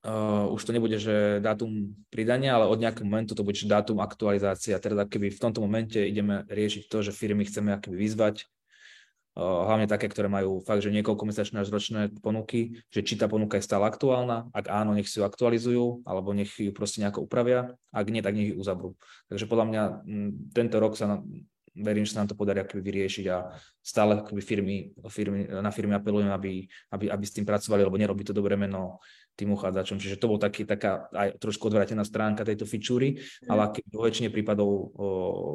uh, 0.00 0.48
už 0.48 0.64
to 0.64 0.72
nebude, 0.72 0.96
že 0.96 1.44
dátum 1.44 1.92
pridania, 2.08 2.56
ale 2.56 2.72
od 2.72 2.80
nejakého 2.80 3.04
momentu 3.04 3.36
to 3.36 3.44
bude 3.44 3.60
dátum 3.68 4.00
aktualizácie. 4.00 4.72
A 4.72 4.80
teda 4.80 5.04
keby 5.04 5.28
v 5.28 5.42
tomto 5.44 5.60
momente 5.60 6.00
ideme 6.00 6.48
riešiť 6.48 6.88
to, 6.88 7.04
že 7.04 7.12
firmy 7.12 7.44
chceme 7.44 7.76
akoby 7.76 8.00
vyzvať, 8.00 8.48
uh, 9.36 9.68
hlavne 9.68 9.84
také, 9.92 10.08
ktoré 10.08 10.32
majú 10.32 10.64
fakt, 10.64 10.80
že 10.80 10.88
niekoľko 10.88 11.28
mesačné 11.28 11.60
až 11.60 11.68
ročné 11.68 12.16
ponuky, 12.24 12.80
že 12.88 13.04
či 13.04 13.20
tá 13.20 13.28
ponuka 13.28 13.60
je 13.60 13.68
stále 13.68 13.84
aktuálna, 13.84 14.48
ak 14.56 14.72
áno, 14.72 14.96
nech 14.96 15.04
si 15.04 15.20
ju 15.20 15.28
aktualizujú, 15.28 16.00
alebo 16.08 16.32
nech 16.32 16.56
ju 16.56 16.72
proste 16.72 17.04
nejako 17.04 17.28
upravia, 17.28 17.76
ak 17.92 18.08
nie, 18.08 18.24
tak 18.24 18.32
nech 18.32 18.56
ju 18.56 18.56
uzavrú. 18.56 18.96
Takže 19.28 19.44
podľa 19.44 19.66
mňa 19.68 19.82
m, 20.08 20.32
tento 20.56 20.80
rok 20.80 20.96
sa 20.96 21.12
na, 21.12 21.16
verím, 21.74 22.04
že 22.06 22.16
sa 22.16 22.24
nám 22.24 22.30
to 22.32 22.38
podarí 22.38 22.60
akoby 22.62 22.80
vyriešiť 22.80 23.26
a 23.32 23.52
stále 23.82 24.20
akoby 24.20 24.42
firmy, 24.44 24.76
firmy, 25.08 25.48
na 25.48 25.68
firmy 25.68 25.96
apelujem, 25.96 26.32
aby, 26.32 26.68
aby, 26.92 27.06
aby 27.10 27.24
s 27.24 27.34
tým 27.34 27.44
pracovali, 27.44 27.84
lebo 27.84 28.00
nerobí 28.00 28.24
to 28.24 28.36
dobré 28.36 28.56
meno 28.56 29.00
tým 29.38 29.54
uchádzačom. 29.54 30.02
Čiže 30.02 30.18
to 30.18 30.26
bol 30.26 30.38
taký, 30.42 30.66
taká 30.66 31.06
aj 31.14 31.38
trošku 31.38 31.70
odvrátená 31.70 32.02
stránka 32.02 32.42
tejto 32.42 32.66
fičúry, 32.66 33.22
mm. 33.22 33.48
ale 33.48 33.70
vo 33.86 34.02
väčšine 34.02 34.34
prípadov 34.34 34.68
o, 34.68 34.82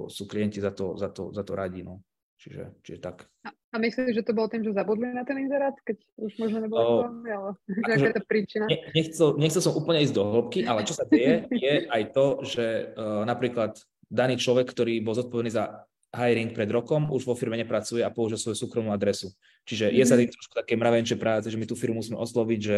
sú 0.08 0.24
klienti 0.24 0.64
za 0.64 0.72
to, 0.72 0.96
za 0.96 1.12
to, 1.12 1.36
za 1.36 1.44
to 1.44 1.52
radí. 1.52 1.84
No. 1.84 2.00
Čiže, 2.44 2.64
čiže 2.84 3.00
tak. 3.00 3.24
A, 3.48 3.56
a 3.56 3.76
myslíš, 3.80 4.20
že 4.20 4.24
to 4.28 4.36
bolo 4.36 4.52
tým, 4.52 4.68
že 4.68 4.76
zabudli 4.76 5.16
na 5.16 5.24
ten 5.24 5.40
inzerát, 5.40 5.72
keď 5.88 5.96
už 6.20 6.32
možno 6.44 6.58
nebolo 6.68 6.80
o, 6.84 6.88
to, 7.00 7.06
ale 7.24 7.52
že 7.72 7.80
aká 7.80 7.94
je 7.96 8.16
to 8.20 8.24
príčina? 8.28 8.66
Ne, 8.68 8.78
nechcel, 8.92 9.28
nechcel 9.40 9.62
som 9.64 9.80
úplne 9.80 10.04
ísť 10.04 10.16
do 10.16 10.24
hĺbky, 10.28 10.68
ale 10.68 10.84
čo 10.84 10.92
sa 10.92 11.08
deje, 11.08 11.48
je 11.48 11.88
aj 11.88 12.04
to, 12.12 12.44
že 12.44 12.92
uh, 13.00 13.24
napríklad 13.24 13.80
daný 14.12 14.36
človek, 14.36 14.68
ktorý 14.76 15.00
bol 15.00 15.16
zodpovedný 15.16 15.56
za 15.56 15.88
hiring 16.14 16.54
pred 16.54 16.70
rokom, 16.70 17.10
už 17.10 17.26
vo 17.26 17.34
firme 17.34 17.58
nepracuje 17.58 18.06
a 18.06 18.14
použil 18.14 18.38
svoju 18.38 18.54
súkromnú 18.54 18.94
adresu. 18.94 19.34
Čiže 19.66 19.90
je 19.90 20.06
sa 20.06 20.14
mhm. 20.14 20.20
tým 20.22 20.30
trošku 20.30 20.54
také 20.54 20.74
mravenčie 20.78 21.18
práce, 21.18 21.50
že 21.50 21.58
my 21.58 21.66
tú 21.66 21.74
firmu 21.74 22.00
musíme 22.00 22.22
osloviť, 22.22 22.60
že 22.62 22.78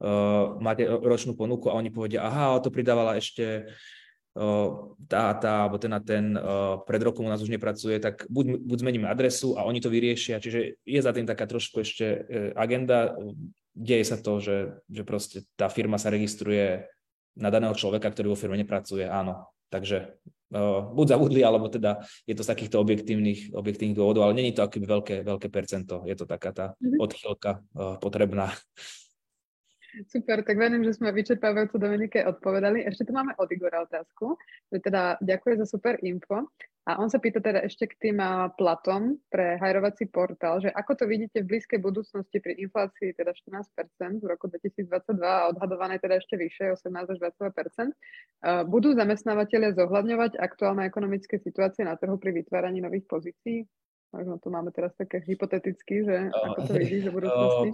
uh, 0.00 0.56
máte 0.56 0.88
ročnú 0.88 1.36
ponuku 1.36 1.68
a 1.68 1.76
oni 1.76 1.92
povedia, 1.92 2.24
aha, 2.24 2.56
to 2.64 2.72
pridávala 2.72 3.20
ešte 3.20 3.68
uh, 4.40 4.96
tá, 5.04 5.36
tá, 5.36 5.68
alebo 5.68 5.76
ten 5.76 5.92
a 5.92 6.00
ten 6.00 6.32
uh, 6.32 6.80
pred 6.88 7.04
rokom 7.04 7.28
u 7.28 7.30
nás 7.30 7.44
už 7.44 7.52
nepracuje, 7.52 8.00
tak 8.00 8.24
buď, 8.32 8.64
buď 8.64 8.78
zmeníme 8.80 9.06
adresu 9.06 9.52
a 9.60 9.68
oni 9.68 9.84
to 9.84 9.92
vyriešia. 9.92 10.40
Čiže 10.40 10.80
je 10.80 11.00
za 11.04 11.12
tým 11.12 11.28
taká 11.28 11.44
trošku 11.44 11.84
ešte 11.84 12.06
uh, 12.08 12.20
agenda. 12.56 13.12
Deje 13.76 14.04
sa 14.08 14.16
to, 14.16 14.40
že, 14.40 14.80
že 14.88 15.04
proste 15.04 15.44
tá 15.60 15.68
firma 15.68 16.00
sa 16.00 16.08
registruje 16.08 16.88
na 17.36 17.48
daného 17.48 17.72
človeka, 17.72 18.12
ktorý 18.12 18.32
vo 18.32 18.40
firme 18.40 18.56
nepracuje, 18.60 19.08
áno. 19.08 19.48
Takže 19.72 20.20
buď 20.92 21.06
zabudli, 21.08 21.40
alebo 21.40 21.72
teda 21.72 22.04
je 22.28 22.34
to 22.36 22.44
z 22.44 22.50
takýchto 22.52 22.76
objektívnych, 22.80 23.56
objektívnych 23.56 23.96
dôvodov, 23.96 24.28
ale 24.28 24.36
není 24.36 24.52
to 24.52 24.62
akoby 24.62 24.84
veľké, 24.84 25.16
veľké 25.24 25.48
percento. 25.48 26.04
Je 26.04 26.12
to 26.12 26.28
taká 26.28 26.52
tá 26.52 26.66
mm-hmm. 26.76 27.00
odchýlka 27.00 27.50
uh, 27.72 27.96
potrebná. 27.96 28.52
Super, 30.08 30.40
tak 30.40 30.56
verím, 30.56 30.84
že 30.88 30.96
sme 30.96 31.12
vyčerpávajúco 31.12 31.76
Dominike 31.76 32.24
odpovedali. 32.24 32.88
Ešte 32.88 33.08
tu 33.08 33.12
máme 33.12 33.36
od 33.36 33.48
Igora 33.52 33.84
otázku, 33.84 34.40
že 34.72 34.80
teda 34.80 35.20
ďakuje 35.20 35.54
za 35.60 35.66
super 35.68 36.00
info. 36.00 36.48
A 36.82 36.98
on 36.98 37.06
sa 37.06 37.22
pýta 37.22 37.38
teda 37.38 37.62
ešte 37.62 37.86
k 37.86 37.94
tým 37.94 38.18
platom 38.58 39.14
pre 39.30 39.54
hajrovací 39.54 40.10
portál, 40.10 40.58
že 40.58 40.66
ako 40.74 40.98
to 40.98 41.04
vidíte 41.06 41.46
v 41.46 41.54
blízkej 41.54 41.78
budúcnosti 41.78 42.42
pri 42.42 42.58
inflácii 42.58 43.14
teda 43.14 43.30
14% 43.38 44.18
v 44.18 44.26
roku 44.26 44.50
2022 44.50 44.90
a 45.22 45.46
odhadované 45.54 46.02
teda 46.02 46.18
ešte 46.18 46.34
vyššie 46.34 46.74
18 46.74 47.06
až 47.06 47.18
22%. 47.38 48.66
Budú 48.66 48.98
zamestnávateľe 48.98 49.78
zohľadňovať 49.78 50.42
aktuálne 50.42 50.82
ekonomické 50.82 51.38
situácie 51.38 51.86
na 51.86 51.94
trhu 51.94 52.18
pri 52.18 52.34
vytváraní 52.42 52.82
nových 52.82 53.06
pozícií? 53.06 53.62
Možno 54.10 54.42
tu 54.42 54.50
máme 54.50 54.74
teraz 54.74 54.90
také 54.98 55.22
hypoteticky, 55.22 56.02
že 56.02 56.34
ako 56.34 56.66
to 56.66 56.72
vidíš 56.82 57.08
v 57.08 57.14
budúcnosti? 57.14 57.70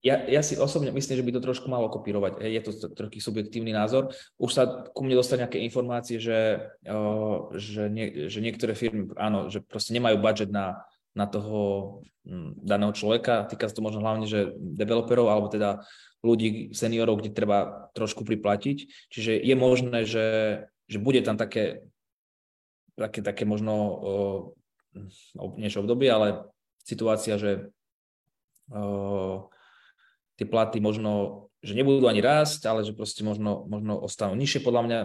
Ja, 0.00 0.16
ja 0.24 0.40
si 0.40 0.56
osobne 0.56 0.88
myslím, 0.96 1.20
že 1.20 1.26
by 1.28 1.32
to 1.36 1.44
trošku 1.44 1.68
malo 1.68 1.92
kopírovať. 1.92 2.40
Je 2.40 2.60
to 2.64 2.72
trochu 2.96 3.20
subjektívny 3.20 3.76
názor. 3.76 4.08
Už 4.40 4.50
sa 4.56 4.64
ku 4.96 5.04
mne 5.04 5.20
dostali 5.20 5.44
nejaké 5.44 5.60
informácie, 5.60 6.16
že, 6.16 6.72
že, 7.52 7.84
nie, 7.92 8.32
že 8.32 8.40
niektoré 8.40 8.72
firmy, 8.72 9.12
áno, 9.20 9.52
že 9.52 9.60
proste 9.60 9.92
nemajú 9.92 10.16
budget 10.16 10.48
na, 10.48 10.88
na 11.12 11.28
toho 11.28 12.00
daného 12.64 12.96
človeka. 12.96 13.44
Týka 13.44 13.68
sa 13.68 13.76
to 13.76 13.84
možno 13.84 14.00
hlavne, 14.00 14.24
že 14.24 14.56
developerov, 14.56 15.28
alebo 15.28 15.52
teda 15.52 15.84
ľudí, 16.24 16.72
seniorov, 16.72 17.20
kde 17.20 17.36
treba 17.36 17.92
trošku 17.92 18.24
priplatiť. 18.24 18.88
Čiže 19.12 19.36
je 19.36 19.54
možné, 19.56 20.08
že, 20.08 20.28
že 20.88 20.96
bude 20.96 21.20
tam 21.20 21.36
také, 21.36 21.84
také, 22.96 23.20
také 23.20 23.44
možno 23.44 23.74
uh, 23.76 24.40
niečo 25.60 25.84
obdobie, 25.84 26.08
ale 26.08 26.48
situácia, 26.88 27.36
že 27.36 27.68
uh, 28.72 29.44
tie 30.40 30.48
platy 30.48 30.80
možno, 30.80 31.44
že 31.60 31.76
nebudú 31.76 32.08
ani 32.08 32.24
rásť, 32.24 32.64
ale 32.64 32.80
že 32.80 32.96
proste 32.96 33.20
možno, 33.20 33.68
možno 33.68 34.00
ostanú 34.00 34.32
nižšie, 34.40 34.64
podľa 34.64 34.82
mňa 34.88 34.98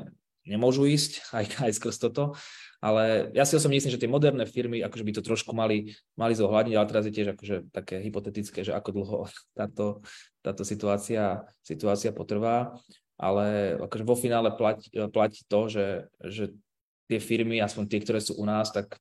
nemôžu 0.47 0.87
ísť 0.87 1.27
aj, 1.37 1.45
aj 1.67 1.71
skrz 1.75 1.99
toto. 1.99 2.39
Ale 2.79 3.33
ja 3.33 3.43
si 3.43 3.57
osobne 3.57 3.81
myslím, 3.81 3.97
že 3.97 3.99
tie 3.99 4.11
moderné 4.11 4.45
firmy 4.47 4.79
akože 4.85 5.03
by 5.03 5.11
to 5.17 5.25
trošku 5.25 5.51
mali, 5.51 5.97
mali 6.15 6.33
zohľadniť, 6.37 6.75
ale 6.77 6.87
teraz 6.87 7.03
je 7.09 7.13
tiež 7.17 7.27
akože 7.35 7.73
také 7.73 7.99
hypotetické, 7.99 8.63
že 8.63 8.71
ako 8.71 8.89
dlho 8.95 9.17
táto, 9.59 9.99
táto 10.39 10.63
situácia, 10.63 11.43
situácia 11.59 12.15
potrvá. 12.15 12.71
Ale 13.19 13.75
akože 13.79 14.03
vo 14.07 14.15
finále 14.15 14.55
platí, 14.55 14.91
platí 15.11 15.43
to, 15.47 15.71
že, 15.71 16.11
že 16.19 16.43
tie 17.07 17.19
firmy, 17.19 17.59
aspoň 17.63 17.83
tie, 17.87 17.99
ktoré 18.03 18.19
sú 18.19 18.35
u 18.39 18.43
nás, 18.43 18.71
tak 18.75 18.99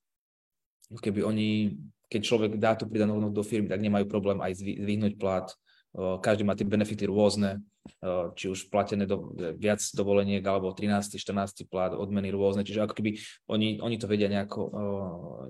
keby 0.91 1.27
oni, 1.27 1.75
keď 2.07 2.21
človek 2.23 2.53
dá 2.55 2.79
tú 2.79 2.87
pridanú 2.87 3.19
hodnotu 3.19 3.43
do 3.43 3.45
firmy, 3.45 3.67
tak 3.67 3.83
nemajú 3.83 4.07
problém 4.07 4.39
aj 4.39 4.55
zvyhnúť 4.63 5.19
plat, 5.19 5.51
každý 5.95 6.43
má 6.43 6.59
tie 6.59 6.67
benefity 6.67 7.07
rôzne, 7.07 7.63
či 8.35 8.51
už 8.51 8.67
platené 8.73 9.07
do, 9.07 9.31
viac 9.55 9.79
dovoleniek 9.95 10.43
alebo 10.43 10.75
13. 10.75 11.21
14. 11.21 11.69
plat, 11.71 11.95
odmeny 11.95 12.35
rôzne, 12.35 12.67
čiže 12.67 12.83
ako 12.83 12.95
keby 12.99 13.21
oni, 13.47 13.79
oni 13.79 13.97
to 14.01 14.11
vedia 14.11 14.27
nejako, 14.27 14.63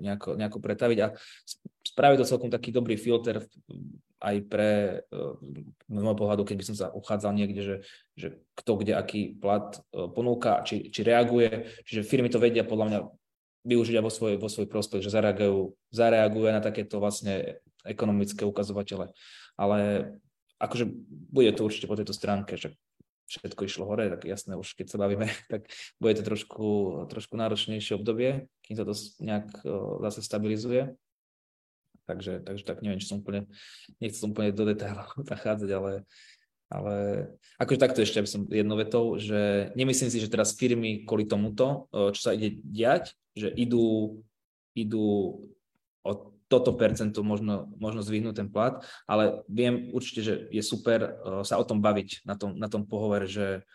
nejako, 0.05 0.29
nejako 0.37 0.57
pretaviť 0.61 0.99
a 1.01 1.07
spraviť 1.85 2.17
to 2.21 2.29
celkom 2.29 2.51
taký 2.53 2.69
dobrý 2.69 2.99
filter 2.99 3.41
aj 4.21 4.35
pre, 4.49 5.01
z 5.85 6.01
môjho 6.01 6.17
pohľadu, 6.17 6.45
keď 6.45 6.55
by 6.57 6.65
som 6.65 6.75
sa 6.77 6.87
uchádzal 6.93 7.33
niekde, 7.33 7.61
že, 7.61 7.75
že 8.17 8.27
kto 8.57 8.81
kde 8.81 8.93
aký 8.97 9.37
plat 9.37 9.81
ponúka, 9.91 10.65
či, 10.65 10.89
či 10.89 11.01
reaguje, 11.05 11.69
čiže 11.85 12.07
firmy 12.07 12.29
to 12.29 12.41
vedia 12.41 12.65
podľa 12.65 12.85
mňa 12.89 12.99
využiť 13.65 13.95
vo 14.01 14.13
svoj, 14.13 14.37
vo 14.37 14.49
svoj 14.49 14.69
prospech, 14.69 15.01
že 15.01 15.13
zareagujú, 15.13 15.73
zareagujú 15.89 16.53
na 16.53 16.61
takéto 16.61 17.01
vlastne 17.01 17.57
ekonomické 17.81 18.45
ukazovatele. 18.45 19.13
Ale 19.57 19.79
akože 20.59 20.85
bude 21.07 21.51
to 21.51 21.65
určite 21.67 21.87
po 21.89 21.99
tejto 21.99 22.15
stránke, 22.15 22.55
že 22.55 22.75
všetko 23.25 23.65
išlo 23.65 23.89
hore, 23.89 24.09
tak 24.13 24.25
jasné, 24.29 24.53
už 24.53 24.77
keď 24.77 24.95
sa 24.95 24.97
bavíme, 25.01 25.27
tak 25.51 25.67
bude 25.97 26.13
to 26.15 26.23
trošku, 26.23 26.67
trošku 27.09 27.33
náročnejšie 27.37 27.97
obdobie, 27.97 28.47
kým 28.65 28.75
sa 28.77 28.85
to 28.85 28.93
nejak 29.21 29.49
zase 30.05 30.21
stabilizuje. 30.21 30.93
Takže, 32.05 32.45
takže 32.45 32.63
tak 32.69 32.85
neviem, 32.85 33.01
či 33.01 33.09
som 33.09 33.25
úplne, 33.25 33.49
nechcel 33.97 34.29
som 34.29 34.31
úplne 34.31 34.53
do 34.53 34.61
detailov 34.69 35.09
zachádzať, 35.31 35.69
ale, 35.73 36.05
ale 36.69 36.95
akože 37.57 37.81
takto 37.81 37.99
ešte, 38.05 38.21
aby 38.21 38.29
som 38.29 38.45
jednou 38.45 38.77
vetou, 38.77 39.17
že 39.17 39.73
nemyslím 39.73 40.13
si, 40.13 40.21
že 40.21 40.29
teraz 40.29 40.53
firmy 40.53 41.01
kvôli 41.01 41.25
tomuto, 41.25 41.89
čo 41.89 42.21
sa 42.21 42.37
ide 42.37 42.61
diať, 42.61 43.17
že 43.33 43.49
idú, 43.57 44.21
idú 44.77 45.41
od 46.05 46.34
toto 46.45 46.77
percento 46.77 47.25
možno, 47.25 47.73
možno 47.81 48.05
zvyhnúť 48.05 48.35
ten 48.37 48.49
plat, 48.49 48.85
ale 49.09 49.41
viem 49.49 49.89
určite, 49.91 50.21
že 50.21 50.33
je 50.53 50.61
super 50.61 50.99
uh, 51.01 51.41
sa 51.41 51.57
o 51.57 51.65
tom 51.65 51.81
baviť 51.81 52.25
na 52.25 52.35
tom, 52.37 52.53
na 52.57 52.69
tom 52.69 52.85
pohovore, 52.85 53.25
že 53.25 53.65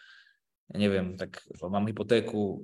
neviem, 0.71 1.19
tak 1.19 1.43
mám 1.67 1.91
hypotéku, 1.91 2.63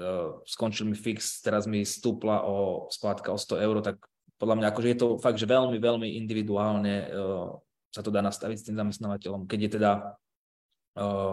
uh, 0.00 0.40
skončil 0.48 0.88
mi 0.88 0.96
fix, 0.96 1.44
teraz 1.44 1.68
mi 1.68 1.84
stúpla 1.84 2.48
o 2.48 2.88
splátka 2.88 3.28
o 3.32 3.38
100 3.38 3.60
eur, 3.60 3.76
tak 3.84 4.00
podľa 4.40 4.56
mňa 4.58 4.66
akože 4.72 4.88
je 4.88 4.98
to 4.98 5.08
fakt, 5.20 5.38
že 5.38 5.46
veľmi, 5.46 5.76
veľmi 5.76 6.08
individuálne 6.16 7.12
uh, 7.12 7.52
sa 7.92 8.00
to 8.00 8.08
dá 8.08 8.24
nastaviť 8.24 8.56
s 8.56 8.66
tým 8.72 8.76
zamestnávateľom. 8.80 9.44
Keď 9.44 9.60
je 9.68 9.70
teda 9.76 9.92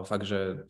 fakt, 0.03 0.27
že 0.27 0.67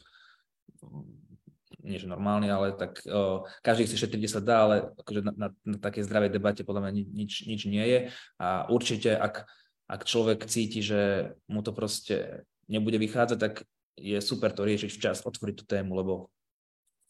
nie 1.83 1.99
že 1.99 2.11
normálny, 2.11 2.51
ale 2.51 2.75
tak 2.75 2.99
uh, 3.07 3.47
každý 3.63 3.87
chce 3.87 4.05
šetriť, 4.05 4.19
kde 4.19 4.31
sa 4.31 4.43
dá, 4.43 4.67
ale 4.67 4.75
akože 4.99 5.21
na, 5.23 5.33
na, 5.35 5.47
na 5.63 5.77
takej 5.79 6.05
zdravej 6.05 6.31
debate 6.35 6.61
podľa 6.67 6.87
mňa 6.87 6.91
nič, 7.07 7.47
nič 7.47 7.61
nie 7.65 7.85
je. 7.85 7.99
A 8.39 8.67
určite, 8.67 9.15
ak, 9.15 9.47
ak 9.87 10.01
človek 10.03 10.43
cíti, 10.45 10.83
že 10.83 11.33
mu 11.47 11.63
to 11.63 11.71
proste 11.71 12.43
nebude 12.67 12.99
vychádzať, 12.99 13.39
tak 13.39 13.53
je 13.99 14.19
super 14.19 14.51
to 14.51 14.63
riešiť 14.63 14.89
včas, 14.91 15.23
otvoriť 15.23 15.55
tú 15.59 15.65
tému, 15.67 15.91
lebo 15.95 16.13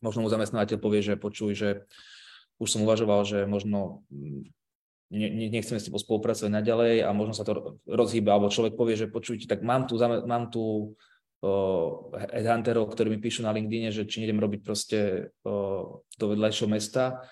možno 0.01 0.25
mu 0.25 0.29
zamestnávateľ 0.31 0.77
povie, 0.79 1.01
že 1.05 1.19
počuj, 1.19 1.53
že 1.53 1.69
už 2.59 2.67
som 2.69 2.83
uvažoval, 2.83 3.23
že 3.23 3.45
možno 3.45 4.03
ne, 5.09 5.49
nechceme 5.49 5.79
s 5.79 5.87
tebou 5.87 5.99
spolupracovať 5.99 6.51
naďalej 6.51 6.93
a 7.03 7.09
možno 7.15 7.33
sa 7.33 7.43
to 7.43 7.81
rozhýba, 7.87 8.35
alebo 8.35 8.53
človek 8.53 8.77
povie, 8.77 8.95
že 8.95 9.11
počujte, 9.11 9.49
tak 9.49 9.65
mám 9.65 9.89
tu, 9.89 9.97
mám 9.99 10.49
tu 10.53 10.95
headhunterov, 12.35 12.91
ktorí 12.91 13.15
mi 13.15 13.19
píšu 13.23 13.47
na 13.47 13.55
LinkedIn, 13.55 13.95
že 13.95 14.03
či 14.03 14.19
nejdem 14.23 14.43
robiť 14.43 14.61
proste 14.63 15.31
do 15.39 16.25
vedľajšieho 16.27 16.67
mesta, 16.67 17.23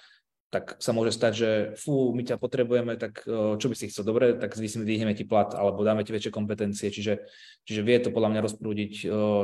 tak 0.47 0.79
sa 0.79 0.95
môže 0.95 1.11
stať, 1.11 1.33
že 1.35 1.49
fú, 1.75 2.15
my 2.15 2.23
ťa 2.23 2.39
potrebujeme, 2.39 2.95
tak 2.95 3.19
čo 3.27 3.67
by 3.67 3.75
si 3.75 3.91
chcel, 3.91 4.07
dobre, 4.07 4.31
tak 4.39 4.55
vyhneme 4.55 5.11
ti 5.11 5.27
plat, 5.27 5.51
alebo 5.51 5.83
dáme 5.83 6.07
ti 6.07 6.15
väčšie 6.15 6.31
kompetencie, 6.31 6.87
čiže, 6.87 7.27
čiže 7.67 7.83
vie 7.83 7.99
to 7.99 8.15
podľa 8.15 8.31
mňa 8.31 8.45
rozprúdiť 8.47 8.91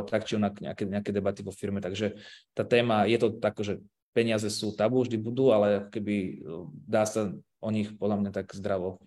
tak 0.08 0.24
či 0.24 0.40
onak 0.40 0.64
nejaké, 0.64 0.88
nejaké 0.88 1.12
debaty 1.12 1.44
vo 1.44 1.52
firme, 1.52 1.84
takže 1.84 2.16
tá 2.56 2.64
téma, 2.64 3.04
je 3.04 3.20
to 3.20 3.36
tak, 3.36 3.60
že 3.60 3.84
peniaze 4.16 4.48
sú 4.48 4.72
tabu, 4.80 5.04
vždy 5.04 5.20
budú, 5.20 5.52
ale 5.52 5.92
keby 5.92 6.40
dá 6.88 7.04
sa 7.04 7.36
o 7.60 7.68
nich 7.68 7.92
podľa 8.00 8.24
mňa 8.24 8.32
tak 8.32 8.56
zdravo 8.56 9.04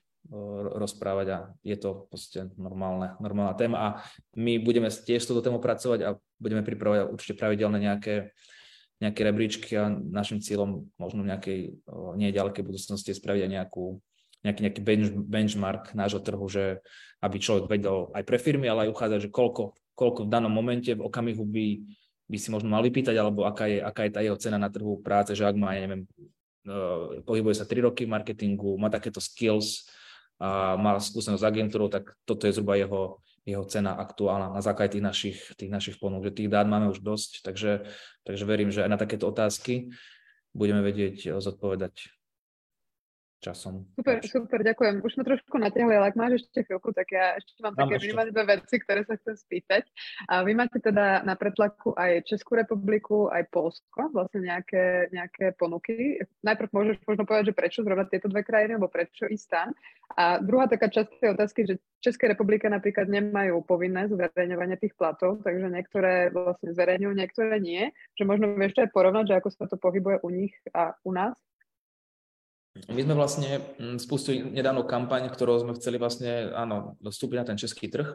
rozprávať 0.77 1.27
a 1.31 1.39
je 1.63 1.77
to 1.79 2.11
proste 2.11 2.51
normálne, 2.59 3.15
normálna 3.23 3.55
téma. 3.55 3.77
A 3.79 3.89
my 4.35 4.59
budeme 4.59 4.91
tiež 4.91 5.23
s 5.23 5.29
touto 5.29 5.43
témou 5.43 5.63
pracovať 5.63 6.01
a 6.03 6.19
budeme 6.39 6.67
pripravovať 6.67 7.15
určite 7.15 7.35
pravidelne 7.39 7.79
nejaké, 7.79 8.35
nejaké 8.99 9.21
rebríčky 9.23 9.73
a 9.79 9.93
našim 9.93 10.43
cieľom 10.43 10.89
možno 10.99 11.23
v 11.23 11.31
nejakej 11.31 11.59
nie 12.19 12.35
ďalekej 12.35 12.63
budúcnosti 12.65 13.15
spraviť 13.15 13.47
aj 13.47 13.51
nejakú, 13.55 13.85
nejaký, 14.43 14.61
nejaký 14.67 14.81
bench, 14.83 15.11
benchmark 15.15 15.95
nášho 15.95 16.19
trhu, 16.21 16.47
že 16.51 16.83
aby 17.23 17.37
človek 17.39 17.71
vedel 17.71 18.11
aj 18.13 18.23
pre 18.27 18.39
firmy, 18.41 18.67
ale 18.67 18.89
aj 18.89 18.93
uchádzať, 18.93 19.21
že 19.29 19.31
koľko, 19.31 19.79
koľko 19.95 20.21
v 20.27 20.33
danom 20.33 20.53
momente, 20.53 20.91
v 20.93 21.07
okamihu 21.07 21.45
by, 21.47 21.67
by 22.27 22.37
si 22.37 22.49
možno 22.51 22.69
mali 22.73 22.91
pýtať, 22.91 23.15
alebo 23.15 23.47
aká 23.47 23.71
je, 23.71 23.79
aká 23.79 24.05
je 24.05 24.13
tá 24.13 24.21
jeho 24.21 24.37
cena 24.37 24.59
na 24.59 24.69
trhu 24.69 24.99
práce, 25.01 25.33
že 25.33 25.47
ak 25.47 25.57
má, 25.57 25.73
ja 25.79 25.87
neviem, 25.87 26.03
pohybuje 27.23 27.63
sa 27.63 27.65
3 27.65 27.87
roky 27.87 28.05
v 28.05 28.13
marketingu, 28.13 28.75
má 28.75 28.91
takéto 28.91 29.23
skills, 29.23 29.87
a 30.37 30.77
má 30.77 31.01
skúsenosť 31.01 31.41
s 31.41 31.49
agentúrou, 31.49 31.89
tak 31.89 32.13
toto 32.29 32.45
je 32.45 32.53
zhruba 32.53 32.77
jeho, 32.77 33.25
jeho 33.49 33.65
cena 33.65 33.97
aktuálna 33.97 34.53
na 34.53 34.61
základe 34.61 34.99
tých 34.99 35.05
našich, 35.05 35.39
tých 35.57 35.73
našich 35.73 35.97
ponúk. 35.97 36.25
Že 36.29 36.37
tých 36.37 36.53
dát 36.53 36.69
máme 36.69 36.93
už 36.93 37.01
dosť, 37.01 37.41
takže, 37.41 37.89
takže 38.27 38.45
verím, 38.45 38.69
že 38.69 38.85
aj 38.85 38.91
na 38.91 39.01
takéto 39.01 39.29
otázky 39.29 39.93
budeme 40.53 40.85
vedieť 40.85 41.37
zodpovedať 41.41 42.16
časom. 43.41 43.85
Super, 43.95 44.19
super, 44.25 44.61
ďakujem. 44.65 45.05
Už 45.05 45.13
sme 45.15 45.25
trošku 45.25 45.57
natiahli, 45.61 45.95
ale 45.95 46.09
ak 46.11 46.17
máš 46.19 46.43
ešte 46.43 46.67
chvíľku, 46.67 46.91
tak 46.97 47.13
ja 47.13 47.37
ešte 47.37 47.61
mám, 47.63 47.77
mám 47.77 47.89
také 47.89 48.09
minimálne 48.09 48.33
dve 48.33 48.45
veci, 48.57 48.77
ktoré 48.81 49.01
sa 49.05 49.15
chcem 49.21 49.37
spýtať. 49.37 49.85
A 50.27 50.43
vy 50.43 50.53
máte 50.57 50.79
teda 50.81 51.23
na 51.23 51.35
pretlaku 51.39 51.95
aj 51.95 52.25
Českú 52.27 52.57
republiku, 52.57 53.29
aj 53.31 53.47
Polsko, 53.53 54.11
vlastne 54.11 54.45
nejaké, 54.45 55.13
nejaké 55.13 55.55
ponuky. 55.55 56.21
Najprv 56.43 56.69
môžeš 56.73 56.97
možno 57.05 57.23
povedať, 57.29 57.53
že 57.53 57.59
prečo 57.59 57.81
zrovna 57.85 58.09
tieto 58.09 58.27
dve 58.27 58.43
krajiny, 58.43 58.77
alebo 58.77 58.91
prečo 58.91 59.29
ísť 59.29 59.47
tam. 59.53 59.69
A 60.17 60.39
druhá 60.41 60.67
taká 60.67 60.89
časť 60.89 61.21
tej 61.21 61.31
otázky, 61.37 61.61
že 61.67 61.83
Českej 62.01 62.35
republike 62.35 62.67
napríklad 62.71 63.11
nemajú 63.11 63.63
povinné 63.67 64.07
zverejňovanie 64.07 64.79
tých 64.79 64.95
platov, 64.95 65.43
takže 65.43 65.67
niektoré 65.67 66.31
vlastne 66.31 66.71
zverejňujú, 66.73 67.13
niektoré 67.13 67.59
nie. 67.59 67.91
Že 68.15 68.25
možno 68.25 68.45
vieš 68.55 68.79
aj 68.79 68.95
porovnať, 68.95 69.25
že 69.29 69.37
ako 69.39 69.49
sa 69.51 69.67
to 69.67 69.77
pohybuje 69.77 70.23
u 70.23 70.31
nich 70.31 70.55
a 70.73 70.95
u 71.03 71.11
nás? 71.11 71.35
My 72.93 73.01
sme 73.01 73.15
vlastne 73.17 73.51
mm, 73.81 73.97
spustili 73.97 74.45
nedávno 74.45 74.85
kampaň, 74.85 75.33
ktorou 75.33 75.61
sme 75.65 75.73
chceli 75.79 75.97
vlastne, 75.97 76.53
áno, 76.53 77.01
vstúpiť 77.01 77.37
na 77.41 77.47
ten 77.49 77.59
český 77.59 77.89
trh. 77.89 78.13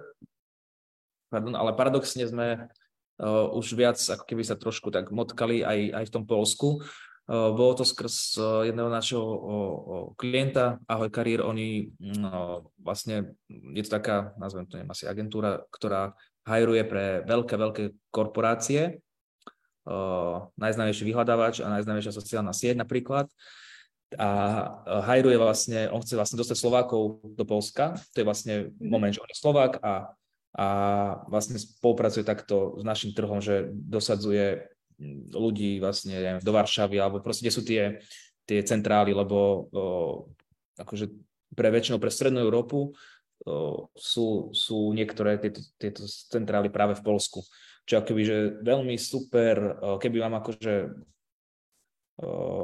Pardon, 1.32 1.56
ale 1.56 1.74
paradoxne 1.74 2.28
sme 2.28 2.48
uh, 2.68 3.48
už 3.56 3.74
viac 3.74 3.98
ako 3.98 4.24
keby 4.28 4.44
sa 4.44 4.60
trošku 4.60 4.92
tak 4.92 5.10
motkali 5.10 5.64
aj, 5.64 5.80
aj 5.96 6.06
v 6.08 6.14
tom 6.14 6.24
Polsku. 6.28 6.84
Uh, 7.32 7.56
bolo 7.56 7.80
to 7.80 7.88
skrz 7.88 8.36
uh, 8.38 8.68
jedného 8.68 8.92
našeho 8.92 9.24
uh, 9.24 10.06
klienta, 10.20 10.84
Ahoj 10.86 11.08
Career, 11.08 11.40
oni 11.42 11.96
uh, 12.20 12.60
vlastne, 12.76 13.40
je 13.48 13.82
to 13.88 13.96
taká, 13.96 14.36
nazvem 14.36 14.68
to 14.68 14.76
neviem, 14.76 14.92
asi 14.92 15.08
agentúra, 15.08 15.64
ktorá 15.72 16.12
hajruje 16.44 16.84
pre 16.84 17.06
veľké, 17.24 17.56
veľké 17.56 17.84
korporácie, 18.12 19.00
uh, 19.88 20.52
najznámejší 20.60 21.08
vyhľadávač 21.08 21.64
a 21.64 21.72
najznámejšia 21.80 22.12
sociálna 22.12 22.52
sieť 22.52 22.76
napríklad 22.76 23.32
a 24.20 24.30
hajruje 25.08 25.38
vlastne, 25.40 25.88
on 25.88 26.04
chce 26.04 26.20
vlastne 26.20 26.36
dostať 26.36 26.58
Slovákov 26.60 27.24
do 27.24 27.46
Polska, 27.48 27.96
to 28.12 28.24
je 28.24 28.28
vlastne 28.28 28.54
mhm. 28.68 28.90
moment, 28.92 29.14
že 29.16 29.24
on 29.24 29.32
je 29.32 29.40
Slovák 29.40 29.74
a, 29.80 30.12
a 30.56 30.68
vlastne 31.32 31.56
spolupracuje 31.56 32.28
takto 32.28 32.76
s 32.76 32.84
našim 32.84 33.16
trhom, 33.16 33.40
že 33.40 33.72
dosadzuje 33.72 34.68
ľudí 35.32 35.82
vlastne 35.82 36.14
neviem, 36.14 36.38
do 36.44 36.54
Varšavy 36.54 36.98
alebo 37.00 37.24
proste, 37.24 37.48
kde 37.48 37.56
sú 37.56 37.64
tie, 37.66 38.04
tie 38.46 38.62
centrály, 38.62 39.16
lebo 39.16 39.38
o, 39.38 39.48
akože 40.78 41.10
pre 41.58 41.74
väčšinou 41.74 41.98
pre 41.98 42.14
Strednú 42.14 42.44
Európu 42.46 42.92
o, 42.92 43.90
sú, 43.98 44.54
sú 44.54 44.94
niektoré 44.94 45.42
tieto, 45.42 45.62
tieto 45.82 46.06
centrály 46.06 46.70
práve 46.70 46.94
v 46.94 47.06
Polsku. 47.06 47.42
Čiže 47.90 47.98
akoby, 47.98 48.22
že 48.22 48.38
veľmi 48.62 48.94
super, 49.02 49.58
keby 49.98 50.22
vám 50.22 50.38
akože 50.38 50.74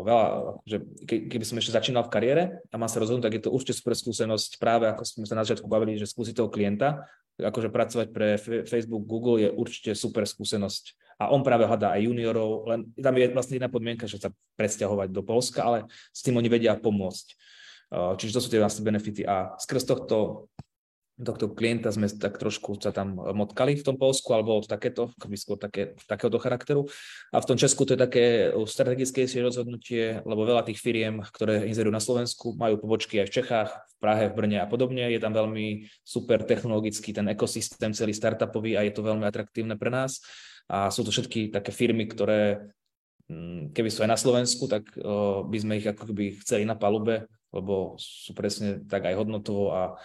veľa, 0.05 0.25
že 0.63 0.85
keby 1.05 1.43
som 1.43 1.57
ešte 1.57 1.73
začínal 1.73 2.05
v 2.05 2.13
kariére 2.13 2.43
a 2.69 2.75
mám 2.77 2.87
sa 2.87 3.01
rozhodnúť, 3.01 3.25
tak 3.25 3.35
je 3.37 3.43
to 3.43 3.53
určite 3.53 3.81
super 3.81 3.97
skúsenosť 3.97 4.61
práve 4.61 4.85
ako 4.85 5.01
sme 5.03 5.25
sa 5.25 5.33
na 5.33 5.43
začiatku 5.43 5.65
bavili, 5.65 5.97
že 5.97 6.05
skúsiť 6.05 6.37
toho 6.37 6.53
klienta, 6.53 7.09
akože 7.37 7.69
pracovať 7.69 8.07
pre 8.13 8.37
Facebook, 8.65 9.05
Google 9.05 9.45
je 9.45 9.49
určite 9.53 9.91
super 9.93 10.25
skúsenosť. 10.25 10.97
A 11.17 11.33
on 11.33 11.41
práve 11.41 11.65
hľadá 11.65 11.97
aj 11.97 12.05
juniorov, 12.05 12.69
len 12.69 12.93
tam 12.93 13.17
je 13.17 13.33
vlastne 13.33 13.57
jedna 13.57 13.69
podmienka, 13.73 14.05
že 14.05 14.21
sa 14.21 14.29
presťahovať 14.53 15.09
do 15.09 15.25
Polska, 15.25 15.65
ale 15.65 15.89
s 16.13 16.21
tým 16.21 16.37
oni 16.37 16.45
vedia 16.45 16.77
pomôcť. 16.77 17.27
Čiže 17.89 18.35
to 18.37 18.41
sú 18.43 18.49
tie 18.53 18.61
vlastne 18.61 18.85
benefity. 18.85 19.25
A 19.25 19.57
skrz 19.57 19.87
tohto 19.87 20.49
tohto 21.17 21.49
klienta 21.49 21.89
sme 21.89 22.05
tak 22.05 22.37
trošku 22.37 22.77
sa 22.77 22.93
tam 22.93 23.17
motkali 23.17 23.73
v 23.73 23.81
tom 23.81 23.97
Polsku, 23.97 24.29
alebo 24.37 24.61
od 24.61 24.69
takéto, 24.69 25.09
skôr 25.17 25.57
také, 25.57 25.97
takéhoto 26.05 26.37
charakteru. 26.37 26.85
A 27.33 27.41
v 27.41 27.47
tom 27.49 27.57
Česku 27.57 27.89
to 27.89 27.97
je 27.97 28.01
také 28.05 28.25
strategickejšie 28.53 29.41
rozhodnutie, 29.41 30.21
lebo 30.21 30.45
veľa 30.45 30.61
tých 30.69 30.77
firiem, 30.77 31.25
ktoré 31.25 31.65
inzerujú 31.65 31.89
na 31.89 32.03
Slovensku, 32.03 32.53
majú 32.53 32.77
pobočky 32.77 33.17
aj 33.17 33.33
v 33.33 33.35
Čechách, 33.41 33.69
v 33.73 33.95
Prahe, 33.97 34.25
v 34.29 34.37
Brne 34.37 34.57
a 34.61 34.69
podobne. 34.69 35.09
Je 35.09 35.17
tam 35.17 35.33
veľmi 35.33 35.89
super 36.05 36.45
technologický 36.45 37.17
ten 37.17 37.25
ekosystém 37.33 37.97
celý 37.97 38.13
startupový 38.13 38.77
a 38.77 38.85
je 38.85 38.93
to 38.93 39.01
veľmi 39.01 39.25
atraktívne 39.25 39.73
pre 39.73 39.89
nás. 39.89 40.21
A 40.69 40.93
sú 40.93 41.01
to 41.01 41.09
všetky 41.09 41.49
také 41.49 41.73
firmy, 41.73 42.05
ktoré 42.05 42.69
mm, 43.25 43.73
keby 43.73 43.89
sú 43.89 44.05
aj 44.05 44.11
na 44.13 44.19
Slovensku, 44.21 44.69
tak 44.69 44.85
by 45.49 45.57
sme 45.57 45.81
ich 45.81 45.87
ako 45.89 46.13
keby 46.13 46.37
chceli 46.45 46.61
na 46.61 46.77
palube, 46.77 47.25
lebo 47.49 47.97
sú 47.97 48.37
presne 48.37 48.85
tak 48.85 49.09
aj 49.09 49.17
hodnotovo 49.17 49.73
a 49.73 49.97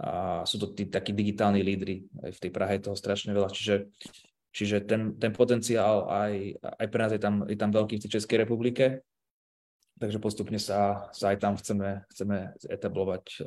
a 0.00 0.42
sú 0.48 0.56
to 0.56 0.72
tí 0.72 0.88
takí 0.88 1.12
digitálni 1.12 1.60
lídry. 1.60 2.08
Aj 2.24 2.32
v 2.32 2.40
tej 2.40 2.50
Prahe 2.50 2.80
je 2.80 2.88
toho 2.88 2.96
strašne 2.96 3.36
veľa. 3.36 3.52
Čiže, 3.52 3.92
čiže 4.48 4.76
ten, 4.88 5.20
ten 5.20 5.28
potenciál 5.36 6.08
aj, 6.08 6.56
aj 6.56 6.86
pre 6.88 7.00
nás 7.04 7.12
je 7.12 7.20
tam, 7.20 7.44
je 7.44 7.58
tam 7.60 7.68
veľký 7.68 8.00
v 8.00 8.02
tej 8.08 8.10
Českej 8.16 8.48
republike. 8.48 9.04
Takže 10.00 10.16
postupne 10.16 10.56
sa, 10.56 11.12
sa 11.12 11.36
aj 11.36 11.44
tam 11.44 11.60
chceme, 11.60 12.08
chceme 12.16 12.56
etablovať. 12.64 13.44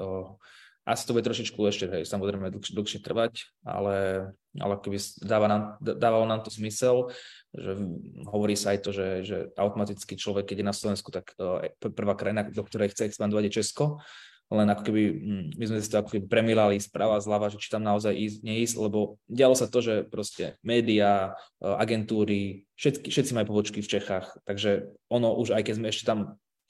Asi 0.86 1.08
to 1.08 1.16
bude 1.18 1.26
trošičku 1.26 1.58
ešte, 1.64 1.88
hej, 1.88 2.04
samozrejme 2.04 2.52
dlhšie, 2.52 2.76
dlhšie 2.76 3.00
trvať, 3.02 3.48
ale, 3.64 4.30
ale 4.60 4.74
keby 4.84 5.00
dáva 5.24 5.48
nám, 5.48 5.62
dávalo 5.80 6.28
nám 6.28 6.44
to 6.44 6.52
zmysel, 6.52 7.08
že 7.56 7.80
hovorí 8.28 8.60
sa 8.60 8.76
aj 8.76 8.80
to, 8.84 8.90
že, 8.92 9.08
že 9.24 9.38
automaticky 9.56 10.20
človek, 10.20 10.52
keď 10.52 10.58
je 10.60 10.70
na 10.70 10.76
Slovensku, 10.76 11.08
tak 11.08 11.34
prvá 11.80 12.14
krajina, 12.20 12.46
do 12.52 12.62
ktorej 12.68 12.92
chce 12.92 13.08
expandovať 13.08 13.48
je 13.48 13.58
Česko 13.64 14.04
len 14.52 14.68
ako 14.70 14.84
keby 14.86 15.04
hm, 15.08 15.46
my 15.56 15.66
sme 15.66 15.80
si 15.80 15.90
to 15.90 16.00
ako 16.02 16.10
keby 16.18 16.26
premilali 16.28 16.76
sprava, 16.78 17.22
zľava, 17.24 17.48
že 17.50 17.58
či 17.62 17.72
tam 17.72 17.86
naozaj 17.86 18.12
ísť, 18.12 18.38
neísť, 18.44 18.76
lebo 18.82 19.18
dialo 19.26 19.56
sa 19.56 19.66
to, 19.66 19.80
že 19.80 20.04
proste 20.08 20.60
médiá, 20.62 21.40
e, 21.64 21.68
agentúry, 21.68 22.68
všetky, 22.76 23.10
všetci 23.10 23.32
majú 23.34 23.56
pobočky 23.56 23.80
v 23.80 23.92
Čechách, 23.98 24.36
takže 24.44 24.92
ono 25.10 25.34
už 25.40 25.56
aj 25.58 25.64
keď 25.64 25.74
sme 25.80 25.88
ešte 25.90 26.06
tam 26.06 26.20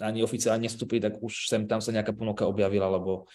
ani 0.02 0.26
oficiálne 0.26 0.66
nestúpili, 0.66 1.04
tak 1.04 1.22
už 1.22 1.50
sem 1.50 1.70
tam 1.70 1.84
sa 1.84 1.94
nejaká 1.94 2.16
ponuka 2.16 2.50
objavila, 2.50 2.90
lebo 2.90 3.30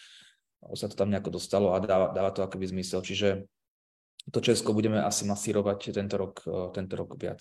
sa 0.75 0.91
to 0.91 0.99
tam 0.99 1.11
nejako 1.15 1.39
dostalo 1.39 1.71
a 1.71 1.79
dáva, 1.79 2.11
dáva 2.11 2.35
to 2.35 2.43
akoby 2.43 2.67
zmysel. 2.67 2.99
Čiže 2.99 3.47
to 4.35 4.43
Česko 4.43 4.75
budeme 4.75 4.99
asi 4.99 5.23
masírovať 5.23 5.95
tento 5.95 6.19
rok, 6.19 6.43
tento 6.75 6.95
rok 6.99 7.15
viac. 7.15 7.41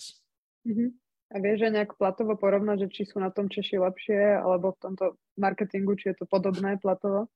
Mm-hmm. 0.64 0.88
A 1.28 1.36
vieš 1.44 1.68
aj 1.68 1.72
nejak 1.76 1.92
platovo 2.00 2.40
porovnať, 2.40 2.88
že 2.88 2.88
či 2.88 3.02
sú 3.04 3.20
na 3.20 3.28
tom 3.28 3.52
Češi 3.52 3.76
lepšie, 3.76 4.40
alebo 4.40 4.72
v 4.72 4.80
tomto 4.80 5.04
marketingu, 5.36 5.92
či 5.92 6.12
je 6.12 6.24
to 6.24 6.24
podobné 6.24 6.80
platovo? 6.80 7.28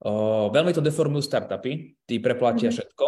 O, 0.00 0.48
veľmi 0.48 0.72
to 0.72 0.80
deformujú 0.80 1.24
startupy, 1.24 1.96
tí 2.08 2.16
preplatia 2.24 2.68
mm-hmm. 2.68 2.76
všetko, 2.76 3.06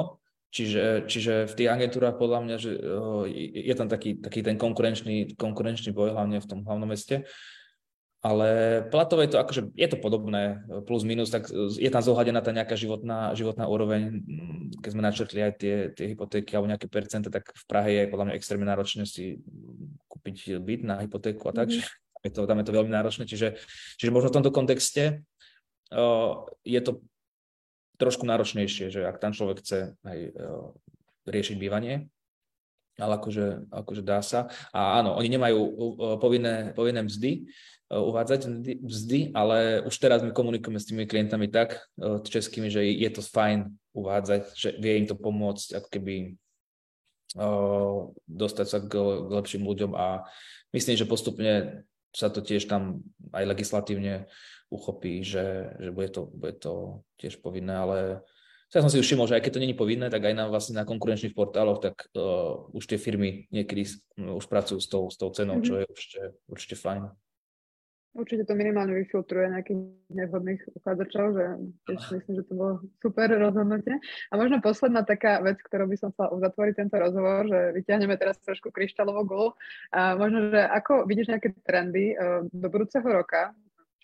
čiže, 0.53 0.85
čiže 1.09 1.33
v 1.49 1.57
tých 1.57 1.73
agentúrach 1.73 2.21
podľa 2.21 2.41
mňa, 2.45 2.57
že 2.61 2.71
o, 2.77 3.25
je 3.29 3.75
tam 3.77 3.89
taký, 3.89 4.21
taký 4.21 4.45
ten 4.45 4.61
konkurenčný, 4.61 5.37
konkurenčný 5.41 5.93
boj, 5.93 6.13
hlavne 6.13 6.37
v 6.37 6.49
tom 6.49 6.61
hlavnom 6.65 6.93
meste. 6.93 7.25
Ale 8.25 8.83
platové 8.89 9.29
je 9.29 9.37
to 9.37 9.39
akože, 9.39 9.63
je 9.77 9.89
to 9.93 9.99
podobné, 10.01 10.65
plus 10.89 11.05
minus, 11.07 11.31
tak 11.31 11.47
je 11.77 11.91
tam 11.93 12.03
zohľadená 12.03 12.41
tá 12.43 12.51
nejaká 12.51 12.75
životná, 12.75 13.37
životná 13.37 13.69
úroveň. 13.69 14.25
Keď 14.83 14.91
sme 14.91 15.05
načrtli 15.05 15.41
aj 15.45 15.53
tie, 15.61 15.75
tie 15.93 16.07
hypotéky 16.11 16.57
alebo 16.57 16.73
nejaké 16.73 16.89
percenta, 16.91 17.29
tak 17.29 17.53
v 17.53 17.65
Prahe 17.69 17.91
je 17.93 18.11
podľa 18.11 18.25
mňa 18.33 18.37
extrémne 18.41 18.67
náročné 18.67 19.07
si 19.07 19.39
kúpiť 20.11 20.59
byt 20.59 20.83
na 20.83 20.97
hypotéku 21.05 21.53
a 21.53 21.55
tak, 21.55 21.71
mm-hmm. 21.71 22.25
je 22.27 22.31
to, 22.33 22.41
tam 22.49 22.59
je 22.59 22.67
to 22.67 22.75
veľmi 22.75 22.91
náročné. 22.91 23.29
Čiže, 23.29 23.61
čiže 24.01 24.11
možno 24.11 24.33
v 24.33 24.37
tomto 24.43 24.51
kontexte 24.51 25.23
uh, 25.93 26.51
je 26.67 26.81
to 26.83 27.05
trošku 28.01 28.27
náročnejšie, 28.27 28.91
že 28.91 29.07
ak 29.07 29.23
tam 29.23 29.37
človek 29.37 29.63
chce 29.63 29.95
aj 30.03 30.19
uh, 30.35 30.73
riešiť 31.31 31.57
bývanie, 31.63 32.11
ale 32.97 33.13
akože, 33.21 33.69
akože 33.71 34.03
dá 34.03 34.25
sa. 34.25 34.49
A 34.73 35.01
áno, 35.01 35.17
oni 35.17 35.29
nemajú 35.29 35.61
povinné, 36.21 36.73
povinné 36.73 37.05
mzdy, 37.05 37.49
Eh, 37.87 38.03
uvádzať 38.03 38.67
vzdy, 38.83 39.31
ale 39.31 39.79
už 39.87 39.95
teraz 40.03 40.19
my 40.19 40.35
komunikujeme 40.35 40.83
s 40.83 40.91
tými 40.91 41.07
klientami 41.07 41.47
tak 41.47 41.87
eh, 42.03 42.19
českými, 42.19 42.67
že 42.67 42.83
je 42.83 43.11
to 43.15 43.23
fajn 43.23 43.71
uvádzať, 43.95 44.43
že 44.59 44.69
vie 44.83 44.99
im 44.99 45.07
to 45.07 45.15
pomôcť 45.15 45.79
ako 45.79 45.89
keby 45.95 46.35
eh, 47.39 47.99
dostať 48.27 48.67
sa 48.67 48.79
k, 48.83 48.91
k 48.91 49.31
lepším 49.31 49.63
ľuďom 49.63 49.95
a 49.95 50.27
myslím, 50.75 50.99
že 50.99 51.07
postupne 51.07 51.87
sa 52.11 52.27
to 52.27 52.43
tiež 52.43 52.67
tam 52.67 53.07
aj 53.31 53.55
legislatívne 53.55 54.27
uchopí, 54.67 55.23
že, 55.23 55.79
že 55.79 55.95
bude, 55.95 56.11
to, 56.11 56.27
bude 56.27 56.59
to 56.59 57.07
tiež 57.23 57.39
povinné, 57.39 57.71
ale 57.71 57.99
ja 58.75 58.83
som 58.83 58.91
si 58.91 58.99
už 58.99 59.07
všimol, 59.07 59.31
že 59.31 59.39
aj 59.39 59.43
keď 59.47 59.53
to 59.55 59.63
není 59.63 59.77
povinné, 59.79 60.11
tak 60.11 60.27
aj 60.27 60.35
na, 60.35 60.45
vlastne 60.51 60.75
na 60.75 60.83
konkurenčných 60.83 61.37
portáloch, 61.39 61.79
tak 61.79 62.11
uh, 62.19 62.67
už 62.75 62.83
tie 62.91 62.99
firmy 62.99 63.47
niekedy 63.55 63.87
uh, 64.19 64.35
už 64.35 64.51
pracujú 64.51 64.83
s 64.83 64.89
tou, 64.91 65.07
s 65.07 65.15
tou 65.15 65.31
cenou, 65.31 65.63
mm-hmm. 65.63 65.69
čo 65.71 65.75
je 65.79 65.85
určite, 65.87 66.21
určite 66.51 66.77
fajn. 66.77 67.03
Určite 68.17 68.49
to 68.49 68.57
minimálne 68.57 68.97
vyfiltruje 68.97 69.53
nejakých 69.53 69.81
nevhodných 70.09 70.61
uchádzačov, 70.73 71.37
že 71.37 71.45
tiež 71.85 72.01
myslím, 72.17 72.35
že 72.41 72.49
to 72.49 72.55
bolo 72.57 72.73
super 73.05 73.29
rozhodnutie. 73.29 74.01
A 74.33 74.35
možno 74.41 74.65
posledná 74.65 75.05
taká 75.05 75.45
vec, 75.45 75.61
ktorou 75.61 75.85
by 75.85 76.01
som 76.01 76.09
chcela 76.17 76.33
uzatvoriť 76.33 76.75
tento 76.81 76.97
rozhovor, 76.97 77.45
že 77.45 77.77
vyťahneme 77.77 78.17
teraz 78.17 78.41
trošku 78.41 78.73
kryštálovú 78.73 79.23
gulu. 79.29 79.49
A 79.93 80.17
možno, 80.17 80.49
že 80.49 80.65
ako 80.65 81.05
vidíš 81.05 81.29
nejaké 81.29 81.53
trendy 81.61 82.17
uh, 82.17 82.49
do 82.49 82.69
budúceho 82.73 83.05
roka, 83.05 83.53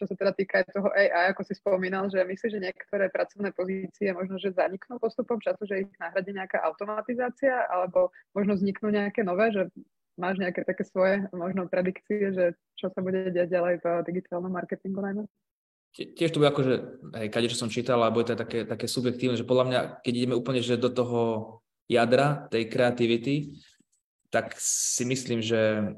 čo 0.03 0.11
sa 0.11 0.19
teda 0.19 0.35
týka 0.35 0.66
toho 0.74 0.91
AI, 0.91 1.31
ako 1.31 1.47
si 1.47 1.55
spomínal, 1.55 2.11
že 2.11 2.19
myslíš, 2.27 2.59
že 2.59 2.65
niektoré 2.66 3.07
pracovné 3.07 3.55
pozície 3.55 4.11
možno, 4.11 4.35
že 4.43 4.51
zaniknú 4.51 4.99
postupom 4.99 5.39
času, 5.39 5.62
že 5.62 5.87
ich 5.87 5.91
nahradí 6.03 6.35
nejaká 6.35 6.59
automatizácia, 6.66 7.70
alebo 7.70 8.11
možno 8.35 8.59
vzniknú 8.59 8.91
nejaké 8.91 9.23
nové, 9.23 9.55
že 9.55 9.70
máš 10.19 10.43
nejaké 10.43 10.66
také 10.66 10.83
svoje 10.83 11.23
možno 11.31 11.70
predikcie, 11.70 12.35
že 12.35 12.59
čo 12.74 12.91
sa 12.91 12.99
bude 12.99 13.31
diať 13.31 13.55
ďalej 13.55 13.74
v 13.79 13.87
digitálnom 14.11 14.51
marketingu 14.51 14.99
najmä? 14.99 15.23
Tiež 15.95 16.35
to 16.35 16.43
bude 16.43 16.51
ako, 16.51 16.62
že 16.66 16.74
hej, 17.23 17.29
kade, 17.31 17.47
čo 17.47 17.62
som 17.62 17.70
čítal, 17.70 18.03
alebo 18.03 18.19
je 18.19 18.35
to 18.35 18.43
také, 18.43 18.66
také 18.66 18.91
subjektívne, 18.91 19.39
že 19.39 19.47
podľa 19.47 19.65
mňa, 19.70 19.81
keď 20.03 20.12
ideme 20.19 20.35
úplne 20.35 20.59
že 20.59 20.83
do 20.83 20.91
toho 20.91 21.20
jadra 21.87 22.51
tej 22.51 22.66
kreativity, 22.66 23.55
tak 24.35 24.57
si 24.59 25.07
myslím, 25.07 25.45
že 25.45 25.95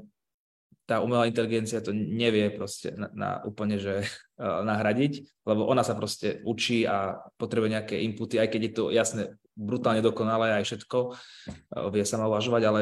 tá 0.85 1.01
umelá 1.01 1.25
inteligencia 1.25 1.81
to 1.81 1.91
nevie 1.91 2.53
proste 2.53 2.93
na, 2.93 3.09
na 3.11 3.29
úplne, 3.41 3.81
že 3.81 4.05
uh, 4.05 4.61
nahradiť, 4.69 5.43
lebo 5.45 5.65
ona 5.65 5.81
sa 5.81 5.97
proste 5.97 6.39
učí 6.45 6.85
a 6.85 7.17
potrebuje 7.41 7.69
nejaké 7.73 7.95
inputy, 8.05 8.37
aj 8.37 8.49
keď 8.53 8.61
je 8.61 8.73
to 8.73 8.83
jasne 8.93 9.23
brutálne 9.55 10.05
dokonalé 10.05 10.61
aj 10.61 10.63
všetko, 10.69 10.97
uh, 11.11 11.89
vie 11.89 12.05
sama 12.05 12.29
uvažovať, 12.29 12.63
ale 12.69 12.81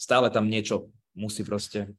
stále 0.00 0.32
tam 0.32 0.48
niečo 0.48 0.88
musí 1.12 1.44
proste 1.44 1.92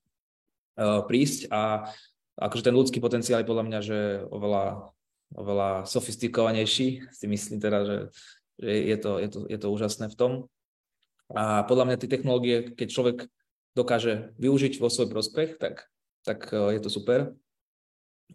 uh, 0.76 1.06
prísť 1.06 1.54
a 1.54 1.88
akože 2.34 2.66
ten 2.66 2.76
ľudský 2.76 2.98
potenciál 2.98 3.46
je 3.46 3.50
podľa 3.50 3.66
mňa, 3.70 3.80
že 3.86 4.00
oveľa, 4.34 4.90
oveľa 5.38 5.70
sofistikovanejší, 5.86 6.88
si 7.18 7.26
myslím 7.30 7.62
teda, 7.62 7.80
že, 7.86 7.98
že 8.58 8.70
je, 8.74 8.98
to, 8.98 9.12
je, 9.22 9.30
to, 9.30 9.40
je 9.46 9.58
to 9.62 9.68
úžasné 9.70 10.10
v 10.10 10.18
tom. 10.18 10.32
A 11.34 11.66
podľa 11.66 11.86
mňa 11.88 12.02
tie 12.02 12.10
technológie, 12.10 12.76
keď 12.76 12.88
človek 12.90 13.18
dokáže 13.74 14.34
využiť 14.38 14.78
vo 14.78 14.90
svoj 14.90 15.10
prospech, 15.10 15.58
tak, 15.58 15.90
tak 16.26 16.50
uh, 16.54 16.74
je 16.74 16.82
to 16.82 16.90
super. 16.90 17.34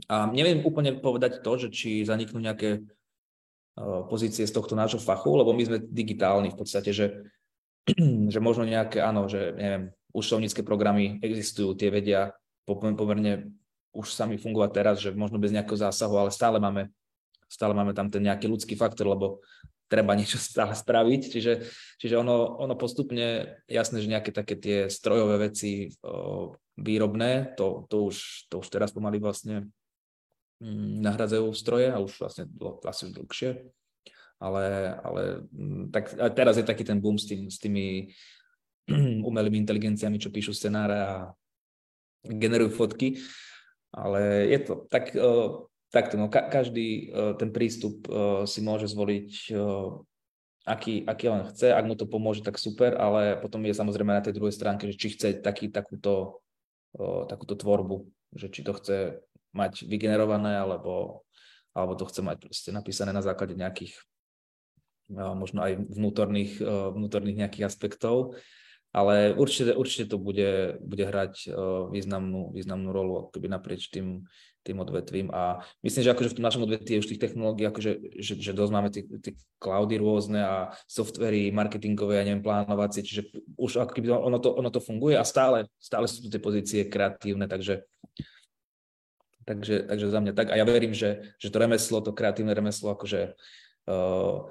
A 0.07 0.31
neviem 0.31 0.63
úplne 0.63 0.99
povedať 0.99 1.43
to, 1.43 1.53
že 1.59 1.69
či 1.75 2.07
zaniknú 2.07 2.39
nejaké 2.39 2.83
uh, 2.83 4.07
pozície 4.07 4.47
z 4.47 4.55
tohto 4.55 4.79
nášho 4.79 5.03
fachu, 5.03 5.39
lebo 5.39 5.51
my 5.51 5.63
sme 5.65 5.79
digitálni 5.83 6.55
v 6.55 6.59
podstate, 6.59 6.91
že 6.95 7.07
že 8.33 8.39
možno 8.41 8.69
nejaké, 8.69 9.01
áno, 9.01 9.27
že 9.29 9.55
neviem, 9.57 9.93
účtovnícke 10.13 10.65
programy 10.65 11.21
existujú, 11.25 11.77
tie 11.77 11.89
vedia 11.89 12.33
pomerne 12.69 13.53
už 13.97 14.13
sami 14.13 14.37
fungovať 14.37 14.71
teraz, 14.73 14.97
že 15.01 15.17
možno 15.17 15.41
bez 15.41 15.53
nejakého 15.53 15.81
zásahu, 15.89 16.21
ale 16.21 16.31
stále 16.31 16.61
máme, 16.61 16.93
stále 17.49 17.73
máme 17.73 17.97
tam 17.97 18.13
ten 18.13 18.21
nejaký 18.21 18.45
ľudský 18.45 18.77
faktor, 18.77 19.09
lebo 19.09 19.41
treba 19.89 20.13
niečo 20.15 20.37
stále 20.53 20.77
spraviť, 20.77 21.23
čiže, 21.33 21.53
čiže 21.99 22.15
ono, 22.21 22.61
ono 22.61 22.77
postupne, 22.77 23.59
jasné, 23.67 24.05
že 24.05 24.13
nejaké 24.13 24.31
také 24.31 24.55
tie 24.55 24.79
strojové 24.93 25.51
veci 25.51 25.91
o, 26.05 26.55
výrobné, 26.79 27.57
to, 27.59 27.89
to, 27.91 28.13
už, 28.13 28.47
to 28.53 28.63
už 28.63 28.69
teraz 28.71 28.95
pomaly 28.95 29.19
vlastne 29.19 29.67
mm, 30.63 31.03
nahradzajú 31.03 31.51
stroje 31.57 31.91
a 31.91 31.99
už 31.99 32.13
vlastne 32.21 32.47
asi 32.87 33.11
dlhšie. 33.11 33.51
Ale, 34.39 34.95
ale 35.03 35.43
mm, 35.51 35.91
tak 35.91 36.15
teraz 36.39 36.55
je 36.55 36.63
taký 36.63 36.87
ten 36.87 37.03
boom 37.03 37.19
s, 37.19 37.27
tým, 37.27 37.51
s 37.51 37.59
tými 37.59 38.15
umelými 39.29 39.59
inteligenciami, 39.67 40.23
čo 40.23 40.31
píšu 40.31 40.55
scenáre 40.55 40.97
a 41.03 41.15
generujú 42.23 42.71
fotky, 42.71 43.19
ale 43.95 44.47
je 44.53 44.59
to 44.63 44.75
tak, 44.91 45.17
uh, 45.17 45.65
takto, 45.89 46.21
no, 46.21 46.27
ka- 46.29 46.49
každý 46.49 47.09
uh, 47.09 47.33
ten 47.39 47.53
prístup 47.53 48.05
uh, 48.09 48.45
si 48.45 48.61
môže 48.65 48.89
zvoliť, 48.89 49.31
uh, 49.55 50.01
aký, 50.69 51.05
aký 51.09 51.27
len 51.33 51.43
chce, 51.49 51.73
ak 51.73 51.85
mu 51.89 51.95
to 51.97 52.05
pomôže, 52.05 52.45
tak 52.45 52.61
super, 52.61 52.97
ale 52.97 53.41
potom 53.41 53.65
je 53.65 53.73
samozrejme 53.73 54.13
na 54.13 54.25
tej 54.25 54.37
druhej 54.37 54.55
stránke, 54.55 54.89
že 54.91 54.99
či 54.99 55.17
chce 55.17 55.41
taký, 55.41 55.73
takúto, 55.73 56.45
uh, 57.01 57.25
takúto 57.27 57.57
tvorbu, 57.57 58.09
že 58.37 58.53
či 58.53 58.61
to 58.61 58.77
chce 58.77 59.21
mať 59.57 59.89
vygenerované, 59.89 60.61
alebo, 60.61 61.25
alebo 61.73 61.97
to 61.97 62.05
chce 62.05 62.21
mať 62.21 62.37
proste 62.45 62.71
napísané 62.71 63.17
na 63.17 63.25
základe 63.25 63.57
nejakých 63.57 63.97
možno 65.11 65.65
aj 65.65 65.73
vnútorných, 65.89 66.61
e, 66.61 66.65
vnútorných 66.93 67.41
nejakých 67.45 67.67
aspektov, 67.67 68.37
ale 68.93 69.33
určite, 69.37 69.77
určite 69.77 70.13
to 70.13 70.19
bude, 70.21 70.81
bude 70.85 71.05
hrať 71.05 71.49
e, 71.49 71.51
významnú, 71.93 72.53
významnú 72.53 72.89
rolu 72.93 73.13
akoby 73.29 73.49
naprieč 73.49 73.89
tým, 73.89 74.29
tým 74.69 74.85
odvetvím 74.85 75.33
a 75.33 75.65
myslím, 75.81 76.05
že 76.05 76.13
akože 76.13 76.31
v 76.31 76.37
tom 76.37 76.45
našom 76.45 76.63
odvetví 76.69 76.93
je 76.95 77.03
už 77.03 77.09
tých 77.09 77.23
technológií, 77.25 77.65
akože, 77.65 78.21
že, 78.21 78.35
že 78.37 78.53
dosť 78.53 78.73
máme 78.77 78.89
tie 78.93 79.33
cloudy 79.57 79.97
rôzne 79.97 80.45
a 80.45 80.57
softvery 80.85 81.49
marketingové 81.49 82.21
a 82.21 82.27
neviem, 82.29 82.45
plánovacie, 82.45 83.01
čiže 83.01 83.33
už 83.57 83.81
ako 83.89 83.93
keby 83.97 84.13
ono 84.13 84.37
to, 84.37 84.53
ono 84.53 84.69
to 84.69 84.85
funguje 84.85 85.17
a 85.17 85.25
stále, 85.25 85.65
stále 85.81 86.05
sú 86.05 86.23
tu 86.25 86.29
tie 86.29 86.41
pozície 86.43 86.85
kreatívne, 86.85 87.49
takže 87.49 87.89
Takže, 89.49 89.89
takže 89.89 90.13
za 90.13 90.21
mňa 90.21 90.33
tak. 90.37 90.53
A 90.53 90.61
ja 90.61 90.65
verím, 90.69 90.93
že, 90.93 91.33
že 91.41 91.49
to 91.49 91.57
remeslo, 91.57 92.05
to 92.05 92.13
kreatívne 92.13 92.53
remeslo, 92.53 92.93
akože 92.93 93.33
uh, 93.89 94.45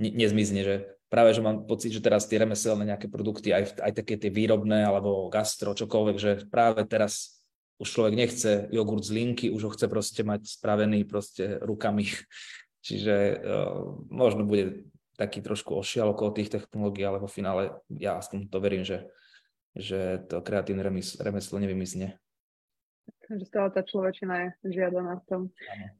nezmizne, 0.00 0.64
že 0.64 0.74
práve, 1.12 1.36
že 1.36 1.44
mám 1.44 1.68
pocit, 1.68 1.92
že 1.92 2.04
teraz 2.04 2.24
tie 2.24 2.40
remeselné 2.40 2.88
nejaké 2.88 3.12
produkty, 3.12 3.52
aj, 3.52 3.80
aj 3.80 3.92
také 3.92 4.16
tie 4.16 4.32
výrobné 4.32 4.88
alebo 4.88 5.28
gastro, 5.28 5.76
čokoľvek, 5.76 6.16
že 6.16 6.30
práve 6.48 6.84
teraz 6.88 7.37
už 7.78 7.88
človek 7.88 8.14
nechce 8.14 8.68
jogurt 8.74 9.06
z 9.06 9.14
linky, 9.14 9.50
už 9.50 9.62
ho 9.64 9.70
chce 9.70 9.86
proste 9.88 10.22
mať 10.26 10.46
spravený 10.46 11.06
proste 11.06 11.58
rukami. 11.62 12.10
Čiže 12.86 13.14
uh, 13.38 14.02
možno 14.10 14.46
bude 14.46 14.86
taký 15.18 15.42
trošku 15.42 15.74
ošial 15.74 16.14
okolo 16.14 16.30
tých 16.30 16.50
technológií, 16.50 17.02
ale 17.02 17.18
vo 17.18 17.26
finále 17.26 17.82
ja 17.90 18.22
aspoň 18.22 18.46
to 18.46 18.58
verím, 18.62 18.86
že, 18.86 19.10
že 19.74 20.22
to 20.30 20.38
kreatívne 20.42 20.86
remeslo 21.18 21.58
nevymizne. 21.58 22.18
Takže 23.28 23.44
stále 23.44 23.68
tá 23.68 23.84
človečina 23.84 24.34
je 24.40 24.72
žiadaná 24.72 25.20
v 25.20 25.24
tom. 25.28 25.40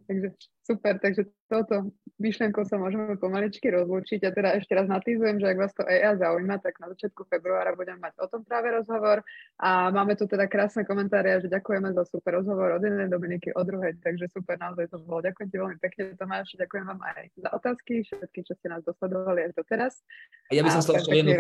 Takže 0.08 0.28
super, 0.64 0.96
takže 1.00 1.28
touto 1.48 1.92
myšlienkou 2.20 2.60
sa 2.68 2.76
môžeme 2.76 3.16
pomaličky 3.16 3.72
rozlúčiť 3.72 4.20
a 4.28 4.30
teda 4.32 4.48
ešte 4.60 4.76
raz 4.76 4.84
natýzujem, 4.84 5.40
že 5.40 5.48
ak 5.48 5.60
vás 5.60 5.72
to 5.72 5.80
AI 5.84 6.16
zaujíma, 6.20 6.60
tak 6.60 6.76
na 6.76 6.92
začiatku 6.92 7.24
februára 7.24 7.72
budem 7.72 7.96
mať 7.96 8.20
o 8.20 8.28
tom 8.28 8.44
práve 8.44 8.68
rozhovor 8.68 9.24
a 9.56 9.88
máme 9.88 10.12
tu 10.12 10.28
teda 10.28 10.44
krásne 10.44 10.84
komentáre, 10.84 11.40
že 11.40 11.48
ďakujeme 11.48 11.96
za 11.96 12.04
super 12.04 12.36
rozhovor 12.40 12.76
od 12.76 12.84
jednej 12.84 13.08
Dominiky, 13.08 13.56
od 13.56 13.64
druhej, 13.64 13.96
takže 14.04 14.28
super, 14.28 14.60
naozaj 14.60 14.92
to 14.92 15.00
bolo. 15.08 15.24
Ďakujem 15.24 15.48
ti 15.48 15.56
veľmi 15.56 15.78
pekne, 15.80 16.02
Tomáš, 16.20 16.52
ďakujem 16.60 16.84
vám 16.84 17.00
aj 17.00 17.24
za 17.32 17.50
otázky, 17.56 17.92
všetky, 18.04 18.40
čo 18.44 18.52
ste 18.60 18.68
nás 18.68 18.84
dosledovali 18.84 19.48
až 19.48 19.52
doteraz. 19.56 20.04
A 20.52 20.56
ja 20.56 20.60
by 20.60 20.68
som 20.68 20.84
stala 20.84 21.00
jednu 21.00 21.32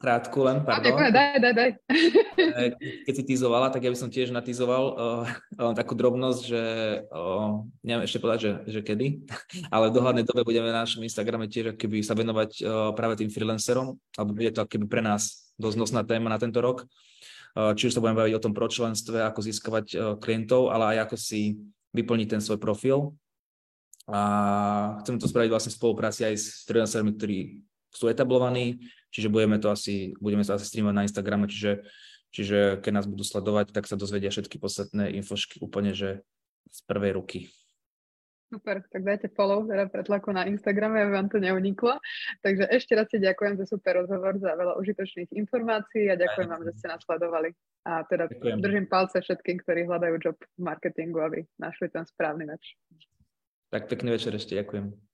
krátku 0.00 0.38
len, 0.48 0.64
pardon. 0.64 0.96
Ďakujem, 0.96 1.12
daj, 1.12 1.38
daj, 1.44 1.54
daj. 1.56 1.70
Keď 3.04 3.14
si 3.16 3.24
tizovala, 3.36 3.68
tak 3.68 3.84
ja 3.84 3.92
by 3.92 3.98
som 4.00 4.08
tiež 4.08 4.32
natizoval 4.32 4.96
uh, 5.62 5.72
takú 5.74 5.94
drobnosť, 5.94 6.40
že 6.42 6.62
uh, 7.08 7.62
neviem 7.82 8.04
ešte 8.04 8.22
povedať, 8.22 8.38
že, 8.40 8.52
že 8.78 8.80
kedy, 8.82 9.26
ale 9.74 9.90
v 9.90 9.96
dohľadnej 9.96 10.24
dobe 10.26 10.46
budeme 10.46 10.70
na 10.70 10.84
našom 10.84 11.04
Instagrame 11.04 11.50
tiež 11.50 11.76
keby 11.76 12.02
sa 12.02 12.16
venovať 12.16 12.50
uh, 12.60 12.90
práve 12.92 13.20
tým 13.20 13.30
freelancerom, 13.30 13.96
alebo 14.18 14.30
bude 14.34 14.52
to 14.52 14.66
keby 14.66 14.86
pre 14.86 15.02
nás 15.02 15.52
dosť 15.56 15.76
nosná 15.76 16.02
téma 16.04 16.28
na 16.32 16.38
tento 16.40 16.60
rok. 16.60 16.84
Uh, 17.56 17.72
či 17.72 17.88
už 17.88 17.96
sa 17.96 18.02
budeme 18.04 18.20
baviť 18.20 18.34
o 18.36 18.44
tom 18.44 18.52
pročlenstve, 18.52 19.24
ako 19.24 19.40
získavať 19.40 19.86
uh, 19.96 20.00
klientov, 20.20 20.68
ale 20.68 20.96
aj 20.96 21.08
ako 21.08 21.16
si 21.16 21.56
vyplniť 21.96 22.36
ten 22.36 22.42
svoj 22.44 22.60
profil. 22.60 23.16
A 24.06 25.00
chceme 25.02 25.18
to 25.18 25.26
spraviť 25.26 25.50
vlastne 25.50 25.72
v 25.74 25.78
spolupráci 25.82 26.22
aj 26.22 26.34
s 26.38 26.46
freelancermi, 26.68 27.10
ktorí 27.16 27.38
sú 27.90 28.12
etablovaní, 28.12 28.78
čiže 29.08 29.32
budeme 29.32 29.56
to 29.56 29.72
asi, 29.72 30.12
budeme 30.20 30.44
to 30.44 30.52
asi 30.52 30.68
streamovať 30.68 30.96
na 31.00 31.06
Instagrame, 31.08 31.48
čiže, 31.48 31.80
čiže 32.36 32.84
keď 32.84 32.92
nás 32.92 33.06
budú 33.08 33.24
sledovať, 33.24 33.72
tak 33.72 33.88
sa 33.88 33.96
dozvedia 33.96 34.28
všetky 34.28 34.60
podstatné 34.60 35.16
infošky 35.16 35.64
úplne, 35.64 35.96
že 35.96 36.20
z 36.68 36.80
prvej 36.84 37.16
ruky. 37.16 37.48
Super, 38.46 38.78
tak 38.94 39.02
dajte 39.02 39.34
follow 39.34 39.66
teda 39.66 39.90
pretlaku 39.90 40.30
na 40.30 40.46
Instagrame, 40.46 41.02
aby 41.02 41.18
vám 41.18 41.26
to 41.26 41.42
neuniklo. 41.42 41.98
Takže 42.46 42.70
ešte 42.70 42.94
raz 42.94 43.10
si 43.10 43.18
ďakujem 43.18 43.58
za 43.58 43.66
super 43.66 44.06
rozhovor, 44.06 44.38
za 44.38 44.54
veľa 44.54 44.78
užitočných 44.78 45.34
informácií 45.34 46.06
a 46.06 46.14
ďakujem 46.14 46.48
vám, 46.54 46.62
že 46.62 46.72
ste 46.78 46.86
nás 46.86 47.02
sledovali. 47.02 47.50
A 47.82 48.06
teda 48.06 48.30
ďakujem. 48.30 48.62
držím 48.62 48.86
palce 48.86 49.18
všetkým, 49.18 49.56
ktorí 49.66 49.90
hľadajú 49.90 50.14
job 50.22 50.38
v 50.38 50.62
marketingu, 50.62 51.18
aby 51.26 51.42
našli 51.58 51.90
ten 51.90 52.06
správny 52.06 52.46
meč. 52.46 52.78
Tak 53.74 53.90
pekný 53.90 54.14
večer 54.14 54.30
ešte, 54.38 54.54
ďakujem. 54.54 55.05